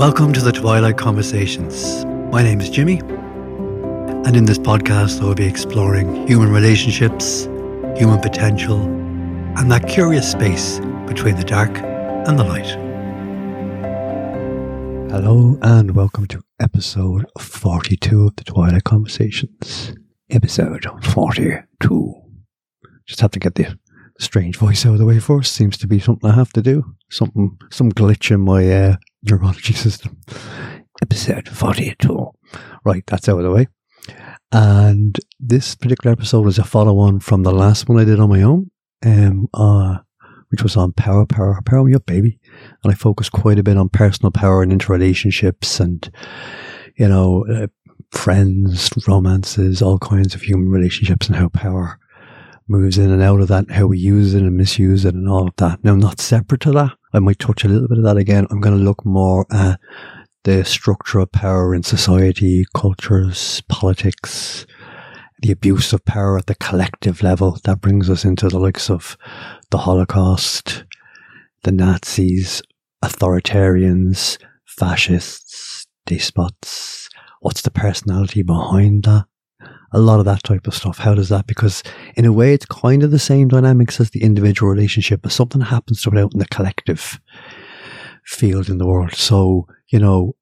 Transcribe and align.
Welcome 0.00 0.32
to 0.32 0.40
the 0.40 0.50
Twilight 0.50 0.96
Conversations. 0.96 2.06
My 2.32 2.42
name 2.42 2.62
is 2.62 2.70
Jimmy, 2.70 3.00
and 3.00 4.34
in 4.34 4.46
this 4.46 4.56
podcast, 4.56 5.20
I 5.20 5.26
will 5.26 5.34
be 5.34 5.44
exploring 5.44 6.26
human 6.26 6.50
relationships, 6.50 7.44
human 7.98 8.18
potential, 8.18 8.80
and 8.80 9.70
that 9.70 9.86
curious 9.86 10.32
space 10.32 10.78
between 11.06 11.36
the 11.36 11.44
dark 11.44 11.76
and 11.80 12.38
the 12.38 12.44
light. 12.44 12.68
Hello, 15.10 15.58
and 15.60 15.94
welcome 15.94 16.24
to 16.28 16.40
episode 16.58 17.26
42 17.38 18.28
of 18.28 18.36
the 18.36 18.44
Twilight 18.44 18.84
Conversations. 18.84 19.92
Episode 20.30 20.86
42. 21.12 22.14
Just 23.04 23.20
have 23.20 23.32
to 23.32 23.38
get 23.38 23.56
the 23.56 23.78
strange 24.18 24.56
voice 24.56 24.86
out 24.86 24.94
of 24.94 24.98
the 24.98 25.04
way 25.04 25.18
first. 25.18 25.52
Seems 25.52 25.76
to 25.76 25.86
be 25.86 25.98
something 25.98 26.30
I 26.30 26.36
have 26.36 26.54
to 26.54 26.62
do. 26.62 26.84
Something, 27.10 27.58
some 27.70 27.92
glitch 27.92 28.30
in 28.30 28.40
my 28.40 28.66
uh, 28.66 28.96
neurology 29.22 29.72
system. 29.74 30.18
Episode 31.02 31.48
42. 31.48 32.30
Right, 32.84 33.04
that's 33.06 33.28
out 33.28 33.38
of 33.38 33.44
the 33.44 33.50
way. 33.50 33.68
And 34.52 35.18
this 35.38 35.74
particular 35.74 36.12
episode 36.12 36.46
is 36.48 36.58
a 36.58 36.64
follow 36.64 36.98
on 36.98 37.20
from 37.20 37.42
the 37.42 37.52
last 37.52 37.88
one 37.88 38.00
I 38.00 38.04
did 38.04 38.18
on 38.18 38.30
my 38.30 38.42
own, 38.42 38.70
um, 39.04 39.48
uh, 39.54 39.98
which 40.48 40.62
was 40.62 40.76
on 40.76 40.92
power, 40.92 41.26
power, 41.26 41.60
power 41.64 41.84
me 41.84 41.94
up, 41.94 42.06
baby. 42.06 42.40
And 42.82 42.92
I 42.92 42.96
focused 42.96 43.32
quite 43.32 43.58
a 43.58 43.62
bit 43.62 43.76
on 43.76 43.88
personal 43.88 44.32
power 44.32 44.62
and 44.62 44.72
interrelationships 44.72 45.78
and, 45.78 46.10
you 46.96 47.08
know, 47.08 47.46
uh, 47.46 47.68
friends, 48.10 48.90
romances, 49.06 49.80
all 49.80 49.98
kinds 49.98 50.34
of 50.34 50.42
human 50.42 50.68
relationships 50.68 51.28
and 51.28 51.36
how 51.36 51.48
power 51.48 51.98
moves 52.66 52.98
in 52.98 53.10
and 53.10 53.22
out 53.22 53.40
of 53.40 53.48
that, 53.48 53.70
how 53.70 53.86
we 53.86 53.98
use 53.98 54.34
it 54.34 54.42
and 54.42 54.56
misuse 54.56 55.04
it 55.04 55.14
and 55.14 55.28
all 55.28 55.48
of 55.48 55.56
that. 55.56 55.82
Now, 55.84 55.94
not 55.94 56.20
separate 56.20 56.60
to 56.62 56.72
that. 56.72 56.92
I 57.12 57.18
might 57.18 57.38
touch 57.38 57.64
a 57.64 57.68
little 57.68 57.88
bit 57.88 57.98
of 57.98 58.04
that 58.04 58.16
again. 58.16 58.46
I'm 58.50 58.60
going 58.60 58.76
to 58.76 58.82
look 58.82 59.04
more 59.04 59.46
at 59.52 59.80
the 60.44 60.64
structure 60.64 61.18
of 61.18 61.32
power 61.32 61.74
in 61.74 61.82
society, 61.82 62.64
cultures, 62.74 63.62
politics, 63.68 64.64
the 65.40 65.50
abuse 65.50 65.92
of 65.92 66.04
power 66.04 66.38
at 66.38 66.46
the 66.46 66.54
collective 66.54 67.22
level. 67.22 67.58
That 67.64 67.80
brings 67.80 68.08
us 68.08 68.24
into 68.24 68.48
the 68.48 68.60
likes 68.60 68.88
of 68.88 69.18
the 69.70 69.78
Holocaust, 69.78 70.84
the 71.64 71.72
Nazis, 71.72 72.62
authoritarians, 73.04 74.38
fascists, 74.64 75.86
despots. 76.06 77.08
What's 77.40 77.62
the 77.62 77.70
personality 77.70 78.42
behind 78.42 79.04
that? 79.04 79.24
A 79.92 80.00
lot 80.00 80.18
of 80.18 80.24
that 80.24 80.42
type 80.44 80.66
of 80.66 80.74
stuff. 80.74 80.98
How 80.98 81.14
does 81.14 81.28
that? 81.30 81.46
Because 81.46 81.82
in 82.16 82.24
a 82.24 82.32
way, 82.32 82.54
it's 82.54 82.66
kind 82.66 83.02
of 83.02 83.10
the 83.10 83.18
same 83.18 83.48
dynamics 83.48 84.00
as 84.00 84.10
the 84.10 84.22
individual 84.22 84.70
relationship, 84.70 85.22
but 85.22 85.32
something 85.32 85.60
happens 85.60 86.02
to 86.02 86.10
it 86.10 86.18
out 86.18 86.32
in 86.32 86.38
the 86.38 86.46
collective 86.46 87.20
field 88.24 88.68
in 88.68 88.78
the 88.78 88.86
world. 88.86 89.14
So, 89.14 89.66
you 89.88 89.98
know, 89.98 90.36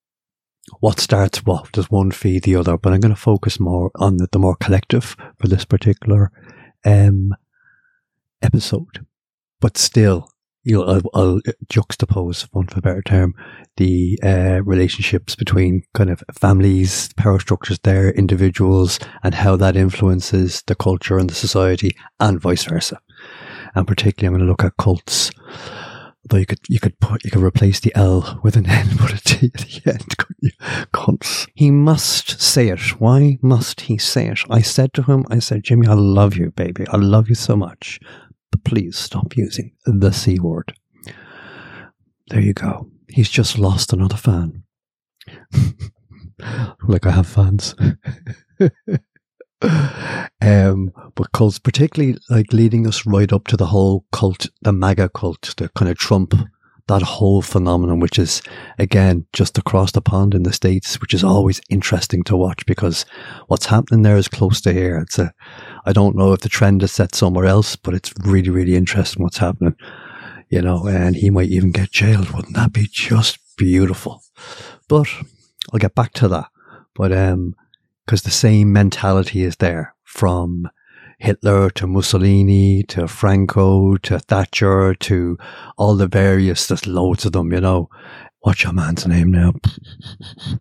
what 0.81 1.01
starts 1.01 1.45
what 1.45 1.73
does 1.73 1.91
one 1.91 2.11
feed 2.11 2.45
the 2.45 2.57
other? 2.57 2.77
But 2.77 2.93
I'm 2.93 3.01
going 3.01 3.15
to 3.15 3.21
focus 3.21 3.59
more 3.59 3.91
on 3.97 4.19
the, 4.19 4.29
the 4.31 4.39
more 4.39 4.57
collective 4.57 5.17
for 5.39 5.49
this 5.49 5.65
particular 5.65 6.31
um, 6.85 7.35
episode. 8.43 9.07
But 9.61 9.79
still, 9.79 10.31
you 10.65 10.77
know, 10.77 10.85
I'll, 10.85 11.03
I'll 11.15 11.41
juxtapose, 11.67 12.43
for 12.43 12.49
want 12.53 12.73
of 12.73 12.79
a 12.79 12.83
better 12.83 13.03
term, 13.03 13.35
the 13.77 14.19
uh, 14.23 14.61
relationships 14.65 15.35
between 15.35 15.83
kind 15.95 16.11
of 16.11 16.23
families, 16.33 17.13
power 17.15 17.39
structures 17.39 17.79
there, 17.85 18.11
individuals, 18.11 18.99
and 19.23 19.35
how 19.35 19.57
that 19.57 19.77
influences 19.77 20.63
the 20.67 20.75
culture 20.75 21.19
and 21.19 21.31
the 21.31 21.35
society, 21.35 21.93
and 22.21 22.41
vice 22.41 22.65
versa. 22.65 23.01
And 23.75 23.87
particularly, 23.87 24.27
I'm 24.27 24.39
going 24.39 24.47
to 24.47 24.51
look 24.51 24.65
at 24.65 24.77
cults. 24.77 25.31
Though 26.29 26.37
you 26.37 26.47
could 26.47 26.61
you 26.69 26.79
could 26.79 27.01
put 27.01 27.25
you 27.25 27.31
could 27.31 27.43
replace 27.43 27.81
the 27.81 27.95
L 27.95 28.39
with 28.43 28.57
an 28.57 28.69
N, 28.69 28.89
put 28.99 29.15
a 29.15 29.23
T 29.23 29.51
at 29.55 29.61
the 29.61 29.93
end. 29.93 30.93
Cults. 30.93 31.47
He 31.55 31.71
must 31.71 32.43
say 32.43 32.69
it. 32.69 33.01
Why 33.01 33.39
must 33.41 33.83
he 33.83 33.97
say 33.97 34.29
it? 34.29 34.41
I 34.51 34.61
said 34.61 34.93
to 34.95 35.03
him, 35.03 35.25
I 35.31 35.39
said, 35.39 35.63
Jimmy, 35.63 35.87
I 35.87 35.95
love 35.95 36.37
you, 36.37 36.51
baby. 36.51 36.87
I 36.89 36.99
love 36.99 37.31
you 37.31 37.35
so 37.35 37.57
much 37.57 37.99
please 38.57 38.97
stop 38.97 39.37
using 39.37 39.73
the 39.85 40.13
C 40.13 40.39
word. 40.39 40.75
There 42.29 42.41
you 42.41 42.53
go. 42.53 42.91
He's 43.09 43.31
just 43.31 43.59
lost 43.59 43.93
another 43.93 44.17
fan. 44.17 44.65
like 46.87 47.07
I 47.07 47.11
have 47.11 47.27
fans. 47.27 47.75
um, 50.41 50.93
but 51.15 51.33
cults, 51.33 51.59
particularly 51.59 52.19
like 52.29 52.53
leading 52.53 52.87
us 52.87 53.07
right 53.07 53.33
up 53.33 53.47
to 53.49 53.57
the 53.57 53.67
whole 53.67 54.05
cult, 54.13 54.49
the 54.63 54.73
MAGA 54.73 55.09
cult, 55.11 55.55
the 55.57 55.69
kind 55.71 55.91
of 55.91 55.97
Trump, 55.97 56.35
that 56.89 57.03
whole 57.03 57.43
phenomenon, 57.43 58.01
which 58.01 58.19
is 58.19 58.43
again 58.79 59.27
just 59.33 59.57
across 59.57 59.93
the 59.93 60.01
pond 60.01 60.35
in 60.35 60.43
the 60.43 60.53
States, 60.53 61.01
which 61.01 61.15
is 61.15 61.23
always 61.23 61.61
interesting 61.71 62.23
to 62.25 62.37
watch 62.37 62.67
because 62.67 63.07
what's 63.47 63.67
happening 63.67 64.03
there 64.03 64.17
is 64.17 64.29
close 64.29 64.61
to 64.63 64.73
here. 64.73 64.99
It's 64.99 65.19
a, 65.19 65.33
I 65.85 65.93
don't 65.93 66.17
know 66.17 66.33
if 66.33 66.41
the 66.41 66.49
trend 66.49 66.83
is 66.83 66.93
set 66.93 67.15
somewhere 67.15 67.47
else, 67.47 67.77
but 67.77 67.95
it's 67.95 68.13
really, 68.25 68.51
really 68.51 68.75
interesting 68.75 69.23
what's 69.23 69.39
happening, 69.39 69.77
you 70.49 70.63
know, 70.63 70.87
and 70.87 71.17
he 71.17 71.31
might 71.31 71.51
even 71.51 71.71
get 71.71 71.93
jailed. 71.93 72.31
Wouldn't 72.31 72.57
that 72.57 72.73
be 72.73 72.89
just 72.91 73.39
beautiful? 73.57 74.23
But 74.89 75.09
I'll 75.73 75.79
get 75.79 75.95
back 75.95 76.13
to 76.15 76.29
that. 76.29 76.49
But, 76.95 77.13
um, 77.13 77.55
because 78.05 78.23
the 78.23 78.31
same 78.31 78.73
mentality 78.73 79.43
is 79.43 79.57
there 79.57 79.95
from 80.03 80.71
Hitler 81.19 81.71
to 81.71 81.87
Mussolini 81.87 82.83
to 82.85 83.09
Franco 83.09 83.97
to 83.99 84.19
Thatcher 84.19 84.95
to 84.95 85.37
all 85.77 85.97
the 85.97 86.07
various, 86.07 86.67
there's 86.67 86.87
loads 86.87 87.25
of 87.25 87.33
them, 87.33 87.53
you 87.53 87.61
know. 87.61 87.89
What's 88.41 88.63
your 88.63 88.73
man's 88.73 89.07
name 89.07 89.33
now? 89.33 89.53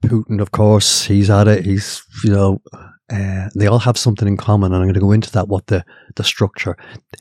Putin, 0.04 0.42
of 0.42 0.52
course, 0.52 1.04
he's 1.04 1.30
at 1.30 1.48
it. 1.48 1.64
He's, 1.64 2.04
you 2.24 2.32
know, 2.32 2.62
uh, 3.10 3.50
they 3.56 3.68
all 3.68 3.80
have 3.80 3.98
something 3.98 4.28
in 4.28 4.36
common, 4.36 4.74
and 4.74 4.82
I'm 4.82 4.88
going 4.88 4.96
to 4.96 5.00
go 5.00 5.12
into 5.12 5.32
that. 5.32 5.48
What 5.48 5.68
the 5.68 5.86
the 6.16 6.24
structure, 6.24 6.76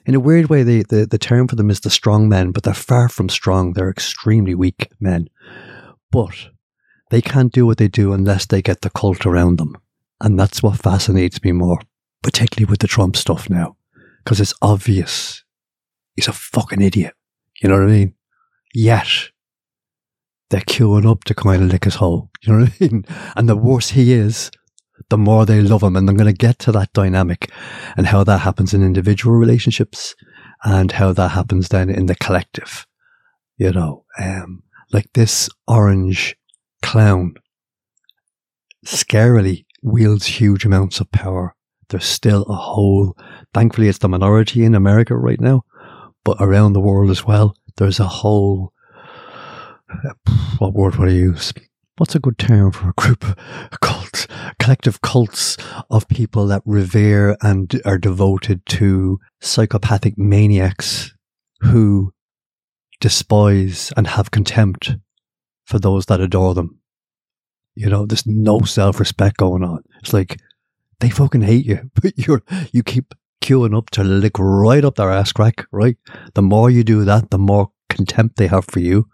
in 0.06 0.14
a 0.14 0.20
weird 0.20 0.48
way, 0.48 0.62
the, 0.62 0.82
the 0.88 1.06
the 1.06 1.18
term 1.18 1.46
for 1.46 1.56
them 1.56 1.70
is 1.70 1.80
the 1.80 1.90
strong 1.90 2.28
men, 2.28 2.52
but 2.52 2.62
they're 2.62 2.74
far 2.74 3.10
from 3.10 3.28
strong. 3.28 3.74
They're 3.74 3.90
extremely 3.90 4.54
weak 4.54 4.90
men, 4.98 5.28
but 6.10 6.48
they 7.10 7.20
can't 7.20 7.52
do 7.52 7.66
what 7.66 7.76
they 7.76 7.88
do 7.88 8.14
unless 8.14 8.46
they 8.46 8.62
get 8.62 8.80
the 8.80 8.90
cult 8.90 9.26
around 9.26 9.58
them, 9.58 9.76
and 10.22 10.40
that's 10.40 10.62
what 10.62 10.78
fascinates 10.78 11.44
me 11.44 11.52
more, 11.52 11.80
particularly 12.22 12.68
with 12.70 12.80
the 12.80 12.86
Trump 12.86 13.16
stuff 13.16 13.48
now, 13.50 13.76
because 14.24 14.40
it's 14.40 14.54
obvious 14.62 15.44
he's 16.14 16.28
a 16.28 16.32
fucking 16.32 16.82
idiot. 16.82 17.14
You 17.62 17.68
know 17.68 17.76
what 17.76 17.88
I 17.88 17.92
mean? 17.92 18.14
Yet 18.74 19.30
they're 20.50 20.60
queuing 20.60 21.10
up 21.10 21.24
to 21.24 21.34
kind 21.34 21.62
of 21.62 21.68
lick 21.70 21.84
his 21.84 21.96
hole. 21.96 22.30
You 22.42 22.52
know 22.52 22.60
what 22.60 22.72
I 22.80 22.84
mean? 22.84 23.04
And 23.36 23.48
the 23.48 23.56
worse 23.56 23.90
he 23.90 24.12
is, 24.12 24.50
the 25.10 25.18
more 25.18 25.44
they 25.44 25.60
love 25.60 25.82
him. 25.82 25.96
And 25.96 26.08
I'm 26.08 26.16
going 26.16 26.32
to 26.32 26.46
get 26.46 26.58
to 26.60 26.72
that 26.72 26.92
dynamic 26.92 27.50
and 27.96 28.06
how 28.06 28.24
that 28.24 28.38
happens 28.38 28.74
in 28.74 28.82
individual 28.82 29.36
relationships 29.36 30.14
and 30.64 30.92
how 30.92 31.12
that 31.12 31.28
happens 31.28 31.68
then 31.68 31.90
in 31.90 32.06
the 32.06 32.14
collective. 32.14 32.86
You 33.56 33.72
know, 33.72 34.04
um, 34.18 34.62
like 34.92 35.12
this 35.14 35.48
orange 35.66 36.36
clown 36.82 37.34
scarily 38.84 39.64
wields 39.82 40.26
huge 40.26 40.64
amounts 40.64 41.00
of 41.00 41.10
power. 41.10 41.55
There's 41.88 42.04
still 42.04 42.42
a 42.44 42.54
whole, 42.54 43.16
thankfully 43.54 43.88
it's 43.88 43.98
the 43.98 44.08
minority 44.08 44.64
in 44.64 44.74
America 44.74 45.16
right 45.16 45.40
now, 45.40 45.62
but 46.24 46.36
around 46.40 46.72
the 46.72 46.80
world 46.80 47.10
as 47.10 47.24
well, 47.24 47.56
there's 47.76 48.00
a 48.00 48.08
whole, 48.08 48.72
what 50.58 50.74
word 50.74 50.96
would 50.96 51.08
I 51.08 51.12
use? 51.12 51.52
what's 51.96 52.14
a 52.14 52.20
good 52.20 52.38
term 52.38 52.72
for 52.72 52.90
a 52.90 52.94
group 52.94 53.24
of 53.24 53.36
cults, 53.80 54.26
collective 54.58 55.00
cults 55.00 55.56
of 55.90 56.08
people 56.08 56.46
that 56.46 56.62
revere 56.64 57.36
and 57.42 57.80
are 57.84 57.98
devoted 57.98 58.64
to 58.66 59.18
psychopathic 59.40 60.16
maniacs 60.16 61.14
who 61.60 62.12
despise 63.00 63.92
and 63.96 64.06
have 64.06 64.30
contempt 64.30 64.96
for 65.64 65.78
those 65.78 66.06
that 66.06 66.20
adore 66.20 66.54
them. 66.54 66.80
You 67.74 67.90
know, 67.90 68.06
there's 68.06 68.26
no 68.26 68.60
self 68.60 68.98
respect 69.00 69.36
going 69.36 69.62
on. 69.62 69.82
It's 70.00 70.12
like 70.12 70.40
they 71.00 71.10
fucking 71.10 71.42
hate 71.42 71.66
you, 71.66 71.90
but 72.00 72.16
you're 72.16 72.42
you 72.72 72.82
keep 72.82 73.14
queuing 73.42 73.76
up 73.76 73.90
to 73.90 74.02
lick 74.02 74.38
right 74.38 74.84
up 74.84 74.96
their 74.96 75.10
ass 75.10 75.32
crack, 75.32 75.66
right? 75.70 75.96
The 76.34 76.42
more 76.42 76.70
you 76.70 76.82
do 76.82 77.04
that, 77.04 77.30
the 77.30 77.38
more 77.38 77.70
contempt 77.88 78.36
they 78.36 78.48
have 78.48 78.64
for 78.64 78.80
you, 78.80 79.08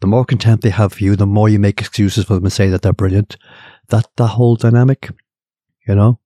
the 0.00 0.06
more 0.06 0.24
contempt 0.24 0.62
they 0.64 0.70
have 0.70 0.94
for 0.94 1.04
you, 1.04 1.16
the 1.16 1.26
more 1.26 1.48
you 1.48 1.58
make 1.58 1.80
excuses 1.80 2.24
for 2.24 2.34
them 2.34 2.44
and 2.44 2.52
say 2.52 2.68
that 2.68 2.82
they're 2.82 2.92
brilliant. 2.92 3.36
That 3.88 4.06
that 4.16 4.28
whole 4.28 4.56
dynamic, 4.56 5.10
you 5.86 5.94
know, 5.94 6.20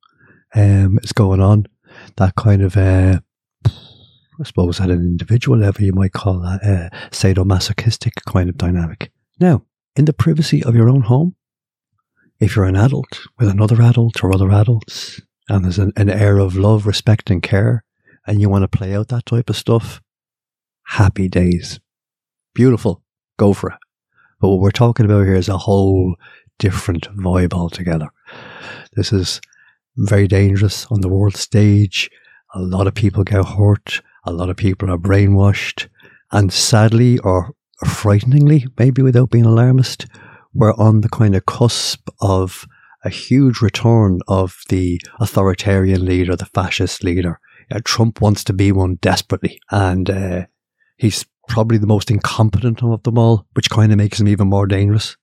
um, 0.55 0.99
is 1.03 1.13
going 1.13 1.41
on. 1.41 1.67
That 2.17 2.35
kind 2.37 2.63
of, 2.63 2.77
uh, 2.77 3.21
I 3.67 4.45
suppose, 4.45 4.81
at 4.81 4.91
an 4.91 5.01
individual 5.01 5.59
level, 5.59 5.85
you 5.85 5.93
might 5.93 6.13
call 6.13 6.41
that 6.41 6.63
a 6.65 6.91
sadomasochistic 7.11 8.13
kind 8.27 8.49
of 8.49 8.57
dynamic. 8.57 9.11
Now, 9.39 9.65
in 9.97 10.05
the 10.05 10.13
privacy 10.13 10.63
of 10.63 10.75
your 10.75 10.89
own 10.89 11.03
home, 11.03 11.35
if 12.41 12.57
you're 12.57 12.65
an 12.65 12.77
adult 12.77 13.21
with 13.39 13.49
another 13.49 13.81
adult 13.83 14.25
or 14.25 14.35
other 14.35 14.51
adults, 14.51 15.21
and 15.49 15.65
there's 15.65 15.79
an, 15.79 15.93
an 15.97 16.09
air 16.09 16.39
of 16.39 16.57
love, 16.57 16.87
respect, 16.87 17.31
and 17.31 17.43
care, 17.43 17.85
and 18.27 18.41
you 18.41 18.49
want 18.49 18.63
to 18.63 18.79
play 18.79 18.95
out 18.95 19.09
that 19.09 19.27
type 19.27 19.51
of 19.51 19.57
stuff, 19.57 20.01
happy 20.87 21.29
days. 21.29 21.81
Beautiful. 22.55 23.03
Go 23.39 23.53
for 23.53 23.71
it. 23.71 23.79
But 24.41 24.49
what 24.49 24.61
we're 24.61 24.71
talking 24.71 25.05
about 25.05 25.25
here 25.25 25.35
is 25.35 25.49
a 25.49 25.59
whole 25.59 26.17
different 26.59 27.09
vibe 27.17 27.53
altogether. 27.53 28.09
This 28.95 29.13
is 29.13 29.41
very 29.97 30.27
dangerous 30.27 30.87
on 30.87 31.01
the 31.03 31.09
world 31.09 31.37
stage. 31.37 32.11
A 32.55 32.61
lot 32.61 32.87
of 32.87 32.95
people 32.95 33.23
get 33.23 33.45
hurt. 33.45 34.01
A 34.25 34.33
lot 34.33 34.51
of 34.51 34.57
people 34.57 34.91
are 34.91 34.99
brainwashed. 34.99 35.89
And 36.33 36.53
sadly, 36.53 37.19
or 37.19 37.55
frighteningly, 37.87 38.67
maybe 38.79 39.03
without 39.03 39.31
being 39.31 39.47
alarmist, 39.47 40.07
we're 40.55 40.75
on 40.75 41.01
the 41.01 41.09
kind 41.09 41.35
of 41.35 41.47
cusp 41.47 42.09
of 42.21 42.67
a 43.05 43.11
huge 43.11 43.61
return 43.61 44.21
of 44.29 44.63
the 44.69 45.01
authoritarian 45.21 46.05
leader, 46.05 46.37
the 46.37 46.47
fascist 46.47 47.03
leader. 47.03 47.41
Uh, 47.71 47.81
Trump 47.85 48.21
wants 48.21 48.45
to 48.45 48.53
be 48.53 48.73
one 48.73 48.97
desperately, 48.97 49.61
and 49.71 50.11
uh, 50.11 50.47
he's 50.97 51.25
probably 51.49 51.79
the 51.79 51.87
most 51.87 52.11
incompetent 52.11 52.83
of 52.83 53.03
them 53.03 53.19
all, 53.19 53.47
which 53.55 53.71
kind 53.71 53.93
of 53.93 53.99
makes 53.99 54.21
him 54.21 54.29
even 54.29 54.49
more 54.49 54.67
dangerous. 54.67 55.17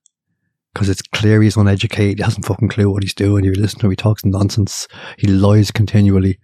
Because 0.74 0.90
it's 0.90 1.02
clear 1.02 1.42
he's 1.42 1.58
uneducated, 1.58 2.20
he 2.20 2.24
hasn't 2.24 2.46
fucking 2.46 2.70
clue 2.70 2.90
what 2.90 3.02
he's 3.02 3.14
doing. 3.14 3.44
You 3.44 3.54
listen 3.54 3.80
to 3.80 3.88
him, 3.88 3.92
he 3.92 3.96
talks 3.96 4.24
nonsense, 4.24 4.88
he 5.18 5.28
lies 5.28 5.72
continually, 5.72 6.40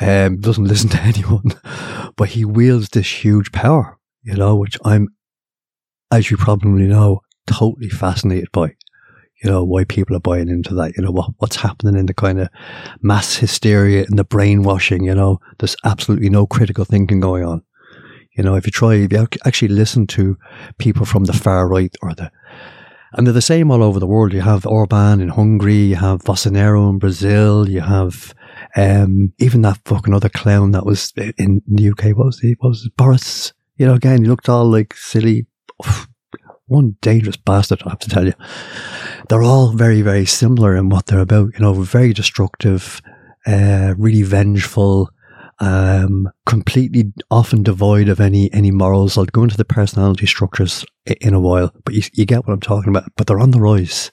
um, 0.00 0.38
doesn't 0.38 0.64
listen 0.68 0.90
to 0.90 1.00
anyone, 1.00 1.52
but 2.16 2.30
he 2.30 2.44
wields 2.44 2.90
this 2.90 3.24
huge 3.24 3.52
power, 3.52 3.98
you 4.22 4.34
know, 4.34 4.54
which 4.56 4.76
I'm, 4.84 5.08
as 6.10 6.30
you 6.30 6.36
probably 6.36 6.86
know, 6.86 7.20
totally 7.46 7.88
fascinated 7.88 8.50
by 8.52 8.74
you 9.44 9.50
know, 9.50 9.62
why 9.62 9.84
people 9.84 10.16
are 10.16 10.20
buying 10.20 10.48
into 10.48 10.74
that, 10.74 10.96
you 10.96 11.02
know, 11.02 11.10
what, 11.10 11.30
what's 11.36 11.56
happening 11.56 11.96
in 11.96 12.06
the 12.06 12.14
kind 12.14 12.40
of 12.40 12.48
mass 13.02 13.36
hysteria 13.36 14.04
and 14.08 14.18
the 14.18 14.24
brainwashing, 14.24 15.04
you 15.04 15.14
know, 15.14 15.38
there's 15.58 15.76
absolutely 15.84 16.30
no 16.30 16.46
critical 16.46 16.86
thinking 16.86 17.20
going 17.20 17.44
on. 17.44 17.62
You 18.38 18.42
know, 18.42 18.54
if 18.54 18.64
you 18.64 18.72
try, 18.72 18.94
if 18.94 19.12
you 19.12 19.28
actually 19.44 19.68
listen 19.68 20.06
to 20.08 20.38
people 20.78 21.04
from 21.04 21.24
the 21.24 21.34
far 21.34 21.68
right 21.68 21.94
or 22.00 22.14
the, 22.14 22.32
and 23.12 23.26
they're 23.26 23.34
the 23.34 23.42
same 23.42 23.70
all 23.70 23.82
over 23.82 24.00
the 24.00 24.06
world. 24.06 24.32
You 24.32 24.40
have 24.40 24.66
Orban 24.66 25.20
in 25.20 25.28
Hungary, 25.28 25.74
you 25.74 25.96
have 25.96 26.22
Bolsonaro 26.22 26.88
in 26.88 26.98
Brazil, 26.98 27.68
you 27.68 27.80
have, 27.80 28.34
um, 28.76 29.32
even 29.38 29.60
that 29.62 29.78
fucking 29.84 30.14
other 30.14 30.30
clown 30.30 30.72
that 30.72 30.86
was 30.86 31.12
in 31.36 31.60
the 31.68 31.90
UK. 31.90 32.16
What 32.16 32.26
was 32.26 32.40
he? 32.40 32.56
What 32.58 32.70
was 32.70 32.86
it? 32.86 32.96
Boris? 32.96 33.52
You 33.76 33.86
know, 33.86 33.94
again, 33.94 34.22
he 34.22 34.28
looked 34.28 34.48
all 34.48 34.68
like 34.68 34.94
silly 34.96 35.46
one 36.66 36.96
dangerous 37.00 37.36
bastard, 37.36 37.82
I 37.84 37.90
have 37.90 37.98
to 38.00 38.08
tell 38.08 38.26
you. 38.26 38.34
They're 39.28 39.42
all 39.42 39.72
very, 39.72 40.02
very 40.02 40.26
similar 40.26 40.76
in 40.76 40.88
what 40.88 41.06
they're 41.06 41.20
about. 41.20 41.54
You 41.54 41.60
know, 41.60 41.74
very 41.74 42.12
destructive, 42.12 43.00
uh, 43.46 43.94
really 43.96 44.22
vengeful, 44.22 45.10
um, 45.60 46.28
completely 46.46 47.12
often 47.30 47.62
devoid 47.62 48.08
of 48.08 48.20
any 48.20 48.52
any 48.52 48.70
morals. 48.70 49.16
I'll 49.16 49.24
go 49.26 49.42
into 49.42 49.56
the 49.56 49.64
personality 49.64 50.26
structures 50.26 50.84
in 51.20 51.34
a 51.34 51.40
while, 51.40 51.72
but 51.84 51.94
you, 51.94 52.02
you 52.12 52.26
get 52.26 52.46
what 52.46 52.52
I'm 52.52 52.60
talking 52.60 52.90
about. 52.90 53.10
But 53.16 53.26
they're 53.26 53.40
on 53.40 53.50
the 53.50 53.60
rise, 53.60 54.10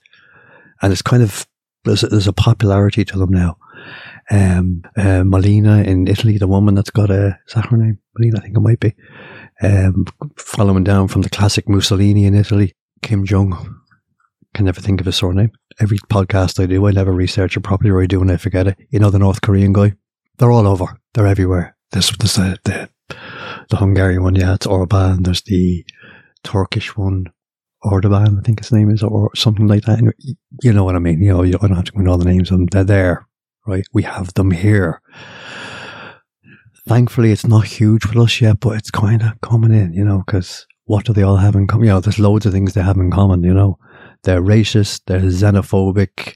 and 0.81 0.91
it's 0.91 1.01
kind 1.01 1.23
of 1.23 1.47
there's 1.85 2.03
a, 2.03 2.07
there's 2.07 2.27
a 2.27 2.33
popularity 2.33 3.05
to 3.05 3.17
them 3.17 3.31
now. 3.31 3.57
Um, 4.29 4.83
uh, 4.95 5.23
Meloni 5.23 5.85
in 5.85 6.07
Italy, 6.07 6.37
the 6.37 6.47
woman 6.47 6.75
that's 6.75 6.91
got 6.91 7.09
a 7.09 7.39
is 7.47 7.53
that 7.53 7.65
her 7.65 7.77
name? 7.77 7.99
Meloni, 8.17 8.37
I 8.37 8.41
think 8.41 8.55
it 8.55 8.59
might 8.59 8.79
be 8.79 8.93
um, 9.61 10.05
following 10.37 10.83
down 10.83 11.07
from 11.07 11.21
the 11.21 11.29
classic 11.29 11.67
Mussolini 11.69 12.25
in 12.25 12.35
Italy, 12.35 12.73
Kim 13.01 13.25
Jong. 13.25 13.77
Can 14.53 14.65
never 14.65 14.81
think 14.81 14.99
of 14.99 15.05
his 15.05 15.15
surname. 15.15 15.51
Every 15.79 15.97
podcast 15.97 16.61
I 16.61 16.65
do, 16.65 16.85
I 16.85 16.91
never 16.91 17.13
research 17.13 17.55
it 17.55 17.61
properly, 17.61 17.89
or 17.89 18.01
I 18.01 18.05
do 18.05 18.21
and 18.21 18.29
I 18.29 18.35
forget 18.35 18.67
it. 18.67 18.77
You 18.89 18.99
know 18.99 19.09
the 19.09 19.19
North 19.19 19.41
Korean 19.41 19.71
guy. 19.71 19.93
They're 20.37 20.51
all 20.51 20.67
over. 20.67 20.99
They're 21.13 21.27
everywhere. 21.27 21.77
There's, 21.91 22.11
there's 22.17 22.35
the, 22.35 22.57
the 22.65 22.89
the 23.69 23.77
Hungarian 23.77 24.23
one, 24.23 24.35
yeah, 24.35 24.53
it's 24.53 24.67
Orban. 24.67 25.23
There's 25.23 25.41
the 25.43 25.85
Turkish 26.43 26.95
one, 26.95 27.25
Orban, 27.81 28.39
I 28.39 28.41
think 28.41 28.59
his 28.59 28.71
name 28.71 28.89
is, 28.89 29.03
or 29.03 29.31
something 29.35 29.67
like 29.67 29.83
that. 29.83 29.99
You 30.61 30.73
know 30.73 30.83
what 30.83 30.95
I 30.95 30.99
mean? 30.99 31.21
You 31.21 31.33
know, 31.33 31.43
you 31.43 31.53
don't 31.53 31.75
have 31.75 31.85
to 31.85 32.01
know 32.01 32.11
all 32.11 32.17
the 32.17 32.25
names 32.25 32.51
of 32.51 32.57
them. 32.57 32.67
They're 32.67 32.83
there, 32.83 33.27
right? 33.65 33.85
We 33.93 34.03
have 34.03 34.33
them 34.33 34.51
here 34.51 35.01
thankfully 36.87 37.31
it's 37.31 37.47
not 37.47 37.65
huge 37.65 38.05
with 38.05 38.17
us 38.17 38.41
yet, 38.41 38.59
but 38.59 38.77
it's 38.77 38.91
kind 38.91 39.21
of 39.21 39.39
coming 39.41 39.73
in, 39.73 39.93
you 39.93 40.03
know, 40.03 40.23
because 40.25 40.65
what 40.85 41.05
do 41.05 41.13
they 41.13 41.23
all 41.23 41.37
have 41.37 41.55
in 41.55 41.67
common? 41.67 41.85
You 41.85 41.93
know, 41.93 41.99
there's 41.99 42.19
loads 42.19 42.45
of 42.45 42.53
things 42.53 42.73
they 42.73 42.81
have 42.81 42.97
in 42.97 43.11
common, 43.11 43.43
you 43.43 43.53
know. 43.53 43.77
They're 44.23 44.41
racist, 44.41 45.01
they're 45.07 45.21
xenophobic, 45.21 46.35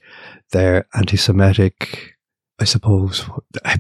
they're 0.52 0.88
anti 0.96 1.18
Semitic, 1.18 2.14
I 2.60 2.66
suppose, 2.66 3.26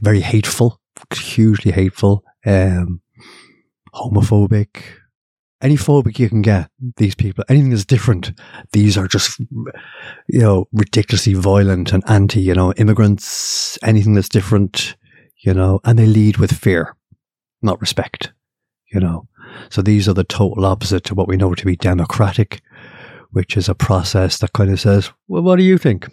very 0.01 0.21
hateful, 0.21 0.79
hugely 1.13 1.71
hateful, 1.71 2.23
um, 2.45 3.01
homophobic, 3.93 4.83
any 5.61 5.77
phobic 5.77 6.19
you 6.19 6.29
can 6.29 6.41
get, 6.41 6.69
these 6.97 7.15
people, 7.15 7.43
anything 7.49 7.69
that's 7.69 7.85
different, 7.85 8.33
these 8.73 8.97
are 8.97 9.07
just, 9.07 9.39
you 9.39 10.39
know, 10.39 10.67
ridiculously 10.73 11.33
violent 11.33 11.93
and 11.93 12.03
anti, 12.07 12.41
you 12.41 12.53
know, 12.53 12.73
immigrants, 12.73 13.79
anything 13.83 14.13
that's 14.13 14.29
different, 14.29 14.95
you 15.45 15.53
know, 15.53 15.79
and 15.83 15.97
they 15.99 16.07
lead 16.07 16.37
with 16.37 16.51
fear, 16.51 16.95
not 17.61 17.79
respect, 17.79 18.33
you 18.91 18.99
know. 18.99 19.27
So 19.69 19.81
these 19.81 20.09
are 20.09 20.13
the 20.13 20.23
total 20.23 20.65
opposite 20.65 21.03
to 21.05 21.15
what 21.15 21.27
we 21.27 21.37
know 21.37 21.53
to 21.53 21.65
be 21.65 21.75
democratic, 21.75 22.61
which 23.31 23.55
is 23.55 23.69
a 23.69 23.75
process 23.75 24.39
that 24.39 24.53
kind 24.53 24.71
of 24.71 24.79
says, 24.79 25.11
well, 25.27 25.43
what 25.43 25.57
do 25.57 25.63
you 25.63 25.77
think? 25.77 26.07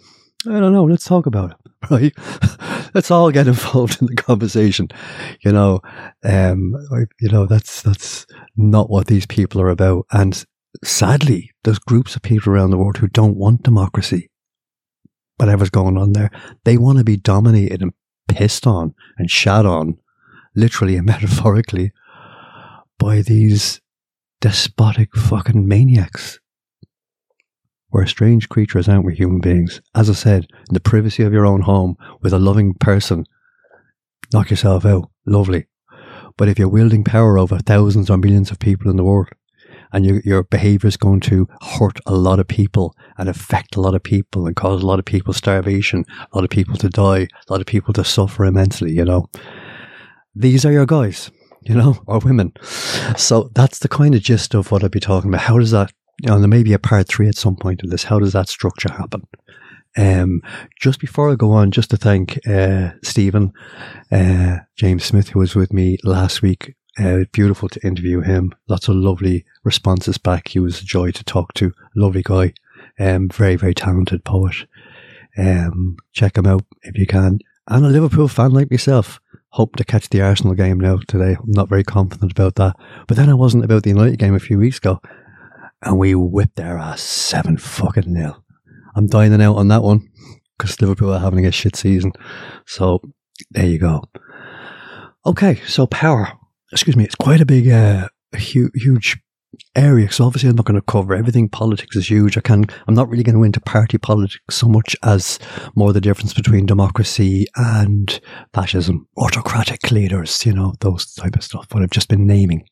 I 0.47 0.59
don't 0.59 0.73
know. 0.73 0.83
Let's 0.83 1.05
talk 1.05 1.25
about 1.25 1.51
it, 1.51 1.71
right? 1.89 2.13
let's 2.93 3.09
all 3.09 3.31
get 3.31 3.47
involved 3.47 4.01
in 4.01 4.07
the 4.07 4.15
conversation. 4.15 4.89
You 5.41 5.51
know, 5.51 5.81
um, 6.23 6.75
you 7.19 7.29
know 7.29 7.45
that's 7.45 7.81
that's 7.81 8.27
not 8.55 8.89
what 8.89 9.07
these 9.07 9.25
people 9.25 9.61
are 9.61 9.69
about. 9.69 10.05
And 10.11 10.43
sadly, 10.83 11.51
there's 11.63 11.79
groups 11.79 12.15
of 12.15 12.21
people 12.21 12.53
around 12.53 12.69
the 12.69 12.77
world 12.77 12.97
who 12.97 13.07
don't 13.07 13.37
want 13.37 13.63
democracy. 13.63 14.29
Whatever's 15.37 15.71
going 15.71 15.97
on 15.97 16.13
there, 16.13 16.29
they 16.65 16.77
want 16.77 16.99
to 16.99 17.03
be 17.03 17.17
dominated 17.17 17.81
and 17.81 17.93
pissed 18.27 18.65
on 18.67 18.93
and 19.17 19.29
shat 19.29 19.65
on, 19.65 19.97
literally 20.55 20.95
and 20.95 21.05
metaphorically, 21.07 21.91
by 22.97 23.21
these 23.21 23.81
despotic 24.41 25.15
fucking 25.15 25.67
maniacs. 25.67 26.39
We're 27.91 28.07
strange 28.07 28.49
creatures, 28.49 28.89
aren't 28.89 29.05
we, 29.05 29.15
human 29.15 29.39
beings? 29.39 29.81
As 29.93 30.09
I 30.09 30.13
said, 30.13 30.47
in 30.67 30.73
the 30.73 30.79
privacy 30.79 31.23
of 31.23 31.31
your 31.31 31.45
own 31.45 31.61
home 31.61 31.95
with 32.21 32.33
a 32.33 32.39
loving 32.39 32.73
person, 32.73 33.25
knock 34.33 34.49
yourself 34.49 34.83
out. 34.85 35.09
Lovely. 35.25 35.67
But 36.35 36.49
if 36.49 36.57
you're 36.57 36.67
wielding 36.67 37.03
power 37.03 37.37
over 37.37 37.59
thousands 37.59 38.09
or 38.09 38.17
millions 38.17 38.49
of 38.49 38.59
people 38.59 38.89
in 38.89 38.97
the 38.97 39.03
world, 39.03 39.29
and 39.91 40.05
your, 40.05 40.21
your 40.25 40.43
behavior 40.43 40.87
is 40.87 40.97
going 40.97 41.19
to 41.21 41.47
hurt 41.61 41.99
a 42.05 42.15
lot 42.15 42.39
of 42.39 42.47
people 42.47 42.95
and 43.17 43.29
affect 43.29 43.75
a 43.75 43.81
lot 43.81 43.95
of 43.95 44.03
people 44.03 44.45
and 44.47 44.55
cause 44.55 44.81
a 44.81 44.85
lot 44.85 44.99
of 44.99 45.05
people 45.05 45.33
starvation, 45.33 46.05
a 46.31 46.35
lot 46.35 46.43
of 46.43 46.49
people 46.49 46.75
to 46.77 46.89
die, 46.89 47.27
a 47.47 47.51
lot 47.51 47.61
of 47.61 47.67
people 47.67 47.93
to 47.93 48.03
suffer 48.03 48.45
immensely, 48.45 48.91
you 48.91 49.05
know. 49.05 49.29
These 50.35 50.65
are 50.65 50.71
your 50.71 50.85
guys, 50.85 51.31
you 51.61 51.75
know, 51.75 52.01
or 52.07 52.19
women. 52.19 52.53
So 53.17 53.51
that's 53.53 53.79
the 53.79 53.89
kind 53.89 54.15
of 54.15 54.21
gist 54.21 54.53
of 54.53 54.71
what 54.71 54.83
I'd 54.83 54.91
be 54.91 54.99
talking 54.99 55.29
about. 55.29 55.41
How 55.41 55.59
does 55.59 55.71
that, 55.71 55.91
you 56.21 56.29
know, 56.29 56.39
there 56.39 56.47
may 56.47 56.63
be 56.63 56.73
a 56.73 56.79
part 56.79 57.07
three 57.07 57.27
at 57.27 57.35
some 57.35 57.55
point 57.55 57.83
of 57.83 57.89
this. 57.89 58.03
How 58.03 58.19
does 58.19 58.33
that 58.33 58.49
structure 58.49 58.91
happen? 58.91 59.27
Um, 59.95 60.41
just 60.79 60.99
before 60.99 61.31
I 61.31 61.35
go 61.35 61.51
on, 61.51 61.69
just 61.69 61.91
to 61.91 61.97
thank 61.97 62.39
uh, 62.47 62.91
Stephen, 63.03 63.53
uh, 64.11 64.57
James 64.75 65.03
Smith, 65.03 65.29
who 65.29 65.39
was 65.39 65.55
with 65.55 65.71
me 65.71 65.97
last 66.03 66.41
week 66.41 66.73
uh, 66.99 67.25
beautiful 67.31 67.69
to 67.69 67.85
interview 67.85 68.21
him. 68.21 68.53
Lots 68.67 68.87
of 68.87 68.95
lovely 68.95 69.45
responses 69.63 70.17
back. 70.17 70.49
He 70.49 70.59
was 70.59 70.81
a 70.81 70.85
joy 70.85 71.11
to 71.11 71.23
talk 71.23 71.53
to. 71.55 71.71
Lovely 71.95 72.21
guy. 72.23 72.53
Um, 72.99 73.29
very, 73.29 73.55
very 73.55 73.73
talented 73.73 74.23
poet. 74.23 74.55
Um, 75.37 75.97
check 76.11 76.37
him 76.37 76.45
out 76.45 76.65
if 76.83 76.97
you 76.97 77.07
can. 77.07 77.39
And 77.67 77.85
a 77.85 77.89
Liverpool 77.89 78.27
fan 78.27 78.51
like 78.51 78.69
myself. 78.69 79.19
Hope 79.49 79.75
to 79.75 79.85
catch 79.85 80.09
the 80.09 80.21
Arsenal 80.21 80.53
game 80.53 80.79
now 80.79 80.99
today. 81.07 81.35
I'm 81.39 81.51
not 81.51 81.69
very 81.69 81.83
confident 81.83 82.31
about 82.31 82.55
that. 82.55 82.75
But 83.07 83.17
then 83.17 83.29
I 83.29 83.35
wasn't 83.35 83.65
about 83.65 83.83
the 83.83 83.89
United 83.89 84.17
game 84.17 84.35
a 84.35 84.39
few 84.39 84.57
weeks 84.57 84.77
ago. 84.77 84.99
And 85.81 85.97
we 85.97 86.15
whipped 86.15 86.55
their 86.55 86.77
ass 86.77 87.01
seven 87.01 87.57
fucking 87.57 88.11
nil. 88.11 88.43
I'm 88.95 89.07
dining 89.07 89.41
out 89.41 89.57
on 89.57 89.67
that 89.69 89.83
one 89.83 90.09
because 90.57 90.79
Liverpool 90.81 91.13
are 91.13 91.19
having 91.19 91.45
a 91.45 91.51
shit 91.51 91.75
season. 91.75 92.13
So 92.65 93.01
there 93.51 93.65
you 93.65 93.79
go. 93.79 94.03
Okay, 95.25 95.61
so 95.67 95.87
power 95.87 96.37
excuse 96.73 96.97
me, 96.97 97.03
it's 97.03 97.15
quite 97.15 97.39
a 97.39 97.45
big, 97.45 97.69
uh, 97.69 98.09
huge, 98.35 98.71
huge 98.75 99.21
area. 99.75 100.11
So 100.11 100.25
obviously, 100.25 100.49
I'm 100.49 100.55
not 100.55 100.65
going 100.65 100.79
to 100.79 100.85
cover 100.85 101.13
everything. 101.13 101.49
Politics 101.49 101.95
is 101.95 102.09
huge. 102.09 102.37
I 102.37 102.41
can. 102.41 102.65
I'm 102.87 102.95
not 102.95 103.09
really 103.09 103.23
going 103.23 103.35
to 103.35 103.39
go 103.39 103.43
into 103.43 103.61
party 103.61 103.97
politics 103.97 104.55
so 104.55 104.67
much 104.67 104.95
as 105.03 105.39
more 105.75 105.93
the 105.93 106.01
difference 106.01 106.33
between 106.33 106.65
democracy 106.65 107.47
and 107.55 108.19
fascism, 108.53 109.07
autocratic 109.17 109.91
leaders. 109.91 110.45
You 110.45 110.53
know 110.53 110.73
those 110.79 111.13
type 111.13 111.35
of 111.35 111.43
stuff. 111.43 111.67
What 111.71 111.83
I've 111.83 111.89
just 111.89 112.09
been 112.09 112.27
naming. 112.27 112.67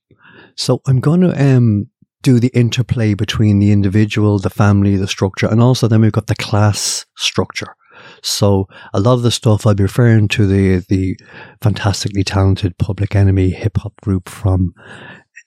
So 0.56 0.82
I'm 0.86 1.00
going 1.00 1.22
to 1.22 1.42
um, 1.42 1.88
do 2.22 2.40
the 2.40 2.52
interplay 2.54 3.14
between 3.14 3.60
the 3.60 3.72
individual, 3.72 4.40
the 4.40 4.50
family, 4.50 4.96
the 4.96 5.08
structure, 5.08 5.48
and 5.48 5.62
also 5.62 5.88
then 5.88 6.02
we've 6.02 6.12
got 6.12 6.28
the 6.28 6.36
class 6.36 7.06
structure. 7.18 7.76
So 8.24 8.68
a 8.94 9.00
lot 9.00 9.14
of 9.14 9.24
the 9.24 9.32
stuff 9.32 9.66
I'll 9.66 9.74
be 9.74 9.84
referring 9.84 10.28
to 10.30 10.48
the 10.48 10.86
the 10.90 11.20
fantastically 11.62 12.24
talented 12.24 12.78
Public 12.78 13.16
Enemy 13.16 13.52
hip 13.52 13.78
hop 13.78 14.00
group 14.02 14.30
from 14.30 14.74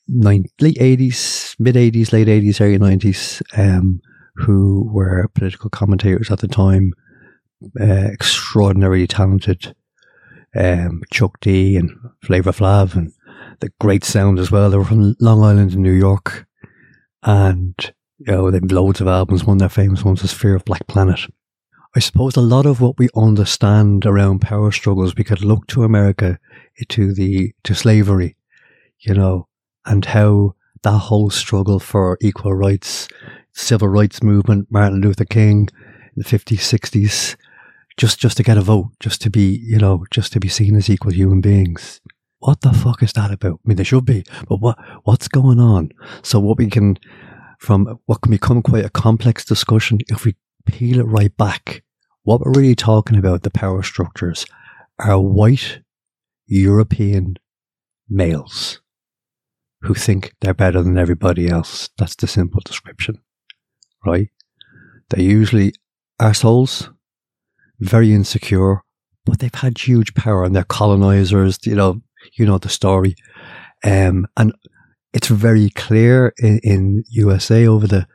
late 0.09 0.51
80s, 0.61 1.57
mid 1.59 1.77
80s, 1.77 2.13
late 2.13 2.29
80s, 2.29 2.61
early 2.61 2.79
90s, 2.79 3.43
um, 3.59 4.01
who 4.37 4.89
were 4.93 5.29
political 5.35 5.71
commentators 5.71 6.31
at 6.31 6.41
the 6.41 6.49
time, 6.49 6.93
uh, 7.81 7.85
extraordinarily 7.85 9.07
talented. 9.07 9.75
Um, 10.57 11.03
Chuck 11.11 11.41
D 11.41 11.77
and 11.77 11.91
Flavor 12.23 12.53
Flav 12.53 12.95
and 12.95 13.13
the 13.61 13.73
great 13.81 14.05
sound 14.05 14.39
as 14.39 14.51
well. 14.51 14.71
They 14.71 14.77
were 14.77 14.85
from 14.85 15.17
Long 15.21 15.43
Island 15.43 15.73
in 15.73 15.83
New 15.83 15.93
York. 15.93 16.47
And, 17.23 17.75
you 18.19 18.33
know, 18.33 18.51
they've 18.51 18.63
loads 18.71 19.01
of 19.01 19.09
albums. 19.09 19.45
One 19.45 19.57
of 19.57 19.61
their 19.61 19.69
famous 19.69 20.05
ones 20.05 20.23
is 20.23 20.33
Fear 20.33 20.57
of 20.57 20.65
Black 20.65 20.87
Planet. 20.87 21.21
I 21.97 22.01
suppose 22.01 22.37
a 22.37 22.41
lot 22.41 22.67
of 22.67 22.81
what 22.81 22.99
we 22.99 23.09
understand 23.17 24.05
around 24.05 24.41
power 24.41 24.73
struggles, 24.73 25.15
we 25.15 25.25
could 25.25 25.45
look 25.45 25.67
to 25.69 25.85
America, 25.85 26.39
to 26.89 27.15
the, 27.15 27.53
to 27.63 27.75
slavery, 27.75 28.37
you 28.99 29.15
know, 29.15 29.49
and 29.87 30.05
how 30.05 30.55
that 30.83 30.99
whole 30.99 31.31
struggle 31.31 31.81
for 31.81 32.19
equal 32.21 32.55
rights, 32.55 33.09
civil 33.53 33.89
rights 33.89 34.23
movement, 34.23 34.69
Martin 34.71 35.01
Luther 35.01 35.25
King 35.25 35.69
in 36.15 36.23
the 36.23 36.25
50s, 36.25 36.59
60s, 36.59 37.37
just, 37.97 38.19
just 38.19 38.37
to 38.37 38.43
get 38.43 38.59
a 38.59 38.63
vote, 38.63 38.91
just 39.01 39.21
to 39.23 39.31
be, 39.31 39.61
you 39.65 39.79
know, 39.79 40.05
just 40.11 40.33
to 40.33 40.41
be 40.41 40.49
seen 40.49 40.77
as 40.77 40.91
equal 40.91 41.13
human 41.13 41.41
beings. 41.41 42.01
What 42.39 42.61
the 42.61 42.73
fuck 42.73 43.03
is 43.03 43.13
that 43.13 43.31
about? 43.31 43.61
I 43.65 43.69
mean, 43.69 43.77
they 43.77 43.85
should 43.85 44.05
be, 44.05 44.25
but 44.49 44.61
what, 44.61 44.79
what's 45.05 45.29
going 45.29 45.59
on? 45.59 45.91
So 46.23 46.39
what 46.39 46.59
we 46.59 46.69
can, 46.69 46.99
from 47.59 47.99
what 48.07 48.21
can 48.21 48.31
become 48.31 48.63
quite 48.63 48.85
a 48.85 48.91
complex 48.91 49.45
discussion, 49.45 50.01
if 50.09 50.25
we 50.25 50.35
peel 50.67 51.01
it 51.01 51.05
right 51.05 51.35
back, 51.37 51.83
what 52.25 52.41
we're 52.41 52.53
really 52.53 52.75
talking 52.75 53.17
about, 53.17 53.43
the 53.43 53.51
power 53.51 53.83
structures, 53.83 54.45
are 54.99 55.21
white 55.21 55.81
European 56.47 57.37
males 58.09 58.81
who 59.85 59.95
think 59.95 60.35
they're 60.41 60.55
better 60.55 60.83
than 60.83 60.99
everybody 60.99 61.49
else. 61.49 61.91
That's 61.99 62.17
the 62.17 62.27
simple 62.27 62.61
description, 62.65 63.21
right? 64.05 64.31
They're 65.11 65.23
usually 65.23 65.75
assholes, 66.19 66.91
very 67.81 68.15
insecure, 68.15 68.81
but 69.27 69.39
they've 69.41 69.55
had 69.55 69.79
huge 69.79 70.15
power 70.15 70.45
and 70.45 70.57
they're 70.57 70.65
colonizers, 70.65 71.59
you 71.65 71.75
know, 71.75 72.01
you 72.33 72.47
know 72.47 72.57
the 72.57 72.71
story. 72.71 73.15
Um, 73.85 74.27
and 74.39 74.55
it's 75.13 75.29
very 75.29 75.69
clear 75.71 76.33
in, 76.39 76.61
in 76.63 77.05
USA 77.11 77.67
over 77.67 77.87
the, 77.87 78.07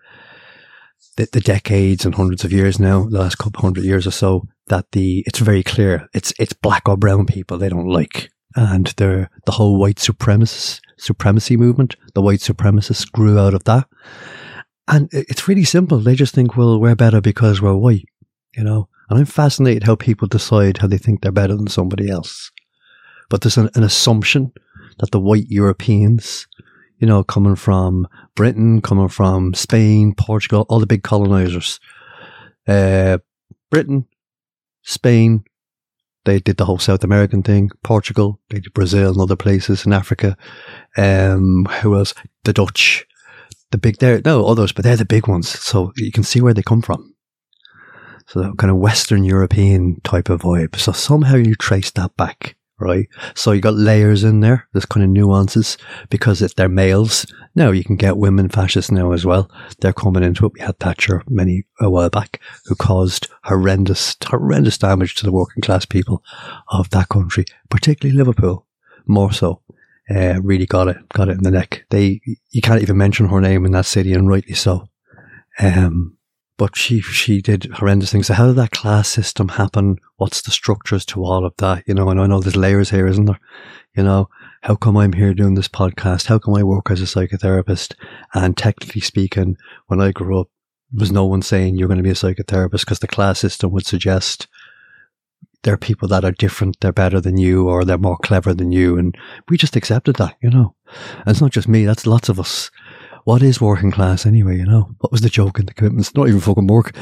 the, 1.18 1.30
the 1.32 1.42
decades 1.42 2.04
and 2.04 2.16
hundreds 2.16 2.44
of 2.44 2.52
years 2.52 2.80
now, 2.80 3.04
the 3.04 3.20
last 3.20 3.38
couple 3.38 3.62
hundred 3.62 3.84
years 3.84 4.08
or 4.08 4.12
so, 4.12 4.48
that 4.68 4.92
the 4.92 5.24
it's 5.28 5.40
very 5.40 5.64
clear 5.64 6.08
it's 6.14 6.32
it's 6.40 6.54
black 6.54 6.88
or 6.88 6.96
brown 6.96 7.26
people 7.26 7.58
they 7.58 7.70
don't 7.70 7.90
like, 7.90 8.30
and 8.56 8.88
the 8.98 9.30
the 9.46 9.52
whole 9.52 9.80
white 9.80 9.98
supremacist 9.98 10.80
supremacy 11.00 11.58
movement, 11.58 11.96
the 12.13 12.22
white 12.22 12.39
supremacists 12.39 13.12
grew 13.12 13.39
out 13.39 13.53
of 13.53 13.63
that, 13.63 13.88
and 14.88 15.10
it's 15.12 15.48
really 15.48 15.63
simple. 15.63 16.00
They 16.00 16.15
just 16.15 16.34
think, 16.34 16.58
well, 16.58 16.79
we're 16.79 16.96
better 16.96 17.22
because 17.22 17.62
we're 17.62 17.75
white, 17.75 18.06
you 18.56 18.63
know. 18.63 18.89
And 19.10 19.20
I'm 19.20 19.25
fascinated 19.25 19.84
how 19.84 19.96
people 19.96 20.27
decide 20.27 20.77
how 20.77 20.88
they 20.88 20.98
think 20.98 21.22
they're 21.22 21.32
better 21.32 21.56
than 21.56 21.68
somebody 21.68 22.10
else. 22.10 22.51
But 23.29 23.41
there's 23.41 23.58
an, 23.58 23.70
an 23.75 23.84
assumption 23.84 24.51
that 25.00 25.12
the 25.12 25.20
white 25.20 25.48
Europeans, 25.48 26.48
you 27.00 27.08
know, 27.08 27.24
coming 27.24 27.56
from 27.56 28.08
Britain, 28.36 28.82
coming 28.82 29.08
from 29.08 29.53
Spain, 29.53 30.13
Portugal, 30.15 30.65
all 30.70 30.79
the 30.79 30.88
big 30.88 31.03
colonizers, 31.03 31.79
uh, 32.68 33.20
Britain, 33.72 34.06
Spain, 34.84 35.44
they 36.29 36.39
did 36.39 36.57
the 36.57 36.65
whole 36.65 36.77
South 36.77 37.03
American 37.03 37.41
thing. 37.41 37.71
Portugal, 37.83 38.39
they 38.50 38.59
did 38.59 38.74
Brazil 38.74 39.12
and 39.12 39.19
other 39.19 39.36
places 39.36 39.86
in 39.86 39.93
Africa. 39.93 40.38
Um, 40.95 41.65
who 41.81 41.95
else? 41.95 42.13
The 42.43 42.53
Dutch, 42.53 43.05
the 43.71 43.79
big, 43.79 43.98
there, 43.98 44.21
no, 44.24 44.45
others, 44.45 44.71
but 44.71 44.83
they're 44.83 44.95
the 44.95 45.05
big 45.05 45.27
ones. 45.27 45.50
So 45.50 45.91
you 45.98 46.12
can 46.12 46.24
see 46.24 46.39
where 46.39 46.53
they 46.53 46.62
come 46.62 46.83
from. 46.83 47.15
So 48.27 48.53
kind 48.53 48.69
of 48.69 48.77
Western 48.77 49.24
European 49.24 50.01
type 50.03 50.29
of 50.29 50.41
vibe. 50.41 50.75
So 50.75 50.91
somehow 50.91 51.36
you 51.36 51.55
trace 51.55 51.89
that 51.91 52.15
back 52.15 52.55
right? 52.79 53.07
So 53.36 53.51
you 53.51 53.62
got 53.62 53.75
layers 53.75 54.24
in 54.24 54.39
there. 54.39 54.67
There's 54.74 54.86
kind 54.86 55.03
of 55.03 55.09
nuances 55.09 55.77
because 56.09 56.41
if 56.41 56.55
they're 56.55 56.69
males, 56.69 57.25
now 57.55 57.71
you 57.71 57.83
can 57.83 57.95
get 57.95 58.17
women 58.17 58.50
fascists 58.50 58.91
now 58.91 59.12
as 59.12 59.25
well. 59.25 59.51
They're 59.79 59.93
coming 59.93 60.24
into 60.24 60.45
it. 60.45 60.53
We 60.53 60.62
had 60.62 60.79
Thatcher 60.79 61.24
many 61.27 61.65
a 61.79 61.89
while 61.89 62.09
back 62.09 62.41
who 62.65 62.75
caused 62.75 63.27
horrendous, 63.43 64.15
horrendous 64.25 64.77
damage 64.77 65.15
to 65.15 65.25
the 65.25 65.31
working 65.31 65.62
class 65.62 65.86
people 65.86 66.24
of 66.69 66.89
that 66.91 67.09
country, 67.09 67.45
particularly 67.69 68.17
Liverpool, 68.17 68.65
more 69.05 69.31
so. 69.31 69.62
Uh, 70.13 70.39
really 70.41 70.65
got 70.65 70.88
it, 70.88 70.98
got 71.09 71.29
it 71.29 71.38
in 71.38 71.43
the 71.43 71.51
neck. 71.51 71.86
They, 71.91 72.19
you 72.50 72.62
can't 72.62 72.81
even 72.81 72.98
mention 72.98 73.27
her 73.27 73.39
name 73.39 73.63
in 73.65 73.74
that 73.74 73.86
city, 73.86 74.13
and 74.13 74.27
rightly 74.27 74.55
so. 74.55 74.88
Um, 75.59 76.17
but 76.60 76.75
she 76.75 77.00
she 77.00 77.42
did 77.42 77.72
horrendous 77.75 78.12
things. 78.12 78.28
So 78.28 78.34
how 78.34 78.48
did 78.48 78.58
that 78.58 78.72
class 78.72 79.08
system 79.08 79.48
happen? 79.48 79.98
What's 80.18 80.42
the 80.42 80.51
structures 80.51 81.06
to 81.06 81.24
all 81.24 81.46
of 81.46 81.54
that? 81.58 81.86
You 81.88 81.94
know, 81.94 82.10
and 82.10 82.20
I 82.20 82.28
know 82.28 82.42
there's 82.42 82.58
layers 82.58 82.89
here, 82.89 83.08
isn't 83.08 83.25
there? 83.25 83.39
You 83.96 84.04
know, 84.04 84.30
how 84.62 84.75
come 84.75 84.98
I'm 84.98 85.13
here 85.13 85.34
doing 85.34 85.56
this 85.56 85.70
podcast? 85.70 86.25
How 86.25 86.38
come 86.38 86.56
I 86.56 86.63
work 86.63 86.92
as 86.92 87.01
a 87.01 87.06
psychotherapist? 87.06 87.96
And 88.34 88.58
technically 88.58 89.00
speaking, 89.00 89.56
when 89.88 90.01
I 90.01 90.12
grew 90.12 90.42
up, 90.42 90.50
was 90.94 91.13
no 91.13 91.25
one 91.25 91.42
saying 91.42 91.78
you're 91.78 91.88
going 91.88 91.98
to 91.98 92.04
be 92.04 92.10
a 92.10 92.13
psychotherapist 92.13 92.82
because 92.82 93.00
the 93.00 93.08
class 93.08 93.39
system 93.39 93.72
would 93.72 93.86
suggest 93.86 94.48
there 95.63 95.74
are 95.74 95.78
people 95.78 96.10
that 96.10 96.25
are 96.25 96.32
different, 96.32 96.80
they're 96.82 96.92
better 96.92 97.22
than 97.22 97.38
you, 97.38 97.70
or 97.70 97.86
they're 97.86 97.98
more 97.98 98.18
clever 98.18 98.54
than 98.54 98.72
you. 98.72 98.98
And 98.98 99.16
we 99.48 99.56
just 99.56 99.75
accepted 99.75 100.18
that, 100.18 100.36
you 100.42 100.50
know. 100.50 100.75
And 101.20 101.28
it's 101.28 101.42
not 101.42 101.51
just 101.51 101.68
me, 101.70 101.86
that's 101.86 102.08
lots 102.08 102.28
of 102.28 102.39
us 102.39 102.70
what 103.24 103.42
is 103.42 103.62
working 103.62 103.92
class 103.92 104.26
anyway? 104.26 104.58
You 104.58 104.66
know, 104.66 104.90
what 105.00 105.12
was 105.12 105.22
the 105.22 105.30
joke 105.30 105.60
in 105.60 105.66
the 105.66 105.74
commitments? 105.74 106.14
Not 106.16 106.28
even 106.28 106.40
fucking 106.40 106.68
work. 106.68 106.96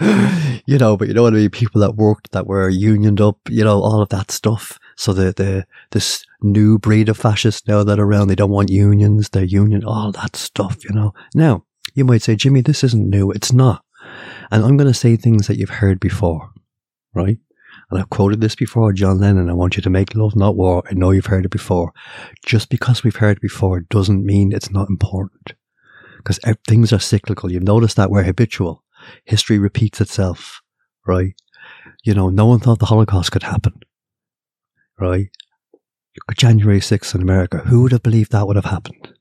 you 0.66 0.78
know, 0.78 0.96
but 0.96 1.08
you 1.08 1.14
know 1.14 1.22
what 1.22 1.34
I 1.34 1.36
mean? 1.36 1.50
People 1.50 1.80
that 1.80 1.96
worked, 1.96 2.32
that 2.32 2.46
were 2.46 2.68
unioned 2.68 3.20
up, 3.20 3.38
you 3.48 3.64
know, 3.64 3.80
all 3.80 4.02
of 4.02 4.08
that 4.10 4.30
stuff. 4.30 4.78
So 4.96 5.12
the, 5.12 5.32
the, 5.32 5.66
this 5.90 6.24
new 6.42 6.78
breed 6.78 7.08
of 7.08 7.16
fascists 7.16 7.66
now 7.66 7.84
that 7.84 7.98
are 7.98 8.04
around, 8.04 8.28
they 8.28 8.34
don't 8.34 8.50
want 8.50 8.70
unions, 8.70 9.28
they're 9.28 9.44
union, 9.44 9.84
all 9.84 10.12
that 10.12 10.36
stuff, 10.36 10.84
you 10.84 10.94
know. 10.94 11.12
Now, 11.34 11.64
you 11.94 12.04
might 12.04 12.22
say, 12.22 12.36
Jimmy, 12.36 12.60
this 12.60 12.84
isn't 12.84 13.10
new. 13.10 13.30
It's 13.30 13.52
not. 13.52 13.84
And 14.50 14.64
I'm 14.64 14.76
going 14.76 14.90
to 14.90 14.94
say 14.94 15.16
things 15.16 15.46
that 15.46 15.56
you've 15.56 15.70
heard 15.70 16.00
before, 16.00 16.50
right? 17.14 17.38
And 17.92 18.00
I've 18.00 18.10
quoted 18.10 18.40
this 18.40 18.54
before, 18.54 18.92
John 18.94 19.18
Lennon, 19.18 19.50
I 19.50 19.52
want 19.52 19.76
you 19.76 19.82
to 19.82 19.90
make 19.90 20.14
love, 20.14 20.34
not 20.34 20.56
war. 20.56 20.82
I 20.90 20.94
know 20.94 21.10
you've 21.10 21.26
heard 21.26 21.44
it 21.44 21.50
before. 21.50 21.92
Just 22.44 22.70
because 22.70 23.04
we've 23.04 23.16
heard 23.16 23.36
it 23.36 23.42
before 23.42 23.80
doesn't 23.80 24.24
mean 24.24 24.50
it's 24.50 24.70
not 24.70 24.88
important. 24.88 25.52
Because 26.16 26.40
things 26.66 26.92
are 26.92 26.98
cyclical. 26.98 27.52
You've 27.52 27.62
noticed 27.62 27.96
that 27.96 28.10
we're 28.10 28.22
habitual. 28.22 28.82
History 29.24 29.58
repeats 29.58 30.00
itself, 30.00 30.62
right? 31.06 31.34
You 32.02 32.14
know, 32.14 32.30
no 32.30 32.46
one 32.46 32.60
thought 32.60 32.78
the 32.78 32.86
Holocaust 32.86 33.30
could 33.30 33.42
happen, 33.42 33.80
right? 34.98 35.28
January 36.34 36.80
6th 36.80 37.14
in 37.14 37.20
America, 37.20 37.58
who 37.58 37.82
would 37.82 37.92
have 37.92 38.02
believed 38.02 38.32
that 38.32 38.46
would 38.46 38.56
have 38.56 38.64
happened? 38.64 39.12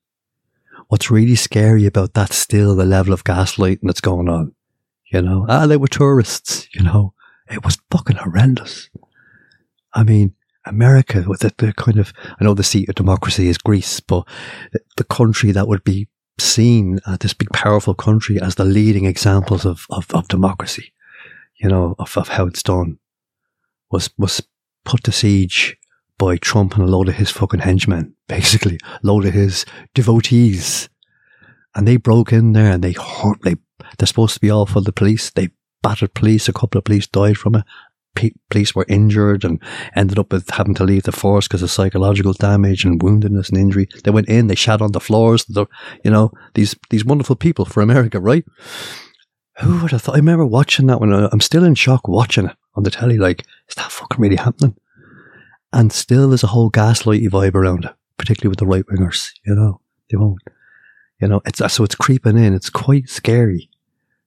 What's 0.87 1.11
really 1.11 1.35
scary 1.35 1.85
about 1.85 2.13
that 2.13 2.31
still 2.31 2.75
the 2.75 2.85
level 2.85 3.11
of 3.11 3.25
gaslighting 3.25 3.79
that's 3.83 4.01
going 4.01 4.29
on. 4.29 4.53
You 5.11 5.21
know, 5.21 5.45
ah, 5.49 5.67
they 5.67 5.75
were 5.75 5.89
tourists, 5.89 6.67
you 6.73 6.83
know. 6.83 7.13
It 7.51 7.63
was 7.63 7.77
fucking 7.89 8.17
horrendous. 8.17 8.89
I 9.93 10.03
mean, 10.03 10.35
America, 10.65 11.25
with 11.27 11.41
the, 11.41 11.73
kind 11.73 11.97
of, 11.97 12.13
I 12.39 12.43
know 12.43 12.53
the 12.53 12.63
seat 12.63 12.87
of 12.89 12.95
democracy 12.95 13.47
is 13.47 13.57
Greece, 13.57 13.99
but 13.99 14.27
the, 14.97 15.03
country 15.03 15.51
that 15.51 15.67
would 15.67 15.83
be 15.83 16.07
seen, 16.39 16.99
uh, 17.05 17.17
this 17.19 17.33
big 17.33 17.49
powerful 17.49 17.93
country, 17.93 18.39
as 18.39 18.55
the 18.55 18.63
leading 18.65 19.05
examples 19.05 19.65
of, 19.65 19.85
of, 19.89 20.09
of 20.11 20.27
democracy, 20.27 20.93
you 21.59 21.67
know, 21.67 21.95
of, 21.99 22.15
of 22.17 22.29
how 22.29 22.45
it's 22.45 22.63
done, 22.63 22.99
was, 23.91 24.09
was 24.17 24.41
put 24.85 25.03
to 25.03 25.11
siege 25.11 25.77
by 26.17 26.37
Trump 26.37 26.75
and 26.75 26.83
a 26.83 26.91
load 26.91 27.09
of 27.09 27.15
his 27.15 27.31
fucking 27.31 27.61
henchmen, 27.61 28.15
basically, 28.27 28.77
a 28.83 28.99
load 29.01 29.25
of 29.25 29.33
his 29.33 29.65
devotees. 29.93 30.87
And 31.73 31.87
they 31.87 31.97
broke 31.97 32.31
in 32.31 32.53
there 32.53 32.71
and 32.71 32.83
they 32.83 32.93
they, 33.43 33.55
they're 33.97 34.07
supposed 34.07 34.35
to 34.35 34.39
be 34.39 34.51
all 34.51 34.65
for 34.65 34.81
the 34.81 34.91
police. 34.91 35.31
They 35.31 35.49
battered 35.81 36.13
police. 36.13 36.47
A 36.47 36.53
couple 36.53 36.77
of 36.77 36.85
police 36.85 37.07
died 37.07 37.37
from 37.37 37.55
it. 37.55 37.63
P- 38.13 38.35
police 38.49 38.75
were 38.75 38.85
injured 38.89 39.45
and 39.45 39.61
ended 39.95 40.19
up 40.19 40.33
with 40.33 40.49
having 40.49 40.73
to 40.75 40.83
leave 40.83 41.03
the 41.03 41.13
force 41.13 41.47
because 41.47 41.63
of 41.63 41.71
psychological 41.71 42.33
damage 42.33 42.83
and 42.83 42.99
woundedness 42.99 43.49
and 43.49 43.57
injury. 43.57 43.87
They 44.03 44.11
went 44.11 44.27
in, 44.27 44.47
they 44.47 44.55
shat 44.55 44.81
on 44.81 44.91
the 44.91 44.99
floors. 44.99 45.45
The, 45.45 45.65
you 46.03 46.11
know, 46.11 46.31
these 46.53 46.75
these 46.89 47.05
wonderful 47.05 47.37
people 47.37 47.65
for 47.65 47.81
America, 47.81 48.19
right? 48.19 48.43
Who 49.61 49.81
would 49.81 49.91
have 49.91 50.01
thought? 50.01 50.15
I 50.15 50.19
remember 50.19 50.45
watching 50.45 50.87
that 50.87 50.99
one. 50.99 51.13
Uh, 51.13 51.29
I'm 51.31 51.41
still 51.41 51.63
in 51.63 51.75
shock 51.75 52.07
watching 52.07 52.47
it 52.47 52.55
on 52.75 52.83
the 52.83 52.91
telly. 52.91 53.17
Like, 53.17 53.45
is 53.69 53.75
that 53.75 53.91
fucking 53.91 54.19
really 54.19 54.35
happening? 54.37 54.75
And 55.73 55.93
still, 55.93 56.29
there's 56.29 56.43
a 56.43 56.47
whole 56.47 56.69
gaslighty 56.69 57.29
vibe 57.29 57.55
around 57.55 57.85
it, 57.85 57.93
particularly 58.17 58.49
with 58.49 58.59
the 58.59 58.65
right 58.65 58.85
wingers. 58.87 59.31
You 59.45 59.55
know, 59.55 59.79
they 60.09 60.17
won't. 60.17 60.41
You 61.21 61.27
know, 61.27 61.41
it's 61.45 61.61
so 61.73 61.83
it's 61.83 61.95
creeping 61.95 62.37
in. 62.37 62.53
It's 62.53 62.69
quite 62.69 63.07
scary. 63.07 63.69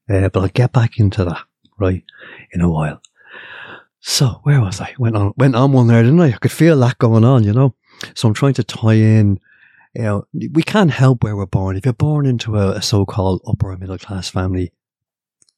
Uh, 0.08 0.28
but 0.28 0.40
I'll 0.40 0.48
get 0.48 0.72
back 0.72 0.98
into 0.98 1.24
that, 1.24 1.42
right, 1.78 2.04
in 2.52 2.60
a 2.60 2.70
while. 2.70 3.00
So, 4.00 4.40
where 4.42 4.60
was 4.60 4.80
I? 4.80 4.94
Went 4.98 5.16
on, 5.16 5.32
went 5.36 5.56
on 5.56 5.72
one 5.72 5.86
there, 5.86 6.02
didn't 6.02 6.20
I? 6.20 6.28
I 6.28 6.32
could 6.32 6.52
feel 6.52 6.78
that 6.80 6.98
going 6.98 7.24
on, 7.24 7.42
you 7.44 7.52
know. 7.52 7.74
So 8.14 8.28
I'm 8.28 8.34
trying 8.34 8.54
to 8.54 8.64
tie 8.64 8.94
in, 8.94 9.40
you 9.94 10.02
know, 10.02 10.26
we 10.52 10.62
can't 10.62 10.90
help 10.90 11.24
where 11.24 11.36
we're 11.36 11.46
born. 11.46 11.76
If 11.76 11.86
you're 11.86 11.94
born 11.94 12.26
into 12.26 12.56
a, 12.56 12.72
a 12.72 12.82
so-called 12.82 13.40
upper 13.46 13.70
or 13.70 13.76
middle 13.78 13.96
class 13.96 14.28
family, 14.28 14.72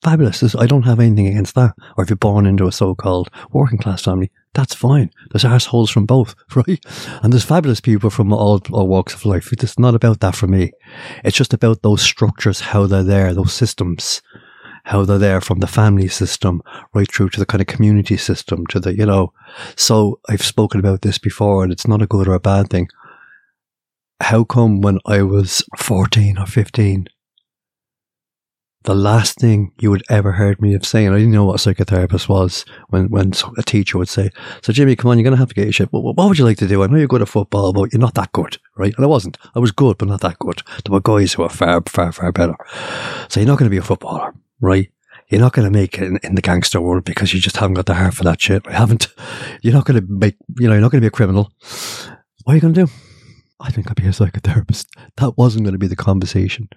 fabulous. 0.03 0.55
I 0.55 0.67
don't 0.67 0.85
have 0.85 1.01
anything 1.01 1.27
against 1.27 1.55
that. 1.57 1.75
Or 1.97 2.05
if 2.05 2.11
you're 2.11 2.17
born 2.17 2.47
into 2.47 2.67
a 2.67 2.73
so-called 2.73 3.31
working 3.51 3.79
class 3.79 4.05
family, 4.05 4.31
that's 4.55 4.75
fine. 4.75 5.11
There's 5.31 5.45
assholes 5.45 5.91
from 5.91 6.07
both, 6.07 6.35
right? 6.55 6.79
And 7.23 7.33
there's 7.33 7.45
fabulous 7.45 7.81
people 7.81 8.11
from 8.11 8.33
all, 8.33 8.61
all 8.71 8.89
walks 8.89 9.15
of 9.15 9.27
life. 9.27 9.53
It's 9.53 9.79
not 9.79 9.95
about 9.95 10.21
that 10.21 10.37
for 10.37 10.47
me. 10.47 10.73
It's 11.25 11.37
just 11.37 11.53
about 11.53 11.83
those 11.83 12.03
structures, 12.03 12.61
how 12.61 12.87
they're 12.87 13.03
there, 13.03 13.35
those 13.35 13.53
systems, 13.53 14.23
how 14.87 15.05
they're 15.05 15.19
there 15.19 15.41
from 15.41 15.59
the 15.59 15.67
family 15.67 16.07
system 16.09 16.63
right 16.95 17.11
through 17.13 17.29
to 17.31 17.41
the 17.41 17.47
kind 17.47 17.61
of 17.61 17.67
community 17.67 18.17
system 18.17 18.65
to 18.69 18.79
the, 18.79 18.97
you 18.97 19.05
know. 19.05 19.33
So 19.75 20.21
I've 20.29 20.43
spoken 20.43 20.79
about 20.79 21.03
this 21.03 21.19
before 21.19 21.65
and 21.65 21.73
it's 21.73 21.89
not 21.89 22.03
a 22.03 22.07
good 22.07 22.29
or 22.29 22.35
a 22.35 22.41
bad 22.41 22.71
thing. 22.71 22.89
How 24.21 24.45
come 24.45 24.81
when 24.81 25.01
I 25.05 25.23
was 25.23 25.65
14 25.77 26.39
or 26.39 26.47
15, 26.47 27.09
the 28.85 28.95
last 28.95 29.41
thing 29.41 29.73
you 29.81 29.91
would 29.91 30.05
ever 30.09 30.33
heard 30.33 30.63
me 30.63 30.73
of 30.75 30.87
saying. 30.87 31.09
I 31.09 31.19
didn't 31.19 31.33
know 31.33 31.45
what 31.45 31.67
a 31.67 31.75
psychotherapist 31.75 32.29
was 32.29 32.65
when, 32.89 33.11
when 33.11 33.33
a 33.59 33.63
teacher 33.65 33.99
would 33.99 34.09
say, 34.09 34.31
So, 34.63 34.73
Jimmy, 34.73 34.95
come 34.95 35.11
on, 35.11 35.19
you're 35.19 35.25
going 35.25 35.33
to 35.33 35.39
have 35.39 35.49
to 35.49 35.55
get 35.55 35.65
your 35.65 35.73
shit. 35.73 35.93
What, 35.93 36.17
what 36.17 36.29
would 36.29 36.39
you 36.39 36.45
like 36.45 36.59
to 36.59 36.69
do? 36.69 36.85
I 36.85 36.87
know 36.87 36.97
you're 36.97 37.09
good 37.09 37.23
at 37.23 37.29
football, 37.29 37.73
but 37.73 37.93
you're 37.93 38.01
not 38.01 38.15
that 38.15 38.31
good, 38.31 38.59
right? 38.77 38.95
And 38.97 39.05
I 39.05 39.09
wasn't. 39.09 39.39
I 39.57 39.59
was 39.59 39.73
good, 39.73 39.99
but 39.99 40.07
not 40.07 40.21
that 40.21 40.39
good. 40.39 40.63
There 40.85 40.93
were 40.93 41.01
guys 41.01 41.33
who 41.33 41.43
were 41.43 41.49
far, 41.49 41.83
far, 41.87 42.13
far 42.13 42.31
better. 42.31 42.55
So, 43.29 43.41
you're 43.41 43.49
not 43.49 43.59
going 43.59 43.69
to 43.69 43.75
be 43.75 43.77
a 43.77 43.83
footballer, 43.83 44.33
right? 44.61 44.91
You're 45.29 45.41
not 45.41 45.53
going 45.53 45.71
to 45.71 45.77
make 45.77 45.99
it 45.99 46.05
in, 46.05 46.19
in, 46.23 46.35
the 46.37 46.43
gangster 46.43 46.81
world 46.81 47.05
because 47.05 47.35
you 47.35 47.41
just 47.41 47.57
haven't 47.57 47.75
got 47.75 47.87
the 47.87 47.95
heart 47.95 48.15
for 48.15 48.25
that 48.25 48.41
shit. 48.41 48.67
I 48.67 48.73
haven't. 48.79 49.09
You're 49.63 49.75
not 49.75 49.85
going 49.85 50.01
to 50.01 50.07
make, 50.09 50.37
you 50.59 50.69
know, 50.69 50.75
you're 50.75 50.81
not 50.81 50.93
going 50.93 51.01
to 51.01 51.05
be 51.05 51.09
a 51.09 51.11
criminal. 51.11 51.53
What 52.45 52.53
are 52.53 52.55
you 52.55 52.61
going 52.61 52.75
to 52.75 52.87
do? 52.87 52.93
I 53.59 53.71
think 53.71 53.91
I'd 53.91 53.97
be 53.97 54.07
a 54.07 54.11
psychotherapist. 54.11 54.87
That 55.17 55.37
wasn't 55.39 55.65
going 55.65 55.73
to 55.73 55.79
be 55.79 55.87
the 55.87 55.97
conversation. 55.97 56.69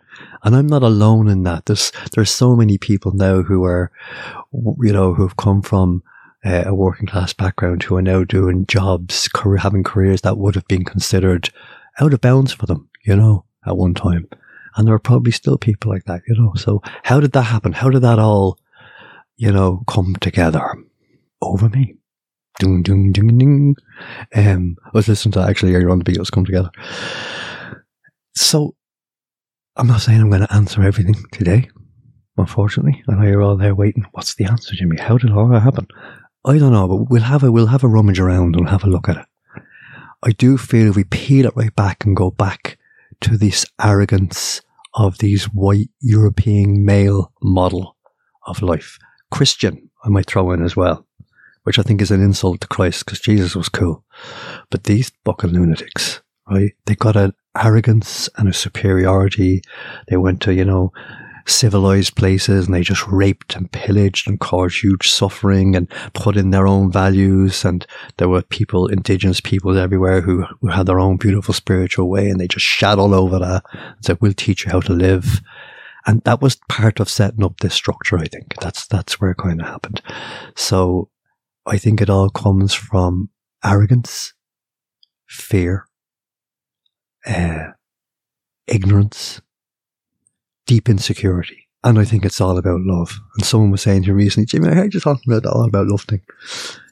And 0.44 0.56
I'm 0.56 0.68
not 0.68 0.82
alone 0.82 1.28
in 1.28 1.44
that. 1.44 1.66
There's, 1.66 1.92
there's 2.16 2.32
so 2.32 2.56
many 2.56 2.78
people 2.78 3.12
now 3.12 3.42
who 3.42 3.66
are, 3.66 3.92
you 4.54 4.94
know, 4.94 5.14
who've 5.14 5.36
come 5.36 5.62
from 5.62 6.04
uh, 6.46 6.64
a 6.66 6.74
working 6.74 7.06
class 7.06 7.34
background 7.34 7.84
who 7.84 7.98
are 7.98 8.02
now 8.02 8.24
doing 8.24 8.66
jobs, 8.66 9.28
career, 9.28 9.58
having 9.58 9.84
careers 9.84 10.22
that 10.22 10.38
would 10.38 10.56
have 10.56 10.68
been 10.68 10.86
considered 10.86 11.50
out 12.00 12.14
of 12.14 12.22
bounds 12.22 12.54
for 12.54 12.66
them, 12.66 12.90
you 13.04 13.16
know, 13.16 13.46
at 13.66 13.78
one 13.78 13.94
time. 13.94 14.28
And 14.76 14.88
there 14.88 14.96
are 14.96 15.00
probably 15.00 15.32
still 15.32 15.58
people 15.58 15.92
like 15.92 16.06
that, 16.06 16.22
you 16.28 16.36
know. 16.36 16.54
So 16.56 16.82
how 17.04 17.20
did 17.20 17.32
that 17.34 17.44
happen? 17.44 17.74
How 17.74 17.90
did 17.90 18.02
that 18.02 18.20
all, 18.20 18.58
you 19.38 19.52
know, 19.52 19.84
come 19.88 20.16
together 20.18 20.62
over 21.42 21.70
me? 21.70 21.96
Ding, 22.60 22.84
ding, 22.84 23.12
ding, 23.12 23.38
ding. 23.38 23.76
Um, 24.36 24.76
I 24.86 24.90
was 24.94 25.08
listening 25.08 25.34
to 25.34 25.42
actually 25.42 25.76
earlier 25.76 25.90
on 25.90 26.00
the 26.00 26.06
Beatles 26.06 26.32
come 26.32 26.46
together. 26.46 26.72
So 28.36 28.76
I'm 29.76 29.88
not 29.88 30.02
saying 30.02 30.20
I'm 30.20 30.30
going 30.30 30.42
to 30.42 30.54
answer 30.54 30.84
everything 30.84 31.16
today, 31.32 31.70
unfortunately. 32.38 33.02
I 33.10 33.16
know 33.16 33.28
you're 33.28 33.42
all 33.42 33.58
there 33.58 33.76
waiting. 33.76 34.06
What's 34.12 34.36
the 34.36 34.46
answer, 34.46 34.76
Jimmy? 34.76 34.98
How 34.98 35.18
did 35.18 35.32
all 35.32 35.48
that 35.50 35.62
happen? 35.62 35.88
I 36.46 36.58
don't 36.58 36.72
know, 36.72 36.88
but 36.88 37.10
we'll 37.10 37.22
have 37.22 37.44
a 37.44 37.52
we'll 37.52 37.68
have 37.68 37.84
a 37.84 37.88
rummage 37.88 38.20
around 38.20 38.56
and 38.56 38.68
have 38.70 38.84
a 38.84 38.90
look 38.90 39.08
at 39.08 39.18
it. 39.18 39.26
I 40.24 40.32
do 40.32 40.58
feel 40.58 40.90
if 40.90 40.96
we 40.96 41.04
peel 41.04 41.46
it 41.46 41.56
right 41.56 41.76
back 41.76 42.06
and 42.06 42.16
go 42.16 42.32
back 42.32 42.79
to 43.22 43.38
this 43.38 43.66
arrogance 43.82 44.62
of 44.96 45.20
these 45.20 45.46
white 45.46 45.90
European 46.00 46.86
male 46.86 47.32
model 47.42 47.96
of 48.48 48.62
life, 48.62 48.98
Christian, 49.32 49.90
I 50.04 50.10
might 50.10 50.26
throw 50.26 50.52
in 50.52 50.64
as 50.64 50.76
well 50.76 51.06
which 51.70 51.78
I 51.78 51.84
think 51.84 52.02
is 52.02 52.10
an 52.10 52.24
insult 52.24 52.62
to 52.62 52.68
Christ 52.68 53.06
because 53.06 53.20
Jesus 53.20 53.56
was 53.56 53.70
cool. 53.70 54.04
But 54.72 54.86
these 54.86 55.12
fucking 55.24 55.52
lunatics, 55.52 56.20
right? 56.50 56.72
They 56.88 56.96
got 56.96 57.16
an 57.16 57.34
arrogance 57.56 58.28
and 58.38 58.50
a 58.50 58.54
superiority. 58.54 59.62
They 60.08 60.18
went 60.18 60.42
to, 60.42 60.54
you 60.54 60.66
know, 60.66 60.92
civilized 61.46 62.16
places 62.16 62.66
and 62.66 62.74
they 62.74 62.82
just 62.82 63.06
raped 63.08 63.56
and 63.56 63.72
pillaged 63.72 64.28
and 64.28 64.40
caused 64.40 64.82
huge 64.82 65.10
suffering 65.10 65.76
and 65.76 65.90
put 66.14 66.38
in 66.38 66.52
their 66.52 66.68
own 66.68 66.92
values. 66.92 67.66
And 67.66 67.86
there 68.18 68.30
were 68.30 68.42
people, 68.42 68.88
indigenous 68.88 69.42
peoples 69.42 69.78
everywhere 69.78 70.22
who, 70.22 70.46
who 70.62 70.68
had 70.68 70.86
their 70.86 71.00
own 71.00 71.18
beautiful 71.18 71.54
spiritual 71.54 72.10
way 72.10 72.30
and 72.30 72.40
they 72.40 72.48
just 72.48 72.66
shat 72.66 73.00
all 73.00 73.14
over 73.14 73.40
that 73.40 73.64
and 73.74 74.06
said, 74.06 74.18
we'll 74.22 74.34
teach 74.34 74.66
you 74.66 74.72
how 74.72 74.82
to 74.82 74.94
live. 74.94 75.42
And 76.06 76.22
that 76.24 76.42
was 76.42 76.58
part 76.70 77.00
of 77.00 77.10
setting 77.10 77.44
up 77.44 77.60
this 77.60 77.74
structure, 77.74 78.18
I 78.18 78.26
think. 78.26 78.56
That's, 78.62 78.88
that's 78.88 79.20
where 79.20 79.32
it 79.32 79.38
kind 79.38 79.62
of 79.62 79.68
happened. 79.68 80.02
So 80.56 81.10
I 81.66 81.78
think 81.78 82.02
it 82.02 82.10
all 82.10 82.30
comes 82.30 82.74
from 82.74 83.30
arrogance, 83.64 84.34
fear, 85.28 85.86
uh, 87.28 87.72
ignorance, 88.66 89.42
deep 90.70 90.88
insecurity. 90.88 91.68
And 91.84 91.98
I 91.98 92.06
think 92.06 92.24
it's 92.24 92.40
all 92.40 92.60
about 92.60 92.82
love. 92.82 93.20
And 93.36 93.46
someone 93.46 93.72
was 93.72 93.82
saying 93.82 94.04
to 94.04 94.10
me 94.10 94.26
recently, 94.26 94.46
Jimmy, 94.46 94.70
I 94.70 94.84
you 94.84 95.00
talking 95.00 95.34
about 95.34 95.48
all 95.48 95.66
about 95.66 95.88
love 95.88 96.04
thing. 96.04 96.22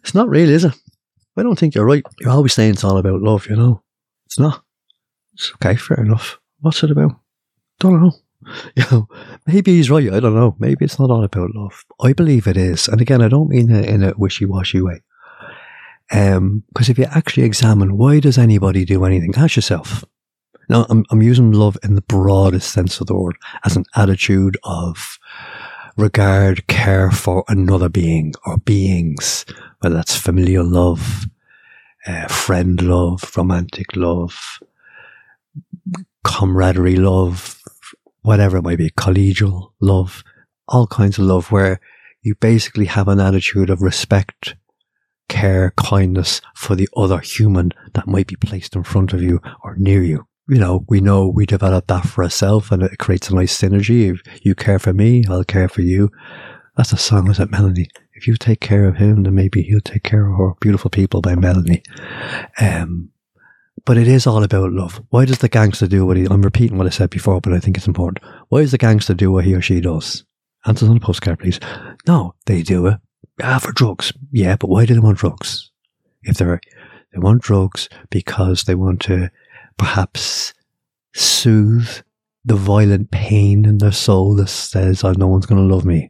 It's 0.01 0.15
not 0.15 0.27
really, 0.27 0.53
is 0.53 0.63
it? 0.63 0.73
I 1.37 1.43
don't 1.43 1.59
think 1.59 1.75
you're 1.75 1.85
right. 1.85 2.03
You're 2.19 2.31
always 2.31 2.53
saying 2.53 2.71
it's 2.71 2.83
all 2.83 2.97
about 2.97 3.21
love, 3.21 3.45
you 3.47 3.55
know. 3.55 3.83
It's 4.25 4.39
not. 4.39 4.63
It's 5.33 5.51
okay, 5.55 5.75
fair 5.75 6.03
enough. 6.03 6.39
What's 6.59 6.81
it 6.81 6.89
about? 6.89 7.19
Don't 7.79 8.01
know. 8.01 8.13
you 8.75 8.83
know, 8.91 9.07
maybe 9.45 9.75
he's 9.75 9.91
right. 9.91 10.11
I 10.11 10.19
don't 10.19 10.33
know. 10.33 10.55
Maybe 10.57 10.83
it's 10.83 10.97
not 10.97 11.11
all 11.11 11.23
about 11.23 11.53
love. 11.53 11.85
I 12.01 12.13
believe 12.13 12.47
it 12.47 12.57
is. 12.57 12.87
And 12.87 12.99
again, 12.99 13.21
I 13.21 13.27
don't 13.27 13.49
mean 13.49 13.69
it 13.69 13.87
in 13.87 14.01
a 14.01 14.13
wishy-washy 14.17 14.81
way. 14.81 15.03
Um, 16.11 16.63
because 16.69 16.89
if 16.89 16.97
you 16.97 17.05
actually 17.11 17.43
examine 17.43 17.95
why 17.95 18.21
does 18.21 18.39
anybody 18.39 18.85
do 18.85 19.05
anything, 19.05 19.35
ask 19.35 19.55
yourself. 19.55 20.03
Now, 20.69 20.85
I'm, 20.89 21.05
I'm 21.09 21.21
using 21.21 21.51
love 21.51 21.77
in 21.83 21.95
the 21.95 22.01
broadest 22.01 22.71
sense 22.71 22.99
of 22.99 23.07
the 23.07 23.15
word 23.15 23.37
as 23.63 23.77
an 23.77 23.85
attitude 23.95 24.57
of 24.63 25.17
regard, 25.95 26.67
care 26.67 27.09
for 27.09 27.43
another 27.47 27.89
being 27.89 28.33
or 28.45 28.57
beings, 28.57 29.45
whether 29.79 29.95
that's 29.95 30.15
familial 30.15 30.65
love, 30.65 31.25
uh, 32.05 32.27
friend 32.27 32.81
love, 32.81 33.31
romantic 33.35 33.95
love, 33.95 34.59
camaraderie 36.23 36.97
love, 36.97 37.61
whatever 38.21 38.57
it 38.57 38.63
might 38.63 38.77
be, 38.77 38.89
collegial 38.91 39.71
love, 39.79 40.23
all 40.67 40.85
kinds 40.85 41.17
of 41.17 41.25
love 41.25 41.51
where 41.51 41.79
you 42.21 42.35
basically 42.35 42.85
have 42.85 43.07
an 43.07 43.21
attitude 43.21 43.69
of 43.69 43.81
respect, 43.81 44.55
care, 45.29 45.71
kindness 45.77 46.41
for 46.55 46.75
the 46.75 46.89
other 46.95 47.19
human 47.19 47.71
that 47.93 48.07
might 48.07 48.27
be 48.27 48.35
placed 48.35 48.75
in 48.75 48.83
front 48.83 49.13
of 49.13 49.21
you 49.21 49.41
or 49.63 49.75
near 49.77 50.03
you. 50.03 50.27
You 50.49 50.59
know, 50.59 50.85
we 50.87 51.01
know 51.01 51.27
we 51.27 51.45
develop 51.45 51.87
that 51.87 52.07
for 52.07 52.23
ourselves 52.23 52.71
and 52.71 52.81
it 52.81 52.99
creates 52.99 53.29
a 53.29 53.35
nice 53.35 53.59
synergy. 53.59 54.11
If 54.11 54.45
you 54.45 54.55
care 54.55 54.79
for 54.79 54.93
me, 54.93 55.25
I'll 55.29 55.43
care 55.43 55.67
for 55.67 55.81
you. 55.81 56.09
That's 56.77 56.93
a 56.93 56.97
song, 56.97 57.29
is 57.29 57.39
it, 57.39 57.51
Melanie? 57.51 57.89
If 58.13 58.27
you 58.27 58.35
take 58.37 58.61
care 58.61 58.85
of 58.87 58.95
him, 58.95 59.23
then 59.23 59.35
maybe 59.35 59.61
he'll 59.61 59.81
take 59.81 60.03
care 60.03 60.29
of 60.29 60.37
her. 60.37 60.53
Beautiful 60.61 60.89
People 60.89 61.21
by 61.21 61.35
Melanie. 61.35 61.83
Um, 62.61 63.09
but 63.83 63.97
it 63.97 64.07
is 64.07 64.25
all 64.25 64.43
about 64.43 64.71
love. 64.71 65.01
Why 65.09 65.25
does 65.25 65.39
the 65.39 65.49
gangster 65.49 65.87
do 65.87 66.05
what 66.05 66.17
he? 66.17 66.25
I'm 66.25 66.41
repeating 66.41 66.77
what 66.77 66.87
I 66.87 66.91
said 66.91 67.09
before, 67.09 67.41
but 67.41 67.53
I 67.53 67.59
think 67.59 67.77
it's 67.77 67.87
important. 67.87 68.23
Why 68.49 68.61
does 68.61 68.71
the 68.71 68.77
gangster 68.77 69.13
do 69.13 69.31
what 69.31 69.45
he 69.45 69.53
or 69.53 69.61
she 69.61 69.81
does? 69.81 70.23
Answers 70.65 70.89
on 70.89 70.95
the 70.95 71.01
postcard, 71.01 71.39
please. 71.39 71.59
No, 72.07 72.35
they 72.45 72.63
do 72.63 72.87
it. 72.87 72.97
Ah, 73.41 73.59
for 73.59 73.71
drugs. 73.71 74.13
Yeah, 74.31 74.55
but 74.55 74.69
why 74.69 74.85
do 74.85 74.93
they 74.93 74.99
want 74.99 75.17
drugs? 75.17 75.71
If 76.23 76.37
they're 76.37 76.61
they 77.13 77.19
want 77.19 77.41
drugs 77.41 77.87
because 78.09 78.63
they 78.63 78.75
want 78.75 79.01
to 79.03 79.31
perhaps 79.77 80.53
soothe 81.13 81.89
the 82.45 82.55
violent 82.55 83.11
pain 83.11 83.65
in 83.65 83.77
their 83.79 83.91
soul 83.91 84.35
that 84.35 84.47
says, 84.47 85.03
"Oh, 85.03 85.13
no 85.13 85.27
one's 85.27 85.45
going 85.45 85.67
to 85.67 85.75
love 85.75 85.85
me," 85.85 86.09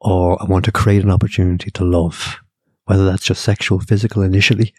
or 0.00 0.40
I 0.40 0.46
want 0.46 0.64
to 0.66 0.72
create 0.72 1.02
an 1.02 1.10
opportunity 1.10 1.70
to 1.72 1.84
love. 1.84 2.36
Whether 2.84 3.04
that's 3.04 3.24
just 3.24 3.42
sexual, 3.42 3.80
physical 3.80 4.22
initially, 4.22 4.72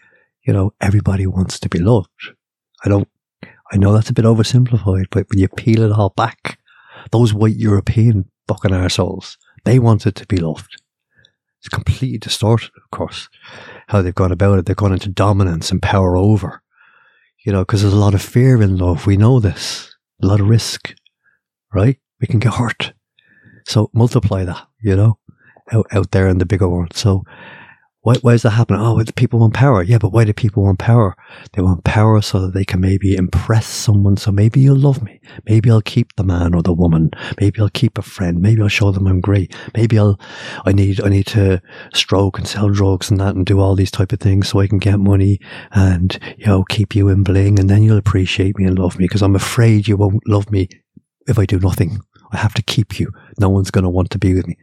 you 0.46 0.52
know, 0.52 0.72
everybody 0.80 1.26
wants 1.26 1.60
to 1.60 1.68
be 1.68 1.78
loved. 1.78 2.32
I 2.84 2.88
don't, 2.88 3.08
I 3.70 3.76
know 3.76 3.92
that's 3.92 4.08
a 4.08 4.14
bit 4.14 4.24
oversimplified, 4.24 5.06
but 5.10 5.26
when 5.28 5.38
you 5.38 5.48
peel 5.48 5.82
it 5.82 5.92
all 5.92 6.10
back, 6.16 6.58
those 7.10 7.34
white 7.34 7.56
European 7.56 8.30
fucking 8.46 8.72
assholes, 8.72 9.36
they 9.64 9.78
wanted 9.78 10.16
to 10.16 10.26
be 10.26 10.38
loved. 10.38 10.80
It's 11.60 11.68
completely 11.68 12.18
distorted, 12.18 12.70
of 12.82 12.90
course, 12.90 13.28
how 13.88 14.00
they've 14.00 14.14
gone 14.14 14.32
about 14.32 14.58
it. 14.58 14.66
They've 14.66 14.76
gone 14.76 14.92
into 14.92 15.08
dominance 15.08 15.70
and 15.70 15.82
power 15.82 16.16
over, 16.16 16.62
you 17.48 17.52
know, 17.52 17.60
because 17.60 17.80
there's 17.80 17.94
a 17.94 17.96
lot 17.96 18.12
of 18.12 18.20
fear 18.20 18.60
in 18.60 18.76
love. 18.76 19.06
We 19.06 19.16
know 19.16 19.40
this, 19.40 19.96
a 20.22 20.26
lot 20.26 20.38
of 20.38 20.50
risk, 20.50 20.94
right? 21.72 21.96
We 22.20 22.26
can 22.26 22.40
get 22.40 22.52
hurt. 22.52 22.92
So 23.64 23.88
multiply 23.94 24.44
that, 24.44 24.66
you 24.82 24.94
know, 24.94 25.18
out, 25.72 25.86
out 25.90 26.10
there 26.10 26.28
in 26.28 26.36
the 26.36 26.44
bigger 26.44 26.68
world. 26.68 26.94
So 26.94 27.24
Why, 28.08 28.14
why 28.22 28.38
that 28.38 28.48
happening? 28.48 28.80
Oh, 28.80 29.02
the 29.02 29.12
people 29.12 29.40
want 29.40 29.52
power. 29.52 29.82
Yeah, 29.82 29.98
but 29.98 30.14
why 30.14 30.24
do 30.24 30.32
people 30.32 30.62
want 30.62 30.78
power? 30.78 31.14
They 31.52 31.60
want 31.60 31.84
power 31.84 32.22
so 32.22 32.40
that 32.40 32.54
they 32.54 32.64
can 32.64 32.80
maybe 32.80 33.14
impress 33.14 33.66
someone. 33.66 34.16
So 34.16 34.32
maybe 34.32 34.60
you'll 34.60 34.78
love 34.78 35.02
me. 35.02 35.20
Maybe 35.46 35.70
I'll 35.70 35.82
keep 35.82 36.16
the 36.16 36.24
man 36.24 36.54
or 36.54 36.62
the 36.62 36.72
woman. 36.72 37.10
Maybe 37.38 37.60
I'll 37.60 37.68
keep 37.68 37.98
a 37.98 38.02
friend. 38.02 38.40
Maybe 38.40 38.62
I'll 38.62 38.68
show 38.68 38.92
them 38.92 39.06
I'm 39.06 39.20
great. 39.20 39.54
Maybe 39.76 39.98
I'll, 39.98 40.18
I 40.64 40.72
need, 40.72 41.02
I 41.02 41.10
need 41.10 41.26
to 41.26 41.60
stroke 41.92 42.38
and 42.38 42.48
sell 42.48 42.70
drugs 42.70 43.10
and 43.10 43.20
that 43.20 43.34
and 43.34 43.44
do 43.44 43.60
all 43.60 43.74
these 43.74 43.90
type 43.90 44.14
of 44.14 44.20
things 44.20 44.48
so 44.48 44.60
I 44.60 44.68
can 44.68 44.78
get 44.78 44.98
money 44.98 45.38
and, 45.72 46.18
you 46.38 46.46
know, 46.46 46.64
keep 46.64 46.96
you 46.96 47.08
in 47.08 47.22
bling 47.22 47.58
and 47.58 47.68
then 47.68 47.82
you'll 47.82 47.98
appreciate 47.98 48.56
me 48.56 48.64
and 48.64 48.78
love 48.78 48.98
me 48.98 49.04
because 49.04 49.20
I'm 49.20 49.36
afraid 49.36 49.86
you 49.86 49.98
won't 49.98 50.26
love 50.26 50.50
me 50.50 50.70
if 51.26 51.38
I 51.38 51.44
do 51.44 51.60
nothing. 51.60 52.00
I 52.32 52.38
have 52.38 52.54
to 52.54 52.62
keep 52.62 52.98
you. 52.98 53.12
No 53.38 53.50
one's 53.50 53.70
going 53.70 53.84
to 53.84 53.90
want 53.90 54.08
to 54.12 54.18
be 54.18 54.32
with 54.32 54.48
me. 54.48 54.56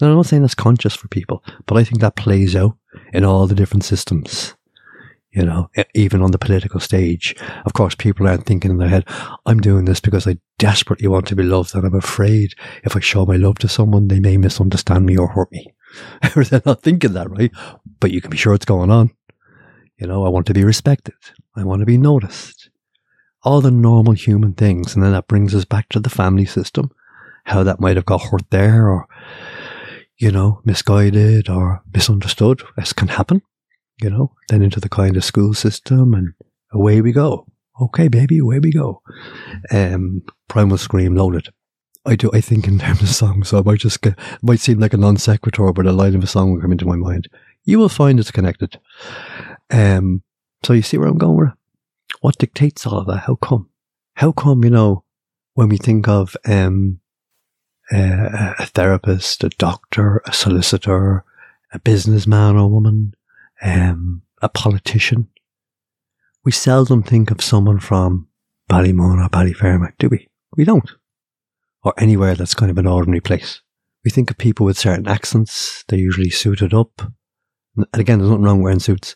And 0.00 0.10
I'm 0.10 0.16
not 0.16 0.26
saying 0.26 0.42
that's 0.42 0.54
conscious 0.54 0.94
for 0.94 1.08
people, 1.08 1.42
but 1.66 1.76
I 1.76 1.82
think 1.82 2.00
that 2.00 2.14
plays 2.14 2.54
out 2.54 2.76
in 3.12 3.24
all 3.24 3.46
the 3.46 3.54
different 3.54 3.84
systems. 3.84 4.54
You 5.32 5.46
know, 5.46 5.70
even 5.94 6.20
on 6.20 6.30
the 6.30 6.38
political 6.38 6.78
stage. 6.78 7.34
Of 7.64 7.72
course, 7.72 7.94
people 7.94 8.28
aren't 8.28 8.44
thinking 8.44 8.70
in 8.70 8.76
their 8.76 8.90
head, 8.90 9.08
I'm 9.46 9.60
doing 9.60 9.86
this 9.86 9.98
because 9.98 10.26
I 10.28 10.36
desperately 10.58 11.08
want 11.08 11.26
to 11.28 11.36
be 11.36 11.42
loved 11.42 11.74
and 11.74 11.86
I'm 11.86 11.94
afraid 11.94 12.52
if 12.84 12.94
I 12.94 13.00
show 13.00 13.24
my 13.24 13.36
love 13.36 13.56
to 13.60 13.68
someone, 13.68 14.08
they 14.08 14.20
may 14.20 14.36
misunderstand 14.36 15.06
me 15.06 15.16
or 15.16 15.28
hurt 15.28 15.50
me. 15.50 15.72
They're 16.34 16.62
not 16.66 16.82
thinking 16.82 17.14
that, 17.14 17.30
right? 17.30 17.50
But 17.98 18.10
you 18.10 18.20
can 18.20 18.30
be 18.30 18.36
sure 18.36 18.52
it's 18.52 18.66
going 18.66 18.90
on. 18.90 19.10
You 19.98 20.06
know, 20.06 20.24
I 20.24 20.28
want 20.28 20.46
to 20.46 20.54
be 20.54 20.64
respected. 20.64 21.14
I 21.56 21.64
want 21.64 21.80
to 21.80 21.86
be 21.86 21.98
noticed. 21.98 22.70
All 23.42 23.60
the 23.60 23.70
normal 23.70 24.12
human 24.12 24.52
things. 24.52 24.94
And 24.94 25.02
then 25.02 25.12
that 25.12 25.28
brings 25.28 25.54
us 25.54 25.64
back 25.64 25.88
to 25.90 26.00
the 26.00 26.10
family 26.10 26.44
system, 26.44 26.90
how 27.44 27.62
that 27.62 27.80
might 27.80 27.96
have 27.96 28.04
got 28.04 28.22
hurt 28.22 28.50
there 28.50 28.88
or 28.88 29.06
you 30.22 30.30
know, 30.30 30.60
misguided 30.64 31.48
or 31.48 31.82
misunderstood, 31.92 32.62
as 32.78 32.92
can 32.92 33.08
happen, 33.08 33.42
you 34.00 34.08
know, 34.08 34.32
then 34.48 34.62
into 34.62 34.78
the 34.78 34.88
kind 34.88 35.16
of 35.16 35.24
school 35.24 35.52
system 35.52 36.14
and 36.14 36.32
away 36.72 37.00
we 37.00 37.10
go. 37.10 37.44
Okay, 37.80 38.06
baby, 38.06 38.38
away 38.38 38.60
we 38.60 38.72
go. 38.72 39.02
Um, 39.72 40.22
Primal 40.48 40.78
Scream 40.78 41.16
loaded. 41.16 41.48
I 42.06 42.14
do, 42.14 42.30
I 42.32 42.40
think 42.40 42.68
in 42.68 42.78
terms 42.78 43.02
of 43.02 43.08
songs, 43.08 43.48
so 43.48 43.58
I 43.58 43.62
might 43.62 43.80
just 43.80 44.00
get, 44.00 44.16
might 44.42 44.60
seem 44.60 44.78
like 44.78 44.92
a 44.92 44.96
non 44.96 45.16
sequitur, 45.16 45.72
but 45.72 45.86
a 45.86 45.92
line 45.92 46.14
of 46.14 46.22
a 46.22 46.28
song 46.28 46.52
will 46.52 46.60
come 46.60 46.70
into 46.70 46.86
my 46.86 46.94
mind. 46.94 47.26
You 47.64 47.80
will 47.80 47.88
find 47.88 48.20
it's 48.20 48.30
connected. 48.30 48.78
Um, 49.70 50.22
so 50.62 50.72
you 50.72 50.82
see 50.82 50.98
where 50.98 51.08
I'm 51.08 51.18
going 51.18 51.36
with 51.36 51.48
it? 51.48 51.54
What 52.20 52.38
dictates 52.38 52.86
all 52.86 52.98
of 52.98 53.06
that? 53.08 53.24
How 53.26 53.34
come? 53.34 53.70
How 54.14 54.30
come, 54.30 54.62
you 54.62 54.70
know, 54.70 55.02
when 55.54 55.68
we 55.68 55.78
think 55.78 56.06
of, 56.06 56.36
um, 56.44 57.00
uh, 57.90 58.54
a 58.58 58.66
therapist, 58.66 59.44
a 59.44 59.48
doctor, 59.50 60.22
a 60.26 60.32
solicitor, 60.32 61.24
a 61.72 61.78
businessman 61.78 62.56
or 62.56 62.68
woman, 62.68 63.14
um, 63.62 64.22
a 64.40 64.48
politician. 64.48 65.28
We 66.44 66.52
seldom 66.52 67.02
think 67.02 67.30
of 67.30 67.40
someone 67.40 67.80
from 67.80 68.28
Ballymun 68.70 69.24
or 69.24 69.28
Ballyfermot, 69.28 69.92
do 69.98 70.08
we? 70.08 70.28
We 70.56 70.64
don't. 70.64 70.90
Or 71.84 71.94
anywhere 71.98 72.34
that's 72.34 72.54
kind 72.54 72.70
of 72.70 72.78
an 72.78 72.86
ordinary 72.86 73.20
place. 73.20 73.60
We 74.04 74.10
think 74.10 74.30
of 74.30 74.38
people 74.38 74.66
with 74.66 74.78
certain 74.78 75.06
accents. 75.06 75.84
They're 75.88 75.98
usually 75.98 76.30
suited 76.30 76.74
up. 76.74 77.12
And 77.76 77.86
again, 77.94 78.18
there's 78.18 78.30
nothing 78.30 78.44
wrong 78.44 78.62
wearing 78.62 78.80
suits. 78.80 79.14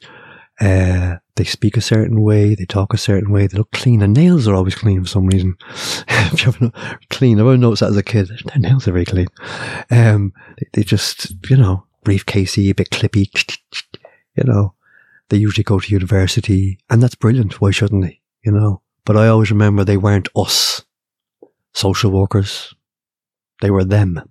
Uh, 0.61 1.17
they 1.37 1.45
speak 1.45 1.77
a 1.77 1.83
certain 1.83 2.23
way, 2.23 2.55
they 2.55 2.65
talk 2.65 2.95
a 2.95 2.99
certain 2.99 3.31
way, 3.31 3.47
they 3.47 3.59
look 3.59 3.71
clean, 3.73 4.01
and 4.03 4.15
nails 4.15 4.49
are 4.49 4.55
always 4.55 4.75
clean 4.75 5.03
for 5.03 5.09
some 5.09 5.27
reason. 5.27 5.57
if 6.09 6.43
you 6.43 6.49
ever 6.49 6.73
clean, 7.11 7.39
I've 7.39 7.59
noticed 7.59 7.81
that 7.81 7.91
as 7.91 7.97
a 7.97 8.03
kid, 8.03 8.31
their 8.47 8.59
nails 8.59 8.89
are 8.89 8.93
very 8.93 9.05
clean. 9.05 9.29
Um, 9.91 10.33
they, 10.59 10.69
they 10.73 10.83
just, 10.83 11.35
you 11.51 11.57
know, 11.57 11.85
briefcasey, 12.05 12.71
a 12.71 12.75
bit 12.75 12.91
clippy, 12.91 13.29
you 14.37 14.45
know. 14.45 14.73
They 15.29 15.39
usually 15.39 15.65
go 15.65 15.81
to 15.81 15.93
university, 15.93 16.79
and 16.89 17.03
that's 17.03 17.17
brilliant. 17.17 17.61
Why 17.61 17.73
shouldn't 17.73 18.05
they? 18.05 18.21
You 18.45 18.53
know. 18.53 18.83
But 19.05 19.17
I 19.17 19.29
always 19.29 19.51
remember 19.51 19.85
they 19.85 19.97
weren't 19.97 20.29
us, 20.37 20.85
social 21.75 22.13
workers. 22.13 22.75
They 23.61 23.71
were 23.71 23.85
them. 23.85 24.23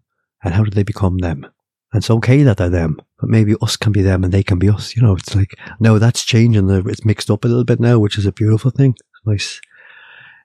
And 0.43 0.53
how 0.53 0.63
did 0.63 0.73
they 0.73 0.83
become 0.83 1.17
them? 1.17 1.45
And 1.91 2.01
it's 2.01 2.09
okay 2.09 2.43
that 2.43 2.57
they're 2.57 2.69
them, 2.69 3.01
but 3.19 3.29
maybe 3.29 3.55
us 3.61 3.77
can 3.77 3.91
be 3.91 4.01
them 4.01 4.23
and 4.23 4.33
they 4.33 4.43
can 4.43 4.59
be 4.59 4.69
us. 4.69 4.95
You 4.95 5.01
know, 5.01 5.15
it's 5.15 5.35
like, 5.35 5.55
no, 5.79 5.99
that's 5.99 6.23
changing. 6.23 6.67
The 6.67 6.85
it's 6.87 7.05
mixed 7.05 7.29
up 7.29 7.45
a 7.45 7.47
little 7.47 7.63
bit 7.63 7.79
now, 7.79 7.99
which 7.99 8.17
is 8.17 8.25
a 8.25 8.31
beautiful 8.31 8.71
thing. 8.71 8.95
Nice 9.25 9.61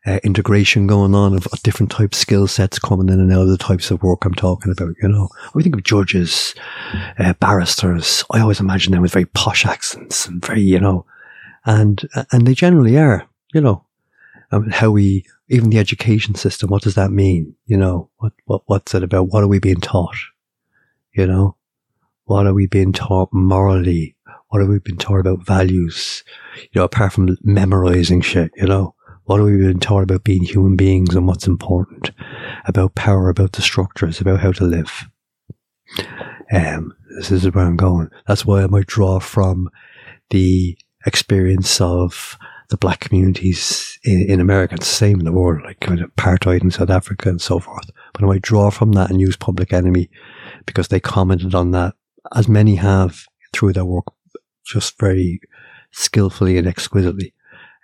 uh, 0.07 0.19
integration 0.25 0.87
going 0.87 1.15
on 1.15 1.35
of, 1.35 1.47
different 1.63 1.93
types 1.93 2.17
of 2.17 2.21
skill 2.21 2.47
sets 2.47 2.79
coming 2.79 3.09
in 3.09 3.21
and 3.21 3.33
out 3.33 3.43
of 3.43 3.49
the 3.49 3.59
types 3.59 3.91
of 3.91 4.03
work 4.03 4.25
I'm 4.25 4.35
talking 4.35 4.73
about. 4.73 4.95
You 5.03 5.09
know, 5.09 5.29
we 5.55 5.63
think 5.63 5.77
of 5.77 5.83
judges, 5.83 6.55
uh, 7.19 7.35
barristers. 7.35 8.25
I 8.31 8.41
always 8.41 8.61
imagine 8.61 8.93
them 8.93 9.03
with 9.03 9.13
very 9.13 9.27
posh 9.27 9.67
accents 9.67 10.27
and 10.27 10.45
very, 10.45 10.63
you 10.63 10.81
know, 10.81 11.05
and, 11.67 12.09
and 12.33 12.47
they 12.47 12.55
generally 12.55 12.97
are, 12.97 13.27
you 13.53 13.61
know, 13.61 13.85
um, 14.53 14.71
how 14.71 14.91
we, 14.91 15.27
even 15.49 15.71
the 15.71 15.79
education 15.79 16.35
system, 16.35 16.71
what 16.71 16.83
does 16.83 16.95
that 16.95 17.11
mean? 17.11 17.55
You 17.67 17.77
know, 17.77 18.09
what, 18.19 18.33
what, 18.47 18.63
what's 18.67 18.95
it 18.95 19.03
about? 19.03 19.29
What 19.29 19.45
are 19.45 19.49
we 19.49 19.59
being 19.59 19.81
taught? 19.81 20.17
You 21.13 21.27
know, 21.27 21.57
what 22.31 22.47
are 22.47 22.55
we 22.55 22.69
being 22.69 22.93
taught 22.93 23.29
morally? 23.33 24.15
What 24.51 24.61
have 24.61 24.69
we 24.69 24.79
been 24.79 24.99
taught 24.99 25.19
about 25.19 25.45
values? 25.45 26.23
You 26.61 26.69
know, 26.77 26.85
apart 26.85 27.13
from 27.13 27.37
memorizing 27.43 28.21
shit, 28.21 28.53
you 28.55 28.69
know, 28.69 28.95
what 29.25 29.39
have 29.39 29.49
we 29.49 29.57
been 29.57 29.81
taught 29.81 30.05
about 30.05 30.23
being 30.23 30.45
human 30.45 30.77
beings 30.77 31.17
and 31.17 31.27
what's 31.27 31.49
important? 31.49 32.13
About 32.67 32.95
power, 32.95 33.31
about 33.31 33.55
the 33.55 33.63
structures, 33.63 34.21
about 34.21 34.39
how 34.39 34.53
to 34.53 34.65
live. 34.65 35.09
Um, 36.53 36.95
this 37.17 37.33
is 37.33 37.53
where 37.53 37.65
I'm 37.65 37.77
going. 37.77 38.11
That's 38.29 38.47
why 38.47 38.63
I 38.63 38.69
might 38.69 38.87
draw 38.87 39.19
from 39.19 39.69
the 40.31 40.79
experience 41.07 41.81
of 41.81 42.39
the 42.69 42.77
black 42.77 43.01
communities 43.01 43.99
in, 44.05 44.25
in 44.29 44.41
America. 44.41 44.77
It's 44.77 44.89
the 44.89 44.95
same 44.95 45.19
in 45.19 45.25
the 45.25 45.33
world, 45.33 45.65
like 45.65 45.81
kind 45.81 46.01
of 46.01 46.15
apartheid 46.15 46.63
in 46.63 46.71
South 46.71 46.91
Africa 46.91 47.29
and 47.29 47.41
so 47.41 47.59
forth. 47.59 47.91
But 48.13 48.23
I 48.23 48.27
might 48.27 48.43
draw 48.43 48.71
from 48.71 48.93
that 48.93 49.11
and 49.11 49.21
use 49.21 49.37
Public 49.37 49.73
Enemy 49.73 50.09
because 50.65 50.87
they 50.89 51.01
commented 51.01 51.57
on 51.57 51.73
that, 51.73 51.95
as 52.35 52.49
many 52.49 52.77
have 52.77 53.25
through 53.53 53.73
their 53.73 53.85
work, 53.85 54.07
just 54.65 54.99
very 54.99 55.41
skillfully 55.93 56.59
and 56.59 56.67
exquisitely. 56.67 57.35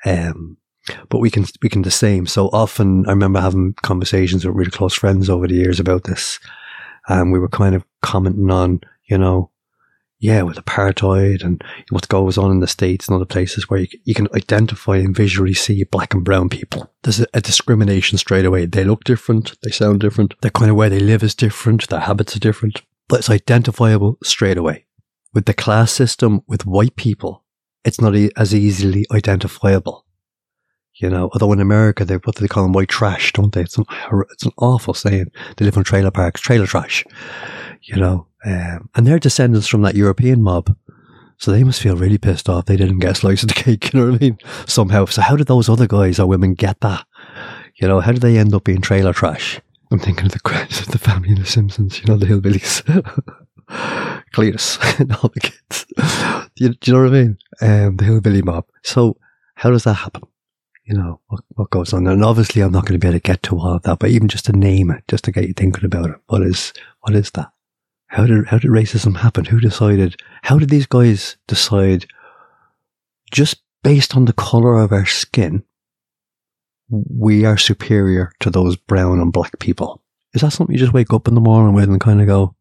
Um, 0.04 0.58
but 1.08 1.18
we 1.18 1.30
can 1.30 1.44
we 1.62 1.68
can 1.68 1.82
the 1.82 1.90
same. 1.90 2.26
So 2.26 2.48
often, 2.48 3.06
I 3.06 3.10
remember 3.10 3.40
having 3.40 3.74
conversations 3.82 4.44
with 4.44 4.54
really 4.54 4.70
close 4.70 4.94
friends 4.94 5.28
over 5.28 5.46
the 5.48 5.54
years 5.54 5.80
about 5.80 6.04
this, 6.04 6.38
and 7.08 7.32
we 7.32 7.38
were 7.38 7.48
kind 7.48 7.74
of 7.74 7.84
commenting 8.02 8.50
on, 8.50 8.80
you 9.08 9.18
know, 9.18 9.50
yeah, 10.18 10.42
with 10.42 10.56
apartheid 10.56 11.44
and 11.44 11.62
what 11.90 12.08
goes 12.08 12.38
on 12.38 12.50
in 12.50 12.60
the 12.60 12.66
states 12.66 13.06
and 13.06 13.14
other 13.14 13.26
places 13.26 13.68
where 13.68 13.80
you, 13.80 13.86
you 14.04 14.14
can 14.14 14.28
identify 14.34 14.96
and 14.96 15.14
visually 15.14 15.54
see 15.54 15.84
black 15.84 16.14
and 16.14 16.24
brown 16.24 16.48
people. 16.48 16.90
There's 17.02 17.20
a, 17.20 17.26
a, 17.34 17.40
discrimination 17.40 18.16
straight 18.16 18.46
away. 18.46 18.64
They 18.66 18.84
look 18.84 19.04
different. 19.04 19.56
They 19.62 19.70
sound 19.70 20.00
different. 20.00 20.34
The 20.40 20.50
kind 20.50 20.70
of 20.70 20.76
where 20.76 20.88
they 20.88 21.00
live 21.00 21.22
is 21.22 21.34
different. 21.34 21.88
Their 21.88 22.00
habits 22.00 22.34
are 22.34 22.40
different, 22.40 22.82
but 23.08 23.18
it's 23.18 23.30
identifiable 23.30 24.18
straight 24.22 24.58
away. 24.58 24.86
With 25.32 25.46
the 25.46 25.54
class 25.54 25.92
system 25.92 26.42
with 26.46 26.66
white 26.66 26.96
people, 26.96 27.44
it's 27.84 28.00
not 28.00 28.16
e- 28.16 28.30
as 28.36 28.54
easily 28.54 29.06
identifiable. 29.12 30.04
You 30.94 31.10
know, 31.10 31.28
although 31.32 31.52
in 31.52 31.60
America, 31.60 32.04
they 32.04 32.14
what 32.14 32.36
do 32.36 32.40
they 32.40 32.48
call 32.48 32.62
them? 32.62 32.72
White 32.72 32.88
trash, 32.88 33.32
don't 33.32 33.52
they? 33.52 33.60
It's 33.60 33.76
an, 33.76 33.84
it's 34.30 34.46
an 34.46 34.52
awful 34.56 34.94
saying. 34.94 35.26
They 35.56 35.66
live 35.66 35.76
in 35.76 35.84
trailer 35.84 36.10
parks, 36.10 36.40
trailer 36.40 36.66
trash. 36.66 37.04
You 37.82 37.96
know, 37.96 38.26
um, 38.46 38.88
and 38.94 39.06
they're 39.06 39.18
descendants 39.18 39.68
from 39.68 39.82
that 39.82 39.94
European 39.94 40.42
mob. 40.42 40.74
So 41.38 41.50
they 41.50 41.64
must 41.64 41.82
feel 41.82 41.96
really 41.96 42.16
pissed 42.16 42.48
off 42.48 42.64
they 42.64 42.78
didn't 42.78 43.00
get 43.00 43.12
a 43.12 43.14
slice 43.14 43.42
of 43.42 43.50
the 43.50 43.54
cake, 43.54 43.92
you 43.92 44.00
know 44.00 44.10
what 44.10 44.22
I 44.22 44.24
mean? 44.24 44.38
Somehow. 44.66 45.04
So 45.04 45.20
how 45.20 45.36
did 45.36 45.48
those 45.48 45.68
other 45.68 45.86
guys 45.86 46.18
or 46.18 46.26
women 46.26 46.54
get 46.54 46.80
that? 46.80 47.04
You 47.74 47.88
know, 47.88 48.00
how 48.00 48.12
did 48.12 48.22
they 48.22 48.38
end 48.38 48.54
up 48.54 48.64
being 48.64 48.80
trailer 48.80 49.12
trash? 49.12 49.60
I'm 49.90 49.98
thinking 49.98 50.26
of 50.26 50.32
the, 50.32 50.40
crash 50.40 50.80
of 50.80 50.88
the 50.88 50.98
family 50.98 51.30
in 51.30 51.36
The 51.36 51.46
Simpsons, 51.46 52.00
you 52.00 52.06
know, 52.06 52.16
the 52.16 52.26
hillbillies. 52.26 52.82
Cletus 54.32 55.00
and 55.00 55.12
all 55.12 55.30
the 55.32 55.40
kids. 55.40 55.86
Do 56.56 56.64
you, 56.64 56.68
do 56.74 56.90
you 56.90 56.96
know 56.96 57.04
what 57.04 57.14
I 57.14 57.22
mean? 57.22 57.38
Um, 57.60 57.96
the 57.96 58.04
hillbilly 58.04 58.42
mob. 58.42 58.66
So 58.82 59.16
how 59.54 59.70
does 59.70 59.84
that 59.84 59.94
happen? 59.94 60.22
You 60.84 60.96
know, 60.96 61.20
what, 61.28 61.40
what 61.50 61.70
goes 61.70 61.92
on? 61.92 62.06
And 62.06 62.24
obviously 62.24 62.62
I'm 62.62 62.72
not 62.72 62.84
going 62.84 62.98
to 62.98 63.04
be 63.04 63.08
able 63.08 63.18
to 63.18 63.22
get 63.22 63.42
to 63.44 63.58
all 63.58 63.74
of 63.74 63.82
that, 63.82 63.98
but 63.98 64.10
even 64.10 64.28
just 64.28 64.46
to 64.46 64.52
name 64.52 64.90
it, 64.90 65.04
just 65.08 65.24
to 65.24 65.32
get 65.32 65.46
you 65.46 65.54
thinking 65.54 65.84
about 65.84 66.10
it. 66.10 66.16
What 66.26 66.42
is, 66.42 66.72
what 67.00 67.14
is 67.14 67.30
that? 67.32 67.50
How 68.08 68.26
did 68.26 68.46
how 68.46 68.58
did 68.58 68.70
racism 68.70 69.16
happen? 69.16 69.44
Who 69.46 69.60
decided? 69.60 70.16
How 70.42 70.58
did 70.58 70.70
these 70.70 70.86
guys 70.86 71.36
decide? 71.46 72.06
Just 73.32 73.62
based 73.82 74.16
on 74.16 74.24
the 74.24 74.32
color 74.32 74.76
of 74.76 74.92
our 74.92 75.06
skin, 75.06 75.64
we 76.88 77.44
are 77.44 77.58
superior 77.58 78.32
to 78.40 78.50
those 78.50 78.76
brown 78.76 79.20
and 79.20 79.32
black 79.32 79.58
people. 79.58 80.02
Is 80.34 80.42
that 80.42 80.52
something 80.52 80.74
you 80.74 80.80
just 80.80 80.92
wake 80.92 81.12
up 81.12 81.28
in 81.28 81.34
the 81.34 81.40
morning 81.40 81.74
with 81.74 81.88
and 81.88 82.00
kind 82.00 82.20
of 82.20 82.26
go? 82.26 82.54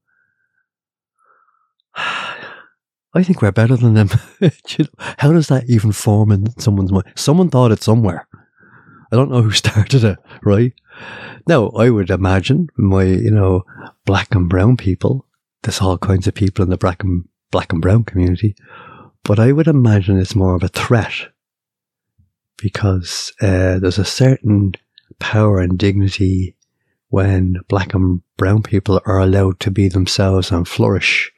I 1.95 3.23
think 3.23 3.41
we're 3.41 3.51
better 3.51 3.77
than 3.77 3.93
them. 3.93 4.09
How 5.19 5.31
does 5.31 5.47
that 5.47 5.63
even 5.67 5.91
form 5.91 6.31
in 6.31 6.59
someone's 6.59 6.91
mind? 6.91 7.05
Someone 7.15 7.49
thought 7.49 7.71
it 7.71 7.81
somewhere. 7.81 8.27
I 9.11 9.15
don't 9.15 9.31
know 9.31 9.41
who 9.41 9.51
started 9.51 10.03
it, 10.03 10.17
right? 10.43 10.73
Now, 11.47 11.69
I 11.69 11.89
would 11.89 12.09
imagine 12.09 12.69
my, 12.77 13.03
you 13.03 13.31
know, 13.31 13.63
black 14.05 14.33
and 14.35 14.49
brown 14.49 14.77
people 14.77 15.25
there's 15.65 15.81
all 15.81 15.97
kinds 15.97 16.27
of 16.27 16.35
people 16.35 16.63
in 16.63 16.69
the 16.69 16.77
black 16.77 17.03
and 17.03 17.27
black 17.51 17.73
and 17.73 17.81
brown 17.81 18.03
community, 18.03 18.55
but 19.23 19.39
I 19.39 19.51
would 19.51 19.67
imagine 19.67 20.19
it's 20.19 20.35
more 20.35 20.55
of 20.55 20.63
a 20.63 20.67
threat 20.67 21.13
because 22.57 23.33
uh, 23.41 23.79
there's 23.79 23.99
a 23.99 24.05
certain 24.05 24.73
power 25.19 25.59
and 25.59 25.77
dignity 25.77 26.55
when 27.09 27.57
black 27.67 27.93
and 27.93 28.21
brown 28.37 28.61
people 28.63 29.01
are 29.05 29.19
allowed 29.19 29.59
to 29.59 29.71
be 29.71 29.87
themselves 29.87 30.51
and 30.51 30.67
flourish, 30.67 31.31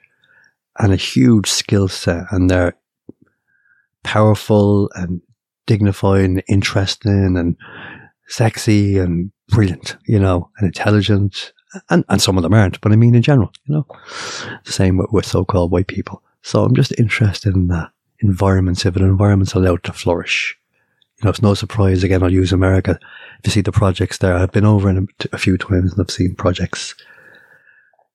and 0.79 0.93
a 0.93 0.97
huge 0.97 1.49
skill 1.49 1.87
set, 1.87 2.25
and 2.31 2.49
they're 2.49 2.75
powerful 4.03 4.89
and 4.95 5.21
dignified 5.65 6.23
and 6.23 6.43
interesting 6.47 7.35
and 7.37 7.57
sexy 8.27 8.97
and 8.97 9.31
brilliant, 9.49 9.97
you 10.07 10.19
know, 10.19 10.49
and 10.57 10.67
intelligent. 10.67 11.53
And, 11.89 12.05
and 12.07 12.21
some 12.21 12.37
of 12.37 12.43
them 12.43 12.53
aren't, 12.53 12.79
but 12.79 12.93
I 12.93 12.95
mean 12.95 13.13
in 13.13 13.21
general, 13.21 13.51
you 13.65 13.75
know, 13.75 13.85
the 14.63 14.71
same 14.71 14.97
with, 14.97 15.11
with 15.11 15.25
so-called 15.25 15.71
white 15.71 15.87
people. 15.87 16.23
So 16.41 16.63
I'm 16.63 16.73
just 16.73 16.97
interested 16.97 17.53
in 17.55 17.67
that 17.67 17.91
environments, 18.19 18.85
if 18.85 18.95
an 18.95 19.03
environment's 19.03 19.53
allowed 19.53 19.83
to 19.83 19.93
flourish. 19.93 20.57
You 21.19 21.25
know, 21.25 21.29
it's 21.31 21.41
no 21.41 21.53
surprise, 21.53 22.03
again, 22.03 22.21
I'll 22.21 22.31
use 22.31 22.51
America. 22.51 22.99
If 23.39 23.47
you 23.47 23.51
see 23.51 23.61
the 23.61 23.71
projects 23.71 24.19
there, 24.19 24.35
I've 24.35 24.51
been 24.51 24.65
over 24.65 24.89
in 24.89 24.97
a, 24.97 25.27
a 25.33 25.37
few 25.37 25.57
times 25.57 25.93
and 25.93 26.01
I've 26.01 26.11
seen 26.11 26.35
projects 26.35 26.95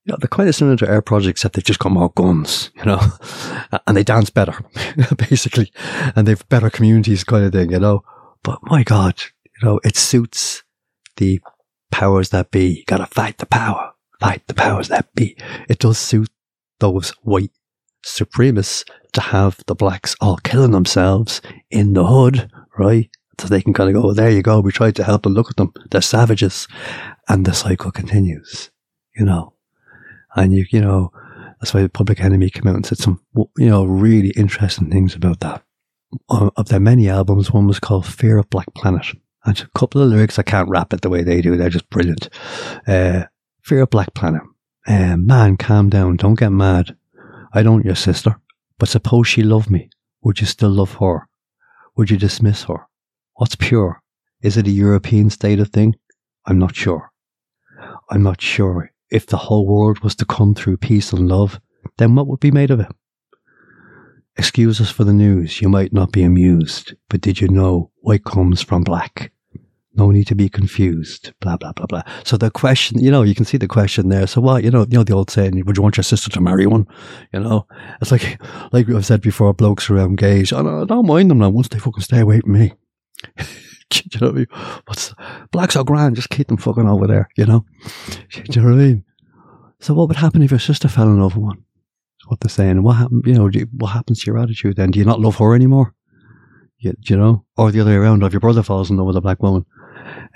you 0.04 0.12
know, 0.12 0.16
they're 0.20 0.28
kind 0.28 0.48
of 0.48 0.54
similar 0.54 0.76
to 0.78 0.90
our 0.90 1.02
projects, 1.02 1.40
except 1.40 1.54
they've 1.54 1.64
just 1.64 1.78
got 1.78 1.92
more 1.92 2.10
guns, 2.10 2.70
you 2.74 2.84
know, 2.84 3.00
and 3.86 3.96
they 3.96 4.02
dance 4.02 4.30
better, 4.30 4.58
basically, 5.16 5.72
and 6.16 6.26
they've 6.26 6.48
better 6.48 6.70
communities 6.70 7.22
kind 7.22 7.44
of 7.44 7.52
thing, 7.52 7.70
you 7.70 7.78
know. 7.78 8.02
But 8.42 8.58
my 8.62 8.82
God, 8.82 9.22
you 9.44 9.66
know, 9.66 9.80
it 9.84 9.96
suits 9.96 10.64
the 11.16 11.40
powers 11.92 12.30
that 12.30 12.50
be. 12.50 12.78
You 12.78 12.84
gotta 12.86 13.06
fight 13.06 13.38
the 13.38 13.46
power, 13.46 13.92
fight 14.18 14.46
the 14.48 14.54
powers 14.54 14.88
that 14.88 15.14
be. 15.14 15.36
It 15.68 15.78
does 15.78 15.98
suit 15.98 16.30
those 16.80 17.10
white 17.22 17.52
supremacists 18.04 18.84
to 19.12 19.20
have 19.20 19.62
the 19.66 19.76
blacks 19.76 20.16
all 20.20 20.38
killing 20.38 20.72
themselves 20.72 21.40
in 21.70 21.92
the 21.92 22.06
hood, 22.06 22.50
right? 22.78 23.10
So 23.38 23.48
they 23.48 23.62
can 23.62 23.72
kind 23.72 23.88
of 23.88 23.94
go, 23.94 24.06
well, 24.06 24.14
there 24.14 24.30
you 24.30 24.42
go. 24.42 24.60
We 24.60 24.72
tried 24.72 24.96
to 24.96 25.04
help 25.04 25.22
them. 25.22 25.34
Look 25.34 25.50
at 25.50 25.56
them. 25.56 25.72
They're 25.90 26.00
savages. 26.00 26.68
And 27.28 27.44
the 27.44 27.54
cycle 27.54 27.90
continues, 27.90 28.70
you 29.16 29.24
know. 29.24 29.54
And 30.34 30.52
you, 30.52 30.66
you 30.70 30.80
know, 30.80 31.12
that's 31.60 31.74
why 31.74 31.86
Public 31.86 32.20
Enemy 32.20 32.50
came 32.50 32.66
out 32.66 32.76
and 32.76 32.86
said 32.86 32.98
some, 32.98 33.20
you 33.34 33.68
know, 33.68 33.84
really 33.84 34.30
interesting 34.30 34.90
things 34.90 35.14
about 35.14 35.40
that. 35.40 35.62
Of 36.28 36.68
their 36.68 36.80
many 36.80 37.08
albums, 37.08 37.52
one 37.52 37.66
was 37.66 37.80
called 37.80 38.06
Fear 38.06 38.38
of 38.38 38.50
Black 38.50 38.72
Planet. 38.74 39.06
And 39.44 39.60
a 39.60 39.78
couple 39.78 40.02
of 40.02 40.10
lyrics, 40.10 40.38
I 40.38 40.42
can't 40.42 40.68
rap 40.68 40.92
it 40.92 41.00
the 41.00 41.08
way 41.08 41.22
they 41.22 41.40
do. 41.40 41.56
They're 41.56 41.70
just 41.70 41.90
brilliant. 41.90 42.28
Uh, 42.86 43.24
Fear 43.62 43.82
of 43.82 43.90
Black 43.90 44.14
Planet. 44.14 44.42
Uh, 44.86 45.16
man, 45.16 45.56
calm 45.56 45.88
down. 45.88 46.16
Don't 46.16 46.38
get 46.38 46.50
mad. 46.50 46.96
I 47.52 47.62
don't 47.62 47.84
your 47.84 47.94
sister. 47.94 48.36
But 48.78 48.88
suppose 48.88 49.26
she 49.26 49.42
loved 49.42 49.70
me. 49.70 49.90
Would 50.22 50.40
you 50.40 50.46
still 50.46 50.70
love 50.70 50.94
her? 50.96 51.28
Would 51.96 52.10
you 52.10 52.16
dismiss 52.16 52.64
her? 52.64 52.86
What's 53.34 53.56
pure? 53.56 54.02
Is 54.40 54.56
it 54.56 54.66
a 54.66 54.70
European 54.70 55.30
state 55.30 55.60
of 55.60 55.68
thing? 55.68 55.94
I'm 56.46 56.58
not 56.58 56.74
sure. 56.74 57.12
I'm 58.10 58.22
not 58.22 58.40
sure 58.40 58.90
if 59.10 59.26
the 59.26 59.36
whole 59.36 59.66
world 59.66 60.00
was 60.00 60.14
to 60.16 60.24
come 60.24 60.54
through 60.54 60.78
peace 60.78 61.12
and 61.12 61.28
love, 61.28 61.60
then 61.98 62.14
what 62.14 62.26
would 62.26 62.40
be 62.40 62.50
made 62.50 62.70
of 62.70 62.80
it? 62.80 62.88
Excuse 64.36 64.80
us 64.80 64.90
for 64.90 65.04
the 65.04 65.12
news, 65.12 65.60
you 65.60 65.68
might 65.68 65.92
not 65.92 66.12
be 66.12 66.22
amused, 66.22 66.94
but 67.10 67.20
did 67.20 67.40
you 67.40 67.48
know 67.48 67.90
white 68.00 68.24
comes 68.24 68.62
from 68.62 68.82
black? 68.82 69.32
No 69.94 70.10
need 70.10 70.26
to 70.28 70.34
be 70.34 70.48
confused, 70.48 71.32
blah, 71.40 71.58
blah, 71.58 71.72
blah, 71.72 71.84
blah. 71.84 72.02
So 72.24 72.38
the 72.38 72.50
question, 72.50 72.98
you 72.98 73.10
know, 73.10 73.22
you 73.22 73.34
can 73.34 73.44
see 73.44 73.58
the 73.58 73.68
question 73.68 74.08
there. 74.08 74.26
So 74.26 74.40
what, 74.40 74.64
you 74.64 74.70
know, 74.70 74.86
you 74.88 74.96
know, 74.96 75.04
the 75.04 75.12
old 75.12 75.30
saying, 75.30 75.62
would 75.66 75.76
you 75.76 75.82
want 75.82 75.98
your 75.98 76.04
sister 76.04 76.30
to 76.30 76.40
marry 76.40 76.66
one? 76.66 76.86
You 77.32 77.40
know, 77.40 77.66
it's 78.00 78.10
like, 78.10 78.40
like 78.72 78.88
I've 78.88 79.04
said 79.04 79.20
before, 79.20 79.52
blokes 79.52 79.90
around 79.90 80.16
gays, 80.16 80.52
I 80.52 80.62
don't, 80.62 80.82
I 80.82 80.84
don't 80.86 81.06
mind 81.06 81.30
them 81.30 81.38
now 81.38 81.50
once 81.50 81.68
they 81.68 81.78
fucking 81.78 82.02
stay 82.02 82.20
away 82.20 82.40
from 82.40 82.52
me. 82.52 82.72
Do 83.90 84.00
you 84.10 84.20
know 84.20 84.26
what 84.28 84.34
I 84.34 84.38
mean? 84.38 84.46
What's 84.86 85.14
blacks 85.50 85.76
are 85.76 85.84
grand, 85.84 86.16
just 86.16 86.30
keep 86.30 86.48
them 86.48 86.56
fucking 86.56 86.88
over 86.88 87.06
there, 87.06 87.28
you 87.36 87.44
know? 87.44 87.66
Do 88.30 88.42
you 88.48 88.62
know 88.62 88.70
what 88.70 88.80
I 88.80 88.84
mean? 88.84 89.04
So 89.80 89.92
what 89.92 90.08
would 90.08 90.16
happen 90.16 90.42
if 90.42 90.50
your 90.50 90.60
sister 90.60 90.88
fell 90.88 91.08
in 91.08 91.20
love 91.20 91.36
with 91.36 91.44
one? 91.44 91.56
That's 91.58 92.30
what 92.30 92.40
they're 92.40 92.48
saying. 92.48 92.82
what 92.82 92.94
happened, 92.94 93.24
you 93.26 93.34
know, 93.34 93.48
you, 93.48 93.66
what 93.72 93.88
happens 93.88 94.22
to 94.22 94.30
your 94.30 94.38
attitude 94.38 94.76
then? 94.76 94.92
Do 94.92 94.98
you 94.98 95.04
not 95.04 95.20
love 95.20 95.36
her 95.36 95.54
anymore? 95.54 95.94
You, 96.78 96.94
you 97.00 97.16
know? 97.16 97.44
Or 97.56 97.70
the 97.70 97.80
other 97.80 97.90
way 97.90 97.96
around, 97.96 98.22
if 98.22 98.32
your 98.32 98.40
brother 98.40 98.62
falls 98.62 98.90
in 98.90 98.96
love 98.96 99.08
with 99.08 99.16
a 99.16 99.20
black 99.20 99.42
woman, 99.42 99.66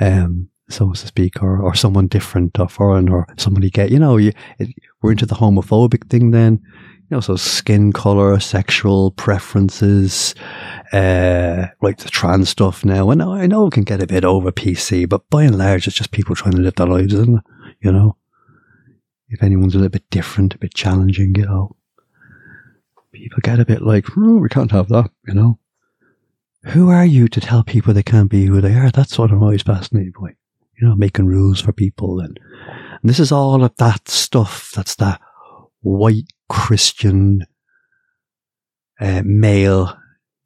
um, 0.00 0.48
so 0.68 0.92
to 0.92 1.06
speak, 1.06 1.42
or, 1.42 1.60
or 1.60 1.74
someone 1.74 2.08
different 2.08 2.58
or 2.58 2.68
foreign 2.68 3.08
or 3.08 3.26
somebody 3.36 3.70
get, 3.70 3.90
you 3.90 3.98
know, 3.98 4.16
you, 4.16 4.32
it, 4.58 4.68
we're 5.00 5.12
into 5.12 5.26
the 5.26 5.36
homophobic 5.36 6.08
thing 6.08 6.32
then, 6.32 6.60
you 7.08 7.14
know, 7.14 7.20
so 7.20 7.36
skin 7.36 7.92
color, 7.92 8.40
sexual 8.40 9.12
preferences, 9.12 10.34
uh, 10.92 11.66
like 11.80 11.98
the 11.98 12.08
trans 12.08 12.48
stuff 12.48 12.84
now. 12.84 13.10
And 13.10 13.22
I 13.22 13.46
know 13.46 13.68
it 13.68 13.74
can 13.74 13.84
get 13.84 14.02
a 14.02 14.08
bit 14.08 14.24
over 14.24 14.50
PC, 14.50 15.08
but 15.08 15.28
by 15.30 15.44
and 15.44 15.56
large, 15.56 15.86
it's 15.86 15.96
just 15.96 16.10
people 16.10 16.34
trying 16.34 16.54
to 16.54 16.60
live 16.60 16.74
their 16.74 16.88
lives, 16.88 17.14
isn't 17.14 17.38
it? 17.38 17.44
You 17.80 17.92
know, 17.92 18.16
if 19.28 19.42
anyone's 19.42 19.74
a 19.74 19.78
little 19.78 19.90
bit 19.90 20.10
different, 20.10 20.54
a 20.54 20.58
bit 20.58 20.74
challenging, 20.74 21.36
you 21.36 21.46
know, 21.46 21.76
people 23.12 23.38
get 23.42 23.60
a 23.60 23.64
bit 23.64 23.82
like, 23.82 24.06
oh, 24.16 24.38
we 24.38 24.48
can't 24.48 24.72
have 24.72 24.88
that, 24.88 25.10
you 25.28 25.34
know. 25.34 25.58
Who 26.68 26.90
are 26.90 27.06
you 27.06 27.28
to 27.28 27.40
tell 27.40 27.62
people 27.62 27.94
they 27.94 28.02
can't 28.02 28.30
be 28.30 28.46
who 28.46 28.60
they 28.60 28.74
are? 28.74 28.90
That's 28.90 29.18
what 29.18 29.30
I'm 29.30 29.42
always 29.42 29.62
fascinated 29.62 30.14
by. 30.20 30.34
You 30.80 30.88
know, 30.88 30.94
making 30.94 31.26
rules 31.26 31.60
for 31.60 31.72
people 31.72 32.20
and, 32.20 32.38
and 33.00 33.08
this 33.08 33.18
is 33.18 33.32
all 33.32 33.64
of 33.64 33.74
that 33.76 34.08
stuff. 34.08 34.72
That's 34.74 34.96
that 34.96 35.20
white 35.80 36.32
Christian 36.48 37.46
uh, 39.00 39.22
male 39.24 39.96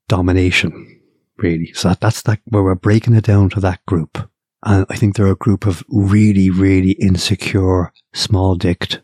domination, 0.08 1.00
really. 1.38 1.72
So 1.72 1.88
that, 1.88 2.00
that's 2.00 2.22
that 2.22 2.40
where 2.44 2.62
we're 2.62 2.74
breaking 2.74 3.14
it 3.14 3.24
down 3.24 3.48
to 3.50 3.60
that 3.60 3.84
group. 3.86 4.30
And 4.62 4.84
I 4.90 4.96
think 4.96 5.16
they're 5.16 5.26
a 5.26 5.36
group 5.36 5.66
of 5.66 5.82
really, 5.88 6.50
really 6.50 6.92
insecure, 6.92 7.92
small 8.12 8.56
dicked 8.56 9.00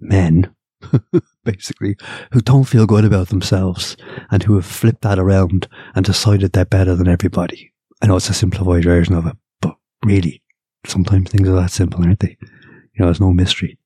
men, 0.00 0.54
basically, 1.46 1.96
who 2.32 2.40
don't 2.42 2.64
feel 2.64 2.84
good 2.84 3.04
about 3.06 3.28
themselves 3.28 3.96
and 4.30 4.42
who 4.42 4.56
have 4.56 4.66
flipped 4.66 5.00
that 5.02 5.18
around 5.18 5.68
and 5.94 6.04
decided 6.04 6.52
they're 6.52 6.66
better 6.66 6.94
than 6.94 7.08
everybody. 7.08 7.72
I 8.02 8.06
know 8.06 8.16
it's 8.16 8.28
a 8.28 8.34
simplified 8.34 8.84
version 8.84 9.14
of 9.14 9.26
it, 9.26 9.36
but 9.62 9.76
really, 10.04 10.42
sometimes 10.84 11.30
things 11.30 11.48
are 11.48 11.54
that 11.54 11.70
simple, 11.70 12.04
aren't 12.04 12.20
they? 12.20 12.36
You 12.40 13.00
know, 13.00 13.06
there's 13.06 13.20
no 13.20 13.32
mystery. 13.32 13.78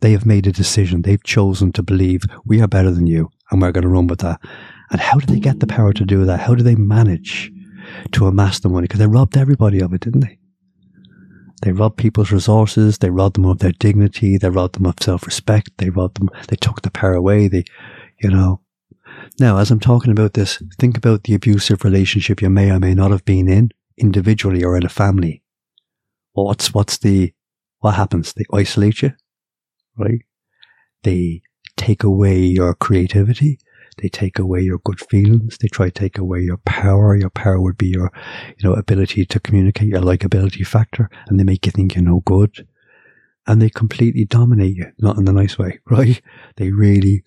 They 0.00 0.12
have 0.12 0.24
made 0.26 0.46
a 0.46 0.52
decision. 0.52 1.02
They've 1.02 1.22
chosen 1.22 1.72
to 1.72 1.82
believe 1.82 2.22
we 2.44 2.60
are 2.60 2.68
better 2.68 2.90
than 2.90 3.06
you 3.06 3.30
and 3.50 3.60
we're 3.60 3.72
going 3.72 3.82
to 3.82 3.88
run 3.88 4.06
with 4.06 4.20
that. 4.20 4.40
And 4.90 5.00
how 5.00 5.18
did 5.18 5.28
they 5.28 5.40
get 5.40 5.60
the 5.60 5.66
power 5.66 5.92
to 5.92 6.04
do 6.04 6.24
that? 6.24 6.40
How 6.40 6.54
do 6.54 6.62
they 6.62 6.76
manage 6.76 7.50
to 8.12 8.26
amass 8.26 8.60
the 8.60 8.68
money? 8.68 8.84
Because 8.84 9.00
they 9.00 9.06
robbed 9.06 9.36
everybody 9.36 9.80
of 9.80 9.92
it, 9.92 10.00
didn't 10.02 10.20
they? 10.20 10.38
They 11.62 11.72
robbed 11.72 11.96
people's 11.96 12.30
resources. 12.30 12.98
They 12.98 13.10
robbed 13.10 13.36
them 13.36 13.46
of 13.46 13.58
their 13.58 13.72
dignity. 13.72 14.36
They 14.36 14.50
robbed 14.50 14.76
them 14.76 14.86
of 14.86 14.96
self-respect. 15.00 15.70
They 15.78 15.90
robbed 15.90 16.18
them. 16.18 16.28
They 16.48 16.56
took 16.56 16.82
the 16.82 16.90
power 16.90 17.14
away. 17.14 17.48
They, 17.48 17.64
you 18.20 18.30
know. 18.30 18.60
Now, 19.40 19.58
as 19.58 19.70
I'm 19.70 19.80
talking 19.80 20.12
about 20.12 20.34
this, 20.34 20.62
think 20.78 20.96
about 20.96 21.24
the 21.24 21.34
abusive 21.34 21.84
relationship 21.84 22.42
you 22.42 22.50
may 22.50 22.70
or 22.70 22.78
may 22.78 22.94
not 22.94 23.10
have 23.10 23.24
been 23.24 23.48
in, 23.48 23.70
individually 23.96 24.62
or 24.62 24.76
in 24.76 24.84
a 24.84 24.90
family. 24.90 25.42
Well, 26.34 26.46
what's 26.46 26.74
what's 26.74 26.98
the 26.98 27.32
what 27.80 27.94
happens? 27.94 28.32
They 28.32 28.44
isolate 28.52 29.02
you, 29.02 29.12
right? 29.96 30.20
They 31.02 31.42
take 31.76 32.02
away 32.02 32.38
your 32.38 32.74
creativity. 32.74 33.58
They 33.98 34.08
take 34.08 34.38
away 34.38 34.60
your 34.60 34.78
good 34.78 35.00
feelings. 35.00 35.56
They 35.58 35.68
try 35.68 35.86
to 35.86 35.92
take 35.92 36.18
away 36.18 36.40
your 36.40 36.58
power. 36.58 37.16
Your 37.16 37.30
power 37.30 37.60
would 37.60 37.78
be 37.78 37.88
your, 37.88 38.12
you 38.58 38.68
know, 38.68 38.74
ability 38.74 39.24
to 39.24 39.40
communicate, 39.40 39.88
your 39.88 40.02
likability 40.02 40.66
factor, 40.66 41.08
and 41.26 41.40
they 41.40 41.44
make 41.44 41.64
you 41.64 41.72
think 41.72 41.94
you're 41.94 42.04
no 42.04 42.20
good. 42.26 42.66
And 43.46 43.62
they 43.62 43.70
completely 43.70 44.24
dominate 44.24 44.76
you, 44.76 44.92
not 44.98 45.16
in 45.16 45.24
the 45.24 45.32
nice 45.32 45.56
way, 45.56 45.78
right? 45.86 46.20
They 46.56 46.72
really 46.72 47.24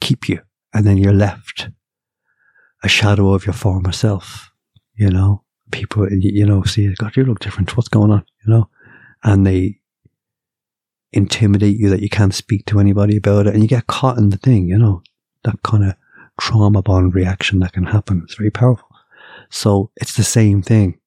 keep 0.00 0.28
you. 0.28 0.40
And 0.72 0.86
then 0.86 0.96
you're 0.96 1.12
left 1.12 1.68
a 2.82 2.88
shadow 2.88 3.34
of 3.34 3.46
your 3.46 3.52
former 3.52 3.92
self, 3.92 4.52
you 4.94 5.10
know? 5.10 5.42
People, 5.72 6.08
you 6.12 6.46
know, 6.46 6.62
see, 6.62 6.94
God, 6.94 7.16
you 7.16 7.24
look 7.24 7.40
different. 7.40 7.76
What's 7.76 7.88
going 7.88 8.12
on, 8.12 8.24
you 8.44 8.52
know? 8.52 8.70
And 9.24 9.46
they 9.46 9.80
intimidate 11.12 11.76
you 11.76 11.90
that 11.90 12.00
you 12.00 12.08
can't 12.08 12.34
speak 12.34 12.66
to 12.66 12.78
anybody 12.78 13.16
about 13.16 13.48
it. 13.48 13.54
And 13.54 13.62
you 13.62 13.68
get 13.68 13.88
caught 13.88 14.16
in 14.16 14.30
the 14.30 14.36
thing, 14.36 14.68
you 14.68 14.78
know? 14.78 15.02
That 15.42 15.62
kind 15.62 15.84
of 15.84 15.94
trauma 16.40 16.82
bond 16.82 17.14
reaction 17.14 17.60
that 17.60 17.72
can 17.72 17.84
happen. 17.84 18.22
It's 18.24 18.36
very 18.36 18.50
powerful. 18.50 18.88
So 19.50 19.90
it's 19.96 20.16
the 20.16 20.24
same 20.24 20.62
thing, 20.62 20.98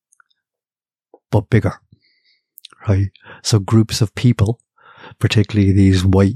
but 1.32 1.50
bigger, 1.50 1.74
right? 2.88 3.10
So 3.44 3.60
groups 3.60 4.02
of 4.02 4.16
people, 4.16 4.60
particularly 5.20 5.72
these 5.72 6.06
white 6.06 6.36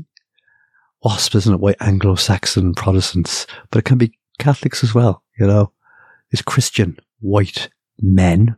WASPs, 1.04 1.36
isn't 1.36 1.54
it? 1.54 1.60
White 1.60 1.78
Anglo-Saxon 1.82 2.74
Protestants, 2.76 3.46
but 3.72 3.80
it 3.80 3.86
can 3.86 3.98
be 3.98 4.18
Catholics 4.40 4.84
as 4.84 4.94
well, 4.94 5.24
you 5.38 5.48
know, 5.48 5.72
these 6.32 6.42
Christian 6.42 6.98
white 7.20 7.70
men 8.00 8.56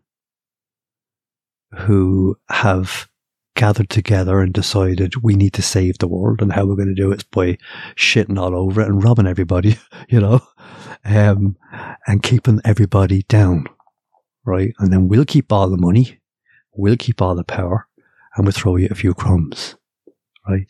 who 1.71 2.37
have 2.49 3.07
gathered 3.55 3.89
together 3.89 4.41
and 4.41 4.53
decided 4.53 5.23
we 5.23 5.33
need 5.33 5.53
to 5.53 5.61
save 5.61 5.97
the 5.97 6.07
world 6.07 6.41
and 6.41 6.53
how 6.53 6.65
we're 6.65 6.75
going 6.75 6.93
to 6.93 6.93
do 6.93 7.11
it 7.11 7.21
is 7.21 7.23
by 7.23 7.57
shitting 7.95 8.37
all 8.37 8.55
over 8.55 8.81
it 8.81 8.87
and 8.87 9.03
robbing 9.03 9.27
everybody, 9.27 9.77
you 10.09 10.19
know, 10.19 10.41
um, 11.05 11.57
and 12.05 12.21
keeping 12.21 12.59
everybody 12.63 13.23
down, 13.23 13.65
right? 14.45 14.73
And 14.79 14.91
then 14.91 15.07
we'll 15.07 15.25
keep 15.25 15.51
all 15.51 15.69
the 15.69 15.77
money, 15.77 16.19
we'll 16.73 16.97
keep 16.97 17.21
all 17.21 17.35
the 17.35 17.43
power, 17.43 17.87
and 18.35 18.45
we'll 18.45 18.51
throw 18.51 18.75
you 18.75 18.89
a 18.91 18.95
few 18.95 19.13
crumbs, 19.13 19.75
right? 20.47 20.67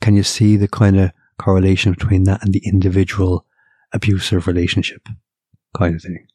Can 0.00 0.16
you 0.16 0.22
see 0.22 0.56
the 0.56 0.68
kind 0.68 0.98
of 0.98 1.12
correlation 1.38 1.92
between 1.92 2.24
that 2.24 2.42
and 2.42 2.52
the 2.52 2.62
individual 2.64 3.46
abusive 3.92 4.46
relationship 4.46 5.06
kind 5.76 5.94
of 5.94 6.02
thing? 6.02 6.26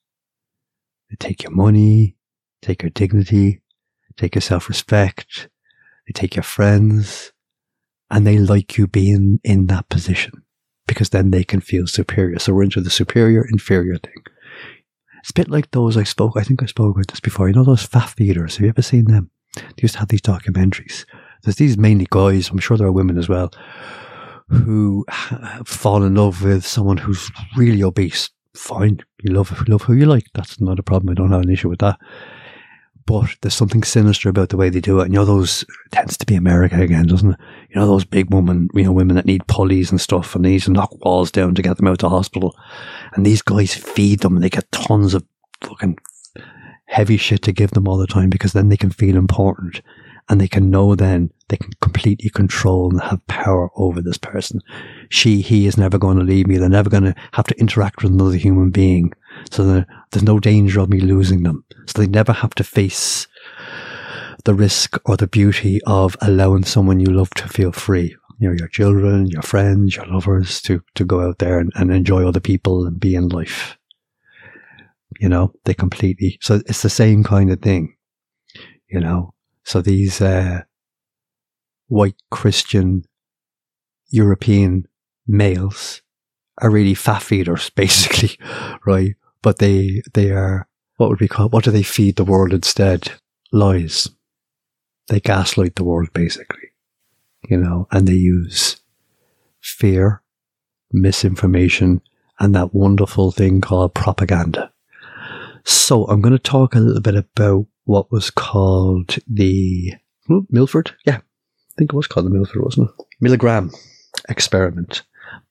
They 1.10 1.15
take 1.19 1.43
your 1.43 1.53
money, 1.53 2.17
take 2.62 2.83
your 2.83 2.91
dignity, 2.91 3.62
take 4.15 4.36
your 4.36 4.41
self 4.41 4.69
respect, 4.69 5.49
they 6.08 6.13
take 6.13 6.36
your 6.36 6.43
friends, 6.43 7.32
and 8.10 8.26
they 8.26 8.38
like 8.38 8.78
you 8.78 8.88
being 8.88 9.39
in 9.43 9.67
that 9.67 9.89
position 9.89 10.43
because 10.88 11.10
then 11.10 11.32
they 11.32 11.43
can 11.43 11.60
feel 11.60 11.86
superior. 11.86 12.39
So 12.39 12.54
we're 12.54 12.63
into 12.63 12.82
the 12.82 12.89
superior 12.89 13.46
inferior 13.52 13.98
thing. 13.98 14.24
It's 15.20 15.32
a 15.32 15.34
bit 15.34 15.50
like 15.50 15.72
those 15.72 15.98
I 15.98 16.04
spoke, 16.04 16.38
I 16.38 16.43
think 16.43 16.63
I 16.63 16.67
spoke 16.67 16.96
about 16.96 17.08
this 17.08 17.20
before. 17.20 17.50
You 17.50 17.56
know 17.56 17.65
those 17.65 17.84
fat 17.84 18.10
feeders? 18.10 18.56
Have 18.56 18.63
you 18.63 18.70
ever 18.70 18.82
seen 18.82 19.06
them? 19.06 19.30
They 19.56 19.82
used 19.82 19.96
to 19.96 20.00
have 20.00 20.08
these 20.08 20.22
documentaries. 20.22 21.06
There's 21.43 21.58
these 21.58 21.78
mainly 21.78 22.08
guys, 22.10 22.50
I'm 22.50 22.60
sure 22.60 22.78
there 22.78 22.88
are 22.88 22.91
women 22.93 23.17
as 23.17 23.28
well, 23.28 23.52
who 24.48 25.06
fall 25.65 26.04
in 26.04 26.15
love 26.15 26.43
with 26.43 26.65
someone 26.65 26.98
who's 26.98 27.30
really 27.58 27.84
obese. 27.84 28.30
Fine. 28.56 29.02
You 29.22 29.34
love, 29.34 29.67
love 29.67 29.82
who 29.82 29.93
you 29.93 30.06
like. 30.06 30.28
That's 30.34 30.62
not 30.62 30.80
a 30.80 30.84
problem. 30.84 31.12
I 31.12 31.13
don't 31.15 31.32
have 31.32 31.41
an 31.41 31.52
issue 31.52 31.70
with 31.70 31.80
that 31.80 32.00
but 33.08 33.38
there's 33.41 33.56
something 33.56 33.84
sinister 33.84 34.28
about 34.28 34.50
the 34.50 34.58
way 34.58 34.70
they 34.70 34.82
do 34.82 35.00
it. 35.00 35.06
And 35.06 35.13
you 35.13 35.20
know, 35.20 35.26
those 35.26 35.63
tends 35.91 36.17
to 36.17 36.26
be 36.26 36.36
America 36.36 36.80
again, 36.80 37.08
doesn't 37.08 37.32
it? 37.32 37.39
You 37.70 37.78
know, 37.78 37.88
those 37.88 38.04
big 38.04 38.32
women, 38.34 38.67
you 38.74 38.84
know, 38.84 38.91
women 38.91 39.15
that 39.15 39.26
need 39.26 39.48
pulleys 39.48 39.89
and 39.89 40.00
stuff 40.00 40.36
and 40.36 40.43
these 40.43 40.67
knock 40.67 40.93
walls 41.04 41.32
down 41.32 41.56
to 41.56 41.62
get 41.62 41.78
them 41.78 41.88
out 41.88 42.04
of 42.04 42.12
hospital. 42.12 42.54
And 43.13 43.26
these 43.26 43.41
guys 43.41 43.74
feed 43.74 44.20
them 44.20 44.36
and 44.36 44.43
they 44.43 44.50
get 44.50 44.70
tons 44.74 45.13
of 45.13 45.24
fucking 45.62 45.98
heavy 46.86 47.15
shit 47.15 47.43
to 47.43 47.54
give 47.54 47.72
them 47.72 47.88
all 47.88 47.98
the 47.98 48.08
time 48.08 48.30
because 48.30 48.52
then 48.52 48.67
they 48.67 48.78
can 48.78 48.89
feel 48.89 49.15
important 49.15 49.82
and 50.30 50.41
they 50.41 50.48
can 50.50 50.70
know 50.70 50.93
then 50.93 51.32
they 51.48 51.56
can 51.56 51.72
completely 51.82 52.30
control 52.30 52.89
and 52.91 53.02
have 53.02 53.26
power 53.28 53.70
over 53.78 54.02
this 54.02 54.17
person. 54.17 54.60
She, 55.10 55.39
he 55.39 55.65
is 55.65 55.78
never 55.78 55.98
going 55.98 56.17
to 56.17 56.26
leave 56.26 56.48
me. 56.48 56.58
They're 56.58 56.67
never 56.67 56.89
going 56.89 57.04
to 57.04 57.15
have 57.32 57.48
to 57.48 57.58
interact 57.58 58.04
with 58.04 58.12
another 58.12 58.36
human 58.36 58.70
being. 58.70 59.13
So 59.52 59.86
there's 60.12 60.23
no 60.23 60.39
danger 60.39 60.80
of 60.80 60.89
me 60.89 61.00
losing 61.00 61.43
them. 61.43 61.63
So 61.88 62.02
they 62.02 62.08
never 62.08 62.34
have 62.34 62.56
to 62.56 62.63
face 62.63 63.28
the 64.43 64.54
risk 64.54 64.97
or 65.06 65.17
the 65.17 65.28
beauty 65.28 65.82
of 65.86 66.15
allowing 66.21 66.63
someone 66.63 67.00
you 67.00 67.08
love 67.12 67.30
to 67.32 67.47
feel 67.47 67.71
free. 67.71 68.15
You 68.39 68.50
know, 68.50 68.56
your 68.58 68.67
children, 68.67 69.28
your 69.28 69.41
friends, 69.41 69.95
your 69.95 70.06
lovers 70.06 70.62
to, 70.63 70.84
to 70.95 71.04
go 71.04 71.21
out 71.21 71.39
there 71.39 71.60
and, 71.60 71.71
and 71.76 71.91
enjoy 71.91 72.28
other 72.28 72.39
people 72.39 72.86
and 72.86 73.00
be 73.00 73.15
in 73.15 73.30
life. 73.30 73.78
You 75.19 75.30
know, 75.30 75.54
they 75.65 75.73
completely, 75.73 76.38
so 76.41 76.62
it's 76.67 76.84
the 76.84 76.89
same 76.89 77.23
kind 77.23 77.52
of 77.52 77.62
thing, 77.62 77.95
you 78.88 79.00
know, 79.00 79.34
so 79.67 79.82
these 79.82 80.21
uh, 80.21 80.62
white 81.88 82.15
Christian 82.32 83.04
European 84.10 84.88
males 85.28 86.02
are 86.60 86.69
really 86.69 86.93
fat 86.93 87.21
feeders, 87.21 87.69
basically, 87.76 88.39
right? 88.86 89.15
But 89.41 89.60
they 89.60 90.02
they 90.13 90.32
are 90.32 90.67
what 90.97 91.10
would 91.10 91.19
we 91.19 91.28
call 91.28 91.50
what 91.50 91.63
do 91.63 91.71
they 91.71 91.84
feed 91.84 92.15
the 92.15 92.26
world 92.26 92.54
instead? 92.54 93.12
Lies. 93.52 94.10
They 95.08 95.19
gaslight 95.21 95.76
the 95.76 95.86
world, 95.86 96.12
basically, 96.13 96.71
you 97.47 97.56
know, 97.56 97.88
and 97.91 98.08
they 98.08 98.13
use 98.13 98.82
fear, 99.62 100.21
misinformation, 100.91 102.02
and 102.39 102.54
that 102.54 102.73
wonderful 102.73 103.32
thing 103.32 103.62
called 103.62 103.93
propaganda. 103.93 104.71
So 105.63 106.06
I'm 106.06 106.21
going 106.21 106.34
to 106.36 106.39
talk 106.39 106.76
a 106.76 106.80
little 106.80 107.02
bit 107.02 107.15
about 107.15 107.67
what 107.86 108.12
was 108.12 108.30
called 108.30 109.17
the 109.28 109.93
oh, 110.30 110.45
Milford. 110.50 110.91
Yeah, 111.06 111.17
I 111.17 111.73
think 111.78 111.93
it 111.93 111.95
was 111.95 112.08
called 112.08 112.26
the 112.26 112.32
Milford, 112.32 112.62
wasn't 112.62 112.89
it? 112.89 113.06
Milgram 113.23 113.73
experiment 114.28 115.04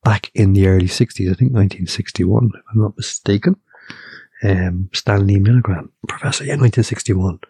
back 0.05 0.31
in 0.35 0.53
the 0.53 0.69
early 0.69 0.87
60s, 0.87 1.31
I 1.31 1.35
think 1.35 1.53
1961, 1.53 2.51
if 2.55 2.63
I'm 2.73 2.83
not 2.83 2.97
mistaken. 2.97 3.57
Um, 4.43 4.91
Stanley 4.93 5.37
Milgram, 5.37 5.91
professor, 6.09 6.45
yeah, 6.45 6.57
1961. 6.57 7.41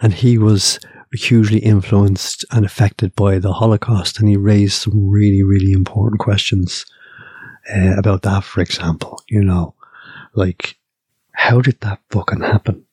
And 0.00 0.14
he 0.14 0.38
was 0.38 0.78
hugely 1.12 1.58
influenced 1.58 2.44
and 2.50 2.64
affected 2.64 3.14
by 3.14 3.38
the 3.38 3.52
Holocaust, 3.52 4.18
and 4.18 4.28
he 4.28 4.36
raised 4.36 4.82
some 4.82 5.08
really, 5.10 5.42
really 5.42 5.72
important 5.72 6.20
questions 6.20 6.86
uh, 7.74 7.96
about 7.98 8.22
that, 8.22 8.44
for 8.44 8.60
example. 8.60 9.22
You 9.28 9.44
know, 9.44 9.74
like, 10.34 10.76
how 11.32 11.60
did 11.60 11.80
that 11.80 12.00
fucking 12.10 12.40
happen? 12.40 12.86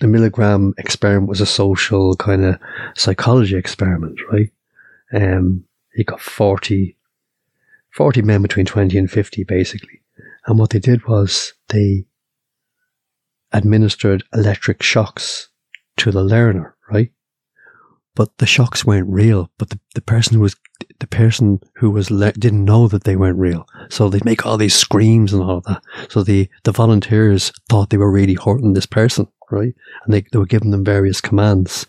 the 0.00 0.06
Milgram 0.06 0.72
experiment 0.78 1.28
was 1.28 1.40
a 1.40 1.46
social 1.46 2.16
kind 2.16 2.44
of 2.44 2.58
psychology 2.94 3.56
experiment, 3.56 4.18
right? 4.30 4.50
Um, 5.12 5.64
he 5.94 6.04
got 6.04 6.20
40, 6.20 6.96
40 7.90 8.22
men 8.22 8.42
between 8.42 8.66
20 8.66 8.98
and 8.98 9.10
50, 9.10 9.44
basically. 9.44 10.02
And 10.46 10.58
what 10.58 10.70
they 10.70 10.78
did 10.78 11.06
was 11.06 11.54
they 11.68 12.04
administered 13.56 14.24
electric 14.34 14.82
shocks 14.82 15.48
to 15.98 16.10
the 16.10 16.22
learner, 16.22 16.76
right? 16.90 17.10
But 18.14 18.38
the 18.38 18.46
shocks 18.46 18.84
weren't 18.84 19.08
real. 19.10 19.50
But 19.58 19.70
the, 19.70 19.80
the 19.94 20.00
person 20.02 20.34
who 20.34 20.40
was 20.40 20.56
the 20.98 21.06
person 21.06 21.60
who 21.76 21.90
was 21.90 22.10
le- 22.10 22.32
didn't 22.32 22.64
know 22.64 22.88
that 22.88 23.04
they 23.04 23.16
weren't 23.16 23.38
real. 23.38 23.66
So 23.90 24.08
they'd 24.08 24.24
make 24.24 24.46
all 24.46 24.56
these 24.56 24.74
screams 24.74 25.32
and 25.32 25.42
all 25.42 25.58
of 25.58 25.64
that. 25.64 25.82
So 26.08 26.22
the 26.22 26.48
the 26.64 26.72
volunteers 26.72 27.52
thought 27.68 27.90
they 27.90 27.98
were 27.98 28.10
really 28.10 28.34
hurting 28.34 28.72
this 28.72 28.86
person 28.86 29.28
right? 29.50 29.74
And 30.04 30.14
they, 30.14 30.24
they 30.32 30.38
were 30.38 30.46
giving 30.46 30.70
them 30.70 30.84
various 30.84 31.20
commands. 31.20 31.86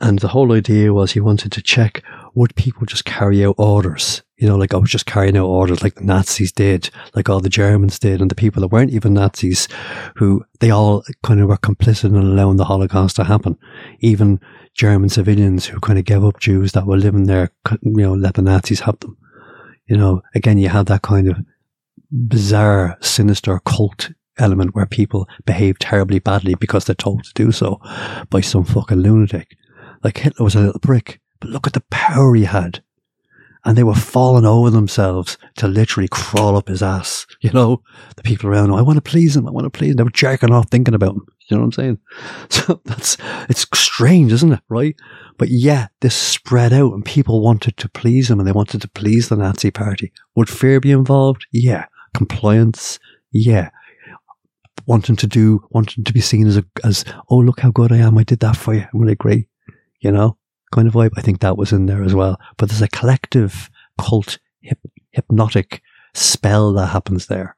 And 0.00 0.18
the 0.18 0.28
whole 0.28 0.52
idea 0.52 0.92
was 0.92 1.12
he 1.12 1.20
wanted 1.20 1.52
to 1.52 1.62
check 1.62 2.02
would 2.34 2.54
people 2.54 2.86
just 2.86 3.04
carry 3.04 3.44
out 3.44 3.56
orders? 3.58 4.22
You 4.40 4.48
know, 4.48 4.56
like 4.56 4.72
I 4.72 4.78
was 4.78 4.90
just 4.90 5.04
carrying 5.04 5.36
out 5.36 5.46
orders 5.46 5.82
like 5.82 5.96
the 5.96 6.04
Nazis 6.04 6.50
did, 6.50 6.88
like 7.14 7.28
all 7.28 7.40
the 7.40 7.50
Germans 7.50 7.98
did, 7.98 8.22
and 8.22 8.30
the 8.30 8.34
people 8.34 8.62
that 8.62 8.68
weren't 8.68 8.92
even 8.92 9.14
Nazis, 9.14 9.68
who 10.16 10.44
they 10.60 10.70
all 10.70 11.04
kind 11.22 11.40
of 11.40 11.48
were 11.48 11.58
complicit 11.58 12.04
in 12.04 12.16
allowing 12.16 12.56
the 12.56 12.64
Holocaust 12.64 13.16
to 13.16 13.24
happen. 13.24 13.58
Even 14.00 14.40
German 14.74 15.10
civilians 15.10 15.66
who 15.66 15.78
kind 15.80 15.98
of 15.98 16.06
gave 16.06 16.24
up 16.24 16.40
Jews 16.40 16.72
that 16.72 16.86
were 16.86 16.96
living 16.96 17.24
there, 17.24 17.52
you 17.82 18.02
know, 18.02 18.14
let 18.14 18.34
the 18.34 18.42
Nazis 18.42 18.80
have 18.80 18.98
them. 19.00 19.18
You 19.86 19.98
know, 19.98 20.22
again, 20.34 20.56
you 20.56 20.70
have 20.70 20.86
that 20.86 21.02
kind 21.02 21.28
of 21.28 21.36
bizarre, 22.10 22.96
sinister 23.00 23.60
cult 23.60 24.10
element 24.38 24.74
where 24.74 24.86
people 24.86 25.28
behave 25.44 25.78
terribly 25.78 26.18
badly 26.18 26.54
because 26.54 26.84
they're 26.84 26.94
told 26.94 27.24
to 27.24 27.34
do 27.34 27.52
so 27.52 27.78
by 28.30 28.40
some 28.40 28.64
fucking 28.64 28.98
lunatic. 28.98 29.56
Like 30.02 30.18
Hitler 30.18 30.44
was 30.44 30.54
a 30.54 30.60
little 30.60 30.80
brick, 30.80 31.20
but 31.40 31.50
look 31.50 31.66
at 31.66 31.74
the 31.74 31.82
power 31.90 32.34
he 32.34 32.44
had. 32.44 32.82
And 33.64 33.76
they 33.76 33.82
were 33.82 33.94
falling 33.94 34.46
over 34.46 34.70
themselves 34.70 35.36
to 35.56 35.68
literally 35.68 36.08
crawl 36.08 36.56
up 36.56 36.68
his 36.68 36.82
ass. 36.82 37.26
You 37.42 37.50
know, 37.52 37.82
the 38.16 38.22
people 38.22 38.50
around 38.50 38.68
him, 38.68 38.74
I 38.74 38.82
want 38.82 38.98
to 38.98 39.10
please 39.10 39.34
him. 39.34 39.48
I 39.48 39.50
want 39.50 39.64
to 39.64 39.70
please 39.70 39.92
him. 39.92 39.96
They 39.96 40.02
were 40.02 40.10
jerking 40.10 40.52
off 40.52 40.68
thinking 40.68 40.94
about 40.94 41.14
him. 41.14 41.26
You 41.48 41.56
know 41.56 41.62
what 41.62 41.66
I'm 41.66 41.72
saying? 41.72 41.98
So 42.50 42.80
that's, 42.84 43.16
it's 43.48 43.66
strange, 43.74 44.30
isn't 44.32 44.52
it? 44.52 44.60
Right? 44.68 44.94
But 45.38 45.48
yeah, 45.48 45.88
this 46.00 46.14
spread 46.14 46.74
out 46.74 46.92
and 46.92 47.04
people 47.04 47.42
wanted 47.42 47.78
to 47.78 47.88
please 47.88 48.30
him 48.30 48.38
and 48.38 48.46
they 48.46 48.52
wanted 48.52 48.82
to 48.82 48.88
please 48.88 49.30
the 49.30 49.36
Nazi 49.36 49.70
party. 49.70 50.12
Would 50.34 50.50
fear 50.50 50.80
be 50.80 50.92
involved? 50.92 51.46
Yeah. 51.50 51.86
Compliance? 52.12 52.98
Yeah 53.32 53.70
wanting 54.86 55.14
to 55.14 55.26
do, 55.28 55.64
wanting 55.70 56.02
to 56.02 56.12
be 56.12 56.20
seen 56.20 56.48
as 56.48 56.56
a, 56.56 56.64
as, 56.82 57.04
oh, 57.28 57.38
look 57.38 57.60
how 57.60 57.70
good 57.70 57.92
I 57.92 57.98
am. 57.98 58.18
I 58.18 58.24
did 58.24 58.40
that 58.40 58.56
for 58.56 58.74
you. 58.74 58.84
I'm 58.92 59.00
really 59.00 59.14
great. 59.14 59.46
You 60.00 60.10
know, 60.10 60.36
kind 60.72 60.88
of 60.88 60.94
vibe. 60.94 61.12
I 61.16 61.22
think 61.22 61.40
that 61.40 61.56
was 61.56 61.72
in 61.72 61.86
there 61.86 62.02
as 62.02 62.14
well. 62.14 62.40
But 62.56 62.68
there's 62.68 62.82
a 62.82 62.88
collective 62.88 63.70
cult 63.98 64.38
hip, 64.60 64.78
hypnotic 65.10 65.82
spell 66.14 66.72
that 66.74 66.88
happens 66.88 67.26
there 67.26 67.56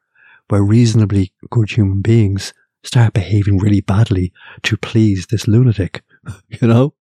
where 0.48 0.62
reasonably 0.62 1.32
good 1.50 1.70
human 1.70 2.02
beings 2.02 2.52
start 2.84 3.14
behaving 3.14 3.58
really 3.58 3.80
badly 3.80 4.32
to 4.62 4.76
please 4.76 5.26
this 5.26 5.48
lunatic, 5.48 6.02
you 6.48 6.68
know, 6.68 6.94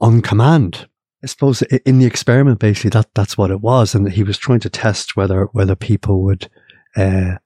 on 0.00 0.22
command. 0.22 0.88
I 1.22 1.26
suppose 1.26 1.62
in 1.62 1.98
the 1.98 2.06
experiment, 2.06 2.60
basically, 2.60 2.90
that 2.90 3.08
that's 3.14 3.36
what 3.36 3.50
it 3.50 3.60
was, 3.60 3.94
and 3.94 4.12
he 4.12 4.22
was 4.22 4.38
trying 4.38 4.60
to 4.60 4.70
test 4.70 5.16
whether 5.16 5.46
whether 5.46 5.74
people 5.74 6.22
would 6.22 6.48
uh, 6.96 7.38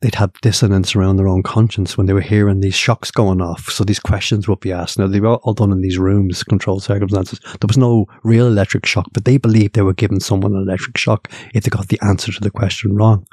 they'd 0.00 0.14
have 0.16 0.32
dissonance 0.42 0.94
around 0.94 1.16
their 1.16 1.28
own 1.28 1.42
conscience 1.42 1.96
when 1.96 2.06
they 2.06 2.12
were 2.12 2.20
hearing 2.20 2.60
these 2.60 2.74
shocks 2.74 3.10
going 3.10 3.40
off. 3.40 3.70
So 3.70 3.82
these 3.82 3.98
questions 3.98 4.46
would 4.46 4.60
be 4.60 4.72
asked. 4.72 4.98
Now, 4.98 5.06
they 5.06 5.20
were 5.20 5.36
all 5.36 5.54
done 5.54 5.72
in 5.72 5.80
these 5.80 5.98
rooms, 5.98 6.42
controlled 6.44 6.82
circumstances. 6.82 7.40
There 7.42 7.66
was 7.66 7.78
no 7.78 8.06
real 8.22 8.46
electric 8.46 8.84
shock, 8.84 9.06
but 9.12 9.24
they 9.24 9.38
believed 9.38 9.74
they 9.74 9.82
were 9.82 9.94
giving 9.94 10.20
someone 10.20 10.54
an 10.54 10.62
electric 10.62 10.98
shock 10.98 11.30
if 11.54 11.64
they 11.64 11.70
got 11.70 11.88
the 11.88 12.00
answer 12.02 12.32
to 12.32 12.40
the 12.40 12.50
question 12.50 12.94
wrong. 12.94 13.26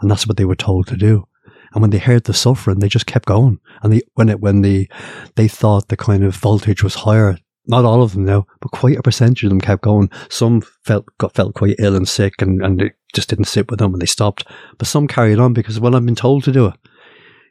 And 0.00 0.10
that's 0.10 0.26
what 0.26 0.36
they 0.36 0.44
were 0.44 0.56
told 0.56 0.86
to 0.88 0.96
do. 0.96 1.26
And 1.72 1.82
when 1.82 1.90
they 1.90 1.98
heard 1.98 2.24
the 2.24 2.34
suffering, 2.34 2.80
they 2.80 2.88
just 2.88 3.06
kept 3.06 3.26
going. 3.26 3.60
And 3.82 3.92
they, 3.92 4.02
when 4.14 4.28
it, 4.28 4.40
when 4.40 4.62
they, 4.62 4.88
they 5.36 5.48
thought 5.48 5.88
the 5.88 5.96
kind 5.96 6.24
of 6.24 6.36
voltage 6.36 6.82
was 6.82 6.96
higher, 6.96 7.38
not 7.66 7.84
all 7.84 8.02
of 8.02 8.12
them 8.12 8.24
now, 8.24 8.46
but 8.60 8.72
quite 8.72 8.98
a 8.98 9.02
percentage 9.02 9.44
of 9.44 9.50
them 9.50 9.60
kept 9.60 9.82
going. 9.82 10.10
Some 10.28 10.62
felt 10.84 11.06
got 11.18 11.34
felt 11.34 11.54
quite 11.54 11.76
ill 11.78 11.94
and 11.94 12.08
sick, 12.08 12.42
and 12.42 12.64
and 12.64 12.90
just 13.14 13.28
didn't 13.28 13.46
sit 13.46 13.70
with 13.70 13.78
them, 13.78 13.92
and 13.92 14.00
they 14.00 14.06
stopped. 14.06 14.46
But 14.78 14.88
some 14.88 15.08
carried 15.08 15.38
on 15.38 15.52
because 15.52 15.80
well, 15.80 15.96
I've 15.96 16.06
been 16.06 16.14
told 16.14 16.44
to 16.44 16.52
do 16.52 16.66
it. 16.66 16.74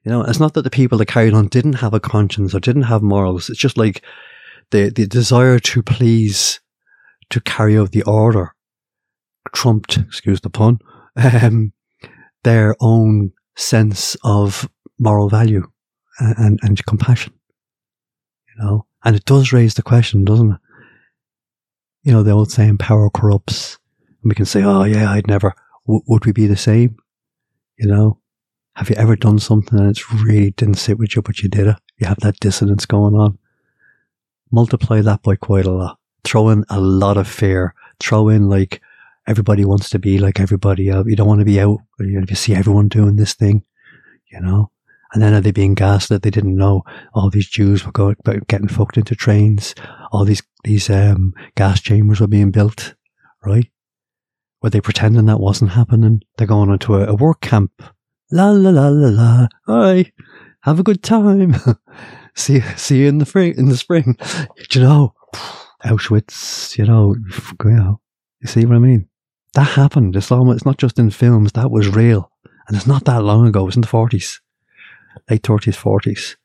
You 0.06 0.12
know, 0.12 0.24
it's 0.24 0.40
not 0.40 0.54
that 0.54 0.62
the 0.62 0.70
people 0.70 0.98
that 0.98 1.08
carried 1.08 1.34
on 1.34 1.48
didn't 1.48 1.74
have 1.74 1.94
a 1.94 2.00
conscience 2.00 2.56
or 2.56 2.60
didn't 2.60 2.84
have 2.84 3.02
morals. 3.02 3.50
It's 3.50 3.60
just 3.60 3.78
like 3.78 4.04
the 4.72 4.90
the 4.90 5.08
desire 5.08 5.60
to 5.60 5.84
please, 5.84 6.60
to 7.30 7.42
carry 7.42 7.78
out 7.78 7.92
the 7.92 8.04
order, 8.04 8.54
trumped, 9.54 9.98
excuse 9.98 10.42
the 10.42 10.50
pun, 10.50 10.80
um, 11.16 11.74
their 12.44 12.76
own 12.80 13.32
sense 13.56 14.16
of 14.24 14.70
moral 15.00 15.30
value 15.30 15.66
and, 16.20 16.38
and, 16.38 16.60
and 16.64 16.86
compassion. 16.86 17.34
You 18.48 18.64
know, 18.64 18.86
and 19.04 19.16
it 19.16 19.26
does 19.26 19.54
raise 19.54 19.74
the 19.74 19.82
question, 19.82 20.26
doesn't 20.26 20.54
it? 20.54 20.60
You 22.04 22.14
know, 22.14 22.24
the 22.24 22.32
old 22.32 22.52
saying, 22.52 22.78
power 22.78 23.10
corrupts. 23.10 23.79
And 24.22 24.30
we 24.30 24.36
can 24.36 24.46
say, 24.46 24.64
oh, 24.64 24.84
yeah, 24.84 25.12
I'd 25.12 25.28
never. 25.28 25.54
W- 25.86 26.04
would 26.08 26.26
we 26.26 26.32
be 26.32 26.48
the 26.48 26.58
same? 26.58 26.98
You 27.78 27.88
know, 27.88 28.20
have 28.76 28.90
you 28.90 28.96
ever 28.96 29.16
done 29.16 29.40
something 29.40 29.80
and 29.80 29.90
it's 29.90 30.12
really 30.12 30.52
didn't 30.52 30.76
sit 30.76 30.98
with 30.98 31.16
you, 31.16 31.22
but 31.22 31.40
you 31.40 31.50
did 31.50 31.68
it? 31.68 31.76
You 31.98 32.08
have 32.08 32.20
that 32.20 32.40
dissonance 32.40 32.86
going 32.86 33.16
on. 33.16 33.38
Multiply 34.52 35.02
that 35.02 35.22
by 35.22 35.36
quite 35.36 35.66
a 35.66 35.72
lot. 35.72 36.00
Throw 36.24 36.50
in 36.50 36.66
a 36.70 36.80
lot 36.80 37.18
of 37.18 37.28
fear. 37.28 37.74
Throw 38.00 38.30
in 38.30 38.50
like 38.50 38.82
everybody 39.28 39.64
wants 39.64 39.90
to 39.92 40.00
be 40.00 40.18
like 40.18 40.40
everybody 40.40 40.90
else. 40.90 41.08
You 41.08 41.16
don't 41.16 41.28
want 41.28 41.40
to 41.40 41.46
be 41.46 41.60
out. 41.60 41.80
If 42.00 42.30
you 42.30 42.36
see 42.36 42.56
everyone 42.56 42.88
doing 42.88 43.16
this 43.16 43.34
thing, 43.34 43.64
you 44.32 44.40
know. 44.42 44.72
And 45.14 45.22
then 45.24 45.34
are 45.34 45.42
they 45.42 45.52
being 45.52 45.74
gaslit? 45.74 46.22
They 46.22 46.30
didn't 46.30 46.56
know 46.56 46.84
all 47.14 47.30
these 47.30 47.50
Jews 47.50 47.86
were 47.86 47.92
going, 47.92 48.16
getting 48.48 48.68
fucked 48.68 48.98
into 48.98 49.16
trains. 49.16 49.74
All 50.12 50.24
these, 50.24 50.44
these, 50.64 50.90
um, 50.90 51.34
gas 51.56 51.82
chambers 51.82 52.22
were 52.22 52.28
being 52.28 52.52
built, 52.52 52.94
right? 53.44 53.68
Were 54.62 54.70
they 54.70 54.82
pretending 54.82 55.26
that 55.26 55.40
wasn't 55.40 55.72
happening? 55.72 56.22
They're 56.38 56.48
going 56.48 56.70
into 56.70 56.96
a, 56.96 57.08
a 57.08 57.16
work 57.16 57.42
camp. 57.42 57.72
La 58.32 58.50
la 58.50 58.70
la 58.70 58.90
la 58.90 59.10
la. 59.10 59.48
Hi. 59.68 60.12
Have 60.62 60.80
a 60.80 60.84
good 60.84 61.02
time. 61.02 61.56
see, 62.36 62.62
see 62.76 63.00
you 63.00 63.08
in 63.08 63.18
the 63.18 63.26
spring, 63.26 63.56
in 63.58 63.70
the 63.70 63.78
spring. 63.78 64.18
You 64.72 64.82
know, 64.82 65.14
Auschwitz, 65.86 66.78
you 66.78 66.86
know, 66.86 67.16
you 68.42 68.48
see 68.48 68.66
what 68.66 68.76
I 68.76 68.80
mean? 68.80 69.08
That 69.54 69.64
happened. 69.64 70.16
It's, 70.16 70.32
almost, 70.32 70.58
it's 70.58 70.66
not 70.66 70.78
just 70.78 71.00
in 71.00 71.10
films. 71.10 71.54
That 71.54 71.72
was 71.72 71.88
real. 71.88 72.32
And 72.68 72.78
it's 72.78 72.86
not 72.86 73.06
that 73.06 73.24
long 73.24 73.48
ago. 73.48 73.62
It 73.62 73.66
was 73.66 73.76
in 73.76 73.82
the 73.82 73.88
40s 73.88 74.40
late 75.30 75.44
30s, 75.44 75.78
40s. 75.78 76.36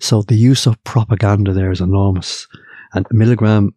So 0.00 0.22
the 0.22 0.36
use 0.36 0.66
of 0.66 0.82
propaganda 0.84 1.52
there 1.52 1.70
is 1.70 1.80
enormous. 1.80 2.46
And 2.92 3.06
Milgram 3.08 3.70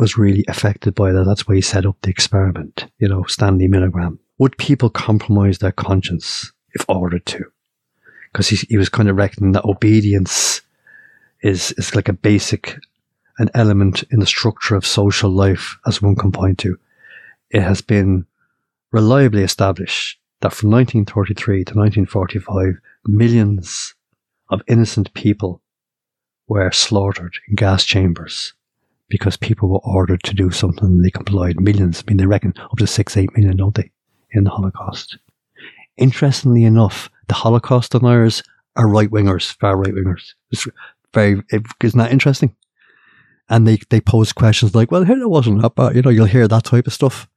was 0.00 0.16
really 0.16 0.44
affected 0.48 0.94
by 0.94 1.12
that. 1.12 1.24
That's 1.24 1.46
why 1.46 1.56
he 1.56 1.60
set 1.60 1.84
up 1.84 1.96
the 2.00 2.10
experiment, 2.10 2.86
you 2.98 3.06
know, 3.06 3.24
Stanley 3.24 3.68
Milgram. 3.68 4.18
Would 4.38 4.56
people 4.56 4.88
compromise 4.88 5.58
their 5.58 5.72
conscience 5.72 6.50
if 6.72 6.84
ordered 6.88 7.26
to? 7.26 7.44
Because 8.32 8.48
he, 8.48 8.56
he 8.68 8.78
was 8.78 8.88
kind 8.88 9.10
of 9.10 9.16
reckoning 9.16 9.52
that 9.52 9.64
obedience 9.64 10.62
is, 11.42 11.72
is 11.72 11.94
like 11.94 12.08
a 12.08 12.14
basic, 12.14 12.78
an 13.38 13.50
element 13.54 14.02
in 14.10 14.20
the 14.20 14.26
structure 14.26 14.74
of 14.74 14.86
social 14.86 15.30
life, 15.30 15.76
as 15.86 16.00
one 16.00 16.16
can 16.16 16.32
point 16.32 16.58
to. 16.60 16.78
It 17.50 17.62
has 17.62 17.82
been 17.82 18.26
reliably 18.92 19.42
established 19.42 20.18
that 20.40 20.54
from 20.54 20.70
1933 20.70 21.64
to 21.64 21.74
1945, 21.74 22.80
millions 23.06 23.94
of 24.48 24.62
innocent 24.66 25.12
people 25.12 25.60
were 26.48 26.70
slaughtered 26.70 27.34
in 27.48 27.54
gas 27.54 27.84
chambers 27.84 28.54
because 29.10 29.36
people 29.36 29.68
were 29.68 29.80
ordered 29.84 30.22
to 30.22 30.34
do 30.34 30.50
something 30.50 30.84
and 30.84 31.04
they 31.04 31.10
complied. 31.10 31.60
Millions, 31.60 32.02
I 32.02 32.10
mean, 32.10 32.16
they 32.16 32.26
reckon 32.26 32.54
up 32.58 32.78
to 32.78 32.86
six, 32.86 33.16
eight 33.16 33.36
million, 33.36 33.56
don't 33.56 33.74
they, 33.74 33.90
in 34.30 34.44
the 34.44 34.50
Holocaust. 34.50 35.18
Interestingly 35.98 36.64
enough, 36.64 37.10
the 37.28 37.34
Holocaust 37.34 37.92
deniers 37.92 38.42
are 38.76 38.88
right 38.88 39.10
wingers, 39.10 39.54
far 39.58 39.76
right 39.76 39.92
wingers. 39.92 40.32
It's 40.50 40.66
very, 41.12 41.42
isn't 41.82 41.98
that 41.98 42.12
interesting? 42.12 42.56
And 43.48 43.66
they, 43.66 43.78
they 43.90 44.00
pose 44.00 44.32
questions 44.32 44.74
like, 44.74 44.92
well, 44.92 45.02
Hitler 45.02 45.28
wasn't 45.28 45.60
that 45.60 45.74
bad. 45.74 45.96
You 45.96 46.02
know, 46.02 46.10
you'll 46.10 46.26
hear 46.26 46.46
that 46.46 46.64
type 46.64 46.86
of 46.86 46.92
stuff. 46.92 47.28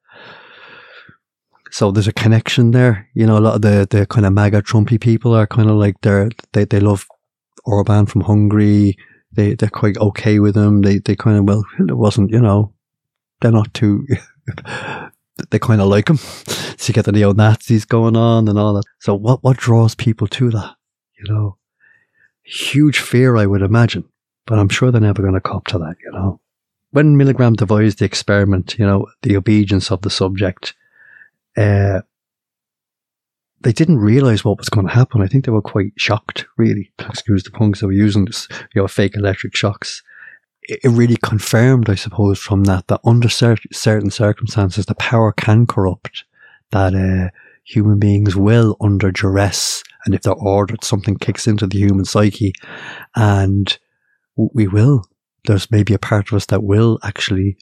So 1.72 1.90
there's 1.90 2.08
a 2.08 2.14
connection 2.14 2.70
there. 2.70 3.10
You 3.16 3.26
know, 3.26 3.40
a 3.40 3.42
lot 3.42 3.56
of 3.56 3.62
the, 3.64 3.88
the 3.90 4.06
kind 4.06 4.28
of 4.28 4.34
MAGA 4.34 4.62
Trumpy 4.62 5.02
people 5.02 5.34
are 5.34 5.48
kind 5.48 5.72
of 5.72 5.76
like 5.76 6.00
they're, 6.02 6.30
they, 6.52 6.66
they 6.66 6.80
love 6.80 7.08
Orban 7.66 8.06
from 8.06 8.22
Hungary. 8.22 8.96
They, 9.34 9.56
they're 9.56 9.70
quite 9.70 9.98
okay 9.98 10.40
with 10.40 10.56
them. 10.56 10.82
They, 10.82 11.00
they 11.00 11.16
kind 11.16 11.38
of, 11.38 11.46
well, 11.46 11.64
it 11.80 11.98
wasn't, 11.98 12.32
you 12.32 12.40
know, 12.40 12.74
they're 13.42 13.52
not 13.52 13.74
too, 13.74 14.06
they 15.50 15.60
kind 15.60 15.82
of 15.82 15.88
like 15.88 16.06
them. 16.06 16.18
so 16.18 16.88
you 16.88 16.94
get 16.94 17.06
the 17.06 17.12
neo 17.12 17.34
Nazis 17.34 17.86
going 17.86 18.16
on 18.16 18.48
and 18.48 18.60
all 18.60 18.74
that. 18.76 18.86
So 19.00 19.16
what, 19.16 19.44
what 19.44 19.58
draws 19.58 19.96
people 19.96 20.28
to 20.28 20.52
that? 20.52 20.76
You 21.18 21.34
know, 21.34 21.58
huge 22.44 23.00
fear, 23.00 23.38
I 23.38 23.46
would 23.46 23.62
imagine, 23.62 24.04
but 24.46 24.60
I'm 24.60 24.70
sure 24.70 24.92
they're 24.92 25.02
never 25.02 25.22
going 25.22 25.34
to 25.34 25.42
cop 25.42 25.68
to 25.68 25.80
that, 25.80 25.96
you 26.04 26.12
know. 26.12 26.40
When 26.92 27.18
Milgram 27.18 27.56
devised 27.56 28.00
the 28.00 28.06
experiment, 28.06 28.78
you 28.78 28.86
know, 28.86 29.08
the 29.24 29.36
obedience 29.36 29.90
of 29.90 30.02
the 30.02 30.12
subject, 30.12 30.76
uh, 31.58 32.02
they 33.64 33.72
didn't 33.72 34.00
realize 34.00 34.44
what 34.44 34.58
was 34.58 34.70
going 34.70 34.88
to 34.88 34.94
happen. 34.94 35.22
I 35.22 35.28
think 35.28 35.46
they 35.46 35.52
were 35.52 35.62
quite 35.62 35.94
shocked, 35.98 36.46
really. 36.58 36.92
Excuse 37.00 37.44
the 37.44 37.52
punks 37.52 37.82
they 37.82 37.88
were 37.88 37.94
using 37.94 38.26
this, 38.26 38.48
you 38.74 38.82
know, 38.82 38.88
fake 38.88 39.16
electric 39.16 39.56
shocks. 39.56 40.04
It, 40.62 40.80
it 40.84 40.90
really 40.90 41.18
confirmed, 41.24 41.90
I 41.90 41.96
suppose, 41.96 42.40
from 42.40 42.66
that, 42.66 42.88
that 42.88 43.02
under 43.06 43.30
cer- 43.30 43.58
certain 43.72 44.12
circumstances, 44.12 44.86
the 44.86 44.96
power 44.96 45.32
can 45.32 45.66
corrupt, 45.66 46.24
that 46.72 46.94
uh, 46.94 47.30
human 47.64 48.00
beings 48.00 48.36
will, 48.36 48.76
under 48.82 49.12
duress, 49.12 49.84
and 50.06 50.14
if 50.14 50.22
they're 50.22 50.34
ordered, 50.34 50.84
something 50.84 51.18
kicks 51.18 51.48
into 51.48 51.66
the 51.66 51.80
human 51.80 52.06
psyche, 52.06 52.54
and 53.16 53.78
we 54.36 54.68
will. 54.68 55.06
There's 55.46 55.72
maybe 55.72 55.94
a 55.94 56.00
part 56.00 56.30
of 56.30 56.36
us 56.36 56.46
that 56.48 56.64
will 56.64 57.00
actually 57.04 57.58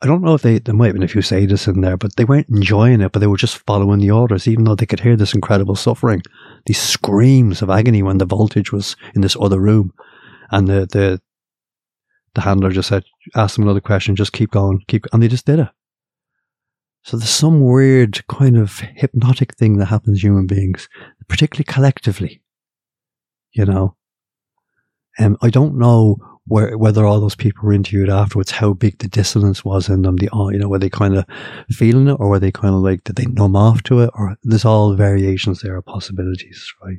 I 0.00 0.06
don't 0.06 0.22
know 0.22 0.34
if 0.34 0.42
they, 0.42 0.60
there 0.60 0.74
might 0.74 0.86
have 0.86 0.94
been 0.94 1.02
a 1.02 1.08
few 1.08 1.22
sadists 1.22 1.66
in 1.66 1.80
there, 1.80 1.96
but 1.96 2.14
they 2.14 2.24
weren't 2.24 2.48
enjoying 2.48 3.00
it, 3.00 3.10
but 3.10 3.18
they 3.18 3.26
were 3.26 3.36
just 3.36 3.58
following 3.58 3.98
the 3.98 4.12
orders, 4.12 4.46
even 4.46 4.64
though 4.64 4.76
they 4.76 4.86
could 4.86 5.00
hear 5.00 5.16
this 5.16 5.34
incredible 5.34 5.74
suffering, 5.74 6.22
these 6.66 6.80
screams 6.80 7.62
of 7.62 7.70
agony 7.70 8.02
when 8.04 8.18
the 8.18 8.24
voltage 8.24 8.72
was 8.72 8.94
in 9.16 9.22
this 9.22 9.36
other 9.40 9.58
room. 9.58 9.92
And 10.52 10.68
the, 10.68 10.86
the, 10.86 11.20
the 12.34 12.40
handler 12.42 12.70
just 12.70 12.88
said, 12.88 13.04
ask 13.34 13.56
them 13.56 13.64
another 13.64 13.80
question, 13.80 14.14
just 14.14 14.32
keep 14.32 14.52
going, 14.52 14.84
keep, 14.86 15.04
and 15.12 15.20
they 15.20 15.28
just 15.28 15.46
did 15.46 15.58
it. 15.58 15.68
So 17.02 17.16
there's 17.16 17.30
some 17.30 17.60
weird 17.60 18.24
kind 18.28 18.56
of 18.56 18.78
hypnotic 18.78 19.56
thing 19.56 19.78
that 19.78 19.86
happens 19.86 20.20
to 20.20 20.26
human 20.26 20.46
beings, 20.46 20.88
particularly 21.26 21.64
collectively. 21.64 22.40
You 23.50 23.64
know? 23.64 23.96
Um, 25.18 25.36
I 25.42 25.50
don't 25.50 25.76
know 25.76 26.37
where, 26.48 26.76
whether 26.76 27.04
all 27.04 27.20
those 27.20 27.36
people 27.36 27.64
were 27.64 27.72
interviewed 27.72 28.08
afterwards, 28.08 28.50
how 28.50 28.72
big 28.72 28.98
the 28.98 29.08
dissonance 29.08 29.64
was 29.64 29.88
in 29.88 30.02
them, 30.02 30.16
the, 30.16 30.28
uh, 30.34 30.48
you 30.48 30.58
know, 30.58 30.68
were 30.68 30.78
they 30.78 30.90
kind 30.90 31.16
of 31.16 31.24
feeling 31.70 32.08
it 32.08 32.16
or 32.18 32.28
were 32.28 32.38
they 32.38 32.50
kind 32.50 32.74
of 32.74 32.80
like, 32.80 33.04
did 33.04 33.16
they 33.16 33.26
numb 33.26 33.54
off 33.54 33.82
to 33.84 34.00
it? 34.00 34.10
Or 34.14 34.36
there's 34.42 34.64
all 34.64 34.94
variations 34.94 35.60
there 35.60 35.76
of 35.76 35.84
possibilities, 35.84 36.72
right? 36.82 36.98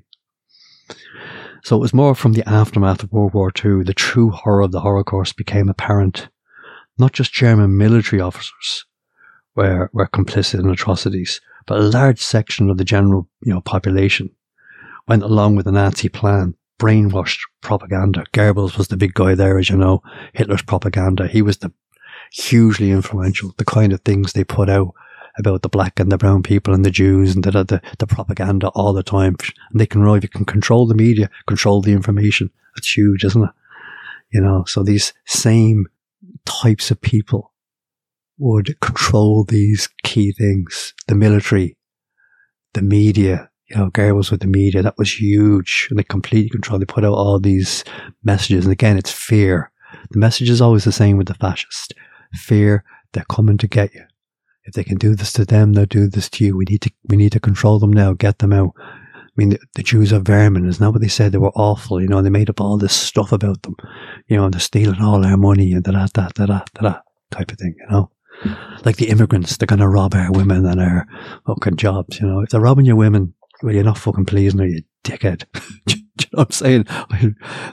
So 1.64 1.76
it 1.76 1.80
was 1.80 1.94
more 1.94 2.16
from 2.16 2.34
the 2.34 2.48
aftermath 2.48 3.04
of 3.04 3.12
World 3.12 3.34
War 3.34 3.52
II, 3.64 3.84
the 3.84 3.94
true 3.94 4.30
horror 4.30 4.62
of 4.62 4.72
the 4.72 4.82
Holocaust 4.82 5.36
became 5.36 5.68
apparent. 5.68 6.30
Not 6.98 7.14
just 7.14 7.34
German 7.34 7.78
military 7.78 8.22
officers 8.22 8.86
were, 9.56 9.90
were 9.94 10.08
complicit 10.08 10.60
in 10.60 10.70
atrocities, 10.70 11.42
but 11.66 11.80
a 11.80 11.84
large 11.84 12.20
section 12.20 12.70
of 12.70 12.78
the 12.78 12.86
general, 12.86 13.28
you 13.42 13.54
know, 13.54 13.62
population 13.62 14.30
went 15.08 15.24
along 15.24 15.56
with 15.56 15.66
the 15.66 15.72
Nazi 15.72 16.08
plan 16.08 16.56
brainwashed 16.80 17.42
propaganda. 17.62 18.26
Goebbels 18.34 18.78
was 18.78 18.88
the 18.88 18.98
big 18.98 19.14
guy 19.14 19.36
there, 19.36 19.60
as 19.60 19.70
you 19.70 19.78
know, 19.78 20.02
Hitler's 20.34 20.64
propaganda. 20.64 21.28
He 21.28 21.42
was 21.42 21.58
the 21.58 21.72
hugely 22.32 22.92
influential, 22.92 23.54
the 23.58 23.66
kind 23.66 23.94
of 23.94 24.02
things 24.02 24.34
they 24.34 24.44
put 24.44 24.70
out 24.70 24.94
about 25.38 25.62
the 25.62 25.70
black 25.70 26.00
and 26.00 26.12
the 26.12 26.18
brown 26.18 26.44
people 26.44 26.74
and 26.74 26.86
the 26.86 26.92
Jews 26.92 27.36
and 27.36 27.44
the, 27.44 27.52
the, 27.52 27.82
the 27.98 28.08
propaganda 28.08 28.70
all 28.70 28.94
the 28.94 29.04
time. 29.04 29.36
And 29.72 29.80
they 29.80 29.86
can, 29.86 30.02
really, 30.02 30.28
can 30.28 30.46
control 30.46 30.88
the 30.88 30.96
media, 30.96 31.30
control 31.48 31.82
the 31.82 31.94
information. 31.94 32.50
That's 32.76 32.96
huge, 32.96 33.24
isn't 33.24 33.44
it? 33.44 33.52
You 34.32 34.42
know, 34.42 34.64
so 34.66 34.84
these 34.84 35.14
same 35.26 35.88
types 36.46 36.92
of 36.92 37.02
people 37.02 37.54
would 38.38 38.80
control 38.80 39.44
these 39.44 39.90
key 40.04 40.32
things. 40.32 40.94
The 41.08 41.16
military, 41.16 41.78
the 42.74 42.82
media, 42.82 43.49
you 43.70 43.78
know, 43.78 43.90
Gary 43.90 44.14
was 44.14 44.32
with 44.32 44.42
the 44.42 44.48
media, 44.48 44.82
that 44.82 44.98
was 44.98 45.20
huge. 45.20 45.88
And 45.90 46.00
they 46.00 46.04
completely 46.04 46.50
control. 46.50 46.80
They 46.80 46.86
put 46.86 47.06
out 47.06 47.14
all 47.14 47.40
these 47.40 47.84
messages. 48.24 48.66
And 48.66 48.72
again, 48.72 48.98
it's 48.98 49.12
fear. 49.12 49.72
The 50.12 50.20
message 50.20 50.50
is 50.50 50.62
always 50.62 50.84
the 50.84 50.92
same 50.92 51.18
with 51.18 51.28
the 51.28 51.36
fascist. 51.36 51.94
Fear, 52.34 52.84
they're 53.14 53.26
coming 53.30 53.58
to 53.58 53.68
get 53.68 53.94
you. 53.94 54.04
If 54.66 54.74
they 54.74 54.84
can 54.84 54.98
do 54.98 55.16
this 55.16 55.34
to 55.34 55.46
them, 55.46 55.74
they'll 55.74 55.86
do 55.86 56.08
this 56.08 56.30
to 56.32 56.46
you. 56.46 56.58
We 56.58 56.66
need 56.66 56.82
to, 56.82 56.92
we 57.08 57.18
need 57.18 57.32
to 57.32 57.40
control 57.40 57.80
them 57.80 57.94
now, 57.94 58.14
get 58.14 58.40
them 58.40 58.54
out. 58.54 58.74
I 58.78 59.32
mean, 59.36 59.50
the, 59.50 59.60
the 59.76 59.84
Jews 59.84 60.12
are 60.12 60.20
vermin. 60.20 60.68
Isn't 60.68 60.84
that 60.84 60.92
what 60.92 61.02
they 61.02 61.08
said? 61.08 61.32
They 61.32 61.38
were 61.38 61.52
awful. 61.56 62.02
You 62.02 62.08
know, 62.08 62.22
they 62.22 62.30
made 62.30 62.50
up 62.50 62.60
all 62.62 62.78
this 62.78 62.94
stuff 62.94 63.32
about 63.32 63.62
them. 63.64 63.76
You 64.28 64.38
know, 64.38 64.46
and 64.46 64.54
they're 64.54 64.60
stealing 64.60 65.02
all 65.02 65.26
our 65.26 65.38
money 65.38 65.72
and 65.74 65.84
da 65.84 65.92
da 65.92 66.08
da 66.14 66.28
da 66.34 66.46
da 66.46 66.62
da 66.82 67.00
type 67.32 67.52
of 67.52 67.58
thing. 67.58 67.76
You 67.80 67.88
know, 67.90 68.12
like 68.86 68.98
the 68.98 69.10
immigrants, 69.10 69.58
they're 69.58 69.66
going 69.66 69.80
to 69.80 69.88
rob 69.88 70.14
our 70.14 70.32
women 70.32 70.66
and 70.66 70.82
our 70.82 71.08
fucking 71.48 71.78
jobs. 71.78 72.20
You 72.20 72.28
know, 72.28 72.42
if 72.42 72.50
they're 72.50 72.62
robbing 72.62 72.86
your 72.86 72.96
women, 72.96 73.34
well, 73.62 73.74
you're 73.74 73.84
not 73.84 73.98
fucking 73.98 74.26
pleasing 74.26 74.60
her, 74.60 74.68
you 74.68 74.84
dickhead. 75.04 75.46
You 76.20 76.26
know 76.34 76.40
what 76.40 76.48
I'm 76.48 76.52
saying? 76.52 76.86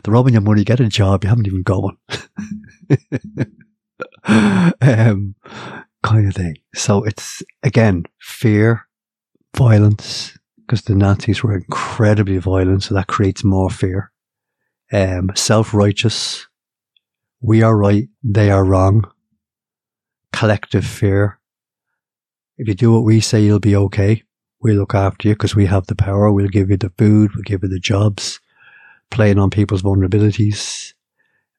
They're 0.05 0.15
robbing 0.15 0.35
your 0.35 0.41
money, 0.41 0.63
get 0.63 0.79
a 0.79 0.87
job, 0.87 1.25
you 1.25 1.29
haven't 1.29 1.49
even 1.49 1.65
got 1.65 1.83
one. 1.83 1.97
um, 4.81 5.35
kind 6.05 6.29
of 6.29 6.35
thing. 6.35 6.57
So 6.73 7.03
it's, 7.03 7.43
again, 7.65 8.05
fear, 8.21 8.87
violence, 9.57 10.39
because 10.59 10.83
the 10.83 10.95
Nazis 10.95 11.43
were 11.43 11.57
incredibly 11.57 12.39
violent, 12.39 12.85
so 12.85 12.95
that 12.95 13.09
creates 13.09 13.43
more 13.43 13.69
fear. 13.69 14.13
Um, 14.93 15.31
self 15.35 15.75
righteous, 15.75 16.47
we 17.41 17.63
are 17.63 17.77
right, 17.77 18.09
they 18.23 18.51
are 18.51 18.65
wrong. 18.65 19.11
Collective 20.33 20.87
fear. 20.87 21.41
If 22.59 22.69
you 22.69 22.75
do 22.75 22.93
what 22.93 23.05
we 23.05 23.21
say, 23.21 23.43
you'll 23.43 23.59
be 23.59 23.77
okay. 23.77 24.23
We'll 24.67 24.79
look 24.79 24.97
after 24.97 25.29
you 25.29 25.35
because 25.35 25.55
we 25.55 25.67
have 25.67 25.87
the 25.87 25.95
power. 25.95 26.33
We'll 26.33 26.49
give 26.49 26.71
you 26.71 26.77
the 26.77 26.91
food. 26.99 27.31
We'll 27.37 27.45
give 27.45 27.63
you 27.63 27.69
the 27.69 27.79
jobs. 27.79 28.41
Playing 29.13 29.39
on 29.39 29.49
people's 29.49 29.83
vulnerabilities. 29.83 30.93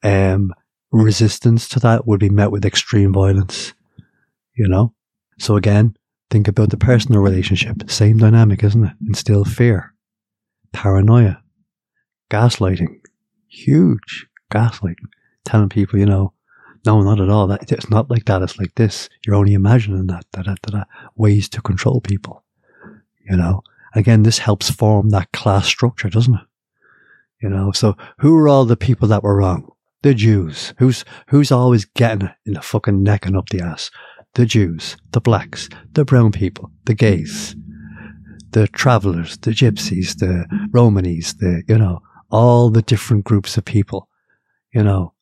Um, 0.04 0.54
resistance 0.92 1.70
to 1.70 1.80
that 1.80 2.06
would 2.06 2.20
be 2.20 2.30
met 2.30 2.52
with 2.52 2.66
extreme 2.66 3.14
violence. 3.14 3.74
You 4.58 4.68
know? 4.68 4.94
So 5.40 5.56
again, 5.56 5.96
think 6.30 6.50
about 6.50 6.70
the 6.70 6.76
personal 6.76 7.22
relationship. 7.22 7.90
Same 7.90 8.18
dynamic, 8.18 8.62
isn't 8.62 8.84
it? 8.84 8.94
Instill 9.08 9.46
fear. 9.46 9.94
Paranoia. 10.74 11.42
Gaslighting. 12.30 13.00
Huge. 13.48 14.28
Gaslighting. 14.52 15.08
Telling 15.46 15.70
people, 15.70 15.98
you 15.98 16.06
know, 16.06 16.34
no, 16.86 17.00
not 17.00 17.22
at 17.22 17.30
all. 17.30 17.48
That 17.48 17.72
it's 17.72 17.90
not 17.90 18.10
like 18.10 18.26
that. 18.26 18.42
It's 18.42 18.60
like 18.60 18.76
this. 18.76 19.08
You're 19.26 19.38
only 19.38 19.54
imagining 19.54 20.08
that. 20.08 20.26
Da, 20.34 20.42
da, 20.42 20.56
da. 20.62 20.84
Ways 21.16 21.48
to 21.48 21.62
control 21.62 22.02
people. 22.02 22.44
You 23.30 23.38
know, 23.38 23.62
again, 23.94 24.24
this 24.24 24.38
helps 24.40 24.70
form 24.70 25.10
that 25.10 25.32
class 25.32 25.68
structure, 25.68 26.10
doesn't 26.10 26.36
it? 26.36 26.42
You 27.42 27.50
know, 27.50 27.72
so 27.72 27.96
who 28.20 28.36
are 28.38 28.48
all 28.48 28.66
the 28.66 28.78
people 28.78 29.08
that 29.10 29.24
were 29.24 29.38
wrong? 29.38 29.72
The 30.02 30.14
Jews. 30.14 30.74
Who's 30.80 31.04
who's 31.30 31.52
always 31.52 31.86
getting 31.86 32.30
in 32.46 32.54
the 32.54 32.62
fucking 32.62 33.04
neck 33.04 33.26
and 33.26 33.36
up 33.36 33.50
the 33.50 33.62
ass? 33.62 33.92
The 34.34 34.46
Jews, 34.46 34.98
the 35.12 35.22
blacks, 35.22 35.70
the 35.92 36.06
brown 36.06 36.32
people, 36.32 36.72
the 36.86 36.94
gays, 36.94 37.56
the 38.52 38.68
travelers, 38.68 39.38
the 39.38 39.52
gypsies, 39.52 40.18
the 40.18 40.46
Romanis, 40.72 41.38
the 41.38 41.64
you 41.68 41.78
know, 41.78 42.02
all 42.30 42.70
the 42.70 42.82
different 42.82 43.26
groups 43.26 43.58
of 43.58 43.66
people. 43.66 44.08
You 44.74 44.84
know, 44.84 45.14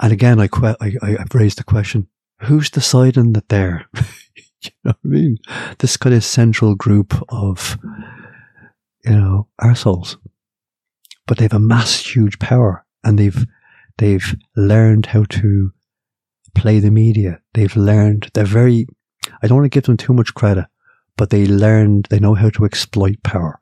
and 0.00 0.12
again, 0.12 0.40
I, 0.40 0.48
que- 0.48 0.76
I, 0.80 0.92
I've 1.02 1.34
raised 1.34 1.58
the 1.58 1.64
question: 1.64 2.08
Who's 2.42 2.70
deciding 2.70 3.32
that 3.32 3.48
they're 3.48 3.86
you 4.64 4.70
know 4.84 4.90
what 4.90 4.96
I 5.04 5.08
mean? 5.08 5.38
This 5.78 5.96
kind 5.96 6.14
of 6.14 6.24
central 6.24 6.74
group 6.74 7.14
of, 7.30 7.78
you 9.04 9.12
know, 9.12 9.48
assholes. 9.60 10.18
But 11.26 11.38
they've 11.38 11.52
amassed 11.52 12.14
huge 12.14 12.38
power 12.38 12.84
and 13.04 13.18
they've, 13.18 13.46
they've 13.98 14.36
learned 14.56 15.06
how 15.06 15.24
to 15.24 15.72
play 16.54 16.80
the 16.80 16.90
media. 16.90 17.40
They've 17.54 17.74
learned, 17.76 18.30
they're 18.34 18.44
very, 18.44 18.86
I 19.42 19.46
don't 19.46 19.58
want 19.58 19.66
to 19.66 19.74
give 19.74 19.84
them 19.84 19.96
too 19.96 20.12
much 20.12 20.34
credit, 20.34 20.66
but 21.16 21.30
they 21.30 21.46
learned, 21.46 22.06
they 22.10 22.18
know 22.18 22.34
how 22.34 22.50
to 22.50 22.64
exploit 22.64 23.22
power. 23.22 23.60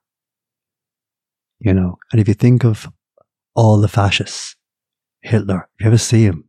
You 1.61 1.75
know, 1.75 1.99
and 2.13 2.21
if 2.21 2.29
you 2.29 2.35
think 2.35 2.65
of 2.65 2.89
all 3.55 3.81
the 3.81 3.89
fascists, 3.89 4.57
Hitler, 5.21 5.69
if 5.77 5.85
you 5.85 5.87
ever 5.89 5.99
see 5.99 6.23
him, 6.23 6.49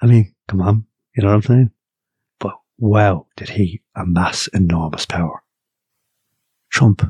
I 0.00 0.06
mean, 0.06 0.34
come 0.46 0.62
on, 0.62 0.86
you 1.16 1.24
know 1.24 1.30
what 1.30 1.34
I'm 1.34 1.42
saying? 1.42 1.70
Wow, 2.78 3.26
did 3.36 3.50
he 3.50 3.82
amass 3.94 4.48
enormous 4.48 5.04
power. 5.04 5.42
Trump, 6.70 7.02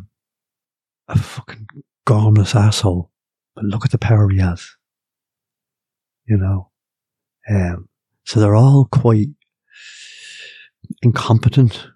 a 1.08 1.18
fucking 1.18 1.66
gormless 2.06 2.54
asshole, 2.54 3.10
but 3.54 3.64
look 3.64 3.84
at 3.84 3.90
the 3.90 3.98
power 3.98 4.28
he 4.28 4.38
has. 4.38 4.76
You 6.26 6.36
know, 6.36 6.70
um, 7.48 7.88
so 8.24 8.40
they're 8.40 8.54
all 8.54 8.86
quite 8.90 9.28
incompetent, 11.02 11.88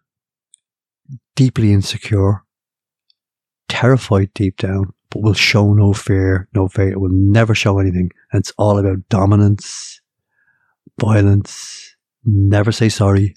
deeply 1.37 1.73
insecure, 1.73 2.45
terrified 3.69 4.33
deep 4.35 4.57
down, 4.57 4.93
but 5.11 5.23
will 5.23 5.35
show 5.35 5.75
no 5.75 5.93
fear, 5.93 6.49
no 6.55 6.69
fear. 6.69 6.99
Will 6.99 7.11
never 7.13 7.55
show 7.55 7.79
anything. 7.79 8.11
And 8.33 8.41
it's 8.41 8.53
all 8.57 8.79
about 8.79 9.09
dominance, 9.11 10.01
violence, 10.99 11.95
never 12.25 12.73
say 12.73 12.89
sorry, 12.89 13.37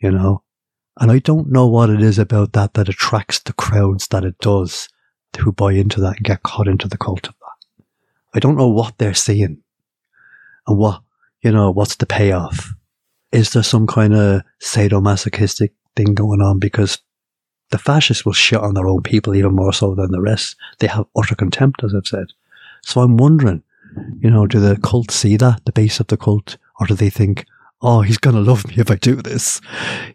you 0.00 0.10
know? 0.10 0.42
And 0.98 1.10
I 1.10 1.18
don't 1.18 1.50
know 1.50 1.66
what 1.66 1.90
it 1.90 2.00
is 2.00 2.18
about 2.18 2.52
that 2.52 2.74
that 2.74 2.88
attracts 2.88 3.40
the 3.40 3.52
crowds 3.52 4.08
that 4.08 4.24
it 4.24 4.38
does 4.38 4.88
who 5.38 5.52
buy 5.52 5.72
into 5.72 6.00
that 6.00 6.16
and 6.16 6.24
get 6.24 6.42
caught 6.42 6.68
into 6.68 6.88
the 6.88 6.96
cult 6.96 7.28
of 7.28 7.34
that. 7.40 7.84
I 8.34 8.38
don't 8.38 8.56
know 8.56 8.68
what 8.68 8.98
they're 8.98 9.14
seeing 9.14 9.58
and 10.66 10.78
what, 10.78 11.02
you 11.42 11.52
know, 11.52 11.70
what's 11.70 11.96
the 11.96 12.06
payoff. 12.06 12.72
Is 13.32 13.50
there 13.50 13.62
some 13.62 13.86
kind 13.86 14.14
of 14.14 14.42
sadomasochistic 14.62 15.70
thing 15.94 16.14
going 16.14 16.40
on? 16.40 16.58
Because 16.58 16.98
the 17.70 17.78
fascists 17.78 18.24
will 18.24 18.32
shit 18.32 18.60
on 18.60 18.74
their 18.74 18.86
own 18.86 19.02
people 19.02 19.34
even 19.34 19.54
more 19.54 19.72
so 19.72 19.94
than 19.94 20.10
the 20.12 20.20
rest. 20.20 20.56
They 20.78 20.86
have 20.86 21.06
utter 21.16 21.34
contempt, 21.34 21.82
as 21.84 21.94
I've 21.94 22.06
said. 22.06 22.26
So 22.82 23.00
I'm 23.00 23.16
wondering, 23.16 23.62
you 24.20 24.30
know, 24.30 24.46
do 24.46 24.60
the 24.60 24.76
cult 24.76 25.10
see 25.10 25.36
that, 25.36 25.64
the 25.64 25.72
base 25.72 26.00
of 26.00 26.06
the 26.06 26.16
cult, 26.16 26.56
or 26.80 26.86
do 26.86 26.94
they 26.94 27.10
think, 27.10 27.46
oh, 27.86 28.00
he's 28.00 28.18
going 28.18 28.34
to 28.34 28.42
love 28.42 28.66
me 28.66 28.74
if 28.78 28.90
I 28.90 28.96
do 28.96 29.14
this. 29.14 29.60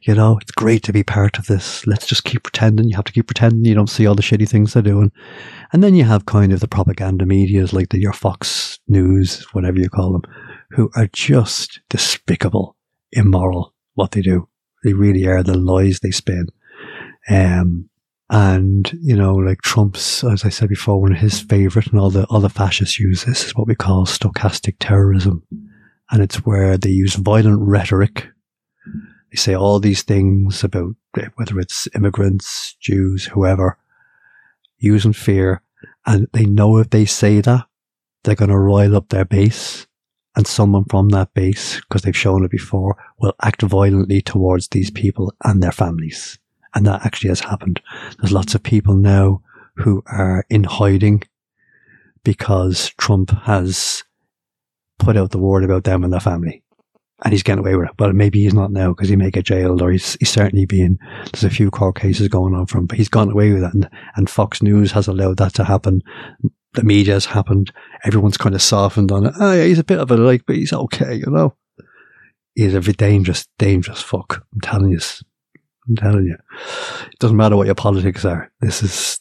You 0.02 0.14
know, 0.14 0.38
it's 0.42 0.52
great 0.52 0.84
to 0.84 0.94
be 0.94 1.04
part 1.04 1.40
of 1.40 1.46
this. 1.46 1.88
Let's 1.88 2.06
just 2.06 2.26
keep 2.26 2.44
pretending. 2.44 2.90
You 2.90 2.98
have 2.98 3.06
to 3.06 3.14
keep 3.14 3.28
pretending 3.28 3.64
you 3.64 3.74
don't 3.74 3.90
see 3.90 4.06
all 4.06 4.14
the 4.14 4.22
shitty 4.22 4.48
things 4.48 4.74
they're 4.74 4.84
doing. 4.84 5.10
And 5.72 5.82
then 5.82 5.96
you 5.96 6.04
have 6.04 6.26
kind 6.26 6.52
of 6.52 6.60
the 6.60 6.68
propaganda 6.68 7.26
medias 7.26 7.72
like 7.72 7.88
the, 7.90 8.00
your 8.00 8.12
Fox 8.12 8.78
News, 8.90 9.46
whatever 9.54 9.80
you 9.80 9.90
call 9.90 10.12
them, 10.12 10.24
who 10.72 10.92
are 10.98 11.08
just 11.14 11.80
despicable, 11.88 12.76
immoral, 13.14 13.74
what 13.94 14.12
they 14.12 14.22
do. 14.22 14.50
They 14.84 14.92
really 14.92 15.26
are 15.26 15.42
the 15.42 15.58
lies 15.58 16.02
they 16.02 16.12
spin. 16.12 16.48
Um, 17.30 17.90
and, 18.30 18.92
you 19.02 19.16
know, 19.16 19.36
like 19.36 19.62
Trump's, 19.62 20.26
as 20.26 20.44
I 20.44 20.50
said 20.50 20.68
before, 20.68 21.00
one 21.00 21.14
of 21.14 21.20
his 21.20 21.40
favorite 21.40 21.88
and 21.88 22.00
all 22.02 22.10
the 22.10 22.28
other 22.28 22.50
fascists 22.50 23.00
use 23.00 23.24
this 23.24 23.46
is 23.46 23.56
what 23.56 23.68
we 23.68 23.76
call 23.76 24.06
stochastic 24.06 24.76
terrorism 24.80 25.44
and 26.12 26.22
it's 26.22 26.46
where 26.46 26.78
they 26.78 26.90
use 26.90 27.16
violent 27.16 27.60
rhetoric. 27.62 28.28
They 29.32 29.38
say 29.38 29.56
all 29.56 29.80
these 29.80 30.04
things 30.04 30.64
about 30.64 30.96
eh, 31.18 31.30
whether 31.36 31.58
it's 31.60 31.88
immigrants, 31.96 32.76
Jews, 32.82 33.26
whoever, 33.26 33.78
using 34.78 35.14
fear, 35.14 35.62
and 36.06 36.28
they 36.34 36.46
know 36.46 36.78
if 36.78 36.90
they 36.90 37.06
say 37.06 37.40
that, 37.42 37.66
they're 38.24 38.36
going 38.36 38.50
to 38.50 38.60
rile 38.60 38.96
up 38.96 39.10
their 39.10 39.26
base, 39.26 39.88
and 40.36 40.46
someone 40.46 40.86
from 40.86 41.10
that 41.10 41.34
base, 41.34 41.78
because 41.82 42.02
they've 42.02 42.16
shown 42.16 42.44
it 42.44 42.52
before, 42.52 42.98
will 43.20 43.34
act 43.42 43.62
violently 43.62 44.22
towards 44.22 44.68
these 44.68 44.92
people 44.92 45.34
and 45.44 45.64
their 45.64 45.72
families. 45.72 46.38
And 46.74 46.86
that 46.86 47.06
actually 47.06 47.30
has 47.30 47.42
happened. 47.42 47.82
There's 48.20 48.32
lots 48.32 48.56
of 48.56 48.64
people 48.64 48.96
now 48.96 49.42
who 49.76 50.04
are 50.08 50.46
in 50.50 50.64
hiding 50.64 51.24
because 52.24 52.90
Trump 52.98 53.32
has 53.44 54.04
put 55.02 55.18
out 55.18 55.32
the 55.32 55.40
word 55.40 55.64
about 55.64 55.84
them 55.84 56.04
and 56.04 56.14
their 56.14 56.20
family. 56.20 56.64
And 57.24 57.34
he's 57.34 57.44
getting 57.44 57.60
away 57.60 57.76
with 57.76 57.90
it. 57.90 57.96
But 57.98 58.16
maybe 58.16 58.42
he's 58.42 58.54
not 58.54 58.72
now 58.72 58.90
because 58.90 59.10
he 59.10 59.16
may 59.16 59.30
get 59.30 59.46
jailed 59.46 59.82
or 59.82 59.92
he's, 59.92 60.18
he's 60.20 60.30
certainly 60.30 60.66
being, 60.66 60.98
there's 61.32 61.44
a 61.44 61.52
few 61.52 61.70
court 61.70 61.96
cases 61.96 62.28
going 62.28 62.56
on 62.56 62.66
from, 62.66 62.88
but 62.88 62.98
he's 62.98 63.10
gone 63.10 63.30
away 63.30 63.54
with 63.54 63.64
it. 63.64 63.74
And, 63.74 63.90
and 64.16 64.30
Fox 64.30 64.64
News 64.64 64.92
has 64.94 65.08
allowed 65.08 65.38
that 65.38 65.54
to 65.56 65.64
happen. 65.64 66.02
The 66.74 66.84
media 66.84 67.14
has 67.14 67.26
happened. 67.26 67.72
Everyone's 68.06 68.38
kind 68.38 68.56
of 68.56 68.62
softened 68.62 69.12
on 69.12 69.28
it. 69.28 69.34
Oh 69.40 69.54
yeah, 69.54 69.66
he's 69.66 69.78
a 69.78 69.84
bit 69.84 70.00
of 70.00 70.10
a 70.10 70.18
like, 70.18 70.46
but 70.48 70.56
he's 70.56 70.74
okay, 70.74 71.16
you 71.16 71.28
know. 71.28 71.56
He's 72.56 72.74
a 72.74 72.82
very 72.82 72.94
dangerous, 72.94 73.48
dangerous 73.60 74.02
fuck. 74.02 74.46
I'm 74.54 74.62
telling 74.62 74.92
you. 74.92 75.00
I'm 75.88 75.96
telling 75.96 76.26
you. 76.26 76.38
It 77.06 77.20
doesn't 77.20 77.38
matter 77.38 77.56
what 77.56 77.68
your 77.68 77.76
politics 77.76 78.26
are. 78.26 78.52
This 78.62 78.84
is 78.84 79.21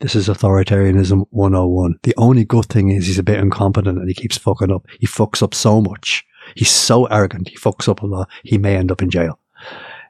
this 0.00 0.14
is 0.14 0.28
authoritarianism 0.28 1.26
101. 1.30 1.98
The 2.02 2.14
only 2.16 2.44
good 2.44 2.66
thing 2.66 2.90
is 2.90 3.06
he's 3.06 3.18
a 3.18 3.22
bit 3.22 3.38
incompetent 3.38 3.98
and 3.98 4.08
he 4.08 4.14
keeps 4.14 4.36
fucking 4.36 4.70
up. 4.70 4.86
He 5.00 5.06
fucks 5.06 5.42
up 5.42 5.54
so 5.54 5.80
much. 5.80 6.24
He's 6.54 6.70
so 6.70 7.06
arrogant. 7.06 7.48
He 7.48 7.56
fucks 7.56 7.88
up 7.88 8.02
a 8.02 8.06
lot. 8.06 8.28
He 8.44 8.58
may 8.58 8.76
end 8.76 8.92
up 8.92 9.02
in 9.02 9.10
jail. 9.10 9.40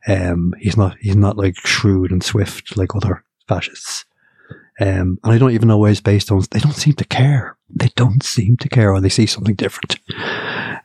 Um, 0.08 0.54
he's 0.58 0.76
not, 0.76 0.96
he's 1.00 1.16
not 1.16 1.36
like 1.36 1.56
shrewd 1.56 2.10
and 2.10 2.22
swift 2.22 2.76
like 2.76 2.94
other 2.94 3.24
fascists. 3.48 4.04
Um, 4.78 5.18
and 5.24 5.32
I 5.32 5.38
don't 5.38 5.52
even 5.52 5.68
know 5.68 5.78
where 5.78 5.88
he's 5.90 6.00
based 6.00 6.30
on. 6.30 6.42
They 6.50 6.60
don't 6.60 6.72
seem 6.72 6.94
to 6.94 7.04
care. 7.04 7.56
They 7.70 7.90
don't 7.96 8.22
seem 8.22 8.56
to 8.58 8.68
care 8.68 8.92
or 8.92 9.00
they 9.00 9.08
see 9.08 9.26
something 9.26 9.54
different. 9.54 9.98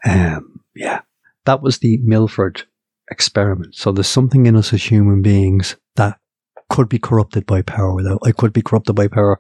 Um, 0.06 0.62
yeah. 0.76 1.02
That 1.46 1.62
was 1.62 1.80
the 1.80 1.98
Milford 2.04 2.64
experiment. 3.10 3.76
So 3.76 3.92
there's 3.92 4.08
something 4.08 4.46
in 4.46 4.56
us 4.56 4.74
as 4.74 4.84
human 4.84 5.22
beings 5.22 5.76
that 5.96 6.20
could 6.72 6.90
be 6.90 7.00
corrupted 7.00 7.46
by 7.46 7.62
power. 7.62 7.94
Without 7.94 8.20
I 8.26 8.32
could 8.32 8.54
be 8.54 8.62
corrupted 8.62 8.96
by 8.96 9.08
power, 9.08 9.40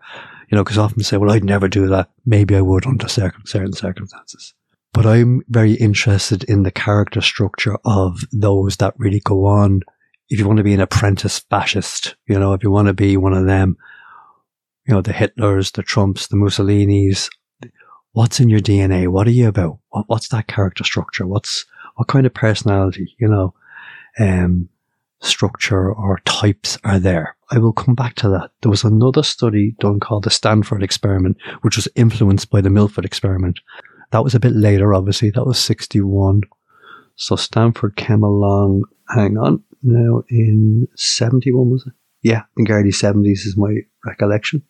you 0.49 0.55
know, 0.55 0.63
because 0.63 0.77
often 0.77 1.01
say, 1.01 1.17
"Well, 1.17 1.31
I'd 1.31 1.45
never 1.45 1.67
do 1.67 1.87
that." 1.87 2.09
Maybe 2.25 2.55
I 2.55 2.61
would 2.61 2.85
under 2.85 3.07
certain 3.07 3.73
circumstances. 3.73 4.53
But 4.93 5.05
I'm 5.05 5.41
very 5.47 5.73
interested 5.73 6.43
in 6.43 6.63
the 6.63 6.71
character 6.71 7.21
structure 7.21 7.77
of 7.85 8.19
those 8.33 8.75
that 8.77 8.93
really 8.97 9.21
go 9.21 9.45
on. 9.45 9.81
If 10.29 10.39
you 10.39 10.45
want 10.45 10.57
to 10.57 10.63
be 10.63 10.73
an 10.73 10.81
apprentice 10.81 11.39
fascist, 11.39 12.15
you 12.27 12.37
know, 12.37 12.53
if 12.53 12.63
you 12.63 12.71
want 12.71 12.87
to 12.87 12.93
be 12.93 13.15
one 13.15 13.33
of 13.33 13.45
them, 13.45 13.77
you 14.85 14.93
know, 14.93 15.01
the 15.01 15.13
Hitlers, 15.13 15.71
the 15.71 15.83
Trumps, 15.83 16.27
the 16.27 16.35
Mussolinis, 16.35 17.29
what's 18.11 18.41
in 18.41 18.49
your 18.49 18.59
DNA? 18.59 19.07
What 19.07 19.27
are 19.27 19.31
you 19.31 19.47
about? 19.47 19.79
What, 19.89 20.05
what's 20.07 20.27
that 20.29 20.47
character 20.47 20.83
structure? 20.83 21.25
What's, 21.25 21.65
what 21.95 22.09
kind 22.09 22.25
of 22.25 22.33
personality, 22.33 23.15
you 23.19 23.27
know, 23.29 23.53
um, 24.19 24.69
structure 25.21 25.91
or 25.91 26.19
types 26.25 26.77
are 26.83 26.99
there? 26.99 27.35
I 27.49 27.57
will 27.57 27.73
come 27.73 27.95
back 27.95 28.15
to 28.15 28.29
that. 28.29 28.51
There 28.61 28.69
was 28.69 28.83
another 28.83 29.23
study 29.23 29.75
done 29.79 29.99
called 29.99 30.23
the 30.23 30.29
Stanford 30.29 30.83
experiment, 30.83 31.37
which 31.61 31.75
was 31.75 31.87
influenced 31.95 32.49
by 32.49 32.61
the 32.61 32.69
Milford 32.69 33.05
experiment. 33.05 33.59
That 34.11 34.23
was 34.23 34.35
a 34.35 34.39
bit 34.39 34.53
later, 34.53 34.93
obviously. 34.93 35.29
That 35.31 35.45
was 35.45 35.59
61. 35.59 36.41
So 37.15 37.35
Stanford 37.35 37.95
came 37.95 38.23
along, 38.23 38.83
hang 39.09 39.37
on, 39.37 39.63
now 39.83 40.23
in 40.29 40.87
71, 40.95 41.69
was 41.69 41.85
it? 41.87 41.93
Yeah, 42.23 42.39
I 42.39 42.45
think 42.55 42.69
early 42.69 42.91
70s 42.91 43.45
is 43.45 43.57
my 43.57 43.77
recollection. 44.05 44.63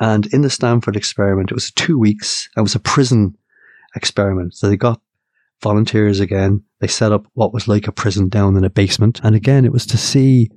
And 0.00 0.26
in 0.32 0.42
the 0.42 0.50
Stanford 0.50 0.96
experiment, 0.96 1.50
it 1.50 1.54
was 1.54 1.70
two 1.72 1.98
weeks. 1.98 2.48
It 2.56 2.60
was 2.60 2.74
a 2.74 2.80
prison 2.80 3.36
experiment. 3.96 4.54
So 4.54 4.68
they 4.68 4.76
got 4.76 5.00
volunteers 5.62 6.20
again. 6.20 6.62
They 6.80 6.86
set 6.86 7.12
up 7.12 7.26
what 7.34 7.52
was 7.52 7.68
like 7.68 7.88
a 7.88 7.92
prison 7.92 8.28
down 8.28 8.56
in 8.56 8.64
a 8.64 8.70
basement. 8.70 9.20
And 9.22 9.34
again, 9.34 9.64
it 9.64 9.72
was 9.72 9.86
to 9.86 9.98
see 9.98 10.50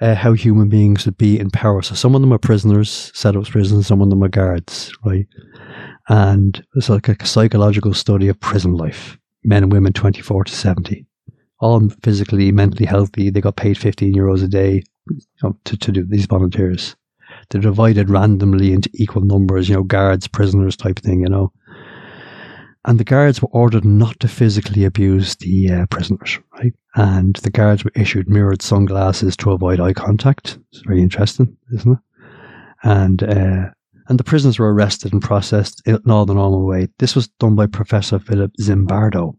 uh, 0.00 0.14
how 0.14 0.32
human 0.32 0.68
beings 0.68 1.04
would 1.06 1.18
be 1.18 1.38
in 1.38 1.50
power. 1.50 1.82
So 1.82 1.94
some 1.94 2.14
of 2.14 2.20
them 2.20 2.32
are 2.32 2.38
prisoners, 2.38 3.10
set 3.14 3.36
up 3.36 3.42
as 3.42 3.50
prisons, 3.50 3.86
some 3.86 4.00
of 4.00 4.10
them 4.10 4.22
are 4.22 4.28
guards, 4.28 4.92
right? 5.04 5.26
And 6.08 6.64
it's 6.74 6.88
like 6.88 7.08
a 7.08 7.26
psychological 7.26 7.94
study 7.94 8.28
of 8.28 8.40
prison 8.40 8.74
life. 8.74 9.18
Men 9.44 9.64
and 9.64 9.72
women 9.72 9.92
24 9.92 10.44
to 10.44 10.52
70. 10.52 11.06
All 11.60 11.88
physically, 12.02 12.52
mentally 12.52 12.86
healthy. 12.86 13.30
They 13.30 13.40
got 13.40 13.56
paid 13.56 13.76
15 13.76 14.14
euros 14.14 14.44
a 14.44 14.48
day 14.48 14.82
you 15.08 15.20
know, 15.42 15.58
to, 15.64 15.76
to 15.76 15.92
do 15.92 16.06
these 16.06 16.26
volunteers. 16.26 16.96
They're 17.50 17.60
divided 17.60 18.10
randomly 18.10 18.72
into 18.72 18.90
equal 18.94 19.22
numbers, 19.22 19.68
you 19.68 19.74
know, 19.74 19.82
guards, 19.82 20.28
prisoners 20.28 20.76
type 20.76 20.98
thing, 20.98 21.22
you 21.22 21.28
know. 21.28 21.52
And 22.88 22.98
the 22.98 23.04
guards 23.04 23.42
were 23.42 23.50
ordered 23.52 23.84
not 23.84 24.18
to 24.20 24.28
physically 24.28 24.86
abuse 24.86 25.36
the 25.36 25.70
uh, 25.70 25.86
prisoners, 25.90 26.38
right? 26.58 26.72
And 26.94 27.36
the 27.36 27.50
guards 27.50 27.84
were 27.84 27.92
issued 27.94 28.30
mirrored 28.30 28.62
sunglasses 28.62 29.36
to 29.36 29.52
avoid 29.52 29.78
eye 29.78 29.92
contact. 29.92 30.58
It's 30.72 30.80
very 30.86 31.02
interesting, 31.02 31.54
isn't 31.74 31.92
it? 31.92 31.98
And 32.82 33.22
uh, 33.22 33.66
and 34.08 34.18
the 34.18 34.24
prisoners 34.24 34.58
were 34.58 34.72
arrested 34.72 35.12
and 35.12 35.20
processed 35.20 35.82
in 35.84 36.00
all 36.10 36.24
the 36.24 36.32
normal 36.32 36.64
way. 36.64 36.88
This 36.98 37.14
was 37.14 37.28
done 37.28 37.54
by 37.54 37.66
Professor 37.66 38.18
Philip 38.18 38.52
Zimbardo, 38.58 39.36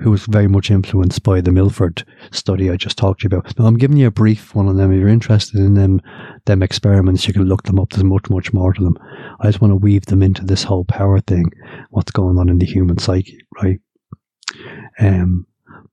who 0.00 0.10
was 0.10 0.26
very 0.26 0.48
much 0.48 0.70
influenced 0.70 1.22
by 1.22 1.40
the 1.40 1.52
Milford 1.52 2.04
study 2.30 2.70
I 2.70 2.76
just 2.76 2.96
talked 2.96 3.20
to 3.20 3.24
you 3.24 3.36
about. 3.36 3.58
Now, 3.58 3.66
I'm 3.66 3.78
giving 3.78 3.96
you 3.96 4.06
a 4.06 4.12
brief 4.12 4.54
one 4.54 4.68
on 4.68 4.76
them. 4.76 4.92
If 4.92 4.98
you're 4.98 5.08
interested 5.08 5.58
in 5.58 5.74
them, 5.74 6.00
them 6.46 6.62
experiments, 6.62 7.26
you 7.26 7.34
can 7.34 7.44
look 7.44 7.64
them 7.64 7.78
up. 7.78 7.90
There's 7.90 8.04
much, 8.04 8.30
much 8.30 8.52
more 8.52 8.72
to 8.72 8.82
them. 8.82 8.96
I 9.40 9.46
just 9.46 9.60
want 9.60 9.72
to 9.72 9.76
weave 9.76 10.06
them 10.06 10.22
into 10.22 10.44
this 10.44 10.62
whole 10.62 10.84
power 10.84 11.20
thing, 11.20 11.50
what's 11.90 12.12
going 12.12 12.38
on 12.38 12.48
in 12.48 12.58
the 12.58 12.66
human 12.66 12.98
psyche, 12.98 13.38
right? 13.62 13.80
Um, 14.98 15.46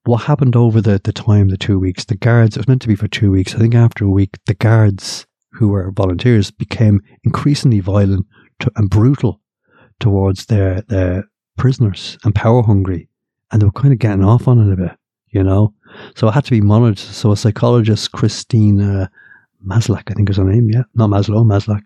what 0.05 0.23
happened 0.23 0.55
over 0.55 0.79
the, 0.81 1.01
the 1.03 1.13
time, 1.13 1.49
the 1.49 1.57
two 1.57 1.79
weeks, 1.79 2.05
the 2.05 2.15
guards, 2.15 2.55
it 2.55 2.59
was 2.59 2.67
meant 2.67 2.81
to 2.83 2.87
be 2.87 2.95
for 2.95 3.07
two 3.07 3.31
weeks. 3.31 3.53
I 3.53 3.59
think 3.59 3.75
after 3.75 4.05
a 4.05 4.09
week, 4.09 4.37
the 4.45 4.53
guards 4.53 5.27
who 5.51 5.69
were 5.69 5.91
volunteers 5.91 6.51
became 6.51 7.01
increasingly 7.23 7.79
violent 7.79 8.25
to, 8.59 8.71
and 8.75 8.89
brutal 8.89 9.41
towards 9.99 10.45
their, 10.45 10.81
their 10.83 11.25
prisoners 11.57 12.17
and 12.23 12.35
power 12.35 12.63
hungry 12.63 13.09
and 13.51 13.61
they 13.61 13.65
were 13.65 13.71
kind 13.71 13.93
of 13.93 13.99
getting 13.99 14.23
off 14.23 14.47
on 14.47 14.59
it 14.59 14.73
a 14.73 14.75
bit, 14.75 14.91
you 15.29 15.43
know. 15.43 15.73
So 16.15 16.27
it 16.27 16.33
had 16.33 16.45
to 16.45 16.51
be 16.51 16.61
monitored. 16.61 16.99
So 16.99 17.31
a 17.31 17.37
psychologist, 17.37 18.11
Christina 18.11 19.09
Maslach, 19.65 20.09
I 20.09 20.13
think 20.13 20.29
is 20.29 20.37
her 20.37 20.43
name, 20.43 20.69
yeah, 20.71 20.83
not 20.95 21.09
Maslow, 21.09 21.45
Maslach. 21.45 21.81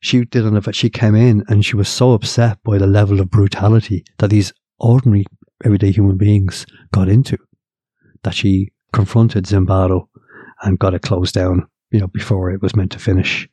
She 0.00 0.24
did 0.24 0.44
an 0.44 0.56
event. 0.56 0.74
She 0.74 0.90
came 0.90 1.14
in 1.14 1.44
and 1.48 1.64
she 1.64 1.76
was 1.76 1.88
so 1.88 2.12
upset 2.12 2.58
by 2.64 2.78
the 2.78 2.86
level 2.86 3.20
of 3.20 3.30
brutality 3.30 4.04
that 4.18 4.30
these 4.30 4.52
ordinary, 4.78 5.24
everyday 5.64 5.92
human 5.92 6.16
beings 6.16 6.66
got 6.92 7.08
into 7.08 7.38
that 8.22 8.34
she 8.34 8.72
confronted 8.92 9.44
Zimbardo 9.44 10.08
and 10.62 10.78
got 10.78 10.94
it 10.94 11.02
closed 11.02 11.34
down, 11.34 11.66
you 11.90 12.00
know, 12.00 12.08
before 12.08 12.50
it 12.50 12.62
was 12.62 12.76
meant 12.76 12.92
to 12.92 12.98
finish 12.98 13.48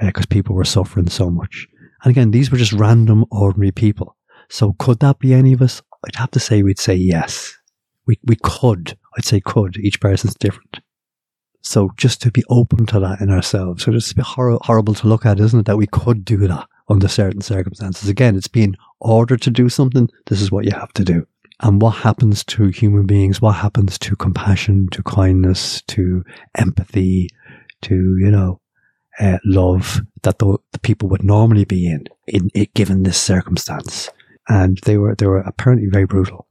because 0.00 0.24
uh, 0.24 0.30
people 0.30 0.54
were 0.54 0.64
suffering 0.64 1.08
so 1.08 1.30
much. 1.30 1.66
And 2.02 2.10
again, 2.10 2.30
these 2.30 2.50
were 2.50 2.58
just 2.58 2.72
random, 2.72 3.24
ordinary 3.30 3.72
people. 3.72 4.16
So 4.48 4.74
could 4.78 5.00
that 5.00 5.18
be 5.18 5.34
any 5.34 5.52
of 5.52 5.62
us? 5.62 5.82
I'd 6.06 6.16
have 6.16 6.30
to 6.32 6.40
say 6.40 6.62
we'd 6.62 6.78
say 6.78 6.94
yes. 6.94 7.56
We, 8.06 8.18
we 8.24 8.36
could. 8.36 8.96
I'd 9.16 9.24
say 9.24 9.40
could. 9.40 9.76
Each 9.76 10.00
person's 10.00 10.34
different. 10.34 10.80
So 11.62 11.90
just 11.96 12.22
to 12.22 12.30
be 12.30 12.42
open 12.48 12.86
to 12.86 13.00
that 13.00 13.20
in 13.20 13.30
ourselves. 13.30 13.84
So 13.84 13.92
it's 13.92 14.12
a 14.12 14.16
bit 14.16 14.24
hor- 14.24 14.58
horrible 14.62 14.94
to 14.94 15.08
look 15.08 15.26
at, 15.26 15.40
isn't 15.40 15.60
it? 15.60 15.66
That 15.66 15.76
we 15.76 15.86
could 15.86 16.24
do 16.24 16.48
that 16.48 16.66
under 16.88 17.08
certain 17.08 17.42
circumstances. 17.42 18.08
Again, 18.08 18.36
it's 18.36 18.48
being 18.48 18.76
ordered 18.98 19.42
to 19.42 19.50
do 19.50 19.68
something. 19.68 20.08
This 20.26 20.40
is 20.40 20.50
what 20.50 20.64
you 20.64 20.72
have 20.72 20.92
to 20.94 21.04
do. 21.04 21.26
And 21.60 21.82
what 21.82 21.96
happens 21.96 22.42
to 22.44 22.68
human 22.68 23.06
beings? 23.06 23.42
What 23.42 23.56
happens 23.56 23.98
to 23.98 24.16
compassion, 24.16 24.88
to 24.92 25.02
kindness, 25.02 25.82
to 25.88 26.24
empathy, 26.56 27.28
to, 27.82 27.94
you 27.94 28.30
know, 28.30 28.60
uh, 29.18 29.38
love 29.44 30.00
that 30.22 30.38
the, 30.38 30.56
the, 30.72 30.78
people 30.78 31.10
would 31.10 31.22
normally 31.22 31.66
be 31.66 31.86
in, 31.86 32.06
in, 32.26 32.48
in 32.54 32.66
given 32.74 33.02
this 33.02 33.20
circumstance? 33.20 34.08
And 34.50 34.78
they 34.78 34.98
were 34.98 35.14
they 35.14 35.26
were 35.26 35.38
apparently 35.38 35.88
very 35.88 36.04
brutal. 36.04 36.46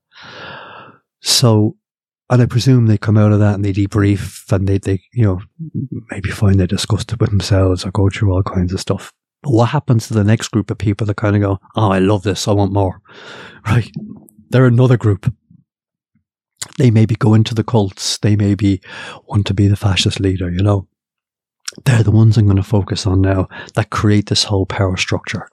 So, 1.20 1.76
and 2.30 2.42
I 2.42 2.46
presume 2.46 2.88
they 2.88 2.98
come 2.98 3.18
out 3.18 3.34
of 3.34 3.40
that 3.40 3.56
and 3.56 3.66
they 3.66 3.74
debrief 3.74 4.52
and 4.52 4.68
they 4.68 4.78
they 4.78 5.02
you 5.14 5.24
know 5.24 5.42
maybe 6.10 6.32
find 6.32 6.60
they 6.60 6.66
discussed 6.66 7.12
it 7.12 7.20
with 7.20 7.30
themselves 7.30 7.86
or 7.86 7.92
go 7.92 8.10
through 8.10 8.34
all 8.34 8.44
kinds 8.44 8.74
of 8.74 8.80
stuff. 8.80 9.14
But 9.44 9.52
what 9.52 9.70
happens 9.70 10.08
to 10.08 10.14
the 10.14 10.24
next 10.24 10.48
group 10.48 10.72
of 10.72 10.78
people 10.78 11.06
that 11.08 11.18
kind 11.18 11.36
of 11.36 11.42
go, 11.42 11.60
"Oh, 11.76 11.92
I 11.92 12.00
love 12.00 12.24
this. 12.24 12.48
I 12.48 12.54
want 12.54 12.74
more." 12.74 13.02
Right? 13.68 13.92
They're 14.50 14.66
another 14.66 14.96
group. 14.96 15.32
They 16.78 16.92
maybe 16.92 17.16
go 17.16 17.34
into 17.34 17.54
the 17.54 17.64
cults. 17.64 18.18
They 18.20 18.38
maybe 18.38 18.82
want 19.28 19.46
to 19.48 19.54
be 19.54 19.68
the 19.68 19.76
fascist 19.76 20.22
leader. 20.22 20.50
You 20.50 20.64
know, 20.64 20.88
they're 21.86 22.04
the 22.04 22.10
ones 22.10 22.38
I'm 22.38 22.46
going 22.46 22.56
to 22.56 22.64
focus 22.64 23.06
on 23.06 23.20
now 23.20 23.50
that 23.76 23.90
create 23.90 24.28
this 24.28 24.46
whole 24.46 24.66
power 24.66 24.96
structure 24.96 25.50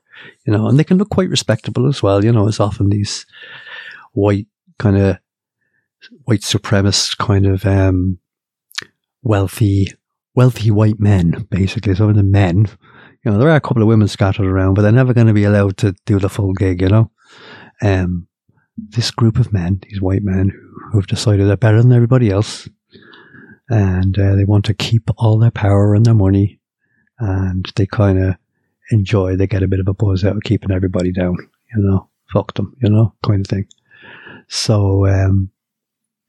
you 0.47 0.53
know, 0.53 0.67
and 0.69 0.79
they 0.79 0.85
can 0.85 0.99
look 0.99 1.11
quite 1.11 1.31
respectable 1.31 1.87
as 1.89 2.03
well. 2.03 2.25
You 2.25 2.33
know, 2.33 2.49
it's 2.49 2.61
often 2.61 2.89
these 2.89 3.27
white 4.13 4.47
kind 4.79 4.97
of 4.97 5.19
white 6.25 6.41
supremacist 6.41 7.19
kind 7.19 7.47
of 7.47 7.65
um, 7.67 8.19
wealthy 9.23 9.89
wealthy 10.35 10.71
white 10.71 11.01
men, 11.01 11.47
basically. 11.51 11.95
Some 11.95 12.11
of 12.11 12.17
the 12.17 12.23
men, 12.23 12.67
you 13.25 13.31
know, 13.31 13.39
there 13.39 13.49
are 13.49 13.57
a 13.57 13.61
couple 13.61 13.83
of 13.83 13.89
women 13.89 14.09
scattered 14.09 14.47
around, 14.47 14.75
but 14.75 14.83
they're 14.83 14.93
never 14.93 15.15
going 15.15 15.27
to 15.27 15.33
be 15.33 15.45
allowed 15.45 15.77
to 15.79 15.95
do 16.05 16.19
the 16.19 16.29
full 16.29 16.53
gig. 16.53 16.83
You 16.83 16.89
know, 16.89 17.11
um, 17.83 18.29
this 18.77 19.11
group 19.11 19.39
of 19.39 19.53
men, 19.53 19.81
these 19.83 20.01
white 20.01 20.23
men 20.23 20.53
who 20.91 20.99
have 20.99 21.07
decided 21.07 21.49
they're 21.49 21.57
better 21.57 21.83
than 21.83 21.93
everybody 21.93 22.31
else, 22.31 22.69
and 23.69 24.17
uh, 24.19 24.37
they 24.37 24.45
want 24.45 24.65
to 24.67 24.75
keep 24.75 25.11
all 25.17 25.39
their 25.39 25.51
power 25.51 25.95
and 25.95 26.07
their 26.07 26.15
money, 26.15 26.61
and 27.19 27.71
they 27.77 27.87
kind 27.87 28.23
of 28.23 28.37
enjoy, 28.91 29.37
they 29.37 29.47
get 29.47 29.63
a 29.63 29.69
bit 29.69 29.81
of 29.81 29.89
a 29.89 29.95
buzz 29.95 30.25
out 30.25 30.37
of 30.37 30.43
keeping 30.43 30.71
everybody 30.71 31.13
down, 31.13 31.37
you 31.75 31.83
know, 31.83 32.09
fuck 32.33 32.55
them, 32.55 32.77
you 32.83 32.89
know, 32.89 33.15
kind 33.25 33.41
of 33.41 33.47
thing. 33.47 33.67
So, 34.49 35.07
um, 35.07 35.51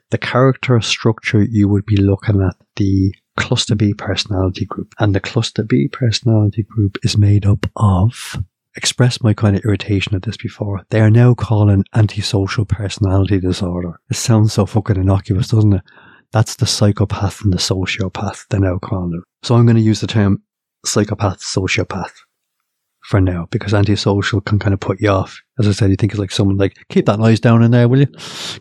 the 0.10 0.18
character 0.18 0.80
structure 0.82 1.44
you 1.44 1.68
would 1.68 1.86
be 1.86 1.98
looking 1.98 2.42
at 2.42 2.56
the 2.78 3.14
cluster 3.36 3.76
B 3.76 3.94
personality 3.94 4.66
group. 4.66 4.94
And 5.00 5.14
the 5.14 5.20
cluster 5.20 5.64
B 5.64 5.88
personality 5.88 6.64
group 6.64 6.98
is 7.04 7.18
made 7.18 7.46
up 7.46 7.66
of 7.76 8.38
expressed 8.76 9.24
my 9.24 9.34
kind 9.34 9.56
of 9.56 9.66
irritation 9.66 10.16
at 10.16 10.22
this 10.22 10.38
before. 10.38 10.82
They 10.90 11.02
are 11.02 11.10
now 11.10 11.34
calling 11.34 11.84
antisocial 11.96 12.66
personality 12.66 13.40
disorder. 13.40 14.00
It 14.10 14.16
sounds 14.16 14.54
so 14.54 14.66
fucking 14.66 14.98
innocuous, 14.98 15.50
doesn't 15.50 15.74
it? 15.74 15.82
That's 16.32 16.56
the 16.56 16.68
psychopath 16.68 17.42
and 17.44 17.54
the 17.54 17.58
sociopath 17.58 18.46
they're 18.50 18.60
now 18.60 18.78
calling 18.78 19.14
it. 19.16 19.48
So 19.48 19.56
I'm 19.56 19.66
going 19.66 19.78
to 19.78 19.82
use 19.82 20.02
the 20.02 20.08
term 20.08 20.44
psychopath, 20.86 21.40
sociopath 21.40 22.12
for 23.08 23.22
now 23.22 23.48
because 23.52 23.74
antisocial 23.74 24.42
can 24.42 24.60
kind 24.60 24.74
of 24.74 24.82
put 24.82 25.00
you 25.00 25.08
off. 25.08 25.42
As 25.58 25.66
I 25.66 25.72
said, 25.72 25.90
you 25.90 25.96
think 25.96 26.12
it's 26.12 26.20
like 26.20 26.30
someone 26.30 26.58
like, 26.58 26.76
keep 26.90 27.06
that 27.06 27.20
noise 27.20 27.40
down 27.40 27.64
in 27.64 27.72
there, 27.72 27.88
will 27.88 28.02
you? 28.02 28.08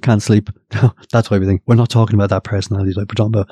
Can't 0.03 0.23
sleep. 0.23 0.51
That's 1.13 1.33
why 1.33 1.39
we 1.39 1.47
think 1.47 1.63
we're 1.67 1.75
not 1.75 1.91
talking 1.91 2.15
about 2.15 2.31
that 2.31 2.45
personality 2.45 2.95
type. 2.95 3.09
We're 3.11 3.17
talking 3.17 3.35
about 3.35 3.51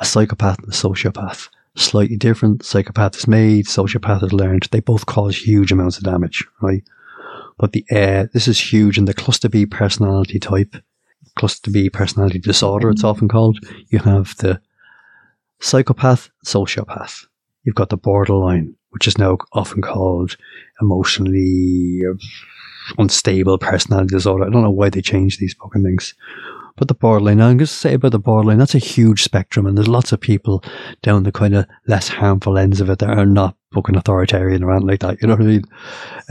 a 0.00 0.04
psychopath 0.06 0.58
and 0.60 0.68
a 0.68 0.70
sociopath. 0.70 1.50
Slightly 1.76 2.16
different. 2.16 2.64
Psychopath 2.64 3.16
is 3.16 3.28
made, 3.28 3.66
sociopath 3.66 4.24
is 4.24 4.32
learned. 4.32 4.66
They 4.70 4.80
both 4.80 5.04
cause 5.04 5.36
huge 5.36 5.72
amounts 5.72 5.98
of 5.98 6.04
damage, 6.04 6.46
right? 6.62 6.82
But 7.58 7.72
the 7.72 7.84
uh, 7.90 8.28
this 8.32 8.48
is 8.48 8.58
huge 8.58 8.96
in 8.96 9.04
the 9.04 9.12
cluster 9.12 9.50
B 9.50 9.66
personality 9.66 10.38
type. 10.38 10.74
cluster 11.36 11.70
B 11.70 11.90
personality 11.90 12.38
disorder, 12.38 12.88
it's 12.88 13.04
often 13.04 13.28
called. 13.28 13.58
You 13.88 13.98
have 13.98 14.34
the 14.38 14.58
psychopath, 15.60 16.30
sociopath. 16.46 17.26
You've 17.64 17.74
got 17.74 17.90
the 17.90 17.96
borderline, 17.96 18.74
which 18.90 19.06
is 19.06 19.18
now 19.18 19.38
often 19.52 19.82
called 19.82 20.36
emotionally 20.80 22.02
unstable 22.98 23.58
personality 23.58 24.14
disorder. 24.14 24.44
I 24.46 24.50
don't 24.50 24.62
know 24.62 24.70
why 24.70 24.90
they 24.90 25.02
changed 25.02 25.40
these 25.40 25.54
fucking 25.54 25.84
things. 25.84 26.14
But 26.76 26.88
the 26.88 26.94
borderline, 26.94 27.40
I'm 27.40 27.58
going 27.58 27.58
to 27.58 27.66
say 27.66 27.94
about 27.94 28.12
the 28.12 28.18
borderline, 28.18 28.58
that's 28.58 28.74
a 28.74 28.78
huge 28.78 29.22
spectrum, 29.22 29.66
and 29.66 29.76
there's 29.76 29.88
lots 29.88 30.12
of 30.12 30.20
people 30.20 30.64
down 31.02 31.24
the 31.24 31.32
kind 31.32 31.54
of 31.54 31.66
less 31.86 32.08
harmful 32.08 32.56
ends 32.56 32.80
of 32.80 32.88
it 32.88 33.00
that 33.00 33.10
are 33.10 33.26
not 33.26 33.56
fucking 33.74 33.96
authoritarian 33.96 34.62
or 34.62 34.70
anything 34.70 34.88
like 34.88 35.00
that. 35.00 35.20
You 35.20 35.28
know 35.28 35.34
what 35.34 35.42
I 35.42 35.46
mean? 35.46 35.64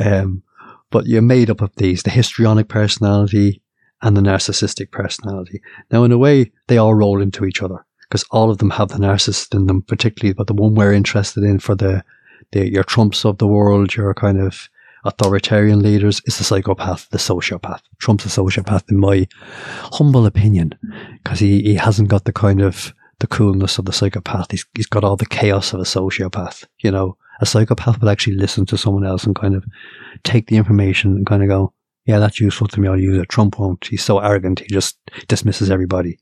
Um, 0.04 0.44
but 0.90 1.06
you're 1.06 1.22
made 1.22 1.52
up 1.52 1.62
of 1.62 1.76
these 1.76 2.02
the 2.02 2.10
histrionic 2.10 2.68
personality 2.68 3.62
and 4.02 4.18
the 4.18 4.22
narcissistic 4.22 4.92
personality. 4.92 5.62
Now, 5.92 6.04
in 6.04 6.12
a 6.12 6.18
way, 6.18 6.52
they 6.68 6.78
all 6.78 6.96
roll 6.96 7.22
into 7.22 7.46
each 7.46 7.62
other 7.62 7.86
because 8.10 8.26
all 8.32 8.50
of 8.50 8.58
them 8.58 8.72
have 8.72 8.90
the 8.90 8.98
narcissist 8.98 9.54
in 9.54 9.68
them, 9.68 9.84
particularly, 9.84 10.34
but 10.34 10.48
the 10.48 10.54
one 10.54 10.74
we're 10.74 10.94
interested 10.94 11.44
in 11.44 11.60
for 11.60 11.76
the, 11.76 12.04
the 12.52 12.68
your 12.70 12.84
Trumps 12.84 13.24
of 13.24 13.38
the 13.38 13.48
world, 13.48 13.96
your 13.96 14.14
kind 14.16 14.40
of 14.40 14.68
authoritarian 15.06 15.80
leaders, 15.82 16.20
is 16.26 16.38
the 16.38 16.44
psychopath, 16.44 17.08
the 17.12 17.20
sociopath. 17.20 17.82
Trump's 18.00 18.26
a 18.26 18.30
sociopath, 18.30 18.90
in 18.90 18.98
my 18.98 19.28
humble 19.94 20.26
opinion, 20.26 20.74
because 21.24 21.40
he, 21.40 21.62
he 21.62 21.76
hasn't 21.76 22.10
got 22.10 22.26
the 22.26 22.34
kind 22.34 22.62
of 22.62 22.94
the 23.20 23.28
coolness 23.28 23.78
of 23.78 23.86
the 23.86 23.94
psychopath. 23.94 24.50
He's, 24.50 24.66
he's 24.76 24.88
got 24.88 25.04
all 25.04 25.16
the 25.16 25.26
chaos 25.26 25.74
of 25.74 25.80
a 25.80 25.84
sociopath, 25.84 26.66
you 26.80 26.92
know. 26.92 27.16
A 27.42 27.46
psychopath 27.46 28.02
would 28.02 28.10
actually 28.10 28.36
listen 28.36 28.66
to 28.66 28.78
someone 28.78 29.06
else 29.06 29.24
and 29.24 29.34
kind 29.36 29.56
of 29.56 29.64
take 30.24 30.48
the 30.48 30.58
information 30.58 31.16
and 31.16 31.26
kind 31.26 31.42
of 31.42 31.48
go, 31.48 31.74
yeah, 32.06 32.20
that's 32.20 32.42
useful 32.42 32.68
to 32.68 32.82
me. 32.82 32.88
I'll 32.88 33.00
use 33.00 33.18
it. 33.18 33.30
Trump 33.30 33.60
won't. 33.60 33.86
He's 33.86 34.04
so 34.04 34.20
arrogant. 34.20 34.60
He 34.60 34.68
just 34.68 34.98
dismisses 35.28 35.70
everybody. 35.72 36.20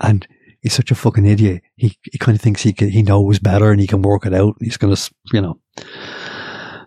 And 0.00 0.26
he's 0.64 0.72
such 0.72 0.90
a 0.90 0.94
fucking 0.94 1.26
idiot. 1.26 1.62
He, 1.76 1.98
he 2.02 2.18
kind 2.18 2.34
of 2.34 2.40
thinks 2.40 2.62
he 2.62 2.72
can, 2.72 2.88
he 2.88 3.02
knows 3.02 3.38
better 3.38 3.70
and 3.70 3.80
he 3.80 3.86
can 3.86 4.00
work 4.00 4.24
it 4.24 4.32
out. 4.32 4.56
He's 4.60 4.78
going 4.78 4.96
to, 4.96 5.14
you 5.32 5.42
know. 5.42 5.60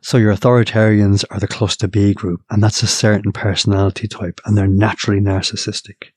So 0.01 0.17
your 0.17 0.33
authoritarians 0.33 1.23
are 1.29 1.39
the 1.39 1.47
cluster 1.47 1.87
B 1.87 2.13
group, 2.13 2.41
and 2.49 2.63
that's 2.63 2.81
a 2.81 2.87
certain 2.87 3.31
personality 3.31 4.07
type, 4.07 4.41
and 4.45 4.57
they're 4.57 4.67
naturally 4.67 5.21
narcissistic. 5.21 6.11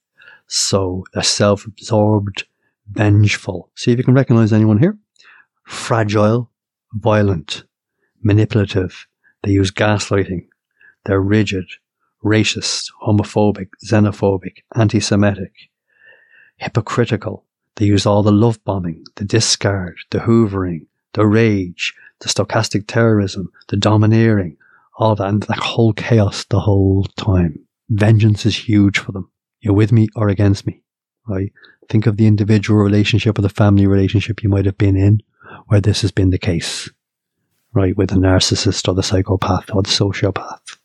So 0.47 1.05
they're 1.13 1.23
self-absorbed, 1.23 2.47
vengeful. 2.91 3.71
See 3.75 3.93
if 3.93 3.99
you 3.99 4.05
can 4.05 4.15
recognize 4.15 4.53
anyone 4.53 4.79
here. 4.79 4.97
Fragile, 5.65 6.51
violent, 6.95 7.65
manipulative. 8.23 9.07
They 9.43 9.51
use 9.51 9.71
gaslighting. 9.71 10.47
They're 11.05 11.21
rigid, 11.21 11.67
racist, 12.25 12.87
homophobic, 13.03 13.69
xenophobic, 13.85 14.59
anti-Semitic, 14.75 15.53
hypocritical. 16.57 17.45
They 17.77 17.87
use 17.87 18.07
all 18.07 18.23
the 18.23 18.33
love 18.33 18.63
bombing, 18.65 19.05
the 19.17 19.25
discard, 19.25 19.97
the 20.11 20.19
hoovering, 20.19 20.87
the 21.15 21.27
rage, 21.27 21.95
the 22.21 22.29
stochastic 22.29 22.87
terrorism, 22.87 23.51
the 23.69 23.77
domineering, 23.77 24.57
all 24.99 25.15
that, 25.17 25.29
and 25.29 25.43
that 25.45 25.59
whole 25.59 25.93
chaos 25.93 26.45
the 26.45 26.61
whole 26.61 27.05
time. 27.17 27.59
Vengeance 27.89 28.45
is 28.45 28.57
huge 28.57 28.99
for 28.99 29.13
them. 29.13 29.31
You're 29.61 29.75
with 29.75 29.93
me 29.93 30.09
or 30.15 30.29
against 30.29 30.67
me, 30.67 30.83
right? 31.27 31.53
Think 31.89 32.07
of 32.07 32.17
the 32.17 32.27
individual 32.27 32.81
relationship 32.81 33.39
or 33.39 33.43
the 33.43 33.49
family 33.49 33.87
relationship 33.87 34.43
you 34.43 34.49
might 34.49 34.67
have 34.67 34.79
been 34.79 34.97
in 34.97 35.23
where 35.67 35.81
this 35.81 36.03
has 36.03 36.13
been 36.13 36.31
the 36.31 36.39
case, 36.39 36.89
right? 37.73 37.97
With 37.97 38.11
the 38.11 38.17
narcissist 38.17 38.87
or 38.89 38.95
the 38.95 39.03
psychopath 39.03 39.75
or 39.75 39.83
the 39.83 39.89
sociopath, 39.89 40.79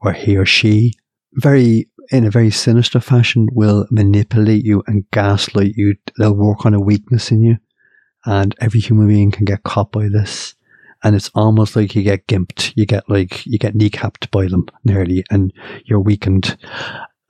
where 0.00 0.14
he 0.14 0.36
or 0.36 0.44
she 0.44 0.94
very, 1.34 1.88
in 2.10 2.26
a 2.26 2.30
very 2.30 2.50
sinister 2.50 3.00
fashion, 3.00 3.48
will 3.52 3.86
manipulate 3.90 4.64
you 4.64 4.82
and 4.86 5.08
gaslight 5.10 5.74
you. 5.76 5.96
They'll 6.18 6.34
work 6.34 6.66
on 6.66 6.74
a 6.74 6.80
weakness 6.80 7.30
in 7.30 7.42
you. 7.42 7.56
And 8.26 8.54
every 8.60 8.80
human 8.80 9.08
being 9.08 9.30
can 9.30 9.44
get 9.44 9.62
caught 9.62 9.92
by 9.92 10.08
this. 10.08 10.54
And 11.02 11.16
it's 11.16 11.30
almost 11.34 11.76
like 11.76 11.94
you 11.94 12.02
get 12.02 12.26
gimped. 12.26 12.72
You 12.76 12.84
get 12.84 13.08
like, 13.08 13.46
you 13.46 13.58
get 13.58 13.74
kneecapped 13.74 14.30
by 14.30 14.46
them 14.46 14.66
nearly 14.84 15.24
and 15.30 15.52
you're 15.84 16.00
weakened 16.00 16.58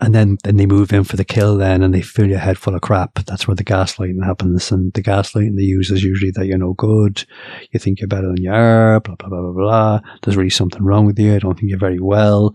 and 0.00 0.14
then, 0.14 0.38
then 0.44 0.56
they 0.56 0.66
move 0.66 0.92
in 0.92 1.04
for 1.04 1.16
the 1.16 1.24
kill 1.24 1.56
then 1.56 1.82
and 1.82 1.92
they 1.92 2.00
fill 2.00 2.28
your 2.28 2.38
head 2.38 2.56
full 2.56 2.74
of 2.74 2.80
crap. 2.80 3.14
That's 3.26 3.46
where 3.46 3.54
the 3.54 3.64
gaslighting 3.64 4.24
happens. 4.24 4.72
And 4.72 4.92
the 4.94 5.02
gaslighting 5.02 5.56
they 5.56 5.62
use 5.62 5.90
is 5.90 6.02
usually 6.02 6.30
that 6.32 6.46
you're 6.46 6.56
no 6.56 6.72
good. 6.72 7.24
You 7.72 7.78
think 7.78 8.00
you're 8.00 8.08
better 8.08 8.28
than 8.28 8.42
you 8.42 8.50
are, 8.50 9.00
blah, 9.00 9.16
blah, 9.16 9.28
blah, 9.28 9.42
blah, 9.42 9.52
blah. 9.52 10.00
There's 10.22 10.36
really 10.38 10.50
something 10.50 10.82
wrong 10.82 11.04
with 11.04 11.18
you. 11.18 11.34
I 11.34 11.38
don't 11.38 11.58
think 11.58 11.68
you're 11.68 11.78
very 11.78 12.00
well. 12.00 12.54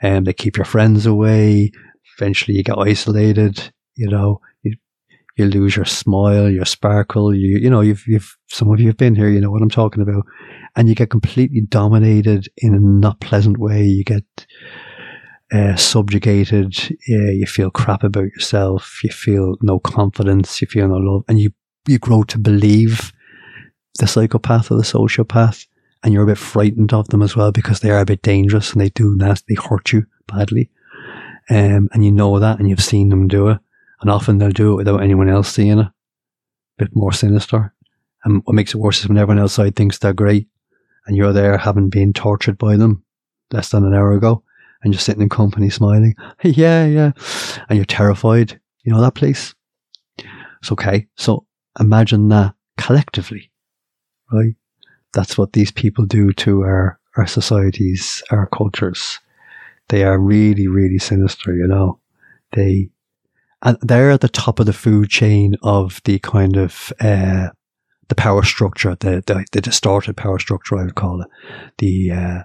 And 0.00 0.18
um, 0.18 0.24
they 0.24 0.32
keep 0.32 0.56
your 0.56 0.64
friends 0.64 1.04
away. 1.04 1.70
Eventually 2.16 2.56
you 2.56 2.62
get 2.62 2.78
isolated, 2.78 3.72
you 3.94 4.08
know, 4.08 4.40
you, 4.62 4.76
you 5.36 5.44
lose 5.44 5.76
your 5.76 5.84
smile, 5.84 6.48
your 6.48 6.64
sparkle. 6.64 7.34
You, 7.34 7.58
you 7.58 7.68
know, 7.68 7.82
you've, 7.82 8.06
you've, 8.06 8.38
some 8.48 8.72
of 8.72 8.80
you 8.80 8.86
have 8.86 8.96
been 8.96 9.14
here, 9.14 9.28
you 9.28 9.40
know 9.40 9.50
what 9.50 9.60
I'm 9.60 9.68
talking 9.68 10.02
about. 10.02 10.24
And 10.76 10.88
you 10.88 10.94
get 10.94 11.10
completely 11.10 11.60
dominated 11.60 12.48
in 12.56 12.74
a 12.74 12.80
not 12.80 13.20
pleasant 13.20 13.58
way. 13.58 13.82
You 13.82 14.02
get, 14.02 14.24
uh, 15.52 15.76
subjugated. 15.76 16.76
Yeah, 17.06 17.30
you 17.30 17.46
feel 17.46 17.70
crap 17.70 18.02
about 18.02 18.24
yourself. 18.24 19.00
You 19.02 19.10
feel 19.10 19.56
no 19.60 19.78
confidence. 19.78 20.60
You 20.60 20.66
feel 20.66 20.88
no 20.88 20.96
love, 20.96 21.24
and 21.28 21.38
you 21.38 21.52
you 21.86 21.98
grow 21.98 22.24
to 22.24 22.38
believe 22.38 23.12
the 23.98 24.06
psychopath 24.06 24.70
or 24.70 24.76
the 24.76 24.82
sociopath, 24.82 25.66
and 26.02 26.12
you're 26.12 26.24
a 26.24 26.26
bit 26.26 26.38
frightened 26.38 26.92
of 26.92 27.08
them 27.08 27.22
as 27.22 27.36
well 27.36 27.52
because 27.52 27.80
they 27.80 27.90
are 27.90 28.00
a 28.00 28.06
bit 28.06 28.22
dangerous 28.22 28.72
and 28.72 28.80
they 28.80 28.90
do 28.90 29.16
nasty, 29.16 29.54
they 29.54 29.62
hurt 29.62 29.92
you 29.92 30.04
badly, 30.26 30.70
um, 31.48 31.88
and 31.92 32.04
you 32.04 32.12
know 32.12 32.38
that, 32.38 32.58
and 32.58 32.68
you've 32.68 32.82
seen 32.82 33.08
them 33.08 33.28
do 33.28 33.48
it, 33.48 33.58
and 34.00 34.10
often 34.10 34.38
they'll 34.38 34.50
do 34.50 34.72
it 34.72 34.76
without 34.76 35.02
anyone 35.02 35.28
else 35.28 35.52
seeing 35.52 35.78
it. 35.78 35.86
A 35.86 35.92
bit 36.78 36.94
more 36.94 37.12
sinister, 37.12 37.72
and 38.24 38.42
what 38.44 38.54
makes 38.54 38.74
it 38.74 38.78
worse 38.78 39.00
is 39.00 39.08
when 39.08 39.16
everyone 39.16 39.42
outside 39.42 39.76
thinks 39.76 39.98
they're 39.98 40.12
great, 40.12 40.48
and 41.06 41.16
you're 41.16 41.32
there 41.32 41.56
having 41.56 41.88
been 41.88 42.12
tortured 42.12 42.58
by 42.58 42.76
them 42.76 43.04
less 43.52 43.70
than 43.70 43.84
an 43.84 43.94
hour 43.94 44.12
ago 44.12 44.42
and 44.82 44.92
you're 44.92 45.00
sitting 45.00 45.22
in 45.22 45.28
company 45.28 45.70
smiling. 45.70 46.14
yeah, 46.42 46.86
yeah. 46.86 47.12
And 47.68 47.76
you're 47.76 47.84
terrified. 47.84 48.60
You 48.84 48.92
know 48.92 49.00
that 49.00 49.14
place? 49.14 49.54
It's 50.60 50.72
okay. 50.72 51.06
So 51.16 51.46
imagine 51.78 52.28
that 52.28 52.54
collectively, 52.76 53.50
right? 54.32 54.54
That's 55.12 55.38
what 55.38 55.52
these 55.52 55.70
people 55.70 56.04
do 56.04 56.32
to 56.34 56.62
our, 56.62 56.98
our 57.16 57.26
societies, 57.26 58.22
our 58.30 58.46
cultures. 58.46 59.18
They 59.88 60.04
are 60.04 60.18
really, 60.18 60.66
really 60.66 60.98
sinister, 60.98 61.54
you 61.54 61.66
know. 61.66 62.00
They, 62.52 62.90
and 63.62 63.78
they're 63.80 64.10
at 64.10 64.20
the 64.20 64.28
top 64.28 64.60
of 64.60 64.66
the 64.66 64.72
food 64.72 65.08
chain 65.08 65.56
of 65.62 66.00
the 66.04 66.18
kind 66.18 66.56
of, 66.56 66.92
uh, 67.00 67.48
the 68.08 68.14
power 68.14 68.42
structure, 68.42 68.96
the, 69.00 69.22
the, 69.26 69.44
the 69.52 69.60
distorted 69.60 70.16
power 70.16 70.38
structure, 70.38 70.78
I 70.78 70.84
would 70.84 70.94
call 70.94 71.22
it. 71.22 71.28
The, 71.78 72.10
uh, 72.12 72.42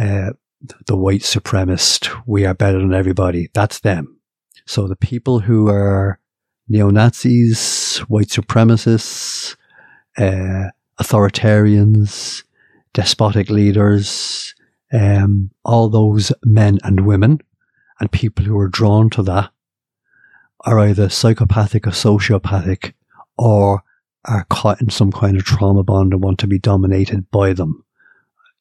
uh, 0.00 0.30
the 0.60 0.96
white 0.96 1.20
supremacist, 1.20 2.22
we 2.26 2.44
are 2.44 2.54
better 2.54 2.78
than 2.78 2.94
everybody. 2.94 3.48
That's 3.54 3.80
them. 3.80 4.18
So 4.66 4.86
the 4.86 4.96
people 4.96 5.40
who 5.40 5.68
are 5.68 6.18
neo 6.68 6.90
Nazis, 6.90 7.98
white 8.08 8.28
supremacists, 8.28 9.56
uh, 10.16 10.70
authoritarians, 11.00 12.42
despotic 12.92 13.50
leaders, 13.50 14.54
um, 14.92 15.50
all 15.64 15.88
those 15.88 16.32
men 16.44 16.78
and 16.82 17.06
women, 17.06 17.40
and 18.00 18.10
people 18.10 18.44
who 18.44 18.58
are 18.58 18.68
drawn 18.68 19.10
to 19.10 19.22
that 19.22 19.50
are 20.64 20.78
either 20.80 21.08
psychopathic 21.08 21.86
or 21.86 21.90
sociopathic 21.90 22.92
or 23.36 23.82
are 24.24 24.44
caught 24.50 24.80
in 24.80 24.90
some 24.90 25.12
kind 25.12 25.36
of 25.36 25.44
trauma 25.44 25.82
bond 25.82 26.12
and 26.12 26.22
want 26.22 26.38
to 26.40 26.46
be 26.46 26.58
dominated 26.58 27.30
by 27.30 27.52
them, 27.52 27.84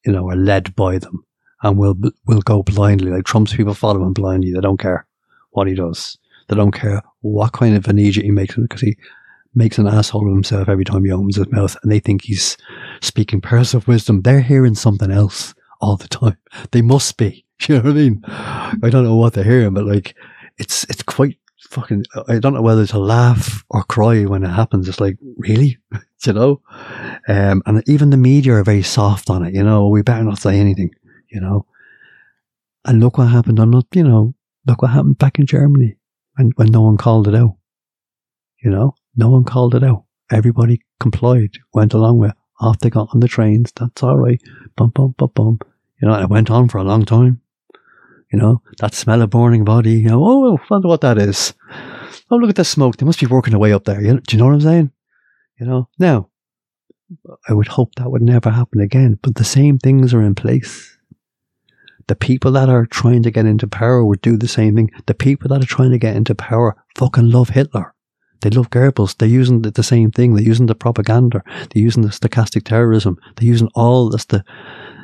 you 0.06 0.12
know, 0.12 0.26
or 0.26 0.36
led 0.36 0.76
by 0.76 1.00
them 1.00 1.26
and 1.64 1.78
will 1.78 1.98
will 2.26 2.42
go 2.42 2.64
blindly. 2.64 3.12
Like 3.12 3.26
Trump's 3.26 3.56
people 3.56 3.74
follow 3.74 4.04
him 4.04 4.14
blindly. 4.14 4.52
They 4.52 4.62
don't 4.62 4.80
care 4.80 5.06
what 5.52 5.68
he 5.68 5.76
does. 5.76 6.18
They 6.48 6.56
don't 6.56 6.72
care 6.72 7.02
what 7.22 7.54
kind 7.54 7.76
of 7.76 7.88
an 7.88 8.00
idiot 8.00 8.26
he 8.26 8.32
makes 8.32 8.56
because 8.56 8.82
he 8.82 8.98
makes 9.54 9.78
an 9.78 9.88
asshole 9.88 10.28
of 10.28 10.34
himself 10.34 10.70
every 10.70 10.86
time 10.86 11.04
he 11.04 11.12
opens 11.12 11.36
his 11.36 11.52
mouth, 11.52 11.76
and 11.82 11.92
they 11.92 12.00
think 12.00 12.24
he's 12.24 12.58
speaking 13.02 13.42
pearls 13.42 13.74
of 13.74 13.88
wisdom. 13.88 14.22
They're 14.22 14.42
hearing 14.42 14.76
something 14.76 15.12
else 15.12 15.54
all 15.82 15.98
the 15.98 16.08
time. 16.08 16.38
They 16.72 16.82
must 16.82 17.18
be. 17.18 17.44
You 17.68 17.78
know 17.78 17.82
what 17.82 17.90
I 17.90 17.94
mean? 17.94 18.22
I 18.28 18.90
don't 18.92 19.04
know 19.04 19.16
what 19.16 19.34
they're 19.34 19.44
hearing, 19.44 19.74
but 19.74 19.86
like, 19.86 20.16
it's 20.60 20.84
it's 20.92 21.02
quite 21.02 21.40
fucking. 21.72 22.06
I 22.28 22.38
don't 22.38 22.54
know 22.54 22.62
whether 22.62 22.86
to 22.86 23.00
laugh 23.00 23.64
or 23.72 23.82
cry 23.84 24.26
when 24.26 24.44
it 24.44 24.50
happens. 24.50 24.88
It's 24.88 25.02
like, 25.02 25.18
really, 25.38 25.80
you 26.24 26.34
know. 26.34 26.62
Um, 27.28 27.64
and 27.66 27.84
even 27.88 28.12
the 28.12 28.18
media 28.18 28.54
are 28.54 28.64
very 28.64 28.84
soft 28.84 29.32
on 29.32 29.44
it. 29.44 29.56
You 29.56 29.64
know, 29.64 29.88
we 29.88 30.04
better 30.04 30.24
not 30.24 30.38
say 30.38 30.60
anything 30.60 30.92
you 31.30 31.42
know. 31.42 31.66
And 32.86 33.00
look 33.00 33.18
what 33.18 33.26
happened 33.28 33.60
on, 33.60 33.74
you 33.94 34.04
know, 34.04 34.34
look 34.66 34.82
what 34.82 34.92
happened 34.92 35.18
back 35.18 35.40
in 35.40 35.46
Germany 35.46 35.98
when, 36.36 36.52
when 36.56 36.68
no 36.68 36.82
one 36.82 36.98
called 36.98 37.28
it 37.28 37.36
out. 37.36 37.58
You 38.64 38.72
know, 38.72 38.96
no 39.16 39.30
one 39.30 39.44
called 39.44 39.76
it 39.76 39.84
out. 39.84 40.06
Everybody 40.32 40.82
complied, 41.00 41.58
went 41.74 41.94
along 41.94 42.20
with 42.20 42.32
it. 42.32 42.38
Off 42.60 42.80
they 42.80 42.90
got 42.90 43.10
on 43.14 43.20
the 43.20 43.28
trains. 43.28 43.72
That's 43.76 44.02
all 44.02 44.18
right. 44.18 44.42
Bum, 44.76 44.90
bum, 44.90 45.14
bum, 45.18 45.32
bum. 45.36 45.60
You 46.02 46.08
know, 46.08 46.20
it 46.20 46.30
went 46.30 46.50
on 46.50 46.70
for 46.70 46.80
a 46.80 46.84
long 46.84 47.06
time. 47.06 47.42
You 48.32 48.40
know, 48.40 48.62
that 48.80 48.96
smell 48.96 49.22
of 49.22 49.30
burning 49.30 49.64
body. 49.64 49.94
You 49.94 50.10
know, 50.10 50.24
oh, 50.24 50.58
I 50.58 50.62
wonder 50.70 50.88
what 50.88 51.02
that 51.02 51.20
is. 51.20 51.54
Oh, 52.32 52.36
look 52.36 52.50
at 52.50 52.56
the 52.56 52.66
smoke. 52.66 52.98
They 52.98 53.06
must 53.06 53.20
be 53.20 53.28
working 53.28 53.52
their 53.52 53.60
way 53.60 53.74
up 53.74 53.86
there. 53.86 54.02
You 54.02 54.16
know, 54.16 54.20
do 54.20 54.36
you 54.36 54.40
know 54.40 54.48
what 54.48 54.56
I'm 54.56 54.62
saying? 54.62 54.92
You 55.60 55.68
know, 55.68 55.90
now, 56.00 56.30
I 57.48 57.54
would 57.54 57.68
hope 57.68 57.96
that 57.96 58.12
would 58.12 58.22
never 58.22 58.50
happen 58.50 58.82
again, 58.82 59.18
but 59.22 59.36
the 59.36 59.44
same 59.44 59.78
things 59.78 60.14
are 60.14 60.22
in 60.22 60.36
place. 60.36 60.97
The 62.08 62.16
people 62.16 62.52
that 62.54 62.70
are 62.70 62.86
trying 62.86 63.24
to 63.24 63.32
get 63.32 63.46
into 63.46 63.68
power 63.68 64.04
would 64.04 64.22
do 64.22 64.38
the 64.38 64.48
same 64.48 64.76
thing. 64.76 64.92
The 65.06 65.14
people 65.14 65.50
that 65.50 65.64
are 65.64 65.68
trying 65.68 65.92
to 65.92 65.98
get 65.98 66.16
into 66.16 66.34
power 66.36 66.76
fucking 66.96 67.30
love 67.30 67.50
Hitler. 67.50 67.94
They 68.42 68.50
love 68.50 68.70
Goebbels. 68.70 69.18
They're 69.18 69.28
using 69.28 69.64
the, 69.64 69.72
the 69.72 69.84
same 69.84 70.12
thing. 70.12 70.36
They're 70.36 70.46
using 70.46 70.68
the 70.68 70.76
propaganda. 70.76 71.44
They're 71.46 71.84
using 71.84 72.04
the 72.04 72.10
stochastic 72.10 72.64
terrorism. 72.64 73.18
They're 73.36 73.50
using 73.50 73.70
all 73.76 74.10
this, 74.10 74.26
the, 74.26 74.44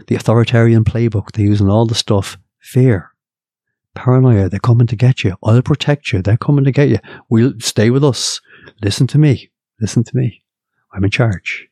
the 0.07 0.15
authoritarian 0.15 0.83
playbook. 0.83 1.31
They're 1.31 1.45
using 1.45 1.69
all 1.69 1.85
the 1.85 1.95
stuff. 1.95 2.37
Fear. 2.59 3.11
Paranoia. 3.95 4.49
They're 4.49 4.59
coming 4.59 4.87
to 4.87 4.95
get 4.95 5.23
you. 5.23 5.35
I'll 5.43 5.61
protect 5.61 6.13
you. 6.13 6.21
They're 6.21 6.37
coming 6.37 6.63
to 6.63 6.71
get 6.71 6.89
you. 6.89 6.99
We'll 7.29 7.53
stay 7.59 7.89
with 7.89 8.03
us. 8.03 8.39
Listen 8.81 9.07
to 9.07 9.17
me. 9.17 9.51
Listen 9.81 10.03
to 10.03 10.15
me. 10.15 10.43
I'm 10.93 11.03
in 11.03 11.11
charge. 11.11 11.67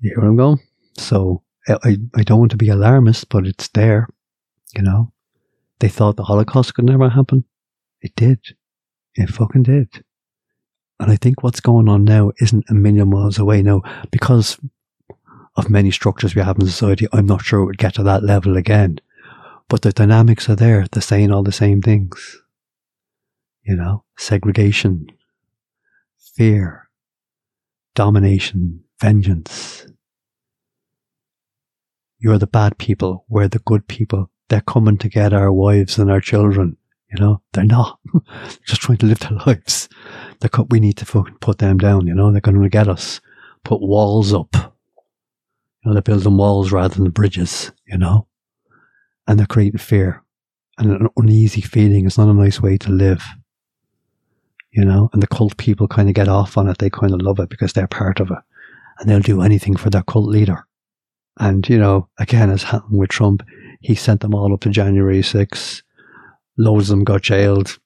You 0.00 0.10
hear 0.10 0.20
where 0.20 0.28
I'm 0.28 0.36
going? 0.36 0.60
So 0.96 1.42
I, 1.68 1.98
I 2.14 2.22
don't 2.22 2.38
want 2.38 2.50
to 2.50 2.56
be 2.56 2.68
alarmist, 2.68 3.28
but 3.28 3.46
it's 3.46 3.68
there. 3.68 4.08
You 4.74 4.82
know, 4.82 5.12
they 5.78 5.88
thought 5.88 6.16
the 6.16 6.24
Holocaust 6.24 6.74
could 6.74 6.84
never 6.84 7.08
happen. 7.08 7.44
It 8.00 8.14
did. 8.16 8.40
It 9.14 9.30
fucking 9.30 9.62
did. 9.62 10.04
And 11.00 11.10
I 11.10 11.16
think 11.16 11.42
what's 11.42 11.60
going 11.60 11.88
on 11.88 12.04
now 12.04 12.32
isn't 12.40 12.64
a 12.68 12.74
million 12.74 13.10
miles 13.10 13.38
away 13.38 13.62
now 13.62 13.82
because 14.10 14.58
of 15.56 15.70
many 15.70 15.90
structures 15.90 16.34
we 16.34 16.42
have 16.42 16.58
in 16.58 16.66
society. 16.66 17.06
I'm 17.12 17.26
not 17.26 17.42
sure 17.42 17.60
it 17.60 17.66
would 17.66 17.78
get 17.78 17.94
to 17.94 18.02
that 18.04 18.22
level 18.22 18.56
again, 18.56 19.00
but 19.68 19.82
the 19.82 19.92
dynamics 19.92 20.48
are 20.48 20.56
there. 20.56 20.86
They're 20.90 21.02
saying 21.02 21.32
all 21.32 21.42
the 21.42 21.52
same 21.52 21.80
things. 21.80 22.40
You 23.62 23.76
know, 23.76 24.04
segregation, 24.16 25.06
fear, 26.34 26.88
domination, 27.94 28.84
vengeance. 29.00 29.86
You're 32.24 32.38
the 32.38 32.46
bad 32.46 32.78
people. 32.78 33.26
We're 33.28 33.48
the 33.48 33.58
good 33.58 33.86
people. 33.86 34.30
They're 34.48 34.62
coming 34.62 34.96
to 34.96 35.10
get 35.10 35.34
our 35.34 35.52
wives 35.52 35.98
and 35.98 36.10
our 36.10 36.22
children. 36.22 36.78
You 37.12 37.22
know, 37.22 37.42
they're 37.52 37.64
not. 37.64 37.98
just 38.64 38.80
trying 38.80 38.96
to 38.98 39.06
live 39.06 39.18
their 39.18 39.38
lives. 39.46 39.90
They're, 40.40 40.48
we 40.70 40.80
need 40.80 40.96
to 40.96 41.04
fucking 41.04 41.36
put 41.42 41.58
them 41.58 41.76
down. 41.76 42.06
You 42.06 42.14
know, 42.14 42.32
they're 42.32 42.40
going 42.40 42.62
to 42.62 42.68
get 42.70 42.88
us. 42.88 43.20
Put 43.62 43.82
walls 43.82 44.32
up. 44.32 44.56
You 44.56 45.84
know, 45.84 45.92
they're 45.92 46.00
building 46.00 46.38
walls 46.38 46.72
rather 46.72 46.94
than 46.94 47.10
bridges. 47.10 47.72
You 47.86 47.98
know, 47.98 48.26
and 49.28 49.38
they're 49.38 49.46
creating 49.46 49.80
fear 49.80 50.22
and 50.78 50.92
an 50.92 51.08
uneasy 51.18 51.60
feeling. 51.60 52.06
It's 52.06 52.16
not 52.16 52.28
a 52.28 52.32
nice 52.32 52.58
way 52.58 52.78
to 52.78 52.90
live. 52.90 53.22
You 54.70 54.86
know, 54.86 55.10
and 55.12 55.22
the 55.22 55.26
cult 55.26 55.58
people 55.58 55.88
kind 55.88 56.08
of 56.08 56.14
get 56.14 56.28
off 56.28 56.56
on 56.56 56.68
it. 56.68 56.78
They 56.78 56.88
kind 56.88 57.12
of 57.12 57.20
love 57.20 57.38
it 57.38 57.50
because 57.50 57.74
they're 57.74 57.86
part 57.86 58.18
of 58.18 58.30
it, 58.30 58.38
and 58.98 59.10
they'll 59.10 59.20
do 59.20 59.42
anything 59.42 59.76
for 59.76 59.90
their 59.90 60.02
cult 60.04 60.30
leader. 60.30 60.66
And 61.38 61.68
you 61.68 61.78
know, 61.78 62.08
again, 62.18 62.50
as 62.50 62.62
happened 62.62 62.98
with 62.98 63.10
Trump, 63.10 63.42
he 63.80 63.94
sent 63.94 64.20
them 64.20 64.34
all 64.34 64.52
up 64.52 64.60
to 64.60 64.70
January 64.70 65.20
6th 65.20 65.82
loads 66.56 66.90
of 66.90 66.96
them 66.96 67.04
got 67.04 67.22
jailed. 67.22 67.78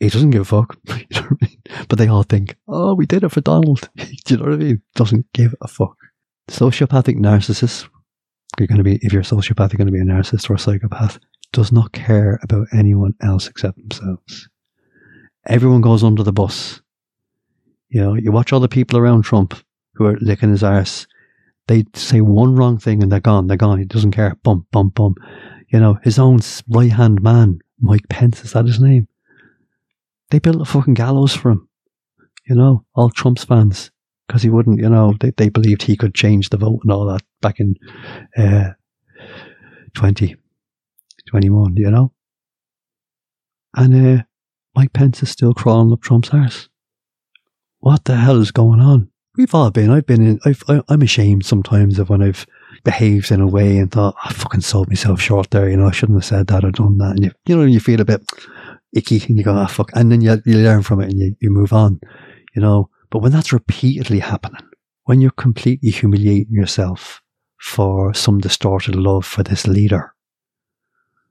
He 0.00 0.08
doesn't 0.08 0.30
give 0.30 0.42
a 0.42 0.44
fuck. 0.44 0.76
you 0.88 1.06
know 1.12 1.22
what 1.22 1.38
I 1.42 1.46
mean? 1.46 1.86
But 1.88 1.98
they 1.98 2.08
all 2.08 2.24
think, 2.24 2.56
oh, 2.66 2.94
we 2.94 3.06
did 3.06 3.24
it 3.24 3.30
for 3.30 3.40
Donald. 3.40 3.88
Do 3.96 4.04
you 4.28 4.36
know 4.36 4.44
what 4.44 4.54
I 4.54 4.56
mean? 4.56 4.82
Doesn't 4.94 5.32
give 5.32 5.54
a 5.60 5.68
fuck. 5.68 5.96
Sociopathic 6.48 7.16
narcissists, 7.16 7.88
you're 8.58 8.66
going 8.66 8.78
to 8.78 8.84
be, 8.84 8.98
if 9.02 9.12
you're 9.12 9.22
a 9.22 9.24
sociopath, 9.24 9.72
you're 9.72 9.78
going 9.78 9.86
to 9.86 9.92
be 9.92 10.00
a 10.00 10.04
narcissist 10.04 10.50
or 10.50 10.54
a 10.54 10.58
psychopath, 10.58 11.18
does 11.52 11.70
not 11.70 11.92
care 11.92 12.40
about 12.42 12.66
anyone 12.72 13.14
else 13.22 13.46
except 13.48 13.76
themselves. 13.76 14.48
Everyone 15.46 15.80
goes 15.80 16.02
under 16.02 16.22
the 16.22 16.32
bus. 16.32 16.80
You 17.90 18.00
know, 18.00 18.14
you 18.14 18.32
watch 18.32 18.52
all 18.52 18.60
the 18.60 18.68
people 18.68 18.98
around 18.98 19.22
Trump 19.22 19.54
who 19.94 20.06
are 20.06 20.18
licking 20.20 20.50
his 20.50 20.62
arse. 20.62 21.06
They 21.68 21.84
say 21.94 22.20
one 22.20 22.56
wrong 22.56 22.78
thing 22.78 23.02
and 23.02 23.12
they're 23.12 23.20
gone. 23.20 23.46
They're 23.46 23.56
gone. 23.56 23.78
He 23.78 23.84
doesn't 23.84 24.12
care. 24.12 24.34
Bump, 24.42 24.66
bump, 24.72 24.94
bump 24.94 25.18
you 25.68 25.78
know, 25.78 25.98
his 26.02 26.18
own 26.18 26.40
right 26.68 26.92
hand 26.92 27.22
man, 27.22 27.60
Mike 27.78 28.08
Pence, 28.08 28.44
is 28.44 28.52
that 28.52 28.66
his 28.66 28.80
name? 28.80 29.06
They 30.30 30.38
built 30.38 30.60
a 30.60 30.64
fucking 30.64 30.94
gallows 30.94 31.34
for 31.34 31.50
him. 31.50 31.68
You 32.48 32.56
know, 32.56 32.84
all 32.94 33.10
Trump's 33.10 33.44
fans. 33.44 33.90
Because 34.26 34.42
he 34.42 34.50
wouldn't, 34.50 34.78
you 34.78 34.88
know, 34.90 35.14
they, 35.20 35.30
they 35.30 35.48
believed 35.48 35.82
he 35.82 35.96
could 35.96 36.14
change 36.14 36.50
the 36.50 36.58
vote 36.58 36.80
and 36.82 36.92
all 36.92 37.06
that 37.06 37.22
back 37.40 37.60
in 37.60 37.76
uh, 38.36 38.72
2021, 39.94 41.76
you 41.76 41.90
know? 41.90 42.12
And 43.74 44.18
uh, 44.18 44.22
Mike 44.74 44.92
Pence 44.92 45.22
is 45.22 45.30
still 45.30 45.54
crawling 45.54 45.92
up 45.92 46.02
Trump's 46.02 46.28
arse. 46.30 46.68
What 47.78 48.04
the 48.04 48.16
hell 48.16 48.40
is 48.40 48.50
going 48.50 48.80
on? 48.80 49.10
We've 49.38 49.54
all 49.54 49.70
been. 49.70 49.88
I've 49.88 50.04
been 50.04 50.26
in. 50.26 50.40
I've, 50.44 50.64
I'm 50.88 51.00
ashamed 51.00 51.46
sometimes 51.46 52.00
of 52.00 52.10
when 52.10 52.22
I've 52.22 52.44
behaved 52.82 53.30
in 53.30 53.40
a 53.40 53.46
way 53.46 53.78
and 53.78 53.88
thought, 53.88 54.16
I 54.24 54.32
fucking 54.32 54.62
sold 54.62 54.88
myself 54.88 55.20
short 55.20 55.52
there. 55.52 55.70
You 55.70 55.76
know, 55.76 55.86
I 55.86 55.92
shouldn't 55.92 56.18
have 56.18 56.24
said 56.24 56.48
that 56.48 56.64
or 56.64 56.72
done 56.72 56.98
that. 56.98 57.12
And 57.12 57.24
you, 57.24 57.30
you 57.46 57.56
know, 57.56 57.62
you 57.62 57.78
feel 57.78 58.00
a 58.00 58.04
bit 58.04 58.28
icky 58.92 59.22
and 59.28 59.38
you 59.38 59.44
go, 59.44 59.54
ah, 59.54 59.66
fuck. 59.66 59.92
And 59.94 60.10
then 60.10 60.22
you, 60.22 60.42
you 60.44 60.56
learn 60.56 60.82
from 60.82 61.00
it 61.00 61.10
and 61.10 61.20
you, 61.20 61.36
you 61.38 61.50
move 61.50 61.72
on, 61.72 62.00
you 62.56 62.60
know. 62.60 62.90
But 63.10 63.20
when 63.20 63.30
that's 63.30 63.52
repeatedly 63.52 64.18
happening, 64.18 64.60
when 65.04 65.20
you're 65.20 65.30
completely 65.30 65.90
humiliating 65.90 66.52
yourself 66.52 67.22
for 67.60 68.12
some 68.14 68.40
distorted 68.40 68.96
love 68.96 69.24
for 69.24 69.44
this 69.44 69.68
leader 69.68 70.14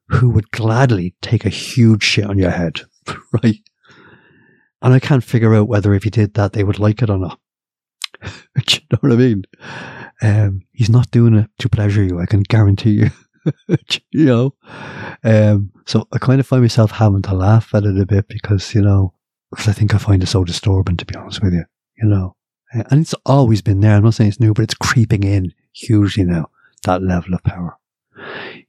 who 0.07 0.29
would 0.29 0.49
gladly 0.51 1.13
take 1.21 1.43
a 1.43 1.49
huge 1.49 2.03
shit 2.03 2.25
on 2.25 2.37
your 2.37 2.51
head, 2.51 2.79
right? 3.43 3.59
And 4.81 4.93
I 4.93 5.01
can't 5.01 5.25
figure 5.25 5.53
out 5.55 5.67
whether 5.67 5.93
if 5.93 6.05
he 6.05 6.09
did 6.09 6.35
that, 6.35 6.53
they 6.53 6.63
would 6.63 6.79
like 6.79 7.01
it 7.01 7.09
or 7.09 7.17
not. 7.17 7.37
You 8.69 8.79
know 8.91 8.97
what 9.01 9.11
I 9.11 9.15
mean? 9.15 9.43
Um, 10.21 10.61
he's 10.71 10.89
not 10.89 11.11
doing 11.11 11.35
it 11.35 11.49
to 11.59 11.69
pleasure 11.69 12.03
you. 12.03 12.19
I 12.19 12.25
can 12.25 12.41
guarantee 12.41 12.91
you. 12.91 13.09
you 14.11 14.25
know, 14.25 14.55
um, 15.23 15.71
so 15.85 16.07
I 16.11 16.17
kind 16.17 16.39
of 16.39 16.47
find 16.47 16.63
myself 16.63 16.91
having 16.91 17.21
to 17.23 17.35
laugh 17.35 17.73
at 17.73 17.83
it 17.83 17.99
a 17.99 18.05
bit 18.05 18.27
because 18.27 18.73
you 18.73 18.81
know, 18.81 19.13
because 19.51 19.67
I 19.67 19.73
think 19.73 19.93
I 19.93 19.99
find 19.99 20.21
it 20.23 20.27
so 20.27 20.43
disturbing 20.43 20.97
to 20.97 21.05
be 21.05 21.15
honest 21.15 21.41
with 21.41 21.53
you. 21.53 21.63
You 21.97 22.09
know, 22.09 22.35
and 22.73 23.01
it's 23.01 23.15
always 23.25 23.61
been 23.61 23.79
there. 23.79 23.95
I'm 23.95 24.03
not 24.03 24.15
saying 24.15 24.29
it's 24.29 24.39
new, 24.39 24.53
but 24.53 24.63
it's 24.63 24.73
creeping 24.73 25.23
in 25.23 25.53
hugely 25.73 26.23
now. 26.23 26.49
That 26.83 27.01
level 27.01 27.33
of 27.33 27.43
power. 27.43 27.77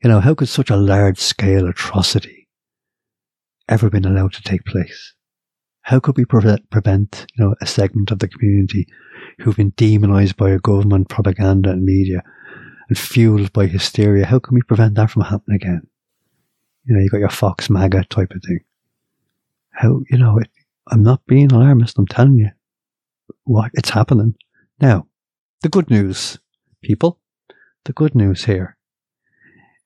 You 0.02 0.10
know, 0.10 0.20
how 0.20 0.34
could 0.34 0.48
such 0.48 0.70
a 0.70 0.76
large 0.76 1.18
scale 1.18 1.66
atrocity 1.66 2.48
ever 3.68 3.90
been 3.90 4.04
allowed 4.04 4.32
to 4.34 4.42
take 4.42 4.64
place? 4.64 5.14
How 5.82 6.00
could 6.00 6.16
we 6.16 6.24
prevent, 6.24 6.68
prevent, 6.70 7.26
you 7.34 7.44
know, 7.44 7.54
a 7.60 7.66
segment 7.66 8.10
of 8.10 8.18
the 8.18 8.28
community 8.28 8.86
who've 9.38 9.56
been 9.56 9.72
demonized 9.76 10.36
by 10.36 10.50
a 10.50 10.58
government, 10.58 11.08
propaganda, 11.08 11.70
and 11.70 11.84
media, 11.84 12.22
and 12.88 12.98
fueled 12.98 13.52
by 13.52 13.66
hysteria. 13.66 14.26
How 14.26 14.38
can 14.38 14.54
we 14.54 14.62
prevent 14.62 14.94
that 14.96 15.10
from 15.10 15.22
happening 15.22 15.56
again? 15.56 15.86
You 16.84 16.96
know, 16.96 17.02
you 17.02 17.10
got 17.10 17.20
your 17.20 17.28
Fox 17.28 17.70
MAGA 17.70 18.04
type 18.04 18.32
of 18.32 18.42
thing. 18.42 18.60
How, 19.70 20.00
you 20.10 20.18
know, 20.18 20.38
it, 20.38 20.48
I'm 20.88 21.02
not 21.02 21.24
being 21.26 21.52
alarmist, 21.52 21.98
I'm 21.98 22.06
telling 22.06 22.36
you 22.36 22.50
what 23.44 23.70
it's 23.74 23.90
happening. 23.90 24.34
Now, 24.80 25.06
the 25.62 25.68
good 25.68 25.90
news, 25.90 26.38
people, 26.82 27.20
the 27.84 27.92
good 27.92 28.14
news 28.14 28.44
here 28.44 28.76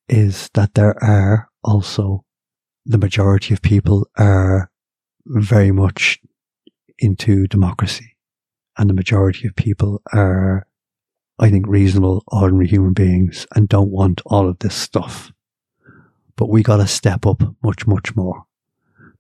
is 0.09 0.48
that 0.55 0.74
there 0.74 1.03
are 1.03 1.50
also 1.62 2.24
the 2.84 2.98
majority 2.98 3.55
of 3.55 3.62
people 3.62 4.09
are 4.16 4.70
very 5.26 5.70
much 5.70 6.20
into 6.98 7.46
democracy 7.46 8.11
and 8.78 8.88
the 8.88 8.94
majority 8.94 9.46
of 9.46 9.56
people 9.56 10.02
are, 10.12 10.66
I 11.38 11.50
think, 11.50 11.66
reasonable, 11.66 12.24
ordinary 12.28 12.66
human 12.68 12.92
beings 12.92 13.46
and 13.54 13.68
don't 13.68 13.90
want 13.90 14.22
all 14.26 14.48
of 14.48 14.58
this 14.60 14.74
stuff. 14.74 15.32
But 16.36 16.48
we 16.48 16.62
got 16.62 16.78
to 16.78 16.86
step 16.86 17.26
up 17.26 17.42
much, 17.62 17.86
much 17.86 18.16
more. 18.16 18.44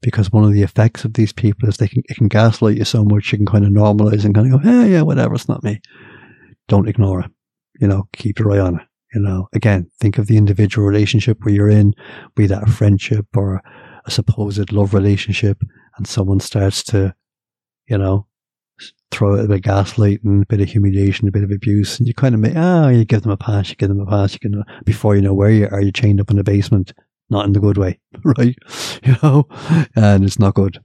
Because 0.00 0.32
one 0.32 0.42
of 0.42 0.52
the 0.52 0.62
effects 0.62 1.04
of 1.04 1.14
these 1.14 1.32
people 1.32 1.68
is 1.68 1.76
they 1.76 1.86
can, 1.86 2.02
it 2.08 2.16
can 2.16 2.26
gaslight 2.28 2.76
you 2.76 2.84
so 2.84 3.04
much 3.04 3.30
you 3.30 3.38
can 3.38 3.46
kind 3.46 3.64
of 3.64 3.70
normalize 3.70 4.24
and 4.24 4.34
kind 4.34 4.52
of 4.52 4.62
go, 4.62 4.68
yeah, 4.68 4.84
yeah, 4.84 5.02
whatever, 5.02 5.34
it's 5.34 5.48
not 5.48 5.62
me. 5.62 5.80
Don't 6.66 6.88
ignore 6.88 7.20
it. 7.20 7.30
You 7.80 7.86
know, 7.86 8.08
keep 8.12 8.38
your 8.38 8.50
eye 8.52 8.58
on 8.58 8.80
it. 8.80 8.86
You 9.14 9.20
know, 9.20 9.48
again, 9.52 9.90
think 10.00 10.18
of 10.18 10.26
the 10.26 10.38
individual 10.38 10.86
relationship 10.86 11.38
where 11.42 11.54
you're 11.54 11.68
in, 11.68 11.94
be 12.34 12.46
that 12.46 12.66
a 12.66 12.70
friendship 12.70 13.26
or 13.36 13.62
a 14.04 14.10
supposed 14.10 14.72
love 14.72 14.94
relationship, 14.94 15.62
and 15.96 16.06
someone 16.08 16.40
starts 16.40 16.82
to, 16.84 17.14
you 17.86 17.98
know, 17.98 18.26
throw 19.12 19.34
out 19.34 19.44
a 19.44 19.48
bit 19.48 19.64
of 19.64 19.72
gaslighting, 19.72 20.42
a 20.42 20.46
bit 20.46 20.60
of 20.60 20.68
humiliation, 20.68 21.28
a 21.28 21.32
bit 21.32 21.44
of 21.44 21.50
abuse, 21.50 21.98
and 21.98 22.08
you 22.08 22.14
kind 22.14 22.34
of 22.34 22.40
make, 22.40 22.54
ah, 22.56 22.86
oh, 22.86 22.88
you 22.88 23.04
give 23.04 23.22
them 23.22 23.30
a 23.30 23.36
pass, 23.36 23.70
you 23.70 23.76
give 23.76 23.88
them 23.88 24.00
a 24.00 24.06
pass, 24.06 24.32
you 24.32 24.40
can, 24.40 24.64
before 24.84 25.14
you 25.14 25.22
know 25.22 25.34
where 25.34 25.50
you 25.50 25.68
are, 25.70 25.80
you're 25.80 25.92
chained 25.92 26.20
up 26.20 26.30
in 26.30 26.36
the 26.36 26.44
basement, 26.44 26.92
not 27.30 27.46
in 27.46 27.52
the 27.52 27.60
good 27.60 27.78
way, 27.78 27.98
right? 28.24 28.56
You 29.04 29.16
know, 29.22 29.48
and 29.96 30.24
it's 30.24 30.38
not 30.38 30.54
good. 30.54 30.78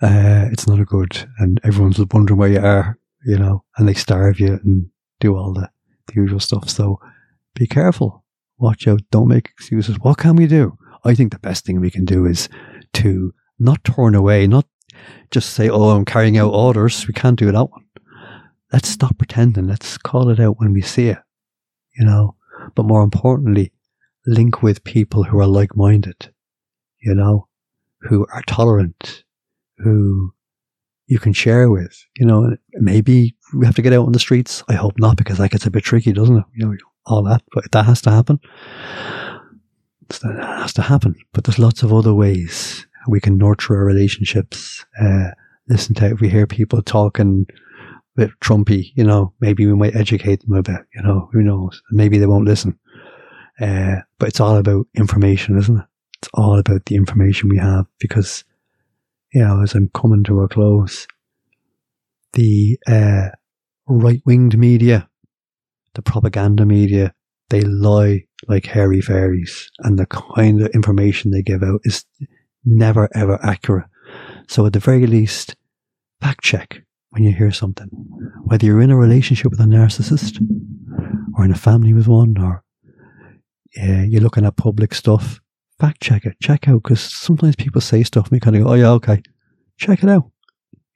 Uh, 0.00 0.46
it's 0.52 0.68
not 0.68 0.78
a 0.78 0.84
good, 0.84 1.28
and 1.38 1.60
everyone's 1.64 1.98
wondering 2.12 2.38
where 2.38 2.48
you 2.48 2.60
are, 2.60 2.98
you 3.24 3.36
know, 3.36 3.64
and 3.76 3.88
they 3.88 3.94
starve 3.94 4.38
you 4.38 4.60
and 4.62 4.88
do 5.18 5.36
all 5.36 5.52
the, 5.52 5.68
the 6.06 6.14
usual 6.14 6.38
stuff. 6.38 6.70
So 6.70 7.00
be 7.54 7.66
careful 7.66 8.24
Watch 8.58 8.88
out. 8.88 9.02
Don't 9.10 9.28
make 9.28 9.48
excuses. 9.48 9.98
What 10.00 10.18
can 10.18 10.36
we 10.36 10.46
do? 10.46 10.78
I 11.04 11.14
think 11.14 11.32
the 11.32 11.38
best 11.38 11.64
thing 11.64 11.80
we 11.80 11.90
can 11.90 12.04
do 12.04 12.24
is 12.24 12.48
to 12.94 13.34
not 13.58 13.84
turn 13.84 14.14
away, 14.14 14.46
not 14.46 14.66
just 15.30 15.50
say, 15.50 15.68
oh, 15.68 15.90
I'm 15.90 16.04
carrying 16.04 16.38
out 16.38 16.52
orders. 16.52 17.06
We 17.06 17.14
can't 17.14 17.38
do 17.38 17.50
that 17.52 17.64
one. 17.64 17.84
Let's 18.72 18.88
stop 18.88 19.16
pretending. 19.18 19.66
Let's 19.66 19.96
call 19.98 20.28
it 20.30 20.40
out 20.40 20.58
when 20.58 20.72
we 20.72 20.82
see 20.82 21.08
it, 21.08 21.18
you 21.96 22.04
know. 22.04 22.36
But 22.74 22.84
more 22.84 23.02
importantly, 23.02 23.72
link 24.26 24.62
with 24.62 24.84
people 24.84 25.24
who 25.24 25.38
are 25.38 25.46
like 25.46 25.76
minded, 25.76 26.30
you 27.00 27.14
know, 27.14 27.48
who 28.00 28.26
are 28.32 28.42
tolerant, 28.46 29.24
who 29.78 30.32
you 31.06 31.18
can 31.18 31.32
share 31.32 31.70
with, 31.70 32.04
you 32.16 32.26
know. 32.26 32.56
Maybe 32.74 33.36
we 33.54 33.66
have 33.66 33.76
to 33.76 33.82
get 33.82 33.92
out 33.92 34.06
on 34.06 34.12
the 34.12 34.18
streets. 34.18 34.64
I 34.68 34.74
hope 34.74 34.98
not, 34.98 35.16
because 35.16 35.38
that 35.38 35.50
gets 35.50 35.66
a 35.66 35.70
bit 35.70 35.84
tricky, 35.84 36.12
doesn't 36.12 36.38
it? 36.38 36.44
You 36.54 36.66
know, 36.66 36.76
all 37.06 37.22
that, 37.22 37.42
but 37.52 37.70
that 37.72 37.84
has 37.84 38.00
to 38.02 38.10
happen. 38.10 38.40
That 40.08 40.42
has 40.60 40.72
to 40.74 40.82
happen. 40.82 41.14
But 41.32 41.44
there's 41.44 41.58
lots 41.58 41.82
of 41.82 41.92
other 41.92 42.14
ways 42.14 42.86
we 43.08 43.20
can 43.20 43.38
nurture 43.38 43.76
our 43.76 43.84
relationships. 43.84 44.84
Uh, 45.00 45.30
listen 45.68 45.94
to 45.96 46.06
if 46.06 46.20
we 46.20 46.28
hear 46.28 46.46
people 46.46 46.82
talking 46.82 47.46
a 48.16 48.20
bit 48.20 48.30
Trumpy, 48.40 48.92
you 48.94 49.04
know, 49.04 49.32
maybe 49.40 49.66
we 49.66 49.74
might 49.74 49.96
educate 49.96 50.40
them 50.42 50.56
a 50.56 50.62
bit, 50.62 50.80
you 50.94 51.02
know, 51.02 51.28
who 51.32 51.42
knows? 51.42 51.82
Maybe 51.90 52.18
they 52.18 52.26
won't 52.26 52.46
listen. 52.46 52.78
Uh, 53.60 53.96
but 54.18 54.28
it's 54.28 54.40
all 54.40 54.56
about 54.56 54.86
information, 54.94 55.58
isn't 55.58 55.78
it? 55.78 55.84
It's 56.22 56.30
all 56.34 56.58
about 56.58 56.86
the 56.86 56.96
information 56.96 57.48
we 57.48 57.58
have 57.58 57.86
because, 57.98 58.44
you 59.32 59.42
know, 59.42 59.62
as 59.62 59.74
I'm 59.74 59.90
coming 59.94 60.24
to 60.24 60.42
a 60.42 60.48
close, 60.48 61.06
the 62.32 62.78
uh, 62.86 63.28
right 63.86 64.22
winged 64.24 64.58
media, 64.58 65.08
the 65.94 66.02
propaganda 66.02 66.66
media, 66.66 67.14
they 67.48 67.62
lie 67.62 68.24
like 68.48 68.66
hairy 68.66 69.00
fairies, 69.00 69.70
and 69.80 69.98
the 69.98 70.06
kind 70.06 70.60
of 70.60 70.68
information 70.74 71.30
they 71.30 71.42
give 71.42 71.62
out 71.62 71.80
is 71.84 72.04
never 72.66 73.08
ever 73.14 73.38
accurate. 73.42 73.86
So 74.48 74.66
at 74.66 74.72
the 74.72 74.80
very 74.80 75.06
least, 75.06 75.56
fact 76.20 76.42
check 76.42 76.82
when 77.10 77.22
you 77.22 77.32
hear 77.32 77.52
something, 77.52 77.88
whether 78.44 78.66
you're 78.66 78.82
in 78.82 78.90
a 78.90 78.96
relationship 78.96 79.50
with 79.50 79.60
a 79.60 79.64
narcissist, 79.64 80.38
or 81.36 81.44
in 81.44 81.50
a 81.50 81.56
family 81.56 81.94
with 81.94 82.08
one, 82.08 82.36
or 82.38 82.62
yeah, 83.74 84.02
you're 84.02 84.20
looking 84.20 84.44
at 84.44 84.56
public 84.56 84.94
stuff. 84.94 85.40
Fact 85.78 86.02
check 86.02 86.24
it, 86.24 86.36
check 86.40 86.68
out 86.68 86.82
because 86.82 87.00
sometimes 87.00 87.56
people 87.56 87.80
say 87.80 88.02
stuff 88.02 88.26
and 88.26 88.36
you 88.36 88.40
kind 88.40 88.56
of 88.56 88.64
go, 88.64 88.70
"Oh 88.70 88.74
yeah, 88.74 88.90
okay, 88.92 89.22
check 89.78 90.02
it 90.02 90.08
out." 90.08 90.30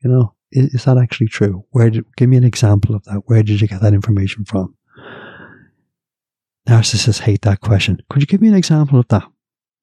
You 0.02 0.10
know, 0.10 0.34
is, 0.52 0.74
is 0.74 0.84
that 0.84 0.98
actually 0.98 1.28
true? 1.28 1.64
Where 1.70 1.90
did 1.90 2.04
give 2.16 2.28
me 2.28 2.36
an 2.36 2.44
example 2.44 2.94
of 2.94 3.04
that? 3.04 3.22
Where 3.26 3.42
did 3.42 3.60
you 3.60 3.68
get 3.68 3.82
that 3.82 3.94
information 3.94 4.44
from? 4.44 4.74
Narcissists 6.68 7.20
hate 7.20 7.42
that 7.42 7.60
question. 7.60 8.00
Could 8.08 8.22
you 8.22 8.26
give 8.26 8.40
me 8.40 8.48
an 8.48 8.54
example 8.54 8.98
of 8.98 9.08
that? 9.08 9.24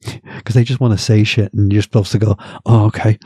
Because 0.01 0.55
they 0.55 0.63
just 0.63 0.79
want 0.79 0.97
to 0.97 1.03
say 1.03 1.23
shit 1.23 1.53
and 1.53 1.71
you're 1.71 1.81
supposed 1.81 2.11
to 2.11 2.19
go, 2.19 2.35
oh, 2.65 2.85
okay. 2.85 3.17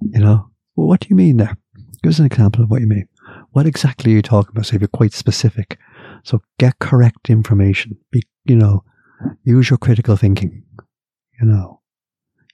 You 0.00 0.20
know, 0.20 0.48
well, 0.76 0.86
what 0.86 1.00
do 1.00 1.08
you 1.10 1.16
mean 1.16 1.36
there? 1.36 1.56
Give 2.02 2.10
us 2.10 2.18
an 2.18 2.26
example 2.26 2.62
of 2.62 2.70
what 2.70 2.80
you 2.80 2.86
mean. 2.86 3.08
What 3.50 3.66
exactly 3.66 4.12
are 4.12 4.16
you 4.16 4.22
talking 4.22 4.50
about? 4.52 4.66
So 4.66 4.76
if 4.76 4.80
you're 4.80 4.88
quite 4.88 5.12
specific. 5.12 5.78
So 6.22 6.40
get 6.58 6.78
correct 6.78 7.30
information. 7.30 7.96
Be, 8.10 8.22
you 8.44 8.56
know, 8.56 8.84
use 9.44 9.70
your 9.70 9.78
critical 9.78 10.16
thinking. 10.16 10.62
You 11.40 11.46
know, 11.46 11.80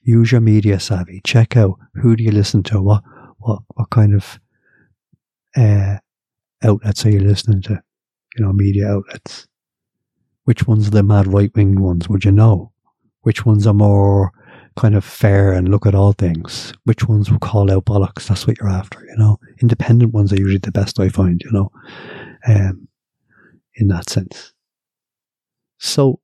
use 0.01 0.31
your 0.31 0.41
media 0.41 0.79
savvy. 0.79 1.21
Check 1.23 1.55
out 1.55 1.77
who 1.95 2.15
do 2.15 2.23
you 2.23 2.31
listen 2.31 2.63
to? 2.63 2.81
What, 2.81 3.03
what, 3.37 3.59
what 3.75 3.89
kind 3.89 4.13
of, 4.13 4.39
uh, 5.55 5.97
outlets 6.63 7.05
are 7.05 7.11
you 7.11 7.19
listening 7.19 7.61
to? 7.63 7.81
You 8.35 8.45
know, 8.45 8.53
media 8.53 8.87
outlets 8.87 9.47
which 10.45 10.67
ones 10.67 10.87
are 10.87 10.91
the 10.91 11.03
mad 11.03 11.27
right 11.27 11.51
wing 11.55 11.79
ones? 11.79 12.09
Would 12.09 12.25
you 12.25 12.31
know? 12.31 12.72
Which 13.23 13.45
ones 13.45 13.67
are 13.67 13.73
more 13.73 14.31
kind 14.75 14.95
of 14.95 15.03
fair 15.03 15.51
and 15.51 15.69
look 15.69 15.85
at 15.85 15.95
all 15.95 16.13
things? 16.13 16.73
Which 16.83 17.07
ones 17.07 17.29
will 17.29 17.39
call 17.39 17.71
out 17.71 17.85
bollocks? 17.85 18.27
That's 18.27 18.47
what 18.47 18.57
you're 18.59 18.69
after, 18.69 18.99
you 19.05 19.15
know? 19.17 19.39
Independent 19.61 20.13
ones 20.13 20.31
are 20.31 20.37
usually 20.37 20.57
the 20.57 20.71
best 20.71 20.99
I 20.99 21.09
find, 21.09 21.41
you 21.43 21.51
know, 21.51 21.71
um, 22.47 22.87
in 23.75 23.87
that 23.89 24.09
sense. 24.09 24.53
So 25.79 26.19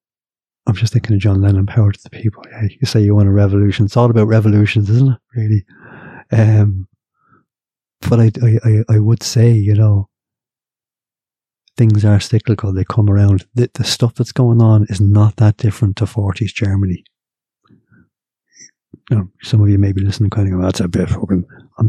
I'm 0.68 0.76
just 0.76 0.94
thinking 0.94 1.16
of 1.16 1.22
John 1.22 1.42
Lennon, 1.42 1.66
power 1.66 1.92
to 1.92 2.04
the 2.04 2.10
people. 2.10 2.44
Yeah, 2.52 2.68
you 2.80 2.86
say 2.86 3.02
you 3.02 3.16
want 3.16 3.28
a 3.28 3.32
revolution. 3.32 3.86
It's 3.86 3.98
all 3.98 4.10
about 4.10 4.28
revolutions, 4.28 4.90
isn't 4.90 5.12
it? 5.12 5.20
Really. 5.36 5.66
Um, 6.32 6.88
but 8.10 8.20
I, 8.20 8.32
I, 8.44 8.96
I 8.96 9.00
would 9.00 9.24
say, 9.24 9.52
you 9.52 9.74
know, 9.74 10.09
things 11.80 12.04
are 12.04 12.20
cyclical, 12.20 12.74
they 12.74 12.84
come 12.84 13.10
around. 13.10 13.48
The, 13.56 13.72
the 13.74 13.86
stuff 13.86 14.14
that's 14.14 14.34
going 14.34 14.62
on 14.62 14.86
is 14.90 15.00
not 15.00 15.38
that 15.38 15.56
different 15.56 15.96
to 15.98 16.04
40s 16.04 16.54
Germany. 16.54 17.06
You 19.10 19.18
know, 19.18 19.30
some 19.42 19.62
of 19.62 19.70
you 19.70 19.80
may 19.80 19.94
be 19.94 20.02
listening 20.02 20.30
kind 20.30 20.50
of 20.50 20.60
go, 20.60 20.62
that's 20.62 20.82
a 20.82 20.90
bit 20.90 21.10
fucking, 21.10 21.46
I'm, 21.78 21.88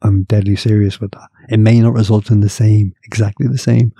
I'm 0.00 0.22
deadly 0.22 0.54
serious 0.54 1.00
with 1.00 1.10
that. 1.10 1.28
It 1.48 1.58
may 1.58 1.80
not 1.80 1.94
result 1.94 2.30
in 2.30 2.38
the 2.38 2.48
same, 2.48 2.94
exactly 3.02 3.48
the 3.48 3.58
same, 3.58 3.92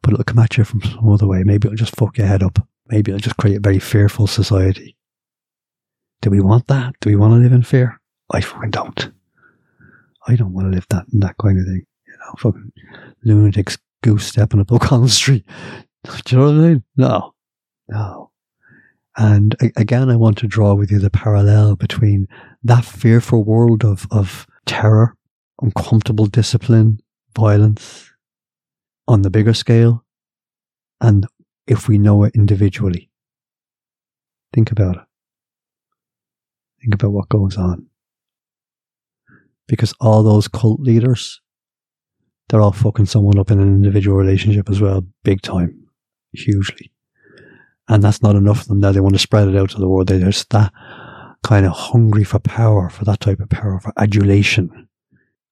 but 0.00 0.12
it'll 0.12 0.22
come 0.22 0.38
at 0.38 0.56
you 0.56 0.62
from 0.62 0.80
some 0.80 1.10
other 1.12 1.26
way. 1.26 1.42
Maybe 1.42 1.66
it'll 1.66 1.76
just 1.76 1.96
fuck 1.96 2.16
your 2.16 2.28
head 2.28 2.44
up. 2.44 2.64
Maybe 2.86 3.10
it'll 3.10 3.20
just 3.20 3.36
create 3.36 3.56
a 3.56 3.60
very 3.60 3.80
fearful 3.80 4.28
society. 4.28 4.96
Do 6.22 6.30
we 6.30 6.40
want 6.40 6.68
that? 6.68 6.94
Do 7.00 7.10
we 7.10 7.16
want 7.16 7.32
to 7.32 7.38
live 7.38 7.52
in 7.52 7.64
fear? 7.64 8.00
I 8.30 8.40
fucking 8.42 8.70
don't. 8.70 9.10
I 10.28 10.36
don't 10.36 10.52
want 10.52 10.70
to 10.70 10.74
live 10.74 10.86
that 10.90 11.06
that 11.14 11.34
kind 11.42 11.58
of 11.58 11.64
thing. 11.64 11.84
You 12.06 12.14
know, 12.18 12.34
fucking 12.38 12.72
lunatics 13.24 13.78
goose 14.02 14.26
stepping 14.26 14.60
up 14.60 14.72
O'Connell 14.72 15.08
Street. 15.20 15.44
Do 16.04 16.12
you 16.28 16.38
know 16.38 16.46
what 16.46 16.64
I 16.64 16.68
mean? 16.68 16.84
No, 16.96 17.34
no. 17.88 18.30
And 19.16 19.56
again, 19.76 20.10
I 20.10 20.16
want 20.16 20.38
to 20.38 20.46
draw 20.46 20.74
with 20.74 20.92
you 20.92 21.00
the 21.00 21.10
parallel 21.10 21.74
between 21.74 22.28
that 22.62 22.84
fearful 22.84 23.42
world 23.42 23.84
of, 23.84 24.06
of 24.12 24.46
terror, 24.64 25.16
uncomfortable 25.60 26.26
discipline, 26.26 27.00
violence 27.36 28.12
on 29.08 29.22
the 29.22 29.30
bigger 29.30 29.54
scale, 29.54 30.04
and 31.00 31.26
if 31.66 31.88
we 31.88 31.98
know 31.98 32.22
it 32.22 32.34
individually. 32.36 33.10
Think 34.52 34.70
about 34.70 34.96
it. 34.96 35.02
Think 36.80 36.94
about 36.94 37.10
what 37.10 37.28
goes 37.28 37.56
on. 37.56 37.86
Because 39.66 39.92
all 40.00 40.22
those 40.22 40.48
cult 40.48 40.80
leaders 40.80 41.40
they're 42.48 42.60
all 42.60 42.72
fucking 42.72 43.06
someone 43.06 43.38
up 43.38 43.50
in 43.50 43.60
an 43.60 43.68
individual 43.68 44.16
relationship 44.16 44.70
as 44.70 44.80
well, 44.80 45.04
big 45.22 45.42
time, 45.42 45.86
hugely. 46.32 46.90
And 47.88 48.02
that's 48.02 48.22
not 48.22 48.36
enough 48.36 48.62
for 48.62 48.68
them 48.68 48.80
now. 48.80 48.92
They 48.92 49.00
want 49.00 49.14
to 49.14 49.18
spread 49.18 49.48
it 49.48 49.56
out 49.56 49.70
to 49.70 49.78
the 49.78 49.88
world. 49.88 50.08
They're 50.08 50.20
just 50.20 50.50
that 50.50 50.72
kind 51.42 51.66
of 51.66 51.72
hungry 51.72 52.24
for 52.24 52.38
power, 52.38 52.90
for 52.90 53.04
that 53.04 53.20
type 53.20 53.40
of 53.40 53.48
power, 53.48 53.80
for 53.80 53.92
adulation. 53.96 54.88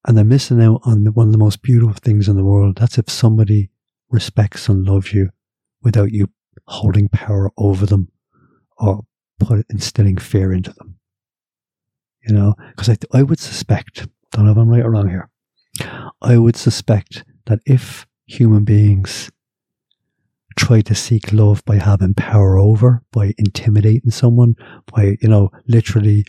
And 0.06 0.16
they're 0.16 0.24
missing 0.24 0.62
out 0.62 0.80
on 0.84 1.06
one 1.06 1.28
of 1.28 1.32
the 1.32 1.38
most 1.38 1.62
beautiful 1.62 1.94
things 1.94 2.28
in 2.28 2.36
the 2.36 2.44
world. 2.44 2.76
That's 2.76 2.98
if 2.98 3.10
somebody 3.10 3.70
respects 4.10 4.68
and 4.68 4.84
loves 4.84 5.12
you 5.12 5.30
without 5.82 6.12
you 6.12 6.28
holding 6.66 7.08
power 7.08 7.50
over 7.56 7.86
them 7.86 8.10
or 8.78 9.04
put 9.38 9.66
instilling 9.70 10.16
fear 10.16 10.52
into 10.52 10.72
them. 10.72 10.98
You 12.26 12.34
know, 12.34 12.54
because 12.70 12.88
I, 12.88 12.96
I 13.12 13.22
would 13.22 13.38
suspect, 13.38 14.06
don't 14.32 14.46
know 14.46 14.52
if 14.52 14.58
I'm 14.58 14.68
right 14.68 14.84
or 14.84 14.90
wrong 14.90 15.08
here, 15.08 15.28
I 16.22 16.38
would 16.38 16.56
suspect 16.56 17.24
that 17.46 17.60
if 17.66 18.06
human 18.26 18.64
beings 18.64 19.30
try 20.56 20.80
to 20.80 20.94
seek 20.94 21.32
love 21.32 21.64
by 21.64 21.76
having 21.76 22.14
power 22.14 22.58
over, 22.58 23.02
by 23.12 23.34
intimidating 23.38 24.10
someone, 24.10 24.56
by, 24.92 25.16
you 25.20 25.28
know, 25.28 25.50
literally 25.68 26.24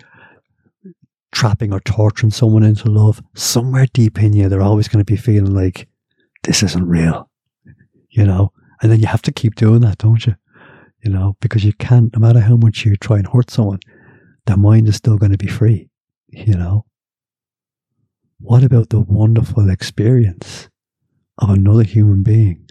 trapping 1.32 1.74
or 1.74 1.80
torturing 1.80 2.32
someone 2.32 2.64
into 2.64 2.90
love, 2.90 3.22
somewhere 3.36 3.88
deep 3.94 4.22
in 4.22 4.34
you, 4.34 4.50
they're 4.50 4.62
always 4.62 4.88
going 4.88 5.04
to 5.04 5.12
be 5.12 5.18
feeling 5.18 5.54
like, 5.54 5.88
this 6.44 6.62
isn't 6.64 6.88
real, 6.88 7.30
you 8.10 8.26
know? 8.26 8.52
And 8.82 8.92
then 8.92 9.00
you 9.00 9.08
have 9.08 9.22
to 9.24 9.32
keep 9.32 9.56
doing 9.56 9.82
that, 9.82 9.98
don't 10.00 10.26
you? 10.26 10.36
You 11.04 11.12
know, 11.12 11.38
because 11.40 11.64
you 11.64 11.74
can't, 11.74 12.14
no 12.14 12.20
matter 12.20 12.42
how 12.42 12.58
much 12.58 12.86
you 12.86 12.96
try 12.96 13.18
and 13.18 13.28
hurt 13.28 13.50
someone, 13.50 13.80
their 14.46 14.58
mind 14.58 14.88
is 14.88 14.96
still 14.96 15.18
going 15.18 15.32
to 15.32 15.38
be 15.38 15.48
free, 15.48 15.90
you 16.28 16.54
know? 16.54 16.86
What 18.40 18.64
about 18.64 18.90
the 18.90 19.00
wonderful 19.00 19.70
experience 19.70 20.70
of 21.40 21.50
another 21.50 21.84
human 21.84 22.24
being 22.24 22.68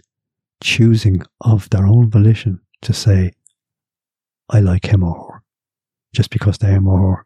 choosing 0.61 1.21
of 1.41 1.69
their 1.69 1.85
own 1.85 2.09
volition 2.09 2.61
to 2.81 2.93
say, 2.93 3.33
I 4.49 4.59
like 4.59 4.85
him 4.85 5.03
or 5.03 5.31
her, 5.33 5.43
just 6.13 6.29
because 6.29 6.57
they're 6.57 6.81
more, 6.81 7.25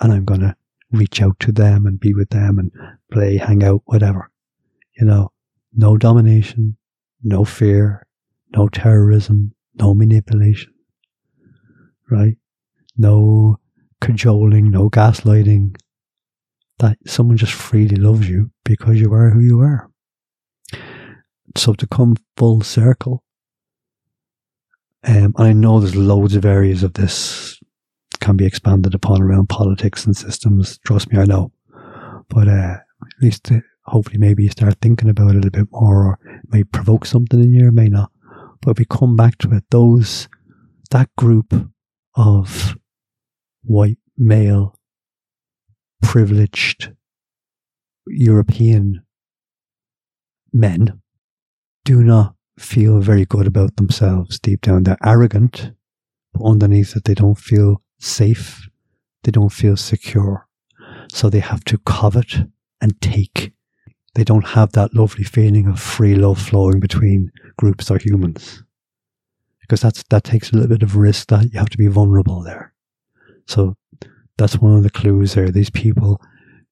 and 0.00 0.12
I'm 0.12 0.24
going 0.24 0.40
to 0.40 0.56
reach 0.90 1.20
out 1.20 1.38
to 1.40 1.52
them 1.52 1.86
and 1.86 2.00
be 2.00 2.14
with 2.14 2.30
them 2.30 2.58
and 2.58 2.72
play, 3.12 3.36
hang 3.36 3.62
out, 3.62 3.82
whatever. 3.84 4.30
You 4.98 5.06
know, 5.06 5.30
no 5.72 5.96
domination, 5.96 6.76
no 7.22 7.44
fear, 7.44 8.06
no 8.56 8.68
terrorism, 8.68 9.54
no 9.74 9.94
manipulation, 9.94 10.72
right? 12.10 12.36
No 12.96 13.58
cajoling, 14.00 14.70
no 14.70 14.90
gaslighting, 14.90 15.76
that 16.80 16.98
someone 17.06 17.36
just 17.36 17.52
freely 17.52 17.96
loves 17.96 18.28
you 18.28 18.50
because 18.64 19.00
you 19.00 19.12
are 19.14 19.30
who 19.30 19.40
you 19.40 19.60
are. 19.60 19.90
So 21.56 21.72
to 21.74 21.86
come 21.86 22.16
full 22.36 22.60
circle, 22.62 23.22
Um, 25.02 25.34
and 25.38 25.48
I 25.48 25.52
know 25.52 25.80
there's 25.80 25.96
loads 25.96 26.36
of 26.36 26.44
areas 26.44 26.82
of 26.82 26.92
this 26.92 27.58
can 28.20 28.36
be 28.36 28.44
expanded 28.44 28.94
upon 28.94 29.22
around 29.22 29.48
politics 29.48 30.04
and 30.04 30.14
systems. 30.16 30.78
Trust 30.86 31.10
me, 31.10 31.18
I 31.18 31.24
know. 31.24 31.52
But 32.28 32.48
uh, 32.48 32.76
at 32.80 33.22
least 33.22 33.50
uh, 33.50 33.60
hopefully 33.86 34.18
maybe 34.18 34.42
you 34.42 34.50
start 34.50 34.76
thinking 34.82 35.08
about 35.08 35.36
it 35.36 35.44
a 35.46 35.50
bit 35.50 35.68
more 35.72 36.04
or 36.04 36.18
it 36.26 36.52
may 36.52 36.64
provoke 36.64 37.06
something 37.06 37.40
in 37.40 37.54
you, 37.54 37.72
may 37.72 37.88
not. 37.88 38.10
But 38.60 38.72
if 38.72 38.78
we 38.78 38.84
come 38.84 39.16
back 39.16 39.38
to 39.38 39.52
it, 39.54 39.64
those, 39.70 40.28
that 40.90 41.08
group 41.16 41.54
of 42.14 42.76
white 43.62 43.98
male 44.18 44.78
privileged 46.02 46.92
European 48.06 49.02
men 50.52 51.00
do 51.84 52.02
not 52.02 52.34
feel 52.58 53.00
very 53.00 53.24
good 53.24 53.46
about 53.46 53.76
themselves 53.76 54.38
deep 54.38 54.60
down. 54.60 54.84
They're 54.84 54.98
arrogant, 55.04 55.72
but 56.32 56.44
underneath 56.44 56.96
it, 56.96 57.04
they 57.04 57.14
don't 57.14 57.38
feel 57.38 57.82
safe. 57.98 58.68
They 59.22 59.30
don't 59.30 59.52
feel 59.52 59.76
secure. 59.76 60.46
So 61.12 61.28
they 61.28 61.40
have 61.40 61.64
to 61.64 61.78
covet 61.78 62.34
and 62.80 63.00
take. 63.00 63.52
They 64.14 64.24
don't 64.24 64.48
have 64.48 64.72
that 64.72 64.94
lovely 64.94 65.24
feeling 65.24 65.66
of 65.66 65.80
free 65.80 66.14
love 66.14 66.40
flowing 66.40 66.80
between 66.80 67.30
groups 67.56 67.90
or 67.90 67.98
humans. 67.98 68.62
Because 69.60 69.80
that's, 69.80 70.02
that 70.10 70.24
takes 70.24 70.50
a 70.50 70.54
little 70.54 70.68
bit 70.68 70.82
of 70.82 70.96
risk 70.96 71.28
that 71.28 71.52
you 71.52 71.58
have 71.58 71.70
to 71.70 71.78
be 71.78 71.86
vulnerable 71.86 72.42
there. 72.42 72.74
So 73.46 73.76
that's 74.40 74.56
one 74.56 74.74
of 74.74 74.82
the 74.82 74.88
clues 74.90 75.34
there. 75.34 75.50
These 75.50 75.68
people 75.68 76.18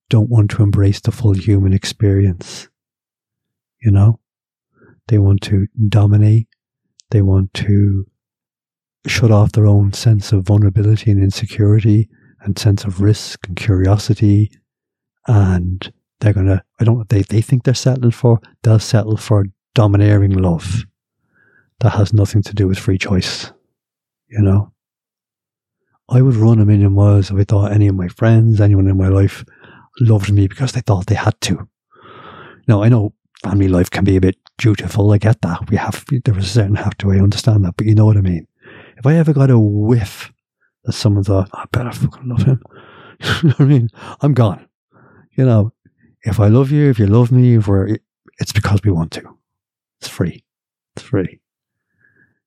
don't 0.09 0.27
want 0.27 0.49
to 0.49 0.63
embrace 0.63 0.99
the 0.99 1.11
full 1.11 1.33
human 1.33 1.71
experience. 1.71 2.67
You 3.79 3.91
know? 3.91 4.19
They 5.07 5.19
want 5.19 5.41
to 5.43 5.67
dominate. 5.87 6.47
They 7.11 7.21
want 7.21 7.53
to 7.55 8.07
shut 9.05 9.29
off 9.29 9.51
their 9.51 9.67
own 9.67 9.93
sense 9.93 10.31
of 10.31 10.45
vulnerability 10.45 11.11
and 11.11 11.23
insecurity 11.23 12.09
and 12.41 12.57
sense 12.57 12.85
of 12.85 13.01
risk 13.01 13.47
and 13.47 13.55
curiosity. 13.55 14.49
And 15.27 15.93
they're 16.21 16.33
going 16.33 16.47
to, 16.47 16.63
I 16.79 16.83
don't, 16.83 16.97
know, 16.97 17.05
they, 17.09 17.21
they 17.21 17.41
think 17.41 17.65
they're 17.65 17.75
settling 17.75 18.11
for, 18.11 18.39
they'll 18.63 18.79
settle 18.79 19.15
for 19.15 19.45
domineering 19.75 20.31
love 20.31 20.85
that 21.81 21.91
has 21.91 22.13
nothing 22.13 22.41
to 22.41 22.55
do 22.55 22.67
with 22.67 22.79
free 22.79 22.97
choice. 22.97 23.51
You 24.27 24.41
know? 24.41 24.73
I 26.11 26.21
would 26.21 26.35
run 26.35 26.59
a 26.59 26.65
million 26.65 26.93
miles 26.93 27.29
if 27.29 27.37
I 27.37 27.43
thought 27.43 27.71
any 27.71 27.87
of 27.87 27.95
my 27.95 28.07
friends, 28.07 28.59
anyone 28.59 28.87
in 28.87 28.97
my 28.97 29.07
life 29.07 29.45
loved 29.99 30.31
me 30.31 30.47
because 30.47 30.71
they 30.71 30.81
thought 30.81 31.05
they 31.05 31.15
had 31.15 31.39
to. 31.41 31.67
Now, 32.67 32.83
I 32.83 32.89
know 32.89 33.13
family 33.43 33.67
life 33.67 33.89
can 33.89 34.03
be 34.03 34.15
a 34.15 34.21
bit 34.21 34.37
dutiful. 34.57 35.11
I 35.11 35.17
get 35.17 35.41
that. 35.41 35.69
We 35.69 35.77
have, 35.77 36.05
there 36.25 36.37
is 36.37 36.45
a 36.45 36.49
certain 36.49 36.75
have 36.75 36.97
to. 36.99 37.11
I 37.11 37.17
understand 37.17 37.65
that. 37.65 37.75
But 37.77 37.87
you 37.87 37.95
know 37.95 38.05
what 38.05 38.17
I 38.17 38.21
mean? 38.21 38.47
If 38.97 39.05
I 39.05 39.15
ever 39.15 39.33
got 39.33 39.49
a 39.49 39.59
whiff 39.59 40.31
that 40.83 40.93
someone 40.93 41.23
thought, 41.23 41.49
I 41.53 41.65
better 41.71 41.91
fucking 41.91 42.27
love 42.27 42.43
him. 42.43 42.61
you 43.19 43.49
know 43.49 43.55
what 43.55 43.61
I 43.61 43.65
mean? 43.65 43.89
I'm 44.21 44.33
gone. 44.33 44.67
You 45.37 45.45
know, 45.45 45.73
if 46.23 46.39
I 46.39 46.47
love 46.47 46.71
you, 46.71 46.89
if 46.89 46.99
you 46.99 47.07
love 47.07 47.31
me, 47.31 47.55
if 47.55 47.67
we're, 47.67 47.97
it's 48.39 48.51
because 48.51 48.81
we 48.83 48.91
want 48.91 49.11
to. 49.13 49.37
It's 49.99 50.09
free. 50.09 50.43
It's 50.95 51.05
free. 51.05 51.39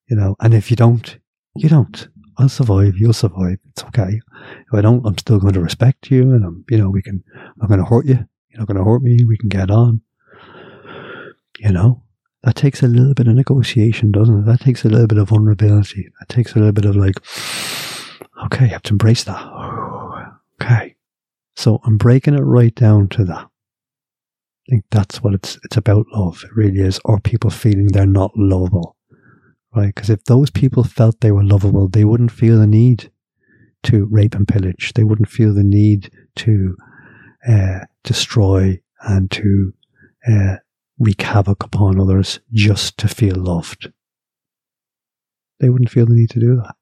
You 0.08 0.16
know, 0.16 0.36
and 0.40 0.52
if 0.52 0.70
you 0.70 0.76
don't, 0.76 1.18
you 1.56 1.68
don't. 1.68 2.08
I'll 2.38 2.48
survive. 2.48 2.96
You'll 2.96 3.12
survive. 3.12 3.58
It's 3.70 3.84
okay. 3.84 4.20
If 4.66 4.74
I 4.74 4.80
don't, 4.80 5.06
I'm 5.06 5.18
still 5.18 5.38
going 5.38 5.54
to 5.54 5.60
respect 5.60 6.10
you, 6.10 6.22
and 6.32 6.44
I'm, 6.44 6.64
you 6.68 6.78
know, 6.78 6.90
we 6.90 7.02
can. 7.02 7.22
I'm 7.60 7.68
going 7.68 7.80
to 7.80 7.86
hurt 7.86 8.06
you. 8.06 8.26
You're 8.48 8.58
not 8.58 8.68
going 8.68 8.78
to 8.78 8.84
hurt 8.84 9.02
me. 9.02 9.24
We 9.24 9.36
can 9.36 9.48
get 9.48 9.70
on. 9.70 10.02
You 11.58 11.72
know, 11.72 12.02
that 12.42 12.56
takes 12.56 12.82
a 12.82 12.88
little 12.88 13.14
bit 13.14 13.28
of 13.28 13.34
negotiation, 13.34 14.10
doesn't 14.10 14.40
it? 14.40 14.46
That 14.46 14.60
takes 14.60 14.84
a 14.84 14.88
little 14.88 15.06
bit 15.06 15.18
of 15.18 15.28
vulnerability. 15.28 16.10
That 16.18 16.28
takes 16.28 16.54
a 16.54 16.58
little 16.58 16.72
bit 16.72 16.84
of 16.84 16.96
like, 16.96 17.14
okay, 18.46 18.64
you 18.64 18.72
have 18.72 18.82
to 18.84 18.92
embrace 18.92 19.24
that. 19.24 19.42
Okay. 20.62 20.94
So 21.56 21.80
I'm 21.84 21.96
breaking 21.96 22.34
it 22.34 22.42
right 22.42 22.72
down 22.72 23.08
to 23.08 23.24
that. 23.24 23.48
I 23.48 24.70
think 24.70 24.84
that's 24.92 25.20
what 25.20 25.34
it's 25.34 25.58
it's 25.64 25.76
about 25.76 26.06
love. 26.12 26.44
It 26.44 26.54
really 26.54 26.78
is. 26.78 27.00
Or 27.04 27.18
people 27.18 27.50
feeling 27.50 27.88
they're 27.88 28.06
not 28.06 28.30
lovable. 28.36 28.94
Right? 29.74 29.94
Because 29.94 30.10
if 30.10 30.24
those 30.24 30.50
people 30.50 30.84
felt 30.84 31.20
they 31.20 31.32
were 31.32 31.44
lovable, 31.44 31.88
they 31.88 32.04
wouldn't 32.04 32.32
feel 32.32 32.58
the 32.58 32.66
need 32.66 33.10
to 33.84 34.06
rape 34.10 34.34
and 34.34 34.46
pillage. 34.46 34.92
They 34.94 35.04
wouldn't 35.04 35.30
feel 35.30 35.54
the 35.54 35.64
need 35.64 36.10
to 36.36 36.76
uh, 37.48 37.80
destroy 38.04 38.80
and 39.00 39.30
to 39.32 39.72
uh, 40.28 40.56
wreak 40.98 41.22
havoc 41.22 41.64
upon 41.64 42.00
others 42.00 42.40
just 42.52 42.98
to 42.98 43.08
feel 43.08 43.36
loved. 43.36 43.90
They 45.58 45.68
wouldn't 45.68 45.90
feel 45.90 46.06
the 46.06 46.14
need 46.14 46.30
to 46.30 46.40
do 46.40 46.56
that. 46.56 46.74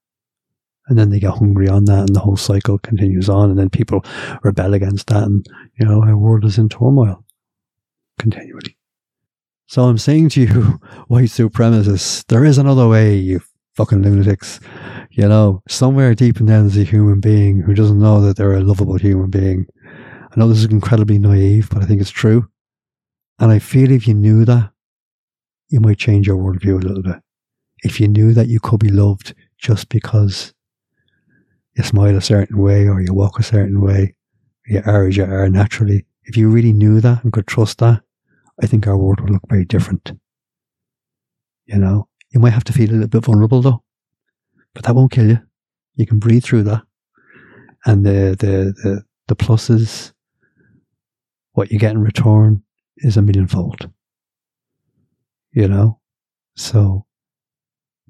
And 0.89 0.99
then 0.99 1.11
they 1.11 1.21
get 1.21 1.35
hungry 1.35 1.69
on 1.69 1.85
that, 1.85 2.09
and 2.09 2.17
the 2.17 2.21
whole 2.21 2.37
cycle 2.37 2.79
continues 2.79 3.29
on, 3.29 3.51
and 3.51 3.59
then 3.59 3.71
people 3.71 4.05
rebel 4.43 4.75
against 4.75 5.07
that, 5.07 5.23
and 5.23 5.47
you 5.79 5.87
know, 5.87 6.03
our 6.03 6.17
world 6.17 6.45
is 6.45 6.59
in 6.59 6.69
turmoil 6.69 7.25
continually. 8.19 8.77
So 9.71 9.85
I'm 9.85 9.99
saying 9.99 10.31
to 10.31 10.41
you, 10.41 10.81
white 11.07 11.29
supremacists, 11.29 12.27
there 12.27 12.45
is 12.45 12.59
another 12.59 12.89
way, 12.89 13.15
you 13.15 13.41
fucking 13.77 14.03
lunatics. 14.03 14.59
You 15.13 15.29
know, 15.29 15.63
somewhere 15.69 16.13
deep 16.17 16.41
in 16.41 16.47
there's 16.47 16.77
a 16.77 16.83
human 16.83 17.21
being 17.21 17.61
who 17.61 17.73
doesn't 17.75 18.01
know 18.01 18.21
that 18.21 18.37
they're 18.37 18.55
a 18.55 18.63
lovable 18.63 18.99
human 18.99 19.31
being. 19.31 19.67
I 19.85 20.33
know 20.35 20.49
this 20.49 20.59
is 20.59 20.65
incredibly 20.65 21.21
naive, 21.21 21.69
but 21.71 21.85
I 21.85 21.87
think 21.87 22.01
it's 22.01 22.11
true. 22.11 22.49
And 23.39 23.53
I 23.53 23.61
feel 23.61 23.93
if 23.93 24.09
you 24.09 24.15
knew 24.15 24.45
that, 24.45 24.73
you 25.69 25.79
might 25.79 25.99
change 25.99 26.27
your 26.27 26.37
worldview 26.37 26.83
a 26.83 26.87
little 26.89 27.05
bit. 27.05 27.23
If 27.85 28.01
you 28.01 28.09
knew 28.09 28.35
that 28.35 28.49
you 28.49 28.59
could 28.59 28.81
be 28.81 28.91
loved 28.91 29.37
just 29.57 29.89
because 29.89 30.53
you 31.77 31.85
smile 31.85 32.17
a 32.17 32.21
certain 32.21 32.59
way 32.59 32.89
or 32.89 33.01
you 33.01 33.15
walk 33.15 33.39
a 33.39 33.45
certain 33.45 33.81
way, 33.81 34.17
you 34.67 34.83
are 34.85 35.07
as 35.07 35.17
you 35.17 35.27
are 35.27 35.49
naturally. 35.49 36.07
If 36.25 36.37
you 36.37 36.51
really 36.51 36.73
knew 36.73 37.01
that 37.01 37.23
and 37.23 37.33
could 37.33 37.47
trust 37.47 37.79
that, 37.79 38.03
I 38.63 38.67
think 38.67 38.87
our 38.87 38.97
world 38.97 39.21
would 39.21 39.31
look 39.31 39.43
very 39.49 39.65
different. 39.65 40.13
You 41.67 41.79
know, 41.79 42.09
you 42.31 42.41
might 42.41 42.51
have 42.51 42.65
to 42.65 42.73
feel 42.73 42.91
a 42.91 42.93
little 42.93 43.09
bit 43.09 43.25
vulnerable 43.25 43.63
though, 43.63 43.83
but 44.75 44.85
that 44.85 44.95
won't 44.95 45.13
kill 45.13 45.29
you. 45.29 45.39
You 45.95 46.07
can 46.07 46.19
breathe 46.19 46.45
through 46.45 46.65
that. 46.65 46.83
And 47.87 48.05
the, 48.05 48.37
the, 48.39 48.75
the, 48.83 49.03
the 49.29 49.37
pluses, 49.37 50.13
what 51.53 51.71
you 51.71 51.79
get 51.79 51.93
in 51.93 52.03
return, 52.03 52.63
is 52.99 53.17
a 53.17 53.23
millionfold. 53.23 53.91
You 55.53 55.69
know? 55.69 56.01
So, 56.57 57.07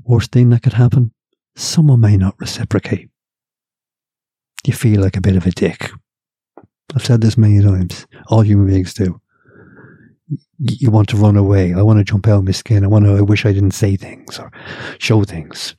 worst 0.03 0.33
thing 0.33 0.51
that 0.51 0.63
could 0.63 0.73
happen, 0.73 1.13
someone 1.55 2.01
may 2.01 2.17
not 2.17 2.35
reciprocate. 2.39 3.11
You 4.65 4.73
feel 4.73 5.01
like 5.01 5.17
a 5.17 5.21
bit 5.21 5.37
of 5.37 5.47
a 5.47 5.51
dick. 5.51 5.91
I've 6.95 7.05
said 7.05 7.21
this 7.21 7.39
many 7.39 7.63
times. 7.63 8.07
All 8.27 8.41
human 8.41 8.67
beings 8.67 8.93
do. 8.93 9.21
You 10.59 10.91
want 10.91 11.09
to 11.09 11.17
run 11.17 11.37
away. 11.37 11.75
I 11.75 11.83
want 11.83 11.99
to 11.99 12.05
jump 12.05 12.29
out 12.29 12.39
of 12.39 12.45
my 12.45 12.53
skin. 12.53 12.85
I 12.85 12.89
want 12.89 13.05
to, 13.05 13.17
I 13.17 13.21
wish 13.21 13.45
I 13.45 13.53
didn't 13.53 13.73
say 13.73 13.97
things 13.97 14.39
or 14.39 14.53
show 14.99 15.25
things. 15.25 15.75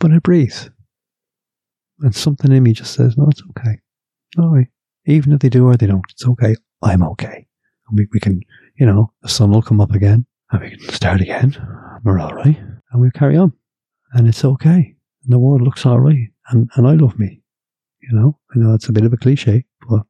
But 0.00 0.12
I 0.12 0.18
breathe. 0.18 0.56
And 2.00 2.14
something 2.14 2.52
in 2.52 2.62
me 2.62 2.72
just 2.72 2.92
says, 2.92 3.16
no, 3.16 3.28
it's 3.30 3.42
okay. 3.50 3.78
All 4.38 4.54
right. 4.54 4.66
Even 5.06 5.32
if 5.32 5.40
they 5.40 5.48
do 5.48 5.66
or 5.66 5.76
they 5.76 5.86
don't, 5.86 6.04
it's 6.10 6.26
okay. 6.26 6.56
I'm 6.82 7.02
okay. 7.02 7.46
We, 7.92 8.06
we 8.12 8.20
can, 8.20 8.40
you 8.76 8.86
know, 8.86 9.12
the 9.22 9.28
sun 9.28 9.50
will 9.50 9.62
come 9.62 9.80
up 9.80 9.92
again 9.92 10.26
and 10.50 10.60
we 10.60 10.70
can 10.76 10.80
start 10.92 11.20
again. 11.20 11.56
We're 12.04 12.18
all 12.18 12.34
right. 12.34 12.58
And 12.92 13.00
we 13.00 13.10
carry 13.10 13.36
on. 13.36 13.52
And 14.12 14.28
it's 14.28 14.44
okay. 14.44 14.94
And 15.24 15.32
the 15.32 15.38
world 15.38 15.62
looks 15.62 15.86
all 15.86 16.00
right. 16.00 16.28
And, 16.50 16.68
and 16.74 16.86
I 16.86 16.94
love 16.94 17.18
me. 17.18 17.40
You 18.02 18.16
know, 18.16 18.38
I 18.54 18.58
know 18.58 18.72
that's 18.72 18.88
a 18.88 18.92
bit 18.92 19.04
of 19.04 19.12
a 19.12 19.16
cliche, 19.16 19.64
but, 19.88 20.02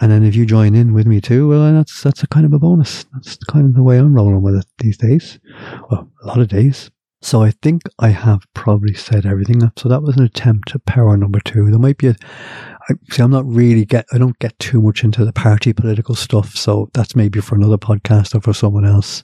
and 0.00 0.10
then 0.10 0.24
if 0.24 0.34
you 0.34 0.46
join 0.46 0.74
in 0.74 0.94
with 0.94 1.06
me 1.06 1.20
too, 1.20 1.48
well, 1.48 1.72
that's, 1.72 2.02
that's 2.02 2.22
a 2.22 2.26
kind 2.26 2.46
of 2.46 2.52
a 2.52 2.58
bonus. 2.58 3.04
That's 3.12 3.36
kind 3.36 3.66
of 3.66 3.74
the 3.74 3.82
way 3.82 3.98
I'm 3.98 4.14
rolling 4.14 4.42
with 4.42 4.56
it 4.56 4.66
these 4.78 4.96
days. 4.96 5.38
Well, 5.90 6.10
a 6.22 6.26
lot 6.26 6.38
of 6.38 6.48
days. 6.48 6.90
So 7.22 7.42
I 7.42 7.50
think 7.50 7.82
I 7.98 8.08
have 8.08 8.40
probably 8.54 8.94
said 8.94 9.26
everything. 9.26 9.60
So 9.76 9.90
that 9.90 10.02
was 10.02 10.16
an 10.16 10.22
attempt 10.22 10.74
at 10.74 10.86
power 10.86 11.18
number 11.18 11.38
two. 11.40 11.70
There 11.70 11.78
might 11.78 11.98
be 11.98 12.08
a, 12.08 12.14
I, 12.88 12.94
see, 13.10 13.22
I'm 13.22 13.30
not 13.30 13.44
really 13.44 13.84
get, 13.84 14.06
I 14.10 14.16
don't 14.16 14.38
get 14.38 14.58
too 14.58 14.80
much 14.80 15.04
into 15.04 15.26
the 15.26 15.32
party 15.34 15.74
political 15.74 16.14
stuff. 16.14 16.54
So 16.54 16.88
that's 16.94 17.14
maybe 17.14 17.42
for 17.42 17.56
another 17.56 17.76
podcast 17.76 18.34
or 18.34 18.40
for 18.40 18.54
someone 18.54 18.86
else. 18.86 19.22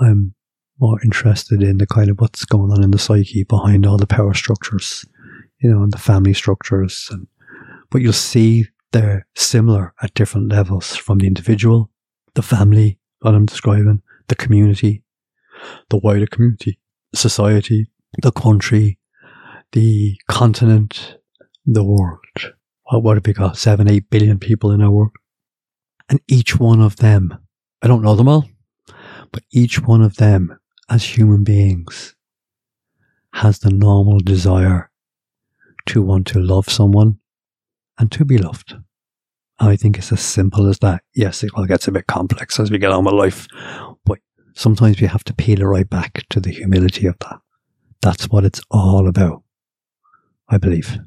I'm 0.00 0.34
more 0.80 1.00
interested 1.04 1.62
in 1.62 1.78
the 1.78 1.86
kind 1.86 2.10
of 2.10 2.20
what's 2.20 2.44
going 2.44 2.72
on 2.72 2.82
in 2.82 2.90
the 2.90 2.98
psyche 2.98 3.44
behind 3.44 3.86
all 3.86 3.98
the 3.98 4.06
power 4.06 4.34
structures, 4.34 5.04
you 5.60 5.70
know, 5.70 5.84
and 5.84 5.92
the 5.92 5.98
family 5.98 6.34
structures. 6.34 7.06
And, 7.12 7.28
but 7.92 8.02
you'll 8.02 8.12
see 8.12 8.66
they're 8.92 9.26
similar 9.34 9.94
at 10.02 10.14
different 10.14 10.50
levels 10.50 10.94
from 10.94 11.18
the 11.18 11.26
individual, 11.26 11.90
the 12.34 12.42
family, 12.42 12.98
what 13.20 13.34
I'm 13.34 13.46
describing, 13.46 14.02
the 14.28 14.36
community, 14.36 15.02
the 15.90 15.98
wider 15.98 16.26
community, 16.26 16.78
society, 17.14 17.90
the 18.22 18.32
country, 18.32 18.98
the 19.72 20.16
continent, 20.28 21.16
the 21.64 21.84
world. 21.84 22.18
What, 22.84 23.02
what 23.02 23.16
have 23.16 23.26
we 23.26 23.32
got? 23.32 23.56
Seven, 23.56 23.90
eight 23.90 24.10
billion 24.10 24.38
people 24.38 24.70
in 24.70 24.82
our 24.82 24.90
world. 24.90 25.12
And 26.08 26.20
each 26.28 26.58
one 26.58 26.80
of 26.80 26.96
them, 26.96 27.38
I 27.80 27.88
don't 27.88 28.02
know 28.02 28.14
them 28.14 28.28
all, 28.28 28.48
but 29.30 29.44
each 29.50 29.80
one 29.80 30.02
of 30.02 30.16
them 30.16 30.58
as 30.90 31.04
human 31.04 31.42
beings 31.42 32.14
has 33.34 33.60
the 33.60 33.70
normal 33.70 34.18
desire 34.18 34.90
to 35.86 36.02
want 36.02 36.26
to 36.28 36.38
love 36.38 36.68
someone 36.68 37.18
and 38.02 38.10
to 38.10 38.24
be 38.24 38.36
loved. 38.36 38.74
I 39.60 39.76
think 39.76 39.96
it's 39.96 40.10
as 40.10 40.20
simple 40.20 40.66
as 40.66 40.80
that. 40.80 41.04
Yes, 41.14 41.44
it 41.44 41.52
all 41.54 41.66
gets 41.66 41.86
a 41.86 41.92
bit 41.92 42.08
complex 42.08 42.58
as 42.58 42.68
we 42.68 42.78
get 42.78 42.90
on 42.90 43.04
with 43.04 43.14
life, 43.14 43.46
but 44.04 44.18
sometimes 44.54 45.00
we 45.00 45.06
have 45.06 45.22
to 45.22 45.32
peel 45.32 45.60
it 45.60 45.64
right 45.64 45.88
back 45.88 46.24
to 46.30 46.40
the 46.40 46.50
humility 46.50 47.06
of 47.06 47.16
that. 47.20 47.38
That's 48.00 48.28
what 48.28 48.44
it's 48.44 48.60
all 48.72 49.06
about, 49.06 49.44
I 50.48 50.58
believe. 50.58 50.98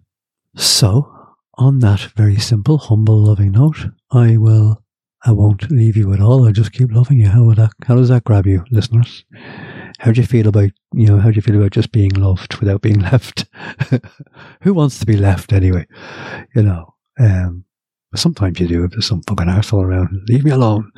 So, 0.56 1.12
on 1.56 1.80
that 1.80 2.00
very 2.16 2.38
simple, 2.38 2.78
humble, 2.78 3.26
loving 3.26 3.52
note, 3.52 3.88
I 4.12 4.38
will, 4.38 4.82
I 5.26 5.34
won't 5.34 5.70
leave 5.70 5.98
you 5.98 6.14
at 6.14 6.22
all. 6.22 6.46
I'll 6.46 6.54
just 6.54 6.72
keep 6.72 6.94
loving 6.94 7.20
you. 7.20 7.28
How 7.28 7.44
would 7.44 7.58
that, 7.58 7.74
how 7.86 7.96
does 7.96 8.08
that 8.08 8.24
grab 8.24 8.48
you, 8.48 8.64
listeners? 8.72 9.26
How 10.06 10.12
do 10.12 10.22
you 10.22 10.28
feel 10.28 10.48
about, 10.48 10.70
you 10.94 11.08
know, 11.08 11.18
how 11.18 11.32
do 11.32 11.36
you 11.36 11.42
feel 11.42 11.56
about 11.56 11.72
just 11.72 11.92
being 11.92 12.12
loved 12.12 12.58
without 12.60 12.82
being 12.82 13.00
left? 13.12 13.46
Who 14.62 14.76
wants 14.76 15.00
to 15.00 15.06
be 15.08 15.18
left 15.18 15.52
anyway? 15.52 15.88
You 16.56 16.62
know, 16.62 16.94
um, 17.20 17.66
sometimes 18.14 18.60
you 18.60 18.68
do 18.68 18.84
if 18.84 18.92
there's 18.92 19.08
some 19.08 19.24
fucking 19.24 19.50
asshole 19.50 19.82
around. 19.82 20.22
Leave 20.30 20.46
me 20.46 20.52
alone. 20.52 20.92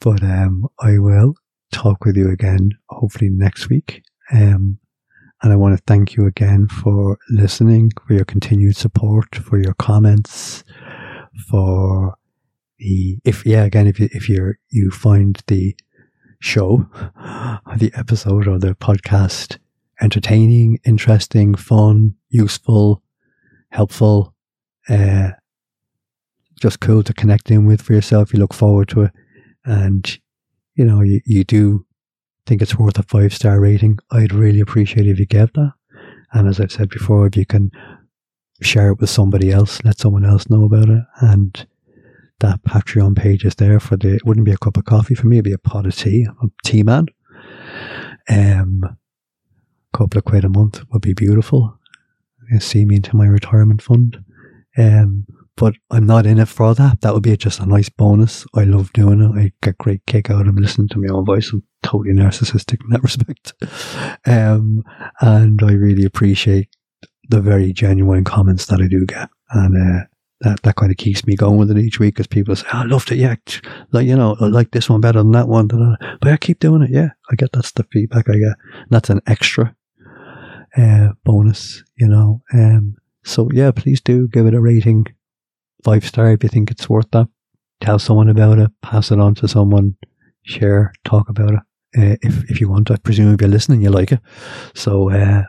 But, 0.00 0.24
um, 0.24 0.66
I 0.80 0.98
will 0.98 1.36
talk 1.70 2.04
with 2.04 2.16
you 2.16 2.28
again, 2.28 2.72
hopefully 2.90 3.30
next 3.30 3.68
week. 3.68 4.02
Um, 4.32 4.80
and 5.44 5.52
I 5.52 5.56
want 5.56 5.76
to 5.76 5.84
thank 5.86 6.16
you 6.16 6.26
again 6.26 6.66
for 6.66 7.16
listening, 7.30 7.92
for 8.04 8.14
your 8.14 8.24
continued 8.24 8.76
support, 8.76 9.36
for 9.36 9.62
your 9.62 9.74
comments, 9.74 10.64
for 11.48 12.16
the, 12.80 13.16
if, 13.24 13.46
yeah, 13.46 13.62
again, 13.62 13.86
if 13.86 14.00
you, 14.00 14.08
if 14.10 14.28
you're, 14.28 14.58
you 14.70 14.90
find 14.90 15.40
the 15.46 15.76
show, 16.40 16.86
the 17.76 17.92
episode 17.94 18.46
or 18.46 18.58
the 18.58 18.74
podcast 18.74 19.58
entertaining, 20.00 20.78
interesting, 20.84 21.54
fun, 21.54 22.14
useful, 22.28 23.02
helpful, 23.70 24.34
uh, 24.88 25.30
just 26.60 26.80
cool 26.80 27.02
to 27.02 27.12
connect 27.12 27.50
in 27.50 27.66
with 27.66 27.82
for 27.82 27.92
yourself. 27.92 28.32
You 28.32 28.40
look 28.40 28.54
forward 28.54 28.88
to 28.90 29.02
it 29.02 29.12
and, 29.64 30.18
you 30.74 30.84
know, 30.84 31.02
you, 31.02 31.20
you 31.24 31.44
do 31.44 31.86
think 32.46 32.60
it's 32.60 32.78
worth 32.78 32.98
a 32.98 33.02
five 33.02 33.34
star 33.34 33.60
rating, 33.60 33.98
I'd 34.10 34.32
really 34.32 34.60
appreciate 34.60 35.06
if 35.06 35.18
you 35.18 35.26
gave 35.26 35.52
that. 35.54 35.72
And 36.32 36.48
as 36.48 36.60
I've 36.60 36.72
said 36.72 36.90
before, 36.90 37.26
if 37.26 37.36
you 37.36 37.46
can 37.46 37.70
share 38.60 38.90
it 38.90 39.00
with 39.00 39.10
somebody 39.10 39.50
else, 39.50 39.82
let 39.84 39.98
someone 39.98 40.24
else 40.24 40.50
know 40.50 40.64
about 40.64 40.88
it. 40.88 41.02
And 41.20 41.66
that 42.40 42.62
Patreon 42.64 43.16
page 43.16 43.44
is 43.44 43.54
there 43.56 43.80
for 43.80 43.96
the, 43.96 44.14
it 44.14 44.24
wouldn't 44.24 44.46
be 44.46 44.52
a 44.52 44.58
cup 44.58 44.76
of 44.76 44.84
coffee 44.84 45.14
for 45.14 45.26
me, 45.26 45.36
it'd 45.36 45.44
be 45.44 45.52
a 45.52 45.58
pot 45.58 45.86
of 45.86 45.96
tea. 45.96 46.26
I'm 46.40 46.48
a 46.48 46.68
tea 46.68 46.82
man. 46.82 47.06
Um, 48.28 48.82
a 48.84 49.96
couple 49.96 50.18
of 50.18 50.24
quid 50.24 50.44
a 50.44 50.48
month 50.48 50.82
would 50.92 51.02
be 51.02 51.14
beautiful. 51.14 51.78
See 52.58 52.84
me 52.84 52.96
into 52.96 53.16
my 53.16 53.26
retirement 53.26 53.80
fund. 53.80 54.22
Um, 54.76 55.26
but 55.56 55.74
I'm 55.90 56.06
not 56.06 56.26
in 56.26 56.38
it 56.38 56.48
for 56.48 56.74
that. 56.74 57.00
That 57.00 57.14
would 57.14 57.22
be 57.22 57.36
just 57.36 57.60
a 57.60 57.66
nice 57.66 57.88
bonus. 57.88 58.44
I 58.54 58.64
love 58.64 58.92
doing 58.92 59.20
it. 59.20 59.38
I 59.38 59.52
get 59.62 59.78
great 59.78 60.04
kick 60.06 60.30
out 60.30 60.48
of 60.48 60.56
listening 60.56 60.88
to 60.88 60.98
my 60.98 61.12
own 61.12 61.24
voice. 61.24 61.52
I'm 61.52 61.62
totally 61.82 62.14
narcissistic 62.14 62.80
in 62.82 62.90
that 62.90 63.02
respect. 63.02 63.54
Um, 64.26 64.82
and 65.20 65.62
I 65.62 65.72
really 65.72 66.04
appreciate 66.04 66.68
the 67.28 67.40
very 67.40 67.72
genuine 67.72 68.24
comments 68.24 68.66
that 68.66 68.80
I 68.80 68.88
do 68.88 69.06
get. 69.06 69.30
And, 69.50 69.76
uh, 69.76 70.04
that, 70.44 70.62
that 70.62 70.76
kind 70.76 70.92
of 70.92 70.96
keeps 70.96 71.26
me 71.26 71.34
going 71.34 71.58
with 71.58 71.70
it 71.70 71.78
each 71.78 71.98
week 71.98 72.14
because 72.14 72.26
people 72.26 72.54
say, 72.54 72.66
oh, 72.72 72.78
I 72.78 72.84
loved 72.84 73.10
it. 73.10 73.16
Yeah. 73.16 73.34
Like, 73.90 74.06
you 74.06 74.16
know, 74.16 74.36
I 74.40 74.46
like 74.46 74.70
this 74.70 74.88
one 74.88 75.00
better 75.00 75.20
than 75.20 75.32
that 75.32 75.48
one. 75.48 75.66
But 75.66 76.32
I 76.32 76.36
keep 76.36 76.60
doing 76.60 76.82
it. 76.82 76.90
Yeah. 76.90 77.08
I 77.30 77.34
get 77.34 77.52
that's 77.52 77.72
the 77.72 77.84
feedback 77.92 78.28
I 78.28 78.34
get. 78.34 78.56
And 78.72 78.90
that's 78.90 79.10
an 79.10 79.20
extra, 79.26 79.74
uh, 80.76 81.08
bonus, 81.24 81.82
you 81.96 82.08
know. 82.08 82.42
Um, 82.52 82.96
so 83.24 83.48
yeah, 83.52 83.70
please 83.70 84.00
do 84.00 84.28
give 84.28 84.46
it 84.46 84.54
a 84.54 84.60
rating 84.60 85.06
five 85.82 86.04
star 86.04 86.32
if 86.32 86.42
you 86.42 86.48
think 86.48 86.70
it's 86.70 86.88
worth 86.88 87.10
that. 87.12 87.28
Tell 87.80 87.98
someone 87.98 88.28
about 88.28 88.58
it, 88.58 88.70
pass 88.82 89.10
it 89.10 89.18
on 89.18 89.34
to 89.36 89.48
someone, 89.48 89.96
share, 90.42 90.92
talk 91.04 91.28
about 91.28 91.54
it. 91.54 91.60
Uh, 91.96 92.16
if 92.22 92.50
if 92.50 92.60
you 92.60 92.68
want, 92.68 92.90
I 92.90 92.96
presume 92.96 93.32
if 93.34 93.40
you're 93.40 93.50
listening, 93.50 93.82
you 93.82 93.90
like 93.90 94.12
it. 94.12 94.20
So, 94.74 95.10
uh, 95.10 95.44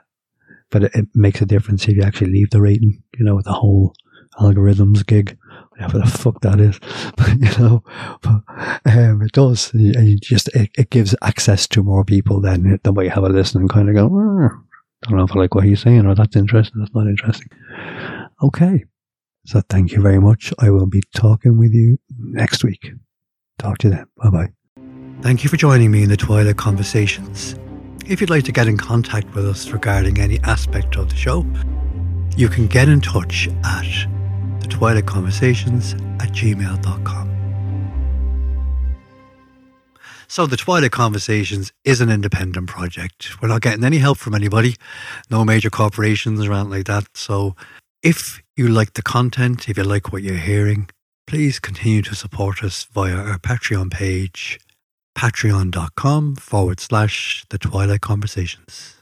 but 0.69 0.83
it, 0.83 0.95
it, 0.95 1.07
makes 1.15 1.41
a 1.41 1.45
difference 1.45 1.87
if 1.87 1.95
you 1.95 2.03
actually 2.03 2.31
leave 2.31 2.49
the 2.51 2.61
rating. 2.61 3.01
You 3.17 3.25
know, 3.25 3.41
the 3.41 3.53
whole 3.53 3.93
algorithms 4.39 5.05
gig, 5.05 5.37
whatever 5.69 5.99
the 5.99 6.05
fuck 6.05 6.41
that 6.41 6.59
is. 6.59 6.79
But 7.17 7.29
you 7.39 7.63
know, 7.63 7.83
but, 8.21 8.41
um, 8.85 9.21
it 9.21 9.31
does. 9.31 9.73
And 9.73 10.07
you 10.07 10.17
just 10.17 10.47
it, 10.49 10.69
it, 10.77 10.89
gives 10.89 11.15
access 11.21 11.67
to 11.67 11.83
more 11.83 12.03
people 12.03 12.41
than 12.41 12.79
the 12.83 12.91
way 12.91 13.05
you 13.05 13.09
have 13.11 13.23
a 13.23 13.29
listen 13.29 13.61
and 13.61 13.69
kind 13.69 13.89
of 13.89 13.95
go. 13.95 14.05
Oh, 14.05 14.49
I 15.05 15.09
don't 15.09 15.17
know 15.17 15.25
if 15.25 15.35
I 15.35 15.39
like 15.39 15.55
what 15.55 15.63
he's 15.63 15.81
saying, 15.81 16.05
or 16.05 16.15
that's 16.15 16.35
interesting. 16.35 16.81
That's 16.81 16.93
not 16.93 17.07
interesting. 17.07 17.49
Okay. 18.43 18.85
So 19.45 19.61
thank 19.69 19.91
you 19.91 20.01
very 20.01 20.19
much. 20.19 20.51
I 20.59 20.71
will 20.71 20.87
be 20.87 21.03
talking 21.15 21.57
with 21.57 21.73
you 21.73 21.99
next 22.17 22.63
week. 22.63 22.89
Talk 23.59 23.77
to 23.79 23.89
you 23.89 23.95
then. 23.95 24.05
Bye 24.17 24.29
bye. 24.29 24.49
Thank 25.21 25.43
you 25.43 25.49
for 25.49 25.57
joining 25.57 25.91
me 25.91 26.03
in 26.03 26.09
the 26.09 26.17
Twilight 26.17 26.57
Conversations. 26.57 27.55
If 28.07 28.21
you'd 28.21 28.29
like 28.29 28.43
to 28.45 28.51
get 28.51 28.67
in 28.67 28.77
contact 28.77 29.33
with 29.33 29.47
us 29.47 29.69
regarding 29.69 30.19
any 30.19 30.39
aspect 30.41 30.95
of 30.97 31.09
the 31.09 31.15
show, 31.15 31.45
you 32.35 32.49
can 32.49 32.67
get 32.67 32.89
in 32.89 33.01
touch 33.01 33.47
at 33.63 34.07
the 34.65 34.71
Twilight 34.71 35.05
Conversations 35.05 35.93
at 36.19 36.31
gmail.com. 36.31 37.29
So, 40.27 40.47
the 40.47 40.57
Twilight 40.57 40.91
Conversations 40.91 41.71
is 41.83 42.01
an 42.01 42.09
independent 42.09 42.67
project. 42.67 43.39
We're 43.41 43.49
not 43.49 43.61
getting 43.61 43.83
any 43.83 43.99
help 43.99 44.17
from 44.17 44.33
anybody, 44.33 44.75
no 45.29 45.45
major 45.45 45.69
corporations 45.69 46.43
or 46.43 46.51
anything 46.51 46.71
like 46.71 46.85
that. 46.87 47.05
So, 47.13 47.55
if 48.01 48.41
you 48.57 48.67
like 48.67 48.93
the 48.93 49.03
content, 49.03 49.69
if 49.69 49.77
you 49.77 49.83
like 49.83 50.11
what 50.11 50.23
you're 50.23 50.35
hearing, 50.35 50.89
please 51.27 51.59
continue 51.59 52.01
to 52.01 52.15
support 52.15 52.63
us 52.63 52.85
via 52.85 53.15
our 53.15 53.37
Patreon 53.37 53.91
page, 53.91 54.59
patreon.com 55.15 56.37
forward 56.37 56.79
slash 56.79 57.45
the 57.49 57.59
Twilight 57.59 58.01
Conversations. 58.01 58.94